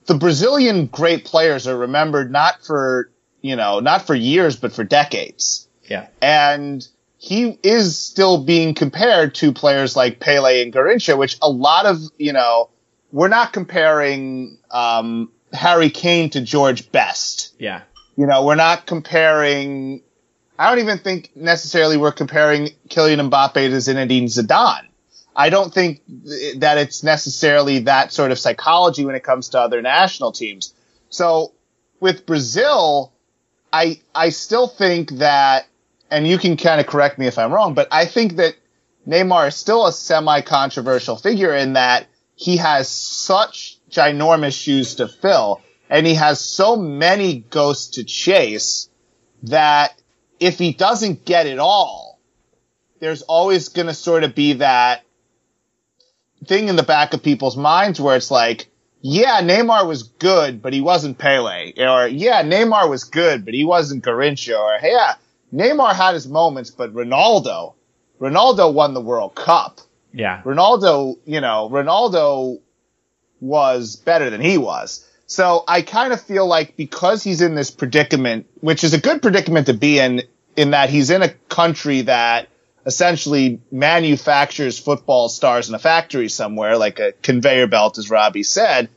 the 0.06 0.16
Brazilian 0.16 0.88
great 0.88 1.26
players 1.26 1.68
are 1.68 1.78
remembered 1.78 2.32
not 2.32 2.66
for, 2.66 3.11
you 3.41 3.56
know, 3.56 3.80
not 3.80 4.06
for 4.06 4.16
years, 4.16 4.56
but 4.56 4.74
for 4.74 4.84
decades. 4.84 5.68
Yeah. 5.84 6.07
And 6.22 6.88
he 7.18 7.57
is 7.64 7.98
still 7.98 8.44
being 8.44 8.74
compared 8.74 9.36
to 9.36 9.52
players 9.52 9.95
like 9.95 10.20
Pele 10.20 10.61
and 10.61 10.74
Garrincha, 10.74 11.18
which 11.18 11.38
a 11.41 11.49
lot 11.49 11.86
of, 11.86 11.98
you 12.18 12.34
know, 12.34 12.70
we're 13.11 13.28
not 13.28 13.53
comparing, 13.53 14.57
um, 14.72 15.32
Harry 15.52 15.90
Kane 15.90 16.30
to 16.32 16.41
George 16.41 16.91
Best. 16.91 17.56
Yeah. 17.60 17.82
You 18.16 18.28
know, 18.28 18.45
we're 18.45 18.56
not 18.56 18.86
comparing, 18.86 20.02
I 20.57 20.70
don't 20.70 20.80
even 20.80 20.99
think 20.99 21.32
necessarily 21.36 21.98
we're 21.98 22.11
comparing 22.11 22.70
Kylian 22.90 23.30
Mbappe 23.30 23.53
to 23.53 23.78
Zinedine 23.78 24.26
Zidane. 24.26 24.89
I 25.40 25.49
don't 25.49 25.74
think 25.74 26.02
that 26.57 26.78
it's 26.78 27.02
necessarily 27.02 27.80
that 27.80 28.11
sort 28.11 28.32
of 28.32 28.38
psychology 28.38 29.06
when 29.06 29.16
it 29.16 29.24
comes 29.24 29.48
to 29.49 29.60
other 29.61 29.82
national 29.82 30.34
teams. 30.34 30.74
So 31.10 31.53
with 32.02 32.26
Brazil, 32.26 33.14
I 33.72 34.02
I 34.14 34.32
still 34.32 34.68
think 34.68 35.11
that, 35.11 35.66
and 36.11 36.28
you 36.28 36.38
can 36.38 36.57
kind 36.57 36.82
of 36.82 36.88
correct 36.88 37.18
me 37.18 37.26
if 37.26 37.38
I'm 37.38 37.53
wrong, 37.53 37.74
but 37.74 37.88
I 37.90 38.03
think 38.06 38.36
that 38.36 38.56
Neymar 39.07 39.48
is 39.48 39.56
still 39.56 39.88
a 39.88 39.94
semi-controversial 39.94 41.16
figure 41.16 41.56
in 41.56 41.74
that 41.74 42.07
he 42.36 42.57
has 42.57 42.90
such 42.90 43.78
ginormous 43.90 44.61
shoes 44.61 44.95
to 44.95 45.07
fill, 45.07 45.61
and 45.90 46.06
he 46.06 46.16
has 46.16 46.41
so 46.41 46.76
many 46.76 47.45
ghosts 47.49 47.95
to 47.95 48.03
chase 48.03 48.90
that 49.44 49.94
if 50.38 50.60
he 50.60 50.74
doesn't 50.74 51.24
get 51.24 51.48
it 51.48 51.60
all, 51.60 52.20
there's 52.99 53.22
always 53.22 53.70
going 53.70 53.88
to 53.88 53.94
sort 53.94 54.26
of 54.26 54.36
be 54.36 54.53
that 54.53 55.06
thing 56.45 56.68
in 56.68 56.76
the 56.76 56.84
back 56.84 57.14
of 57.14 57.24
people's 57.24 57.57
minds 57.57 57.99
where 57.99 58.16
it's 58.16 58.32
like, 58.32 58.68
yeah, 59.02 59.41
Neymar 59.41 59.88
was 59.88 60.03
good, 60.03 60.61
but 60.61 60.74
he 60.74 60.82
wasn't 60.82 61.18
Pele. 61.18 61.74
Or, 61.78 62.07
yeah, 62.07 62.44
Neymar 62.44 62.90
was 62.90 63.06
good, 63.06 63.45
but 63.45 63.53
he 63.53 63.64
wasn't 63.64 64.03
Garrincha. 64.03 64.60
Or, 64.60 64.78
yeah, 64.86 65.16
Neymar 65.53 65.94
had 65.94 66.14
his 66.14 66.28
moments, 66.28 66.70
but 66.72 66.94
Ronaldo, 66.94 67.76
Ronaldo 68.20 68.74
won 68.74 68.94
the 68.94 69.02
World 69.02 69.36
Cup. 69.36 69.80
Yeah. 70.14 70.41
Ronaldo, 70.44 71.18
you 71.26 71.40
know, 71.40 71.70
Ronaldo 71.72 72.60
was 73.40 73.95
better 73.95 74.30
than 74.30 74.41
he 74.41 74.57
was. 74.57 75.06
So 75.28 75.64
I 75.68 75.84
kind 75.84 76.11
of 76.11 76.22
feel 76.22 76.48
like 76.48 76.76
because 76.76 77.24
he's 77.24 77.41
in 77.41 77.56
this 77.56 77.72
predicament, 77.72 78.48
which 78.61 78.84
is 78.84 78.94
a 78.94 78.99
good 78.99 79.22
predicament 79.22 79.68
to 79.68 79.74
be 79.74 79.99
in, 79.99 80.24
in 80.57 80.72
that 80.72 80.90
he's 80.90 81.10
in 81.10 81.22
a 81.22 81.30
country 81.30 82.02
that 82.02 82.49
essentially 82.86 83.62
manufactures 83.72 84.80
football 84.80 85.30
stars 85.30 85.70
in 85.70 85.76
a 85.76 85.80
factory 85.80 86.30
somewhere, 86.30 86.78
like 86.78 87.00
a 87.00 87.14
conveyor 87.22 87.68
belt, 87.68 87.98
as 87.98 88.10
Robbie 88.10 88.44
said. 88.44 88.90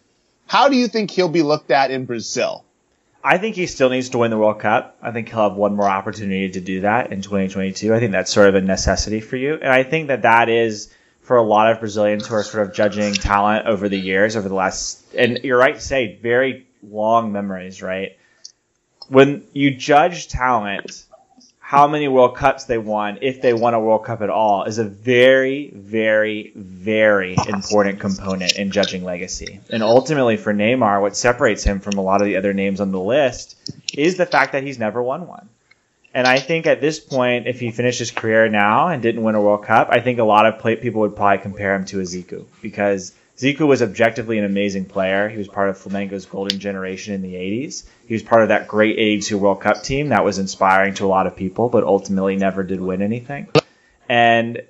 How 0.47 0.69
do 0.69 0.77
you 0.77 0.89
think 0.89 1.11
he'll 1.11 1.29
be 1.29 1.43
looked 1.43 1.71
at 1.71 1.91
in 1.91 2.05
Brazil? 2.05 2.65
I 3.25 3.39
think 3.39 3.55
he 3.55 3.67
still 3.67 3.89
needs 3.89 4.11
to 4.11 4.19
win 4.19 4.31
the 4.31 4.39
World 4.39 4.61
Cup. 4.61 4.97
I 5.01 5.13
think 5.13 5.29
he'll 5.29 5.49
have 5.49 5.57
one 5.57 5.77
more 5.77 5.89
opportunity 5.89 6.51
to 6.51 6.61
do 6.61 6.81
that 6.81 7.13
in 7.13 7.23
2022. 7.23 7.95
I 7.95 8.01
think 8.01 8.13
that's 8.13 8.33
sort 8.33 8.49
of 8.49 8.57
a 8.57 8.61
necessity 8.61 9.21
for 9.21 9.37
you. 9.37 9.55
And 9.55 9.69
I 9.69 9.85
think 9.85 10.09
that 10.09 10.23
that 10.23 10.49
is 10.49 10.93
for 11.21 11.37
a 11.37 11.43
lot 11.43 11.71
of 11.71 11.79
Brazilians 11.79 12.27
who 12.27 12.35
are 12.35 12.43
sort 12.43 12.67
of 12.67 12.75
judging 12.75 13.15
talent 13.15 13.67
over 13.67 13.89
the 13.89 13.99
years, 13.99 14.35
over 14.37 14.49
the 14.49 14.55
last, 14.55 15.15
and 15.15 15.39
you're 15.45 15.59
right 15.59 15.77
to 15.77 15.81
say, 15.81 16.19
very 16.21 16.67
long 16.83 17.31
memories, 17.31 17.81
right? 17.81 18.19
When 19.09 19.45
you 19.53 19.77
judge 19.77 20.27
talent 20.27 21.05
how 21.73 21.89
many 21.89 22.07
World 22.07 22.37
Cups 22.37 22.65
they 22.65 22.77
won, 22.77 23.17
if 23.23 23.41
they 23.41 23.55
won 23.55 23.73
a 23.73 23.81
World 23.81 24.05
Cup 24.05 24.21
at 24.21 24.29
all, 24.29 24.65
is 24.65 24.77
a 24.77 24.85
very, 24.85 25.71
very, 25.71 26.53
very 26.55 27.35
important 27.49 27.99
component 27.99 28.59
in 28.59 28.71
judging 28.71 29.05
legacy. 29.05 29.59
And 29.71 29.83
ultimately, 29.83 30.37
for 30.37 30.53
Neymar, 30.53 31.01
what 31.01 31.17
separates 31.17 31.65
him 31.65 31.81
from 31.81 31.97
a 31.97 32.03
lot 32.03 32.21
of 32.21 32.27
the 32.27 32.37
other 32.37 32.53
names 32.53 32.83
on 32.83 32.93
the 32.93 33.01
list 33.01 33.57
is 33.95 34.19
the 34.19 34.27
fact 34.27 34.53
that 34.53 34.65
he's 34.65 34.79
never 34.79 35.03
won 35.03 35.27
one. 35.27 35.49
And 36.13 36.27
I 36.27 36.41
think 36.41 36.67
at 36.67 36.83
this 36.83 37.01
point, 37.01 37.47
if 37.47 37.59
he 37.59 37.71
finished 37.71 38.01
his 38.01 38.11
career 38.11 38.51
now 38.51 38.89
and 38.89 39.01
didn't 39.01 39.23
win 39.23 39.35
a 39.35 39.41
World 39.41 39.65
Cup, 39.65 39.89
I 39.91 40.01
think 40.01 40.19
a 40.19 40.25
lot 40.25 40.45
of 40.45 40.63
people 40.83 41.01
would 41.01 41.17
probably 41.17 41.39
compare 41.39 41.75
him 41.75 41.87
to 41.87 42.03
a 42.03 42.05
because 42.61 43.15
Zico 43.37 43.67
was 43.67 43.83
objectively 43.83 44.39
an 44.39 44.45
amazing 44.45 44.85
player. 44.85 45.29
He 45.29 45.39
was 45.39 45.49
part 45.49 45.71
of 45.71 45.79
Flamengo's 45.79 46.27
golden 46.27 46.59
generation 46.59 47.15
in 47.15 47.23
the 47.23 47.35
80s. 47.35 47.85
He 48.07 48.15
was 48.15 48.23
part 48.23 48.43
of 48.43 48.49
that 48.49 48.69
great 48.69 48.99
82 48.99 49.39
World 49.39 49.61
Cup 49.61 49.83
team 49.83 50.11
that 50.11 50.25
was 50.25 50.39
inspiring 50.39 50.95
to 50.95 51.07
a 51.07 51.09
lot 51.09 51.27
of 51.27 51.35
people, 51.35 51.69
but 51.69 51.83
ultimately 51.83 52.37
never 52.37 52.63
did 52.63 52.81
win 52.81 53.01
anything. 53.01 53.49
And 54.09 54.63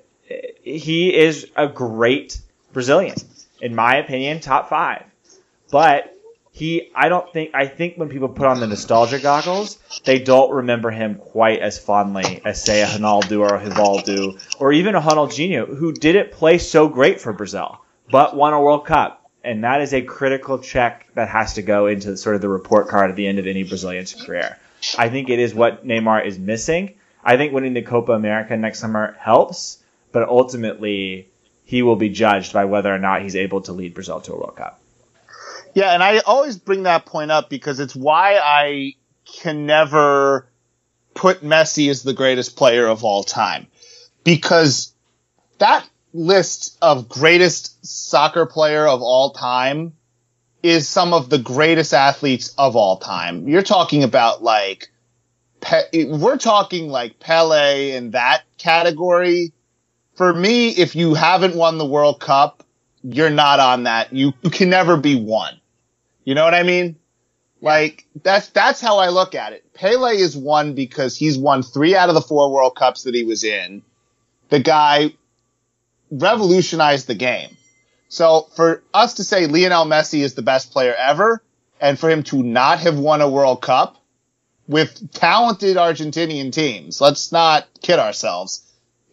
he 0.63 1.13
is 1.13 1.47
a 1.55 1.67
great 1.67 2.39
Brazilian. 2.71 3.17
In 3.61 3.75
my 3.75 3.97
opinion, 3.97 4.39
top 4.39 4.69
five. 4.69 5.03
But 5.69 6.17
he, 6.51 6.89
I 6.95 7.09
don't 7.09 7.31
think, 7.33 7.51
I 7.53 7.67
think 7.67 7.97
when 7.97 8.09
people 8.09 8.29
put 8.29 8.47
on 8.47 8.59
the 8.59 8.67
nostalgia 8.67 9.19
goggles, 9.19 9.77
they 10.05 10.19
don't 10.19 10.51
remember 10.51 10.89
him 10.89 11.15
quite 11.15 11.59
as 11.59 11.79
fondly 11.79 12.41
as, 12.45 12.63
say, 12.63 12.81
a 12.81 12.85
Ronaldo 12.85 13.39
or 13.39 13.55
a 13.55 13.59
Rivaldo 13.59 14.39
or 14.59 14.71
even 14.71 14.95
a 14.95 15.01
Ronaldinho, 15.01 15.67
who 15.67 15.91
didn't 15.91 16.31
play 16.31 16.59
so 16.59 16.87
great 16.87 17.19
for 17.19 17.33
Brazil 17.33 17.82
but 18.13 18.35
won 18.35 18.53
a 18.53 18.61
World 18.61 18.85
Cup. 18.85 19.27
And 19.43 19.63
that 19.63 19.81
is 19.81 19.91
a 19.91 20.03
critical 20.03 20.59
check 20.59 21.07
that 21.15 21.27
has 21.29 21.55
to 21.55 21.63
go 21.63 21.87
into 21.87 22.15
sort 22.15 22.35
of 22.35 22.41
the 22.41 22.47
report 22.47 22.87
card 22.87 23.09
at 23.09 23.15
the 23.15 23.25
end 23.25 23.39
of 23.39 23.47
any 23.47 23.63
Brazilian's 23.63 24.13
career. 24.13 24.55
I 24.99 25.09
think 25.09 25.29
it 25.29 25.39
is 25.39 25.55
what 25.55 25.85
Neymar 25.85 26.23
is 26.23 26.37
missing. 26.37 26.93
I 27.23 27.37
think 27.37 27.53
winning 27.53 27.73
the 27.73 27.81
Copa 27.81 28.11
America 28.11 28.55
next 28.55 28.79
summer 28.79 29.17
helps, 29.19 29.83
but 30.11 30.29
ultimately 30.29 31.27
he 31.65 31.81
will 31.81 31.95
be 31.95 32.09
judged 32.09 32.53
by 32.53 32.65
whether 32.65 32.93
or 32.93 32.99
not 32.99 33.23
he's 33.23 33.35
able 33.35 33.61
to 33.61 33.73
lead 33.73 33.95
Brazil 33.95 34.21
to 34.21 34.33
a 34.33 34.37
World 34.37 34.57
Cup. 34.57 34.79
Yeah, 35.73 35.91
and 35.91 36.03
I 36.03 36.19
always 36.19 36.55
bring 36.55 36.83
that 36.83 37.07
point 37.07 37.31
up 37.31 37.49
because 37.49 37.79
it's 37.79 37.95
why 37.95 38.37
I 38.37 38.93
can 39.25 39.65
never 39.65 40.47
put 41.15 41.41
Messi 41.41 41.89
as 41.89 42.03
the 42.03 42.13
greatest 42.13 42.55
player 42.55 42.85
of 42.85 43.03
all 43.03 43.23
time. 43.23 43.65
Because 44.23 44.93
that 45.57 45.83
list 46.13 46.77
of 46.81 47.09
greatest 47.09 47.85
soccer 47.85 48.45
player 48.45 48.87
of 48.87 49.01
all 49.01 49.31
time 49.31 49.93
is 50.61 50.87
some 50.87 51.13
of 51.13 51.29
the 51.29 51.37
greatest 51.37 51.93
athletes 51.93 52.53
of 52.57 52.75
all 52.75 52.97
time. 52.97 53.47
You're 53.47 53.63
talking 53.63 54.03
about 54.03 54.43
like, 54.43 54.89
Pe- 55.59 56.05
we're 56.05 56.37
talking 56.37 56.89
like 56.89 57.19
Pele 57.19 57.91
in 57.91 58.11
that 58.11 58.43
category. 58.57 59.53
For 60.15 60.33
me, 60.33 60.69
if 60.69 60.95
you 60.95 61.15
haven't 61.15 61.55
won 61.55 61.77
the 61.77 61.85
World 61.85 62.19
Cup, 62.19 62.63
you're 63.01 63.29
not 63.29 63.59
on 63.59 63.83
that. 63.83 64.13
You, 64.13 64.33
you 64.41 64.49
can 64.49 64.69
never 64.69 64.95
be 64.97 65.15
one. 65.15 65.59
You 66.23 66.35
know 66.35 66.45
what 66.45 66.53
I 66.53 66.63
mean? 66.63 66.97
Like 67.61 68.05
that's 68.23 68.49
that's 68.49 68.81
how 68.81 68.97
I 68.97 69.07
look 69.07 69.35
at 69.35 69.53
it. 69.53 69.73
Pele 69.73 70.15
is 70.17 70.35
one 70.35 70.75
because 70.75 71.15
he's 71.15 71.37
won 71.37 71.63
three 71.63 71.95
out 71.95 72.09
of 72.09 72.15
the 72.15 72.21
four 72.21 72.51
World 72.51 72.75
Cups 72.75 73.03
that 73.03 73.15
he 73.15 73.23
was 73.23 73.45
in. 73.45 73.81
The 74.49 74.59
guy 74.59 75.13
revolutionized 76.19 77.07
the 77.07 77.15
game. 77.15 77.57
So 78.09 78.47
for 78.55 78.83
us 78.93 79.15
to 79.15 79.23
say 79.23 79.47
Lionel 79.47 79.85
Messi 79.85 80.19
is 80.19 80.35
the 80.35 80.41
best 80.41 80.71
player 80.71 80.93
ever, 80.93 81.41
and 81.81 81.97
for 81.97 82.09
him 82.09 82.23
to 82.23 82.43
not 82.43 82.79
have 82.79 82.97
won 82.97 83.21
a 83.21 83.29
World 83.29 83.61
Cup 83.61 83.97
with 84.67 85.11
talented 85.11 85.77
Argentinian 85.77 86.51
teams, 86.51 87.01
let's 87.01 87.31
not 87.31 87.67
kid 87.81 87.99
ourselves. 87.99 88.63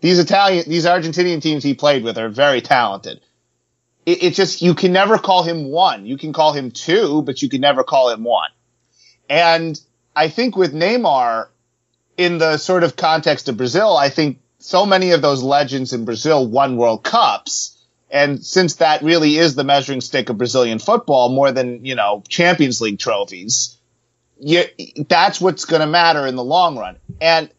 These 0.01 0.19
Italian, 0.19 0.69
these 0.69 0.85
Argentinian 0.85 1.43
teams 1.43 1.65
he 1.65 1.75
played 1.75 2.05
with 2.05 2.19
are 2.19 2.29
very 2.29 2.61
talented. 2.61 3.21
It, 4.07 4.23
it 4.23 4.35
just, 4.35 4.63
you 4.63 4.75
can 4.75 4.93
never 4.93 5.19
call 5.19 5.43
him 5.43 5.65
one. 5.71 6.07
You 6.07 6.17
can 6.17 6.33
call 6.33 6.53
him 6.53 6.71
two, 6.71 7.23
but 7.23 7.43
you 7.43 7.49
can 7.49 7.61
never 7.61 7.83
call 7.83 8.11
him 8.11 8.25
one. 8.25 8.51
And 9.29 9.81
I 10.15 10.29
think 10.29 10.57
with 10.57 10.73
Neymar, 10.73 11.49
in 12.17 12.39
the 12.39 12.59
sort 12.59 12.85
of 12.85 12.97
context 12.97 13.49
of 13.49 13.57
Brazil, 13.57 13.97
I 13.97 14.11
think 14.11 14.41
so 14.61 14.87
many 14.87 15.11
of 15.13 15.23
those 15.23 15.43
legends 15.43 15.93
in 15.93 16.05
Brazil 16.05 16.47
won 16.47 16.77
World 16.77 17.03
Cups. 17.03 17.77
And 18.11 18.45
since 18.45 18.77
that 18.77 19.03
really 19.03 19.37
is 19.37 19.55
the 19.55 19.65
measuring 19.65 20.01
stick 20.01 20.29
of 20.29 20.39
Brazilian 20.39 20.79
football 20.79 21.31
more 21.31 21.51
than, 21.53 21.85
you 21.85 21.95
know, 21.95 22.23
Champions 22.29 22.81
League 22.81 22.99
trophies, 22.99 23.77
you, 24.39 24.65
that's 25.09 25.41
what's 25.41 25.65
going 25.65 25.81
to 25.81 25.87
matter 25.87 26.27
in 26.27 26.37
the 26.37 26.45
long 26.45 26.77
run. 26.77 26.97
And 27.21 27.51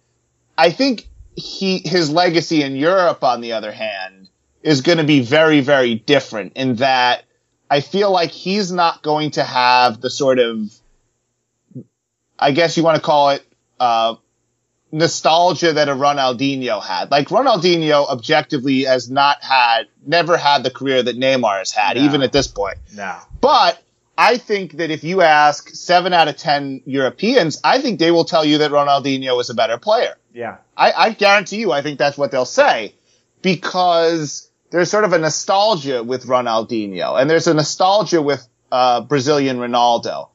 I 0.58 0.72
think 0.72 1.08
he, 1.36 1.80
his 1.80 2.10
legacy 2.10 2.64
in 2.64 2.76
Europe, 2.76 3.24
on 3.24 3.42
the 3.42 3.54
other 3.54 3.72
hand, 3.72 4.30
is 4.62 4.82
going 4.82 4.98
to 4.98 5.04
be 5.04 5.22
very, 5.22 5.62
very 5.62 5.96
different 5.96 6.54
in 6.56 6.76
that 6.76 7.24
I 7.70 7.80
feel 7.80 8.12
like 8.12 8.32
he's 8.32 8.72
not 8.72 9.02
going 9.02 9.32
to 9.32 9.44
have 9.44 10.02
the 10.02 10.10
sort 10.10 10.40
of, 10.40 10.72
I 12.38 12.52
guess 12.52 12.76
you 12.76 12.84
want 12.84 12.98
to 12.98 13.02
call 13.02 13.30
it, 13.30 13.46
uh, 13.80 14.16
nostalgia 14.92 15.74
that 15.74 15.90
a 15.90 15.94
Ronaldinho 15.94 16.84
had. 16.84 17.12
Like 17.12 17.30
Ronaldinho 17.30 18.08
objectively 18.10 18.84
has 18.84 19.10
not 19.10 19.42
had, 19.44 19.88
never 20.06 20.38
had 20.38 20.64
the 20.64 20.72
career 20.72 21.02
that 21.02 21.18
Neymar 21.18 21.60
has 21.60 21.72
had, 21.72 21.98
no. 21.98 22.04
even 22.04 22.22
at 22.22 22.32
this 22.32 22.48
point. 22.48 22.78
No. 22.94 23.18
But 23.40 23.82
I 24.18 24.38
think 24.38 24.78
that 24.78 24.92
if 24.92 25.04
you 25.04 25.22
ask 25.22 25.70
seven 25.70 26.14
out 26.14 26.28
of 26.28 26.38
ten 26.38 26.82
Europeans, 26.86 27.60
I 27.64 27.80
think 27.82 28.00
they 28.00 28.12
will 28.12 28.26
tell 28.26 28.44
you 28.46 28.60
that 28.60 28.72
Ronaldinho 28.72 29.40
is 29.40 29.50
a 29.50 29.54
better 29.54 29.78
player. 29.78 30.16
Yeah. 30.34 30.58
I, 30.76 30.92
I 30.92 31.10
guarantee 31.12 31.58
you, 31.58 31.72
I 31.72 31.82
think 31.82 31.98
that's 31.98 32.18
what 32.18 32.32
they'll 32.32 32.46
say 32.46 32.94
because 33.42 34.50
there's 34.70 34.90
sort 34.90 35.04
of 35.04 35.14
a 35.14 35.18
nostalgia 35.18 36.04
with 36.04 36.26
Ronaldinho 36.26 37.20
and 37.20 37.30
there's 37.30 37.48
a 37.48 37.54
nostalgia 37.54 38.22
with 38.22 38.48
uh, 38.72 39.02
Brazilian 39.02 39.58
Ronaldo 39.58 40.30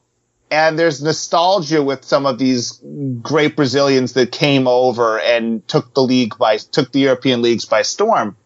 and 0.49 0.79
there's 0.79 1.01
nostalgia 1.01 1.83
with 1.83 2.03
some 2.03 2.25
of 2.25 2.37
these 2.37 2.81
great 3.21 3.55
Brazilians 3.55 4.13
that 4.13 4.31
came 4.31 4.67
over 4.67 5.19
and 5.19 5.67
took 5.67 5.93
the 5.93 6.01
league 6.01 6.37
by 6.37 6.57
took 6.57 6.91
the 6.91 6.99
European 6.99 7.41
leagues 7.41 7.65
by 7.65 7.81
storm. 7.81 8.37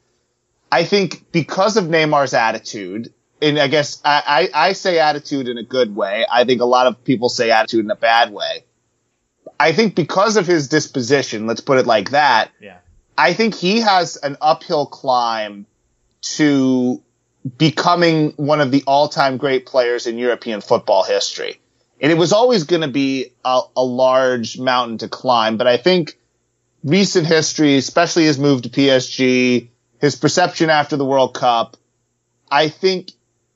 I 0.71 0.83
think 0.83 1.31
because 1.31 1.77
of 1.77 1.85
Neymar's 1.85 2.33
attitude, 2.33 3.13
and 3.41 3.59
I 3.59 3.67
guess 3.67 4.01
I, 4.03 4.49
I, 4.53 4.67
I 4.67 4.73
say 4.73 4.99
attitude 4.99 5.47
in 5.47 5.57
a 5.57 5.63
good 5.63 5.95
way. 5.95 6.25
I 6.31 6.43
think 6.43 6.61
a 6.61 6.65
lot 6.65 6.87
of 6.87 7.03
people 7.03 7.29
say 7.29 7.51
attitude 7.51 7.85
in 7.85 7.91
a 7.91 7.95
bad 7.95 8.31
way. 8.31 8.65
I 9.59 9.73
think 9.73 9.95
because 9.95 10.37
of 10.37 10.47
his 10.47 10.69
disposition, 10.69 11.45
let's 11.45 11.61
put 11.61 11.77
it 11.77 11.85
like 11.85 12.11
that. 12.11 12.51
Yeah. 12.59 12.77
I 13.17 13.33
think 13.33 13.53
he 13.53 13.81
has 13.81 14.15
an 14.15 14.37
uphill 14.41 14.87
climb 14.87 15.67
to 16.21 17.03
becoming 17.57 18.31
one 18.37 18.61
of 18.61 18.71
the 18.71 18.83
all-time 18.87 19.37
great 19.37 19.65
players 19.65 20.07
in 20.07 20.17
European 20.17 20.61
football 20.61 21.03
history. 21.03 21.60
And 22.01 22.11
it 22.11 22.17
was 22.17 22.33
always 22.33 22.63
going 22.63 22.81
to 22.81 22.87
be 22.87 23.33
a, 23.45 23.61
a, 23.77 23.83
large 23.83 24.57
mountain 24.57 24.97
to 24.99 25.07
climb. 25.07 25.57
But 25.57 25.67
I 25.67 25.77
think 25.77 26.17
recent 26.83 27.27
history, 27.27 27.77
especially 27.77 28.23
his 28.23 28.39
move 28.39 28.63
to 28.63 28.69
PSG, 28.69 29.69
his 29.99 30.15
perception 30.15 30.71
after 30.71 30.97
the 30.97 31.05
World 31.05 31.35
Cup, 31.35 31.77
I 32.49 32.69
think 32.69 33.11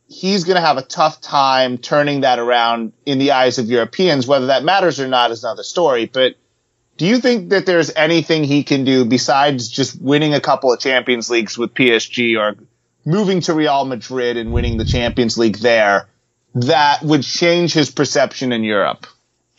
he's 0.07 0.43
going 0.43 0.55
to 0.55 0.61
have 0.61 0.77
a 0.77 0.83
tough 0.83 1.21
time 1.21 1.79
turning 1.79 2.21
that 2.21 2.37
around 2.37 2.93
in 3.05 3.17
the 3.17 3.31
eyes 3.31 3.57
of 3.57 3.65
Europeans. 3.65 4.27
Whether 4.27 4.47
that 4.47 4.63
matters 4.63 4.99
or 4.99 5.07
not 5.07 5.31
is 5.31 5.43
another 5.43 5.63
story. 5.63 6.05
But 6.05 6.35
do 6.97 7.07
you 7.07 7.17
think 7.17 7.49
that 7.49 7.65
there's 7.65 7.91
anything 7.95 8.43
he 8.43 8.63
can 8.63 8.85
do 8.85 9.05
besides 9.05 9.67
just 9.67 9.99
winning 9.99 10.35
a 10.35 10.39
couple 10.39 10.71
of 10.71 10.79
Champions 10.79 11.31
Leagues 11.31 11.57
with 11.57 11.73
PSG 11.73 12.39
or 12.39 12.55
moving 13.03 13.41
to 13.41 13.55
Real 13.55 13.85
Madrid 13.85 14.37
and 14.37 14.53
winning 14.53 14.77
the 14.77 14.85
Champions 14.85 15.35
League 15.35 15.57
there? 15.57 16.07
That 16.55 17.03
would 17.03 17.23
change 17.23 17.73
his 17.73 17.91
perception 17.91 18.51
in 18.51 18.63
Europe. 18.63 19.05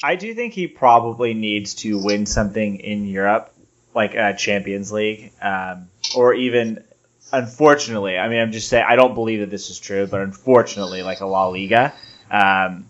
I 0.03 0.17
do 0.17 0.35
think 0.35 0.55
he 0.55 0.67
probably 0.67 1.35
needs 1.35 1.75
to 1.77 1.99
win 2.03 2.27
something 2.27 2.81
in 2.81 3.07
Europe, 3.07 3.53
like 3.95 4.15
a 4.15 4.35
Champions 4.37 4.93
League, 4.93 5.33
um, 5.41 5.89
or 6.15 6.35
even, 6.35 6.85
unfortunately, 7.33 8.19
I 8.19 8.29
mean, 8.29 8.41
I'm 8.41 8.53
just 8.53 8.69
saying, 8.69 8.85
I 8.87 8.97
don't 8.97 9.15
believe 9.15 9.41
that 9.41 9.51
this 9.51 9.71
is 9.71 9.79
true, 9.79 10.07
but 10.07 10.21
unfortunately, 10.21 11.03
like 11.03 11.21
a 11.21 11.27
La 11.27 11.49
Liga, 11.49 11.93
um, 12.31 12.87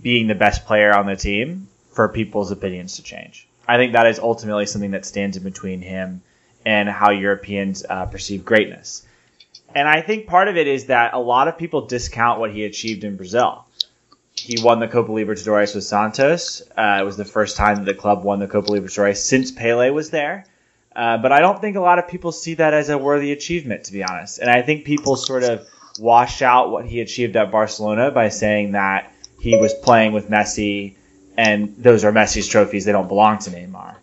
being 0.00 0.26
the 0.26 0.34
best 0.34 0.66
player 0.66 0.94
on 0.94 1.06
the 1.06 1.16
team 1.16 1.68
for 1.92 2.08
people's 2.08 2.50
opinions 2.50 2.96
to 2.96 3.02
change. 3.02 3.48
I 3.66 3.76
think 3.76 3.92
that 3.92 4.06
is 4.06 4.18
ultimately 4.18 4.66
something 4.66 4.92
that 4.92 5.04
stands 5.04 5.36
in 5.36 5.42
between 5.42 5.82
him 5.82 6.22
and 6.64 6.88
how 6.88 7.10
Europeans 7.10 7.84
uh, 7.88 8.06
perceive 8.06 8.44
greatness. 8.44 9.04
And 9.78 9.86
I 9.86 10.00
think 10.00 10.26
part 10.26 10.48
of 10.48 10.56
it 10.56 10.66
is 10.66 10.86
that 10.86 11.14
a 11.14 11.20
lot 11.20 11.46
of 11.46 11.56
people 11.56 11.86
discount 11.86 12.40
what 12.40 12.50
he 12.50 12.64
achieved 12.64 13.04
in 13.04 13.16
Brazil. 13.16 13.64
He 14.34 14.60
won 14.60 14.80
the 14.80 14.88
Copa 14.88 15.12
Libertadores 15.12 15.72
with 15.72 15.84
Santos. 15.84 16.62
Uh, 16.76 16.98
it 17.00 17.04
was 17.04 17.16
the 17.16 17.24
first 17.24 17.56
time 17.56 17.76
that 17.76 17.84
the 17.84 17.94
club 17.94 18.24
won 18.24 18.40
the 18.40 18.48
Copa 18.48 18.70
Libertadores 18.70 19.18
since 19.18 19.52
Pele 19.52 19.90
was 19.90 20.10
there. 20.10 20.46
Uh, 20.96 21.18
but 21.18 21.30
I 21.30 21.38
don't 21.38 21.60
think 21.60 21.76
a 21.76 21.80
lot 21.80 22.00
of 22.00 22.08
people 22.08 22.32
see 22.32 22.54
that 22.54 22.74
as 22.74 22.88
a 22.88 22.98
worthy 22.98 23.30
achievement, 23.30 23.84
to 23.84 23.92
be 23.92 24.02
honest. 24.02 24.40
And 24.40 24.50
I 24.50 24.62
think 24.62 24.84
people 24.84 25.14
sort 25.14 25.44
of 25.44 25.64
wash 26.00 26.42
out 26.42 26.72
what 26.72 26.84
he 26.84 27.00
achieved 27.00 27.36
at 27.36 27.52
Barcelona 27.52 28.10
by 28.10 28.30
saying 28.30 28.72
that 28.72 29.12
he 29.40 29.56
was 29.56 29.72
playing 29.74 30.12
with 30.12 30.28
Messi 30.28 30.96
and 31.36 31.76
those 31.78 32.04
are 32.04 32.10
Messi's 32.10 32.48
trophies. 32.48 32.84
They 32.84 32.90
don't 32.90 33.06
belong 33.06 33.38
to 33.38 33.50
Neymar. 33.50 33.94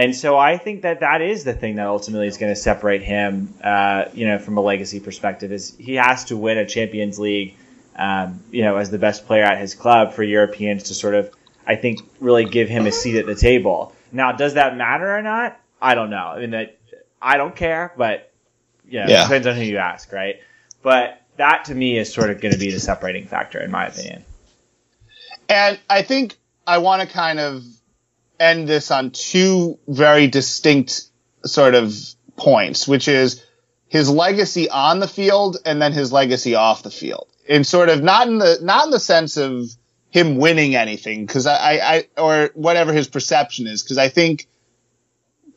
And 0.00 0.16
so 0.16 0.38
I 0.38 0.56
think 0.56 0.80
that 0.80 1.00
that 1.00 1.20
is 1.20 1.44
the 1.44 1.52
thing 1.52 1.76
that 1.76 1.86
ultimately 1.86 2.26
is 2.26 2.38
going 2.38 2.50
to 2.50 2.56
separate 2.58 3.02
him, 3.02 3.52
uh, 3.62 4.06
you 4.14 4.26
know, 4.26 4.38
from 4.38 4.56
a 4.56 4.62
legacy 4.62 4.98
perspective. 4.98 5.52
Is 5.52 5.76
he 5.78 5.96
has 5.96 6.24
to 6.26 6.38
win 6.38 6.56
a 6.56 6.64
Champions 6.64 7.18
League, 7.18 7.54
um, 7.96 8.42
you 8.50 8.62
know, 8.62 8.78
as 8.78 8.90
the 8.90 8.96
best 8.96 9.26
player 9.26 9.44
at 9.44 9.58
his 9.58 9.74
club 9.74 10.14
for 10.14 10.22
Europeans 10.22 10.84
to 10.84 10.94
sort 10.94 11.14
of, 11.16 11.30
I 11.66 11.76
think, 11.76 12.00
really 12.18 12.46
give 12.46 12.70
him 12.70 12.86
a 12.86 12.92
seat 12.92 13.18
at 13.18 13.26
the 13.26 13.34
table. 13.34 13.94
Now, 14.10 14.32
does 14.32 14.54
that 14.54 14.74
matter 14.74 15.14
or 15.14 15.20
not? 15.20 15.60
I 15.82 15.94
don't 15.94 16.08
know. 16.08 16.16
I 16.16 16.40
mean, 16.40 16.52
that 16.52 16.78
I 17.20 17.36
don't 17.36 17.54
care, 17.54 17.92
but 17.94 18.32
you 18.88 19.00
know, 19.00 19.06
yeah, 19.06 19.20
it 19.20 19.24
depends 19.24 19.46
on 19.48 19.56
who 19.56 19.64
you 19.64 19.76
ask, 19.76 20.10
right? 20.12 20.40
But 20.82 21.20
that 21.36 21.66
to 21.66 21.74
me 21.74 21.98
is 21.98 22.10
sort 22.10 22.30
of 22.30 22.40
going 22.40 22.54
to 22.54 22.58
be 22.58 22.70
the 22.70 22.80
separating 22.80 23.26
factor, 23.26 23.60
in 23.60 23.70
my 23.70 23.88
opinion. 23.88 24.24
And 25.50 25.78
I 25.90 26.00
think 26.00 26.38
I 26.66 26.78
want 26.78 27.02
to 27.02 27.06
kind 27.06 27.38
of 27.38 27.64
end 28.40 28.66
this 28.66 28.90
on 28.90 29.10
two 29.10 29.78
very 29.86 30.26
distinct 30.26 31.04
sort 31.44 31.74
of 31.74 31.94
points, 32.36 32.88
which 32.88 33.06
is 33.06 33.44
his 33.86 34.08
legacy 34.08 34.68
on 34.68 34.98
the 34.98 35.08
field 35.08 35.58
and 35.64 35.80
then 35.80 35.92
his 35.92 36.12
legacy 36.12 36.54
off 36.54 36.82
the 36.82 36.90
field. 36.90 37.28
And 37.48 37.66
sort 37.66 37.88
of 37.88 38.02
not 38.02 38.28
in 38.28 38.38
the 38.38 38.58
not 38.62 38.86
in 38.86 38.90
the 38.90 39.00
sense 39.00 39.36
of 39.36 39.70
him 40.10 40.36
winning 40.38 40.74
anything, 40.74 41.26
because 41.26 41.46
I, 41.46 42.04
I 42.16 42.20
or 42.20 42.50
whatever 42.54 42.92
his 42.92 43.08
perception 43.08 43.66
is, 43.66 43.82
because 43.82 43.98
I 43.98 44.08
think 44.08 44.48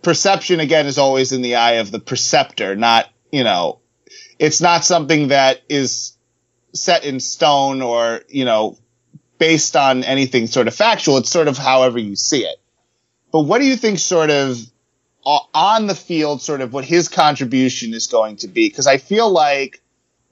perception 0.01 0.59
again 0.59 0.85
is 0.85 0.97
always 0.97 1.31
in 1.31 1.41
the 1.41 1.55
eye 1.55 1.73
of 1.73 1.91
the 1.91 1.99
perceptor, 1.99 2.75
not 2.75 3.09
you 3.31 3.43
know, 3.43 3.79
it's 4.39 4.61
not 4.61 4.85
something 4.85 5.29
that 5.29 5.61
is 5.69 6.17
set 6.73 7.05
in 7.05 7.19
stone 7.19 7.81
or 7.81 8.21
you 8.27 8.45
know 8.45 8.77
based 9.37 9.75
on 9.75 10.03
anything 10.03 10.47
sort 10.47 10.67
of 10.67 10.75
factual. 10.75 11.17
It's 11.17 11.29
sort 11.29 11.47
of 11.47 11.57
however 11.57 11.99
you 11.99 12.15
see 12.15 12.45
it. 12.45 12.57
But 13.33 13.41
what 13.41 13.59
do 13.59 13.65
you 13.65 13.75
think 13.75 13.97
sort 13.97 14.29
of 14.29 14.59
uh, 15.25 15.39
on 15.55 15.87
the 15.87 15.95
field, 15.95 16.41
sort 16.43 16.61
of 16.61 16.71
what 16.71 16.85
his 16.85 17.09
contribution 17.09 17.93
is 17.95 18.05
going 18.05 18.37
to 18.37 18.47
be? 18.47 18.69
Because 18.69 18.85
I 18.85 18.99
feel 18.99 19.29
like 19.29 19.81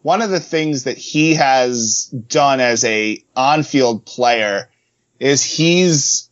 one 0.03 0.21
of 0.21 0.29
the 0.29 0.39
things 0.39 0.83
that 0.83 0.99
he 0.99 1.33
has 1.33 2.05
done 2.05 2.59
as 2.59 2.85
a 2.85 3.21
on-field 3.35 4.05
player 4.05 4.69
is 5.19 5.43
he's, 5.43 6.29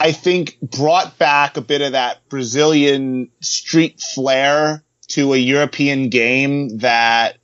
I 0.00 0.12
think, 0.12 0.58
brought 0.62 1.18
back 1.18 1.58
a 1.58 1.60
bit 1.60 1.82
of 1.82 1.92
that 1.92 2.26
Brazilian 2.30 3.28
street 3.40 4.00
flair 4.00 4.82
to 5.08 5.34
a 5.34 5.38
European 5.38 6.08
game 6.08 6.78
that 6.78 7.36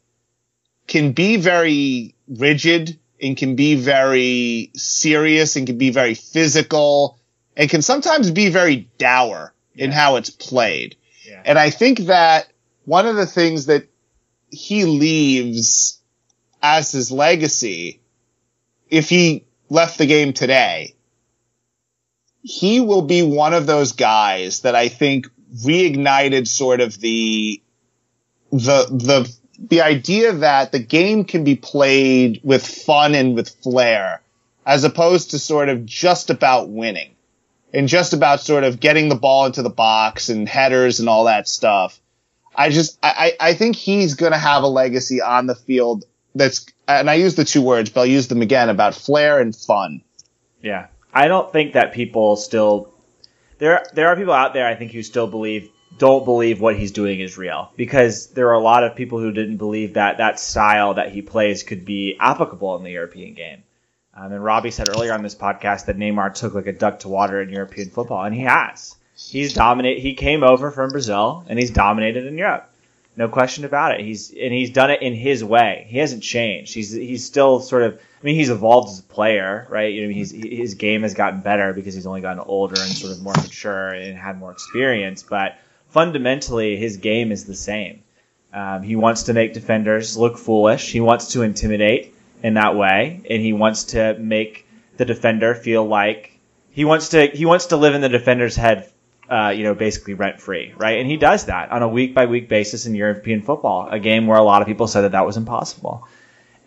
can 0.87 1.13
be 1.13 1.37
very 1.37 2.15
rigid 2.29 2.99
and 3.23 3.37
can 3.37 3.57
be 3.57 3.75
very 3.75 4.71
serious 4.75 5.57
and 5.57 5.67
can 5.67 5.77
be 5.77 5.91
very 5.91 6.15
physical 6.15 7.20
and 7.61 7.69
can 7.69 7.83
sometimes 7.83 8.31
be 8.31 8.49
very 8.49 8.89
dour 8.97 9.53
yeah. 9.75 9.85
in 9.85 9.93
how 9.93 10.17
it's 10.17 10.31
played. 10.31 10.97
Yeah. 11.29 11.43
And 11.45 11.59
I 11.59 11.69
think 11.69 11.99
that 12.07 12.51
one 12.87 13.07
of 13.07 13.17
the 13.17 13.27
things 13.27 13.67
that 13.67 13.87
he 14.51 14.87
leaves 14.87 16.01
as 16.63 16.91
his 16.93 17.13
legacy, 17.13 18.01
if 18.89 19.11
he 19.11 19.45
left 19.69 19.99
the 19.99 20.07
game 20.07 20.33
today, 20.33 20.95
he 22.41 22.81
will 22.81 23.03
be 23.03 23.23
one 23.23 23.53
of 23.53 23.67
those 23.67 23.93
guys 23.93 24.61
that 24.61 24.75
I 24.75 24.89
think 24.89 25.27
reignited 25.63 26.49
sort 26.49 26.81
of 26.81 26.99
the, 26.99 27.61
the, 28.51 28.87
the, 28.87 29.37
the 29.59 29.83
idea 29.83 30.33
that 30.33 30.73
the 30.73 30.79
game 30.79 31.25
can 31.25 31.45
be 31.45 31.57
played 31.57 32.41
with 32.43 32.67
fun 32.67 33.15
and 33.15 33.35
with 33.35 33.51
flair 33.51 34.23
as 34.65 34.85
opposed 34.85 35.33
to 35.33 35.39
sort 35.39 35.69
of 35.69 35.85
just 35.85 36.31
about 36.31 36.71
winning 36.71 37.17
and 37.73 37.89
just 37.89 38.13
about 38.13 38.41
sort 38.41 38.65
of 38.65 38.81
getting 38.81 39.09
the 39.09 39.15
ball 39.15 39.47
into 39.47 39.63
the 39.63 39.71
box 39.71 40.29
and 40.29 40.49
headers 40.49 41.01
and 41.01 41.09
all 41.09 41.25
that 41.25 41.49
stuff. 41.49 42.01
I 42.55 42.71
just, 42.71 42.99
I, 43.03 43.37
I 43.39 43.55
think 43.55 43.77
he's 43.77 44.15
going 44.15 44.33
to 44.33 44.39
have 44.39 44.65
a 44.65 44.69
legacy 44.69 45.21
on 45.23 45.47
the 45.47 45.55
field 45.55 46.05
that's, 46.35 46.67
and 46.89 47.09
I 47.09 47.15
use 47.15 47.37
the 47.37 47.45
two 47.45 47.63
words, 47.63 47.91
but 47.91 48.01
I'll 48.01 48.07
use 48.07 48.29
them 48.29 48.43
again 48.43 48.69
about 48.69 48.95
flair 48.95 49.39
and 49.39 49.55
fun. 49.55 50.03
Yeah. 50.61 50.89
I 51.13 51.29
don't 51.29 51.53
think 51.53 51.75
that 51.75 51.93
people 51.93 52.37
still, 52.37 52.93
there, 53.59 53.85
there 53.95 54.09
are 54.09 54.17
people 54.17 54.33
out 54.33 54.53
there, 54.53 54.67
I 54.67 54.75
think, 54.75 54.93
who 54.93 55.03
still 55.03 55.27
believe, 55.27 55.71
don't 55.99 56.25
believe 56.25 56.61
what 56.61 56.77
he's 56.77 56.93
doing 56.93 57.21
is 57.21 57.37
real 57.37 57.73
because 57.77 58.29
there 58.29 58.49
are 58.49 58.55
a 58.55 58.61
lot 58.61 58.85
of 58.85 58.97
people 58.97 59.19
who 59.19 59.33
didn't 59.33 59.59
believe 59.59 59.95
that 59.95 60.19
that 60.19 60.41
style 60.41 60.95
that 60.95 61.13
he 61.13 61.23
plays 61.23 61.63
could 61.63 61.85
be 61.85 62.17
applicable 62.19 62.77
in 62.77 62.85
the 62.85 62.91
European 62.91 63.35
game. 63.35 63.63
Um, 64.21 64.33
and 64.33 64.45
Robbie 64.45 64.71
said 64.71 64.91
earlier 64.91 65.15
on 65.15 65.23
this 65.23 65.35
podcast 65.35 65.87
that 65.87 65.97
Neymar 65.97 66.35
took 66.35 66.55
like 66.55 66.67
a 66.67 66.73
duck 66.73 67.01
to 67.01 67.09
water 67.09 67.41
in 67.41 67.49
European 67.49 67.89
football, 67.89 68.23
and 68.23 68.35
he 68.35 68.43
has. 68.43 68.97
He's 69.17 69.55
dominate. 69.55 69.99
He 69.99 70.15
came 70.15 70.43
over 70.43 70.71
from 70.71 70.91
Brazil, 70.91 71.45
and 71.49 71.59
he's 71.59 71.71
dominated 71.71 72.27
in 72.27 72.37
Europe. 72.37 72.71
No 73.17 73.29
question 73.29 73.65
about 73.65 73.95
it. 73.95 74.01
He's 74.01 74.31
and 74.31 74.53
he's 74.53 74.71
done 74.71 74.91
it 74.91 75.01
in 75.01 75.15
his 75.15 75.43
way. 75.43 75.87
He 75.89 75.99
hasn't 75.99 76.23
changed. 76.23 76.75
He's 76.75 76.93
he's 76.93 77.25
still 77.25 77.61
sort 77.61 77.83
of. 77.83 77.95
I 77.95 78.25
mean, 78.25 78.35
he's 78.35 78.51
evolved 78.51 78.91
as 78.91 79.01
a 79.01 79.05
player, 79.05 79.67
right? 79.71 79.93
You 79.93 80.07
know, 80.07 80.13
he's 80.13 80.31
his 80.31 80.75
game 80.75 81.03
has 81.03 81.15
gotten 81.15 81.41
better 81.41 81.73
because 81.73 81.95
he's 81.95 82.07
only 82.07 82.21
gotten 82.21 82.41
older 82.41 82.79
and 82.79 82.93
sort 82.93 83.13
of 83.13 83.23
more 83.23 83.35
mature 83.39 83.89
and 83.89 84.19
had 84.19 84.39
more 84.39 84.53
experience. 84.53 85.23
But 85.23 85.57
fundamentally, 85.89 86.77
his 86.77 86.99
game 86.99 87.33
is 87.33 87.47
the 87.47 87.55
same. 87.55 88.03
Um, 88.53 88.83
he 88.83 88.97
wants 88.97 89.25
to 89.25 89.33
make 89.33 89.55
defenders 89.55 90.17
look 90.17 90.37
foolish. 90.37 90.93
He 90.93 91.01
wants 91.01 91.33
to 91.33 91.43
intimidate 91.43 92.15
in 92.43 92.55
that 92.55 92.77
way, 92.77 93.23
and 93.29 93.43
he 93.43 93.53
wants 93.53 93.85
to 93.85 94.17
make 94.19 94.67
the 94.97 95.05
defender 95.05 95.55
feel 95.55 95.85
like 95.87 96.39
he 96.71 96.85
wants 96.85 97.11
to 97.11 97.27
he 97.27 97.47
wants 97.47 97.67
to 97.67 97.77
live 97.77 97.95
in 97.95 98.01
the 98.01 98.09
defender's 98.09 98.57
head, 98.57 98.91
uh, 99.29 99.53
you 99.57 99.65
know, 99.65 99.75
basically 99.75 100.15
rent 100.15 100.41
free, 100.41 100.73
right? 100.77 100.99
And 100.99 101.11
he 101.11 101.17
does 101.17 101.47
that 101.47 101.71
on 101.71 101.83
a 101.83 101.89
week 101.89 102.15
by 102.15 102.27
week 102.27 102.49
basis 102.49 102.87
in 102.87 102.95
European 102.95 103.43
football, 103.43 103.89
a 103.89 103.99
game 103.99 104.27
where 104.27 104.39
a 104.39 104.43
lot 104.43 104.63
of 104.63 104.69
people 104.69 104.87
said 104.87 105.03
that 105.03 105.13
that 105.13 105.27
was 105.27 105.37
impossible. 105.37 106.07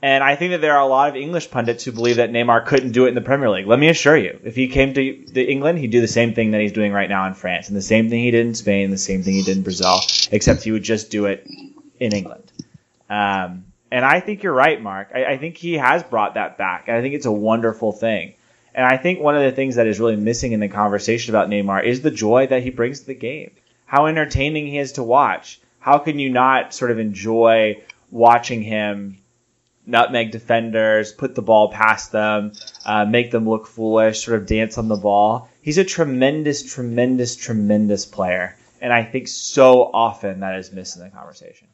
And 0.01 0.21
I 0.21 0.35
think 0.35 0.51
that 0.51 0.59
there 0.59 0.73
are 0.73 0.81
a 0.81 0.85
lot 0.85 1.09
of 1.09 1.15
English 1.15 1.49
pundits 1.49 1.85
who 1.85 1.93
believe 1.93 2.17
that 2.17 2.29
Neymar 2.29 2.65
couldn't 2.65 2.91
do 2.91 3.05
it 3.05 3.09
in 3.09 3.15
the 3.15 3.21
Premier 3.21 3.49
League. 3.49 3.67
Let 3.67 3.79
me 3.79 3.87
assure 3.87 4.17
you, 4.17 4.37
if 4.43 4.53
he 4.53 4.67
came 4.67 4.93
to, 4.95 5.01
England, 5.01 5.79
he'd 5.79 5.91
do 5.91 6.01
the 6.01 6.09
same 6.09 6.33
thing 6.33 6.51
that 6.51 6.59
he's 6.59 6.73
doing 6.73 6.91
right 6.91 7.07
now 7.07 7.25
in 7.25 7.35
France, 7.35 7.69
and 7.69 7.77
the 7.77 7.81
same 7.81 8.09
thing 8.09 8.21
he 8.21 8.31
did 8.31 8.45
in 8.45 8.53
Spain, 8.53 8.89
the 8.89 8.97
same 8.97 9.23
thing 9.23 9.35
he 9.35 9.43
did 9.43 9.55
in 9.55 9.63
Brazil, 9.63 10.01
except 10.29 10.63
he 10.63 10.73
would 10.73 10.83
just 10.83 11.09
do 11.09 11.27
it 11.27 11.47
in 12.01 12.13
England. 12.13 12.51
Um, 13.09 13.63
and 13.93 14.03
I 14.03 14.21
think 14.21 14.41
you're 14.41 14.53
right, 14.53 14.81
Mark. 14.81 15.11
I, 15.13 15.23
I 15.25 15.37
think 15.37 15.55
he 15.55 15.75
has 15.75 16.01
brought 16.01 16.33
that 16.33 16.57
back. 16.57 16.85
And 16.87 16.97
I 16.97 17.01
think 17.01 17.13
it's 17.13 17.27
a 17.27 17.31
wonderful 17.31 17.91
thing. 17.91 18.33
And 18.73 18.83
I 18.83 18.97
think 18.97 19.19
one 19.19 19.35
of 19.35 19.43
the 19.43 19.51
things 19.51 19.75
that 19.75 19.85
is 19.85 19.99
really 19.99 20.15
missing 20.15 20.51
in 20.51 20.59
the 20.59 20.67
conversation 20.67 21.29
about 21.29 21.47
Neymar 21.47 21.85
is 21.85 22.01
the 22.01 22.09
joy 22.09 22.47
that 22.47 22.63
he 22.63 22.71
brings 22.71 23.01
to 23.01 23.05
the 23.05 23.13
game. 23.13 23.51
How 23.85 24.07
entertaining 24.07 24.65
he 24.65 24.79
is 24.79 24.93
to 24.93 25.03
watch. 25.03 25.61
How 25.77 25.99
can 25.99 26.17
you 26.17 26.31
not 26.31 26.73
sort 26.73 26.89
of 26.89 26.97
enjoy 26.97 27.83
watching 28.09 28.63
him 28.63 29.19
nutmeg 29.85 30.31
defenders, 30.31 31.11
put 31.11 31.35
the 31.35 31.43
ball 31.43 31.71
past 31.71 32.11
them, 32.11 32.53
uh, 32.87 33.05
make 33.05 33.29
them 33.29 33.47
look 33.47 33.67
foolish, 33.67 34.25
sort 34.25 34.41
of 34.41 34.47
dance 34.47 34.79
on 34.79 34.87
the 34.87 34.95
ball? 34.95 35.49
He's 35.61 35.77
a 35.77 35.83
tremendous, 35.83 36.63
tremendous, 36.63 37.35
tremendous 37.35 38.07
player. 38.07 38.57
And 38.81 38.91
I 38.91 39.03
think 39.03 39.27
so 39.27 39.83
often 39.93 40.39
that 40.39 40.57
is 40.57 40.71
missed 40.71 40.97
in 40.97 41.03
the 41.03 41.11
conversation. 41.11 41.67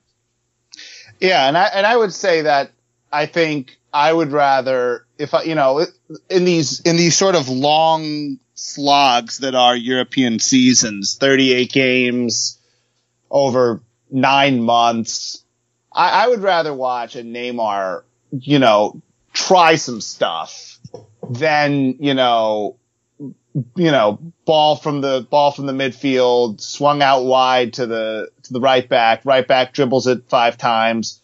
Yeah, 1.20 1.48
and 1.48 1.58
I 1.58 1.66
and 1.66 1.86
I 1.86 1.96
would 1.96 2.14
say 2.14 2.44
that 2.44 2.72
I 3.12 3.26
think 3.26 3.78
I 3.92 4.12
would 4.12 4.32
rather 4.32 5.06
if 5.18 5.34
I 5.34 5.44
you 5.44 5.56
know 5.56 5.86
in 6.30 6.46
these 6.46 6.80
in 6.82 6.96
these 6.96 7.16
sort 7.16 7.36
of 7.36 7.50
long 7.50 8.40
slogs 8.56 9.40
that 9.40 9.56
are 9.56 9.76
European 9.76 10.40
seasons, 10.40 11.16
38 11.16 11.72
games 11.72 12.58
over 13.30 13.82
nine 14.12 14.62
months. 14.62 15.44
I, 15.92 16.26
I 16.26 16.28
would 16.28 16.42
rather 16.42 16.74
watch 16.74 17.16
a 17.16 17.24
Neymar, 17.24 18.04
you 18.32 18.60
know, 18.60 19.02
try 19.34 19.76
some 19.76 20.02
stuff 20.02 20.78
than 21.30 21.96
you 22.00 22.14
know 22.14 22.78
you 23.54 23.92
know, 23.92 24.20
ball 24.46 24.76
from 24.76 25.02
the 25.02 25.26
ball 25.30 25.52
from 25.52 25.66
the 25.66 25.74
midfield, 25.74 26.62
swung 26.62 27.02
out 27.02 27.24
wide 27.24 27.74
to 27.74 27.86
the 27.86 28.30
to 28.44 28.54
the 28.54 28.60
right 28.60 28.88
back. 28.88 29.26
Right 29.26 29.48
back 29.48 29.74
dribbles 29.74 30.08
it 30.08 30.30
five 30.30 30.58
times, 30.58 31.22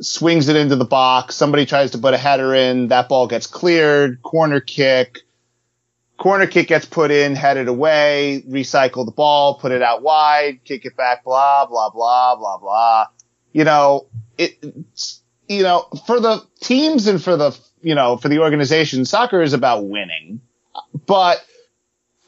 swings 0.00 0.48
it 0.48 0.56
into 0.56 0.76
the 0.76 0.84
box. 0.84 1.34
Somebody 1.34 1.66
tries 1.66 1.92
to 1.92 1.98
put 1.98 2.14
a 2.14 2.18
header 2.18 2.54
in. 2.54 2.88
That 2.88 3.08
ball 3.08 3.26
gets 3.26 3.46
cleared. 3.46 4.22
Corner 4.22 4.60
kick. 4.60 5.20
Corner 6.18 6.46
kick 6.46 6.68
gets 6.68 6.84
put 6.84 7.10
in, 7.10 7.34
headed 7.34 7.66
away. 7.66 8.44
Recycle 8.48 9.06
the 9.06 9.12
ball, 9.12 9.54
put 9.54 9.72
it 9.72 9.82
out 9.82 10.02
wide, 10.02 10.62
kick 10.64 10.84
it 10.84 10.96
back. 10.96 11.24
Blah 11.24 11.66
blah 11.66 11.90
blah 11.90 12.36
blah 12.36 12.58
blah. 12.58 13.06
You 13.52 13.64
know, 13.64 14.06
it. 14.38 14.62
You 15.48 15.64
know, 15.64 15.88
for 16.06 16.20
the 16.20 16.46
teams 16.60 17.08
and 17.08 17.20
for 17.20 17.36
the 17.36 17.58
you 17.82 17.96
know 17.96 18.16
for 18.18 18.28
the 18.28 18.38
organization, 18.38 19.04
soccer 19.04 19.42
is 19.42 19.52
about 19.52 19.88
winning 19.88 20.40
but 21.06 21.44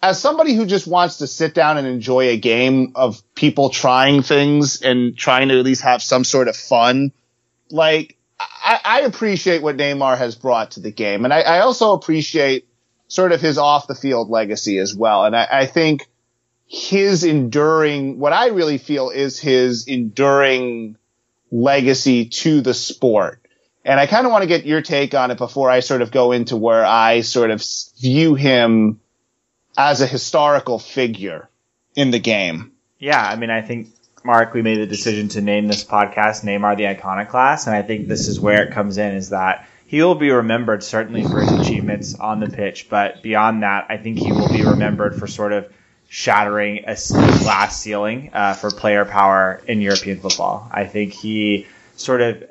as 0.03 0.21
somebody 0.21 0.55
who 0.55 0.67
just 0.67 0.87
wants 0.87 1.19
to 1.19 1.27
sit 1.27 1.55
down 1.55 1.79
and 1.79 1.87
enjoy 1.87 2.29
a 2.29 2.37
game 2.37 2.93
of 2.97 3.23
people 3.35 3.71
trying 3.71 4.23
things 4.23 4.83
and 4.83 5.17
trying 5.17 5.49
to 5.49 5.59
at 5.59 5.65
least 5.65 5.83
have 5.83 6.03
some 6.03 6.25
sort 6.25 6.49
of 6.49 6.57
fun, 6.57 7.13
like 7.71 8.17
I, 8.41 8.81
I 8.85 9.01
appreciate 9.03 9.63
what 9.63 9.77
Neymar 9.77 10.19
has 10.19 10.35
brought 10.35 10.73
to 10.73 10.81
the 10.81 10.91
game. 10.91 11.25
And 11.25 11.33
I, 11.33 11.41
I, 11.43 11.61
also 11.61 11.93
appreciate 11.93 12.67
sort 13.07 13.33
of 13.33 13.41
his 13.41 13.59
off 13.59 13.87
the 13.87 13.95
field 13.95 14.29
legacy 14.29 14.79
as 14.79 14.95
well. 14.95 15.25
And 15.25 15.37
I, 15.37 15.47
I 15.51 15.67
think 15.67 16.09
his 16.67 17.23
enduring, 17.23 18.19
what 18.19 18.33
I 18.33 18.49
really 18.49 18.79
feel 18.79 19.11
is 19.11 19.39
his 19.39 19.87
enduring 19.87 20.97
legacy 21.51 22.27
to 22.27 22.61
the 22.61 22.75
sport 22.75 23.42
and 23.85 23.99
I 23.99 24.07
kind 24.07 24.27
of 24.27 24.33
want 24.33 24.43
to 24.43 24.49
get 24.49 24.65
your 24.65 24.83
take 24.83 25.15
on 25.15 25.31
it 25.31 25.39
before 25.39 25.71
I 25.71 25.81
sort 25.81 26.03
of 26.03 26.11
go 26.11 26.33
into 26.33 26.57
where 26.57 26.85
I 26.85 27.23
sort 27.23 27.51
of 27.51 27.65
view 28.01 28.35
him 28.35 29.01
as 29.77 30.01
a 30.01 30.07
historical 30.07 30.79
figure 30.79 31.49
in 31.95 32.11
the 32.11 32.19
game. 32.19 32.73
Yeah, 32.99 33.23
I 33.23 33.37
mean, 33.37 33.51
I 33.51 33.63
think 33.63 33.89
Mark, 34.25 34.55
we 34.55 34.63
made 34.63 34.79
the 34.79 34.87
decision 34.87 35.29
to 35.31 35.41
name 35.41 35.67
this 35.67 35.85
podcast 35.85 36.45
Neymar 36.45 36.77
the 36.77 36.87
Iconoclast, 36.87 37.67
and 37.67 37.75
I 37.75 37.83
think 37.83 38.07
this 38.07 38.29
is 38.29 38.39
where 38.39 38.63
it 38.63 38.73
comes 38.73 38.99
in 38.99 39.15
is 39.15 39.31
that 39.31 39.67
he 39.87 40.03
will 40.03 40.15
be 40.15 40.31
remembered 40.31 40.83
certainly 40.83 41.23
for 41.23 41.41
his 41.41 41.53
achievements 41.53 42.15
on 42.15 42.41
the 42.41 42.49
pitch, 42.49 42.89
but 42.89 43.23
beyond 43.23 43.63
that, 43.63 43.87
I 43.89 43.97
think 43.99 44.19
he 44.19 44.33
will 44.33 44.49
be 44.49 44.65
remembered 44.65 45.19
for 45.19 45.27
sort 45.27 45.53
of 45.53 45.71
shattering 46.09 46.85
a 46.87 46.95
glass 46.95 47.81
ceiling 47.81 48.31
uh, 48.33 48.55
for 48.55 48.71
player 48.71 49.05
power 49.05 49.61
in 49.67 49.81
European 49.81 50.21
football. 50.21 50.69
I 50.71 50.85
think 50.85 51.13
he 51.13 51.67
sort 51.97 52.21
of 52.21 52.45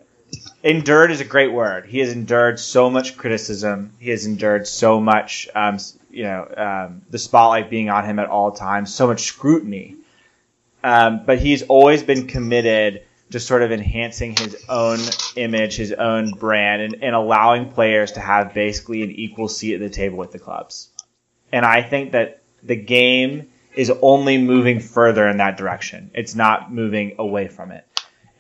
endured 0.64 1.12
is 1.12 1.22
a 1.22 1.26
great 1.26 1.52
word. 1.52 1.86
He 1.86 2.00
has 2.00 2.12
endured 2.12 2.60
so 2.60 2.90
much 2.90 3.18
criticism. 3.18 3.94
He 4.00 4.10
has 4.12 4.26
endured 4.26 4.68
so 4.68 5.00
much, 5.00 5.48
um, 5.56 5.78
you 6.10 6.24
know, 6.24 6.48
um, 6.56 7.02
the 7.10 7.18
spotlight 7.18 7.70
being 7.70 7.90
on 7.90 8.06
him 8.06 8.20
at 8.20 8.28
all 8.28 8.52
times, 8.52 8.94
so 8.94 9.08
much 9.08 9.22
scrutiny. 9.22 9.98
Um, 10.84 11.26
but 11.26 11.40
he's 11.40 11.64
always 11.64 12.04
been 12.04 12.28
committed 12.28 13.04
to 13.32 13.40
sort 13.40 13.62
of 13.62 13.72
enhancing 13.72 14.36
his 14.36 14.64
own 14.68 15.00
image, 15.36 15.78
his 15.78 15.94
own 15.94 16.32
brand, 16.32 16.82
and, 16.82 17.04
and 17.04 17.16
allowing 17.16 17.72
players 17.72 18.14
to 18.14 18.20
have 18.20 18.54
basically 18.54 19.04
an 19.04 19.12
equal 19.12 19.48
seat 19.48 19.76
at 19.76 19.80
the 19.80 19.90
table 19.90 20.18
with 20.18 20.32
the 20.32 20.40
clubs. 20.40 20.90
And 21.52 21.66
I 21.66 21.82
think 21.82 22.12
that 22.12 22.42
the 22.64 22.76
game 22.76 23.50
is 23.74 23.92
only 24.02 24.38
moving 24.38 24.80
further 24.80 25.28
in 25.30 25.38
that 25.38 25.58
direction. 25.58 26.12
It's 26.14 26.36
not 26.36 26.74
moving 26.74 27.16
away 27.20 27.48
from 27.48 27.72
it. 27.72 27.86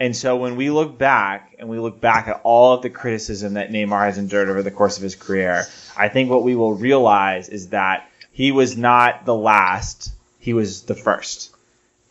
And 0.01 0.17
so 0.17 0.35
when 0.35 0.55
we 0.55 0.71
look 0.71 0.97
back 0.97 1.55
and 1.59 1.69
we 1.69 1.77
look 1.77 2.01
back 2.01 2.27
at 2.27 2.41
all 2.43 2.73
of 2.73 2.81
the 2.81 2.89
criticism 2.89 3.53
that 3.53 3.69
Neymar 3.69 4.05
has 4.05 4.17
endured 4.17 4.49
over 4.49 4.63
the 4.63 4.71
course 4.71 4.97
of 4.97 5.03
his 5.03 5.15
career, 5.15 5.67
I 5.95 6.09
think 6.09 6.27
what 6.27 6.41
we 6.41 6.55
will 6.55 6.73
realize 6.73 7.49
is 7.49 7.67
that 7.67 8.09
he 8.31 8.51
was 8.51 8.75
not 8.75 9.25
the 9.25 9.35
last, 9.35 10.11
he 10.39 10.55
was 10.55 10.81
the 10.81 10.95
first. 10.95 11.51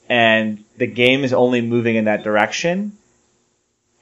and 0.08 0.62
the 0.76 0.86
game 0.86 1.24
is 1.24 1.32
only 1.32 1.62
moving 1.62 1.96
in 1.96 2.04
that 2.04 2.22
direction, 2.22 2.96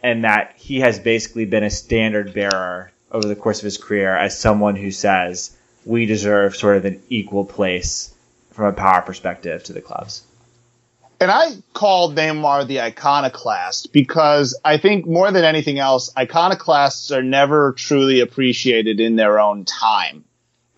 and 0.02 0.24
that 0.24 0.52
he 0.56 0.80
has 0.80 0.98
basically 0.98 1.46
been 1.46 1.64
a 1.64 1.70
standard 1.70 2.34
bearer 2.34 2.92
over 3.10 3.26
the 3.26 3.36
course 3.36 3.60
of 3.60 3.64
his 3.64 3.78
career 3.78 4.14
as 4.14 4.38
someone 4.38 4.76
who 4.76 4.90
says 4.90 5.56
we 5.86 6.04
deserve 6.04 6.54
sort 6.54 6.76
of 6.76 6.84
an 6.84 7.00
equal 7.08 7.46
place 7.46 8.14
from 8.50 8.66
a 8.66 8.72
power 8.74 9.00
perspective 9.00 9.64
to 9.64 9.72
the 9.72 9.80
clubs. 9.80 10.24
And 11.20 11.30
I 11.32 11.50
called 11.72 12.14
Neymar 12.14 12.68
the 12.68 12.80
iconoclast 12.80 13.92
because 13.92 14.58
I 14.64 14.76
think 14.76 15.06
more 15.06 15.30
than 15.32 15.44
anything 15.44 15.78
else, 15.80 16.12
iconoclasts 16.16 17.10
are 17.10 17.22
never 17.22 17.72
truly 17.72 18.20
appreciated 18.20 19.00
in 19.00 19.16
their 19.16 19.40
own 19.40 19.64
time. 19.64 20.24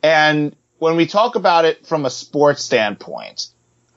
And 0.03 0.57
when 0.79 0.97
we 0.97 1.07
talk 1.07 1.35
about 1.35 1.67
it 1.67 1.87
from 1.87 2.07
a 2.07 2.11
sports 2.11 2.65
standpoint, 2.65 3.49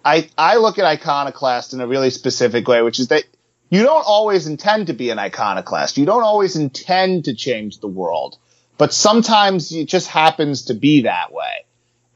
I, 0.03 0.29
I 0.37 0.57
look 0.57 0.77
at 0.79 0.85
iconoclast 0.85 1.73
in 1.73 1.79
a 1.79 1.87
really 1.87 2.09
specific 2.09 2.67
way, 2.67 2.81
which 2.81 2.99
is 2.99 3.07
that 3.07 3.23
you 3.69 3.83
don't 3.83 4.05
always 4.05 4.45
intend 4.45 4.87
to 4.87 4.93
be 4.93 5.11
an 5.11 5.19
iconoclast. 5.19 5.97
You 5.97 6.05
don't 6.05 6.23
always 6.23 6.57
intend 6.57 7.25
to 7.25 7.33
change 7.33 7.79
the 7.79 7.87
world, 7.87 8.37
but 8.77 8.93
sometimes 8.93 9.71
it 9.71 9.87
just 9.87 10.09
happens 10.09 10.65
to 10.65 10.73
be 10.73 11.03
that 11.03 11.31
way. 11.31 11.65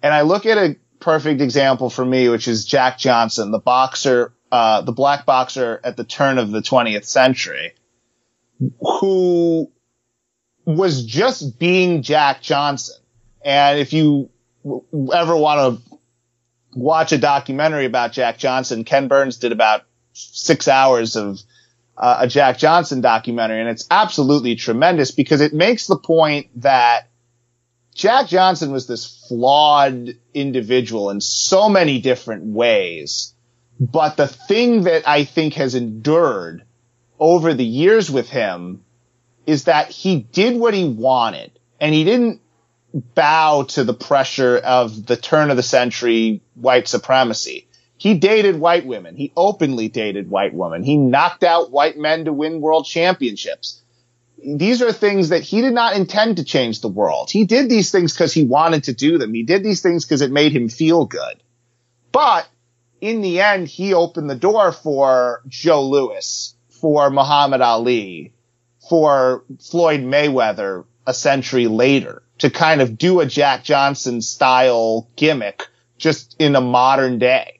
And 0.03 0.13
I 0.13 0.21
look 0.21 0.45
at 0.45 0.57
a 0.57 0.75
perfect 0.99 1.41
example 1.41 1.89
for 1.89 2.05
me, 2.05 2.29
which 2.29 2.47
is 2.47 2.65
Jack 2.65 2.97
Johnson, 2.97 3.51
the 3.51 3.59
boxer, 3.59 4.33
uh, 4.51 4.81
the 4.81 4.91
black 4.91 5.25
boxer 5.25 5.79
at 5.83 5.97
the 5.97 6.03
turn 6.03 6.37
of 6.37 6.51
the 6.51 6.61
20th 6.61 7.05
century, 7.05 7.73
who 8.79 9.71
was 10.65 11.05
just 11.05 11.59
being 11.59 12.01
Jack 12.01 12.41
Johnson. 12.41 12.95
And 13.43 13.79
if 13.79 13.93
you 13.93 14.29
ever 15.13 15.35
want 15.35 15.81
to 15.81 15.97
watch 16.73 17.11
a 17.11 17.17
documentary 17.17 17.85
about 17.85 18.11
Jack 18.11 18.37
Johnson, 18.37 18.83
Ken 18.83 19.07
Burns 19.07 19.37
did 19.37 19.51
about 19.51 19.83
six 20.13 20.67
hours 20.67 21.15
of 21.15 21.39
uh, 21.97 22.17
a 22.21 22.27
Jack 22.27 22.57
Johnson 22.57 23.01
documentary, 23.01 23.59
and 23.59 23.69
it's 23.69 23.87
absolutely 23.89 24.55
tremendous 24.55 25.11
because 25.11 25.41
it 25.41 25.53
makes 25.53 25.87
the 25.87 25.97
point 25.97 26.47
that 26.61 27.09
Jack 27.97 28.27
Johnson 28.27 28.71
was 28.71 28.85
this 28.85 29.25
flawed 29.27 30.15
individual 30.31 31.09
in 31.09 31.19
so 31.19 31.67
many 31.67 31.99
different 31.99 32.45
ways. 32.45 33.33
But 33.79 34.17
the 34.17 34.27
thing 34.27 34.83
that 34.83 35.07
I 35.07 35.23
think 35.23 35.55
has 35.55 35.73
endured 35.73 36.63
over 37.19 37.55
the 37.55 37.65
years 37.65 38.11
with 38.11 38.29
him 38.29 38.83
is 39.47 39.63
that 39.63 39.89
he 39.89 40.17
did 40.19 40.59
what 40.59 40.75
he 40.75 40.87
wanted 40.87 41.51
and 41.81 41.91
he 41.91 42.03
didn't 42.03 42.39
bow 42.93 43.63
to 43.63 43.83
the 43.83 43.95
pressure 43.95 44.57
of 44.57 45.07
the 45.07 45.17
turn 45.17 45.49
of 45.49 45.57
the 45.57 45.63
century 45.63 46.41
white 46.53 46.87
supremacy. 46.87 47.67
He 47.97 48.13
dated 48.13 48.59
white 48.59 48.85
women. 48.85 49.15
He 49.15 49.33
openly 49.35 49.87
dated 49.89 50.29
white 50.29 50.53
women. 50.53 50.83
He 50.83 50.97
knocked 50.97 51.43
out 51.43 51.71
white 51.71 51.97
men 51.97 52.25
to 52.25 52.33
win 52.33 52.61
world 52.61 52.85
championships. 52.85 53.81
These 54.43 54.81
are 54.81 54.91
things 54.91 55.29
that 55.29 55.41
he 55.43 55.61
did 55.61 55.73
not 55.73 55.95
intend 55.95 56.37
to 56.37 56.43
change 56.43 56.81
the 56.81 56.87
world. 56.87 57.31
He 57.31 57.45
did 57.45 57.69
these 57.69 57.91
things 57.91 58.13
because 58.13 58.33
he 58.33 58.43
wanted 58.43 58.83
to 58.85 58.93
do 58.93 59.17
them. 59.17 59.33
He 59.33 59.43
did 59.43 59.63
these 59.63 59.81
things 59.81 60.05
because 60.05 60.21
it 60.21 60.31
made 60.31 60.51
him 60.51 60.69
feel 60.69 61.05
good. 61.05 61.41
But 62.11 62.47
in 63.01 63.21
the 63.21 63.41
end, 63.41 63.67
he 63.67 63.93
opened 63.93 64.29
the 64.29 64.35
door 64.35 64.71
for 64.71 65.41
Joe 65.47 65.87
Louis, 65.87 66.55
for 66.69 67.09
Muhammad 67.09 67.61
Ali, 67.61 68.33
for 68.89 69.43
Floyd 69.59 70.01
Mayweather 70.01 70.85
a 71.05 71.13
century 71.13 71.67
later 71.67 72.21
to 72.39 72.49
kind 72.49 72.81
of 72.81 72.97
do 72.97 73.19
a 73.19 73.25
Jack 73.25 73.63
Johnson 73.63 74.21
style 74.21 75.09
gimmick 75.15 75.67
just 75.97 76.35
in 76.37 76.55
a 76.55 76.61
modern 76.61 77.17
day. 77.17 77.59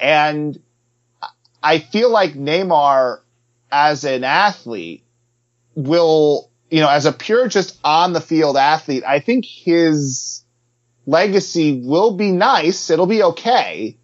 And 0.00 0.60
I 1.62 1.78
feel 1.78 2.10
like 2.10 2.34
Neymar 2.34 3.20
as 3.70 4.04
an 4.04 4.24
athlete 4.24 5.01
will, 5.74 6.50
you 6.70 6.80
know, 6.80 6.88
as 6.88 7.06
a 7.06 7.12
pure 7.12 7.48
just 7.48 7.78
on 7.84 8.12
the 8.12 8.20
field 8.20 8.56
athlete, 8.56 9.04
I 9.06 9.20
think 9.20 9.44
his 9.44 10.44
legacy 11.06 11.80
will 11.84 12.16
be 12.16 12.32
nice. 12.32 12.90
It'll 12.90 13.06
be 13.06 13.22
okay. 13.22 13.96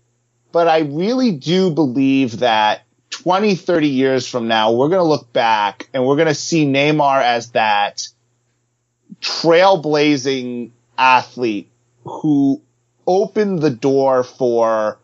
But 0.53 0.69
I 0.69 0.81
really 0.81 1.33
do 1.33 1.71
believe 1.71 2.41
that 2.41 2.83
20, 3.11 3.55
30 3.55 3.89
years 3.89 4.27
from 4.27 4.49
now, 4.49 4.73
we're 4.73 4.89
going 4.89 5.01
to 5.01 5.09
look 5.09 5.33
back 5.33 5.89
and 5.93 6.05
we're 6.07 6.17
going 6.17 6.29
to 6.29 6.35
see 6.35 6.67
Neymar 6.67 7.23
as 7.23 7.51
that 7.53 8.09
trailblazing 9.21 10.71
athlete 10.97 11.71
who 12.05 12.63
opened 13.07 13.61
the 13.61 13.71
door 13.71 14.23
for 14.23 14.99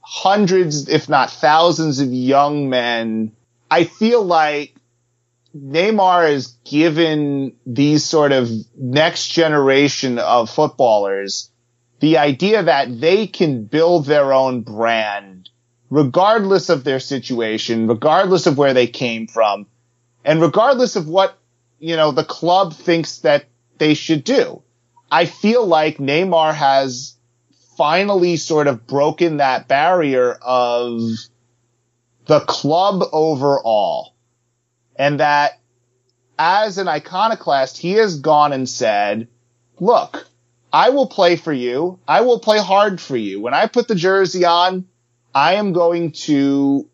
hundreds, 0.00 0.88
if 0.88 1.08
not 1.08 1.30
thousands 1.30 2.00
of 2.00 2.12
young 2.12 2.68
men. 2.68 3.32
I 3.70 3.84
feel 3.84 4.24
like 4.24 4.74
Neymar 5.56 6.30
is 6.30 6.58
given 6.64 7.56
these 7.66 8.04
sort 8.04 8.32
of 8.32 8.50
next 8.76 9.28
generation 9.28 10.18
of 10.18 10.50
footballers 10.50 11.50
the 12.00 12.18
idea 12.18 12.62
that 12.62 13.00
they 13.00 13.26
can 13.26 13.64
build 13.64 14.06
their 14.06 14.32
own 14.32 14.62
brand 14.62 15.50
regardless 15.90 16.68
of 16.68 16.84
their 16.84 17.00
situation, 17.00 17.88
regardless 17.88 18.46
of 18.46 18.56
where 18.56 18.72
they 18.72 18.86
came 18.86 19.26
from, 19.26 19.66
and 20.24 20.40
regardless 20.40 20.96
of 20.96 21.08
what, 21.08 21.36
you 21.78 21.96
know, 21.96 22.12
the 22.12 22.24
club 22.24 22.72
thinks 22.72 23.18
that 23.18 23.46
they 23.78 23.94
should 23.94 24.22
do. 24.22 24.62
I 25.10 25.26
feel 25.26 25.66
like 25.66 25.98
Neymar 25.98 26.54
has 26.54 27.16
finally 27.76 28.36
sort 28.36 28.68
of 28.68 28.86
broken 28.86 29.38
that 29.38 29.66
barrier 29.66 30.32
of 30.40 31.00
the 32.26 32.40
club 32.40 33.02
overall. 33.12 34.14
And 35.00 35.20
that 35.20 35.58
as 36.38 36.76
an 36.76 36.86
iconoclast, 36.86 37.78
he 37.78 37.92
has 37.92 38.18
gone 38.18 38.52
and 38.52 38.68
said, 38.68 39.28
look, 39.78 40.28
I 40.70 40.90
will 40.90 41.06
play 41.06 41.36
for 41.36 41.54
you. 41.54 41.98
I 42.06 42.20
will 42.20 42.38
play 42.38 42.58
hard 42.58 43.00
for 43.00 43.16
you. 43.16 43.40
When 43.40 43.54
I 43.54 43.64
put 43.64 43.88
the 43.88 43.94
jersey 43.94 44.44
on, 44.44 44.84
I 45.34 45.54
am 45.54 45.72
going 45.72 46.12
to 46.26 46.86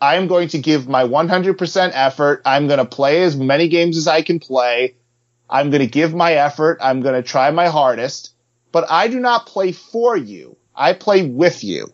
I 0.00 0.16
am 0.16 0.26
going 0.26 0.48
to 0.48 0.58
give 0.58 0.88
my 0.88 1.04
100% 1.04 1.90
effort. 1.92 2.40
I'm 2.46 2.66
going 2.66 2.78
to 2.78 2.86
play 2.86 3.22
as 3.24 3.36
many 3.36 3.68
games 3.68 3.98
as 3.98 4.08
I 4.08 4.22
can 4.22 4.40
play. 4.40 4.96
I'm 5.50 5.68
going 5.68 5.82
to 5.82 5.86
give 5.86 6.14
my 6.14 6.32
effort. 6.32 6.78
I'm 6.80 7.02
going 7.02 7.14
to 7.14 7.22
try 7.22 7.50
my 7.50 7.68
hardest, 7.68 8.34
but 8.72 8.90
I 8.90 9.08
do 9.08 9.20
not 9.20 9.44
play 9.44 9.72
for 9.72 10.16
you. 10.16 10.56
I 10.74 10.94
play 10.94 11.28
with 11.28 11.62
you 11.62 11.92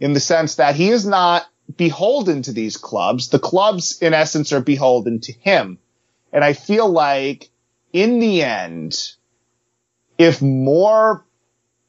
in 0.00 0.14
the 0.14 0.20
sense 0.20 0.54
that 0.54 0.74
he 0.74 0.88
is 0.88 1.04
not 1.04 1.46
beholden 1.78 2.42
to 2.42 2.52
these 2.52 2.76
clubs. 2.76 3.30
The 3.30 3.38
clubs, 3.38 4.02
in 4.02 4.12
essence, 4.12 4.52
are 4.52 4.60
beholden 4.60 5.20
to 5.20 5.32
him. 5.32 5.78
And 6.30 6.44
I 6.44 6.52
feel 6.52 6.86
like 6.86 7.48
in 7.94 8.18
the 8.18 8.42
end, 8.42 9.12
if 10.18 10.42
more 10.42 11.24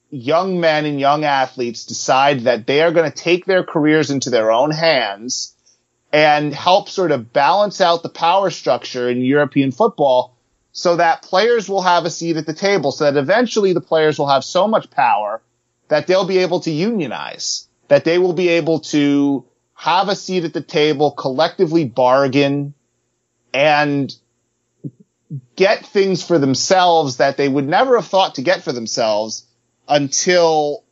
young 0.10 0.60
men 0.62 0.86
and 0.86 1.00
young 1.00 1.26
athletes 1.26 1.86
decide 1.86 2.42
that 2.42 2.66
they 2.66 2.82
are 2.82 2.94
going 2.94 3.12
to 3.12 3.18
take 3.18 3.46
their 3.46 3.64
careers 3.64 4.10
into 4.10 4.30
their 4.30 4.52
own 4.52 4.72
hands 4.72 5.56
and 6.12 6.54
help 6.54 6.90
sort 6.90 7.12
of 7.12 7.34
balance 7.34 7.82
out 7.82 8.02
the 8.02 8.10
power 8.10 8.50
structure 8.50 9.10
in 9.10 9.22
European 9.22 9.72
football, 9.72 10.36
so 10.72 10.96
that 10.96 11.24
players 11.24 11.68
will 11.68 11.82
have 11.82 12.06
a 12.06 12.10
seat 12.10 12.38
at 12.38 12.46
the 12.46 12.54
table, 12.54 12.92
so 12.92 13.04
that 13.04 13.20
eventually 13.20 13.74
the 13.74 13.82
players 13.82 14.18
will 14.18 14.28
have 14.28 14.44
so 14.44 14.68
much 14.68 14.90
power 14.90 15.42
that 15.90 16.08
they'll 16.08 16.26
be 16.26 16.40
able 16.40 16.62
to 16.62 16.72
unionize, 16.72 17.68
that 17.90 18.06
they 18.06 18.18
will 18.18 18.34
be 18.34 18.48
able 18.50 18.80
to 18.80 19.46
have 19.80 20.10
a 20.10 20.16
seat 20.16 20.44
at 20.44 20.52
the 20.52 20.62
table, 20.62 21.10
collectively 21.10 21.86
bargain, 21.86 22.74
and 23.54 24.14
get 25.56 25.86
things 25.86 26.22
for 26.22 26.38
themselves 26.38 27.16
that 27.18 27.38
they 27.38 27.48
would 27.48 27.66
never 27.66 27.96
have 27.96 28.06
thought 28.06 28.36
to 28.36 28.42
get 28.42 28.62
for 28.62 28.74
themselves 28.74 29.48
until 29.88 30.84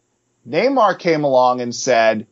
Neymar 0.48 0.98
came 1.00 1.26
along 1.26 1.60
and 1.60 1.76
said 1.76 2.28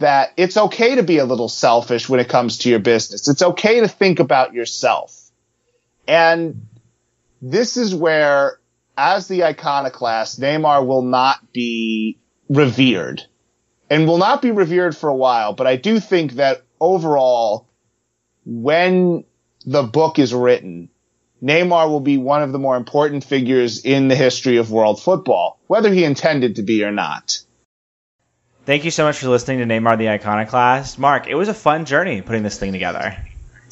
that 0.00 0.32
it's 0.36 0.56
okay 0.56 0.96
to 0.96 1.04
be 1.04 1.18
a 1.18 1.24
little 1.24 1.48
selfish 1.48 2.08
when 2.08 2.18
it 2.18 2.28
comes 2.28 2.58
to 2.58 2.68
your 2.68 2.80
business. 2.80 3.28
It's 3.28 3.42
okay 3.42 3.78
to 3.78 3.88
think 3.88 4.18
about 4.18 4.52
yourself. 4.52 5.30
And 6.08 6.66
this 7.40 7.76
is 7.76 7.94
where, 7.94 8.58
as 8.98 9.28
the 9.28 9.44
iconoclast, 9.44 10.40
Neymar 10.40 10.84
will 10.84 11.02
not 11.02 11.52
be 11.52 12.18
revered 12.48 13.22
and 13.90 14.06
will 14.06 14.18
not 14.18 14.42
be 14.42 14.50
revered 14.50 14.96
for 14.96 15.08
a 15.08 15.16
while. 15.16 15.52
But 15.52 15.66
I 15.66 15.76
do 15.76 16.00
think 16.00 16.32
that 16.32 16.62
overall, 16.80 17.68
when 18.44 19.24
the 19.64 19.82
book 19.82 20.18
is 20.18 20.34
written, 20.34 20.88
Neymar 21.42 21.88
will 21.88 22.00
be 22.00 22.16
one 22.16 22.42
of 22.42 22.52
the 22.52 22.58
more 22.58 22.76
important 22.76 23.24
figures 23.24 23.84
in 23.84 24.08
the 24.08 24.16
history 24.16 24.56
of 24.56 24.70
world 24.70 25.00
football, 25.00 25.58
whether 25.66 25.92
he 25.92 26.04
intended 26.04 26.56
to 26.56 26.62
be 26.62 26.82
or 26.84 26.90
not. 26.90 27.40
Thank 28.64 28.84
you 28.84 28.90
so 28.90 29.04
much 29.04 29.18
for 29.18 29.28
listening 29.28 29.58
to 29.58 29.64
Neymar 29.64 29.98
the 29.98 30.08
Iconoclast. 30.08 30.98
Mark, 30.98 31.28
it 31.28 31.34
was 31.34 31.48
a 31.48 31.54
fun 31.54 31.84
journey 31.84 32.22
putting 32.22 32.42
this 32.42 32.58
thing 32.58 32.72
together. 32.72 33.16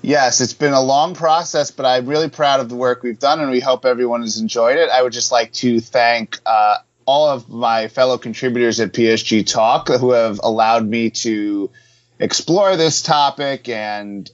Yes, 0.02 0.42
it's 0.42 0.52
been 0.52 0.74
a 0.74 0.82
long 0.82 1.14
process, 1.14 1.70
but 1.70 1.86
I'm 1.86 2.06
really 2.06 2.28
proud 2.28 2.60
of 2.60 2.68
the 2.68 2.76
work 2.76 3.02
we've 3.02 3.18
done, 3.18 3.40
and 3.40 3.50
we 3.50 3.58
hope 3.58 3.86
everyone 3.86 4.20
has 4.20 4.38
enjoyed 4.38 4.76
it. 4.76 4.90
I 4.90 5.02
would 5.02 5.12
just 5.12 5.32
like 5.32 5.52
to 5.54 5.80
thank 5.80 6.38
uh, 6.44 6.76
all 7.06 7.28
of 7.28 7.48
my 7.48 7.88
fellow 7.88 8.18
contributors 8.18 8.80
at 8.80 8.92
PSG 8.92 9.46
Talk 9.46 9.88
who 9.88 10.12
have 10.12 10.40
allowed 10.42 10.86
me 10.86 11.10
to 11.10 11.70
explore 12.18 12.76
this 12.76 13.02
topic 13.02 13.68
and 13.68 14.30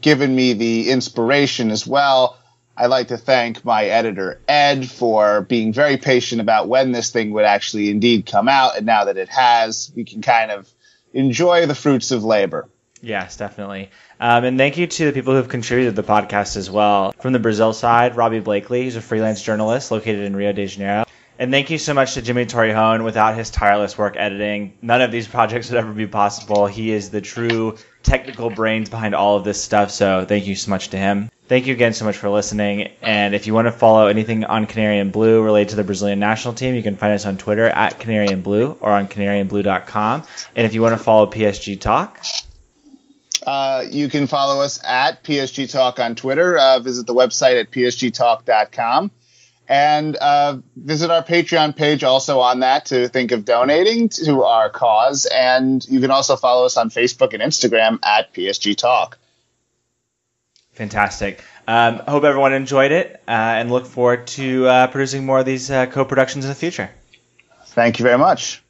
given 0.00 0.34
me 0.34 0.52
the 0.52 0.90
inspiration 0.90 1.70
as 1.70 1.86
well. 1.86 2.38
I'd 2.76 2.86
like 2.86 3.08
to 3.08 3.16
thank 3.16 3.64
my 3.64 3.84
editor, 3.84 4.40
Ed, 4.48 4.90
for 4.90 5.42
being 5.42 5.72
very 5.72 5.96
patient 5.96 6.40
about 6.40 6.68
when 6.68 6.90
this 6.90 7.10
thing 7.10 7.30
would 7.32 7.44
actually 7.44 7.88
indeed 7.88 8.26
come 8.26 8.48
out. 8.48 8.76
And 8.76 8.84
now 8.84 9.04
that 9.04 9.16
it 9.16 9.28
has, 9.28 9.92
we 9.94 10.04
can 10.04 10.22
kind 10.22 10.50
of 10.50 10.68
enjoy 11.12 11.66
the 11.66 11.74
fruits 11.74 12.10
of 12.10 12.24
labor. 12.24 12.68
Yes, 13.00 13.36
definitely. 13.36 13.90
Um, 14.18 14.44
and 14.44 14.58
thank 14.58 14.78
you 14.78 14.86
to 14.86 15.04
the 15.06 15.12
people 15.12 15.34
who 15.34 15.36
have 15.36 15.48
contributed 15.48 15.94
to 15.94 16.02
the 16.02 16.08
podcast 16.08 16.56
as 16.56 16.70
well. 16.70 17.12
From 17.20 17.32
the 17.32 17.38
Brazil 17.38 17.72
side, 17.72 18.16
Robbie 18.16 18.40
Blakeley, 18.40 18.84
who's 18.84 18.96
a 18.96 19.02
freelance 19.02 19.42
journalist 19.42 19.90
located 19.90 20.20
in 20.20 20.34
Rio 20.34 20.52
de 20.52 20.66
Janeiro. 20.66 21.03
And 21.38 21.50
thank 21.50 21.70
you 21.70 21.78
so 21.78 21.94
much 21.94 22.14
to 22.14 22.22
Jimmy 22.22 22.46
Torrejon. 22.46 23.02
Without 23.02 23.36
his 23.36 23.50
tireless 23.50 23.98
work 23.98 24.14
editing, 24.16 24.74
none 24.80 25.02
of 25.02 25.10
these 25.10 25.26
projects 25.26 25.68
would 25.68 25.78
ever 25.78 25.92
be 25.92 26.06
possible. 26.06 26.66
He 26.66 26.92
is 26.92 27.10
the 27.10 27.20
true 27.20 27.76
technical 28.04 28.50
brains 28.50 28.88
behind 28.88 29.14
all 29.14 29.36
of 29.36 29.44
this 29.44 29.60
stuff. 29.60 29.90
So 29.90 30.24
thank 30.24 30.46
you 30.46 30.54
so 30.54 30.70
much 30.70 30.90
to 30.90 30.96
him. 30.96 31.30
Thank 31.46 31.66
you 31.66 31.74
again 31.74 31.92
so 31.92 32.04
much 32.04 32.16
for 32.16 32.30
listening. 32.30 32.92
And 33.02 33.34
if 33.34 33.46
you 33.46 33.54
want 33.54 33.66
to 33.66 33.72
follow 33.72 34.06
anything 34.06 34.44
on 34.44 34.66
Canary 34.66 34.98
and 34.98 35.12
Blue 35.12 35.42
related 35.42 35.70
to 35.70 35.76
the 35.76 35.84
Brazilian 35.84 36.20
national 36.20 36.54
team, 36.54 36.74
you 36.74 36.82
can 36.82 36.96
find 36.96 37.12
us 37.12 37.26
on 37.26 37.36
Twitter 37.36 37.66
at 37.66 37.98
Canary 37.98 38.28
and 38.28 38.42
Blue 38.42 38.78
or 38.80 38.92
on 38.92 39.08
canaryandblue.com. 39.08 40.22
And 40.54 40.66
if 40.66 40.72
you 40.72 40.82
want 40.82 40.96
to 40.96 41.02
follow 41.02 41.26
PSG 41.26 41.80
Talk, 41.80 42.24
uh, 43.46 43.84
you 43.90 44.08
can 44.08 44.26
follow 44.26 44.62
us 44.62 44.80
at 44.84 45.22
PSG 45.22 45.70
Talk 45.70 45.98
on 45.98 46.14
Twitter. 46.14 46.56
Uh, 46.56 46.78
visit 46.78 47.06
the 47.06 47.14
website 47.14 47.60
at 47.60 47.70
psgtalk.com. 47.70 49.10
And 49.66 50.16
uh, 50.16 50.58
visit 50.76 51.10
our 51.10 51.22
Patreon 51.22 51.74
page 51.74 52.04
also 52.04 52.40
on 52.40 52.60
that 52.60 52.86
to 52.86 53.08
think 53.08 53.32
of 53.32 53.44
donating 53.44 54.10
to 54.10 54.42
our 54.42 54.68
cause. 54.68 55.26
And 55.26 55.86
you 55.88 56.00
can 56.00 56.10
also 56.10 56.36
follow 56.36 56.66
us 56.66 56.76
on 56.76 56.90
Facebook 56.90 57.32
and 57.32 57.42
Instagram 57.42 57.98
at 58.02 58.34
PSG 58.34 58.76
Talk. 58.76 59.18
Fantastic. 60.72 61.42
Um, 61.66 62.00
hope 62.06 62.24
everyone 62.24 62.52
enjoyed 62.52 62.92
it 62.92 63.22
uh, 63.26 63.30
and 63.30 63.70
look 63.70 63.86
forward 63.86 64.26
to 64.28 64.66
uh, 64.66 64.86
producing 64.88 65.24
more 65.24 65.38
of 65.38 65.46
these 65.46 65.70
uh, 65.70 65.86
co 65.86 66.04
productions 66.04 66.44
in 66.44 66.50
the 66.50 66.54
future. 66.54 66.90
Thank 67.66 67.98
you 67.98 68.02
very 68.02 68.18
much. 68.18 68.63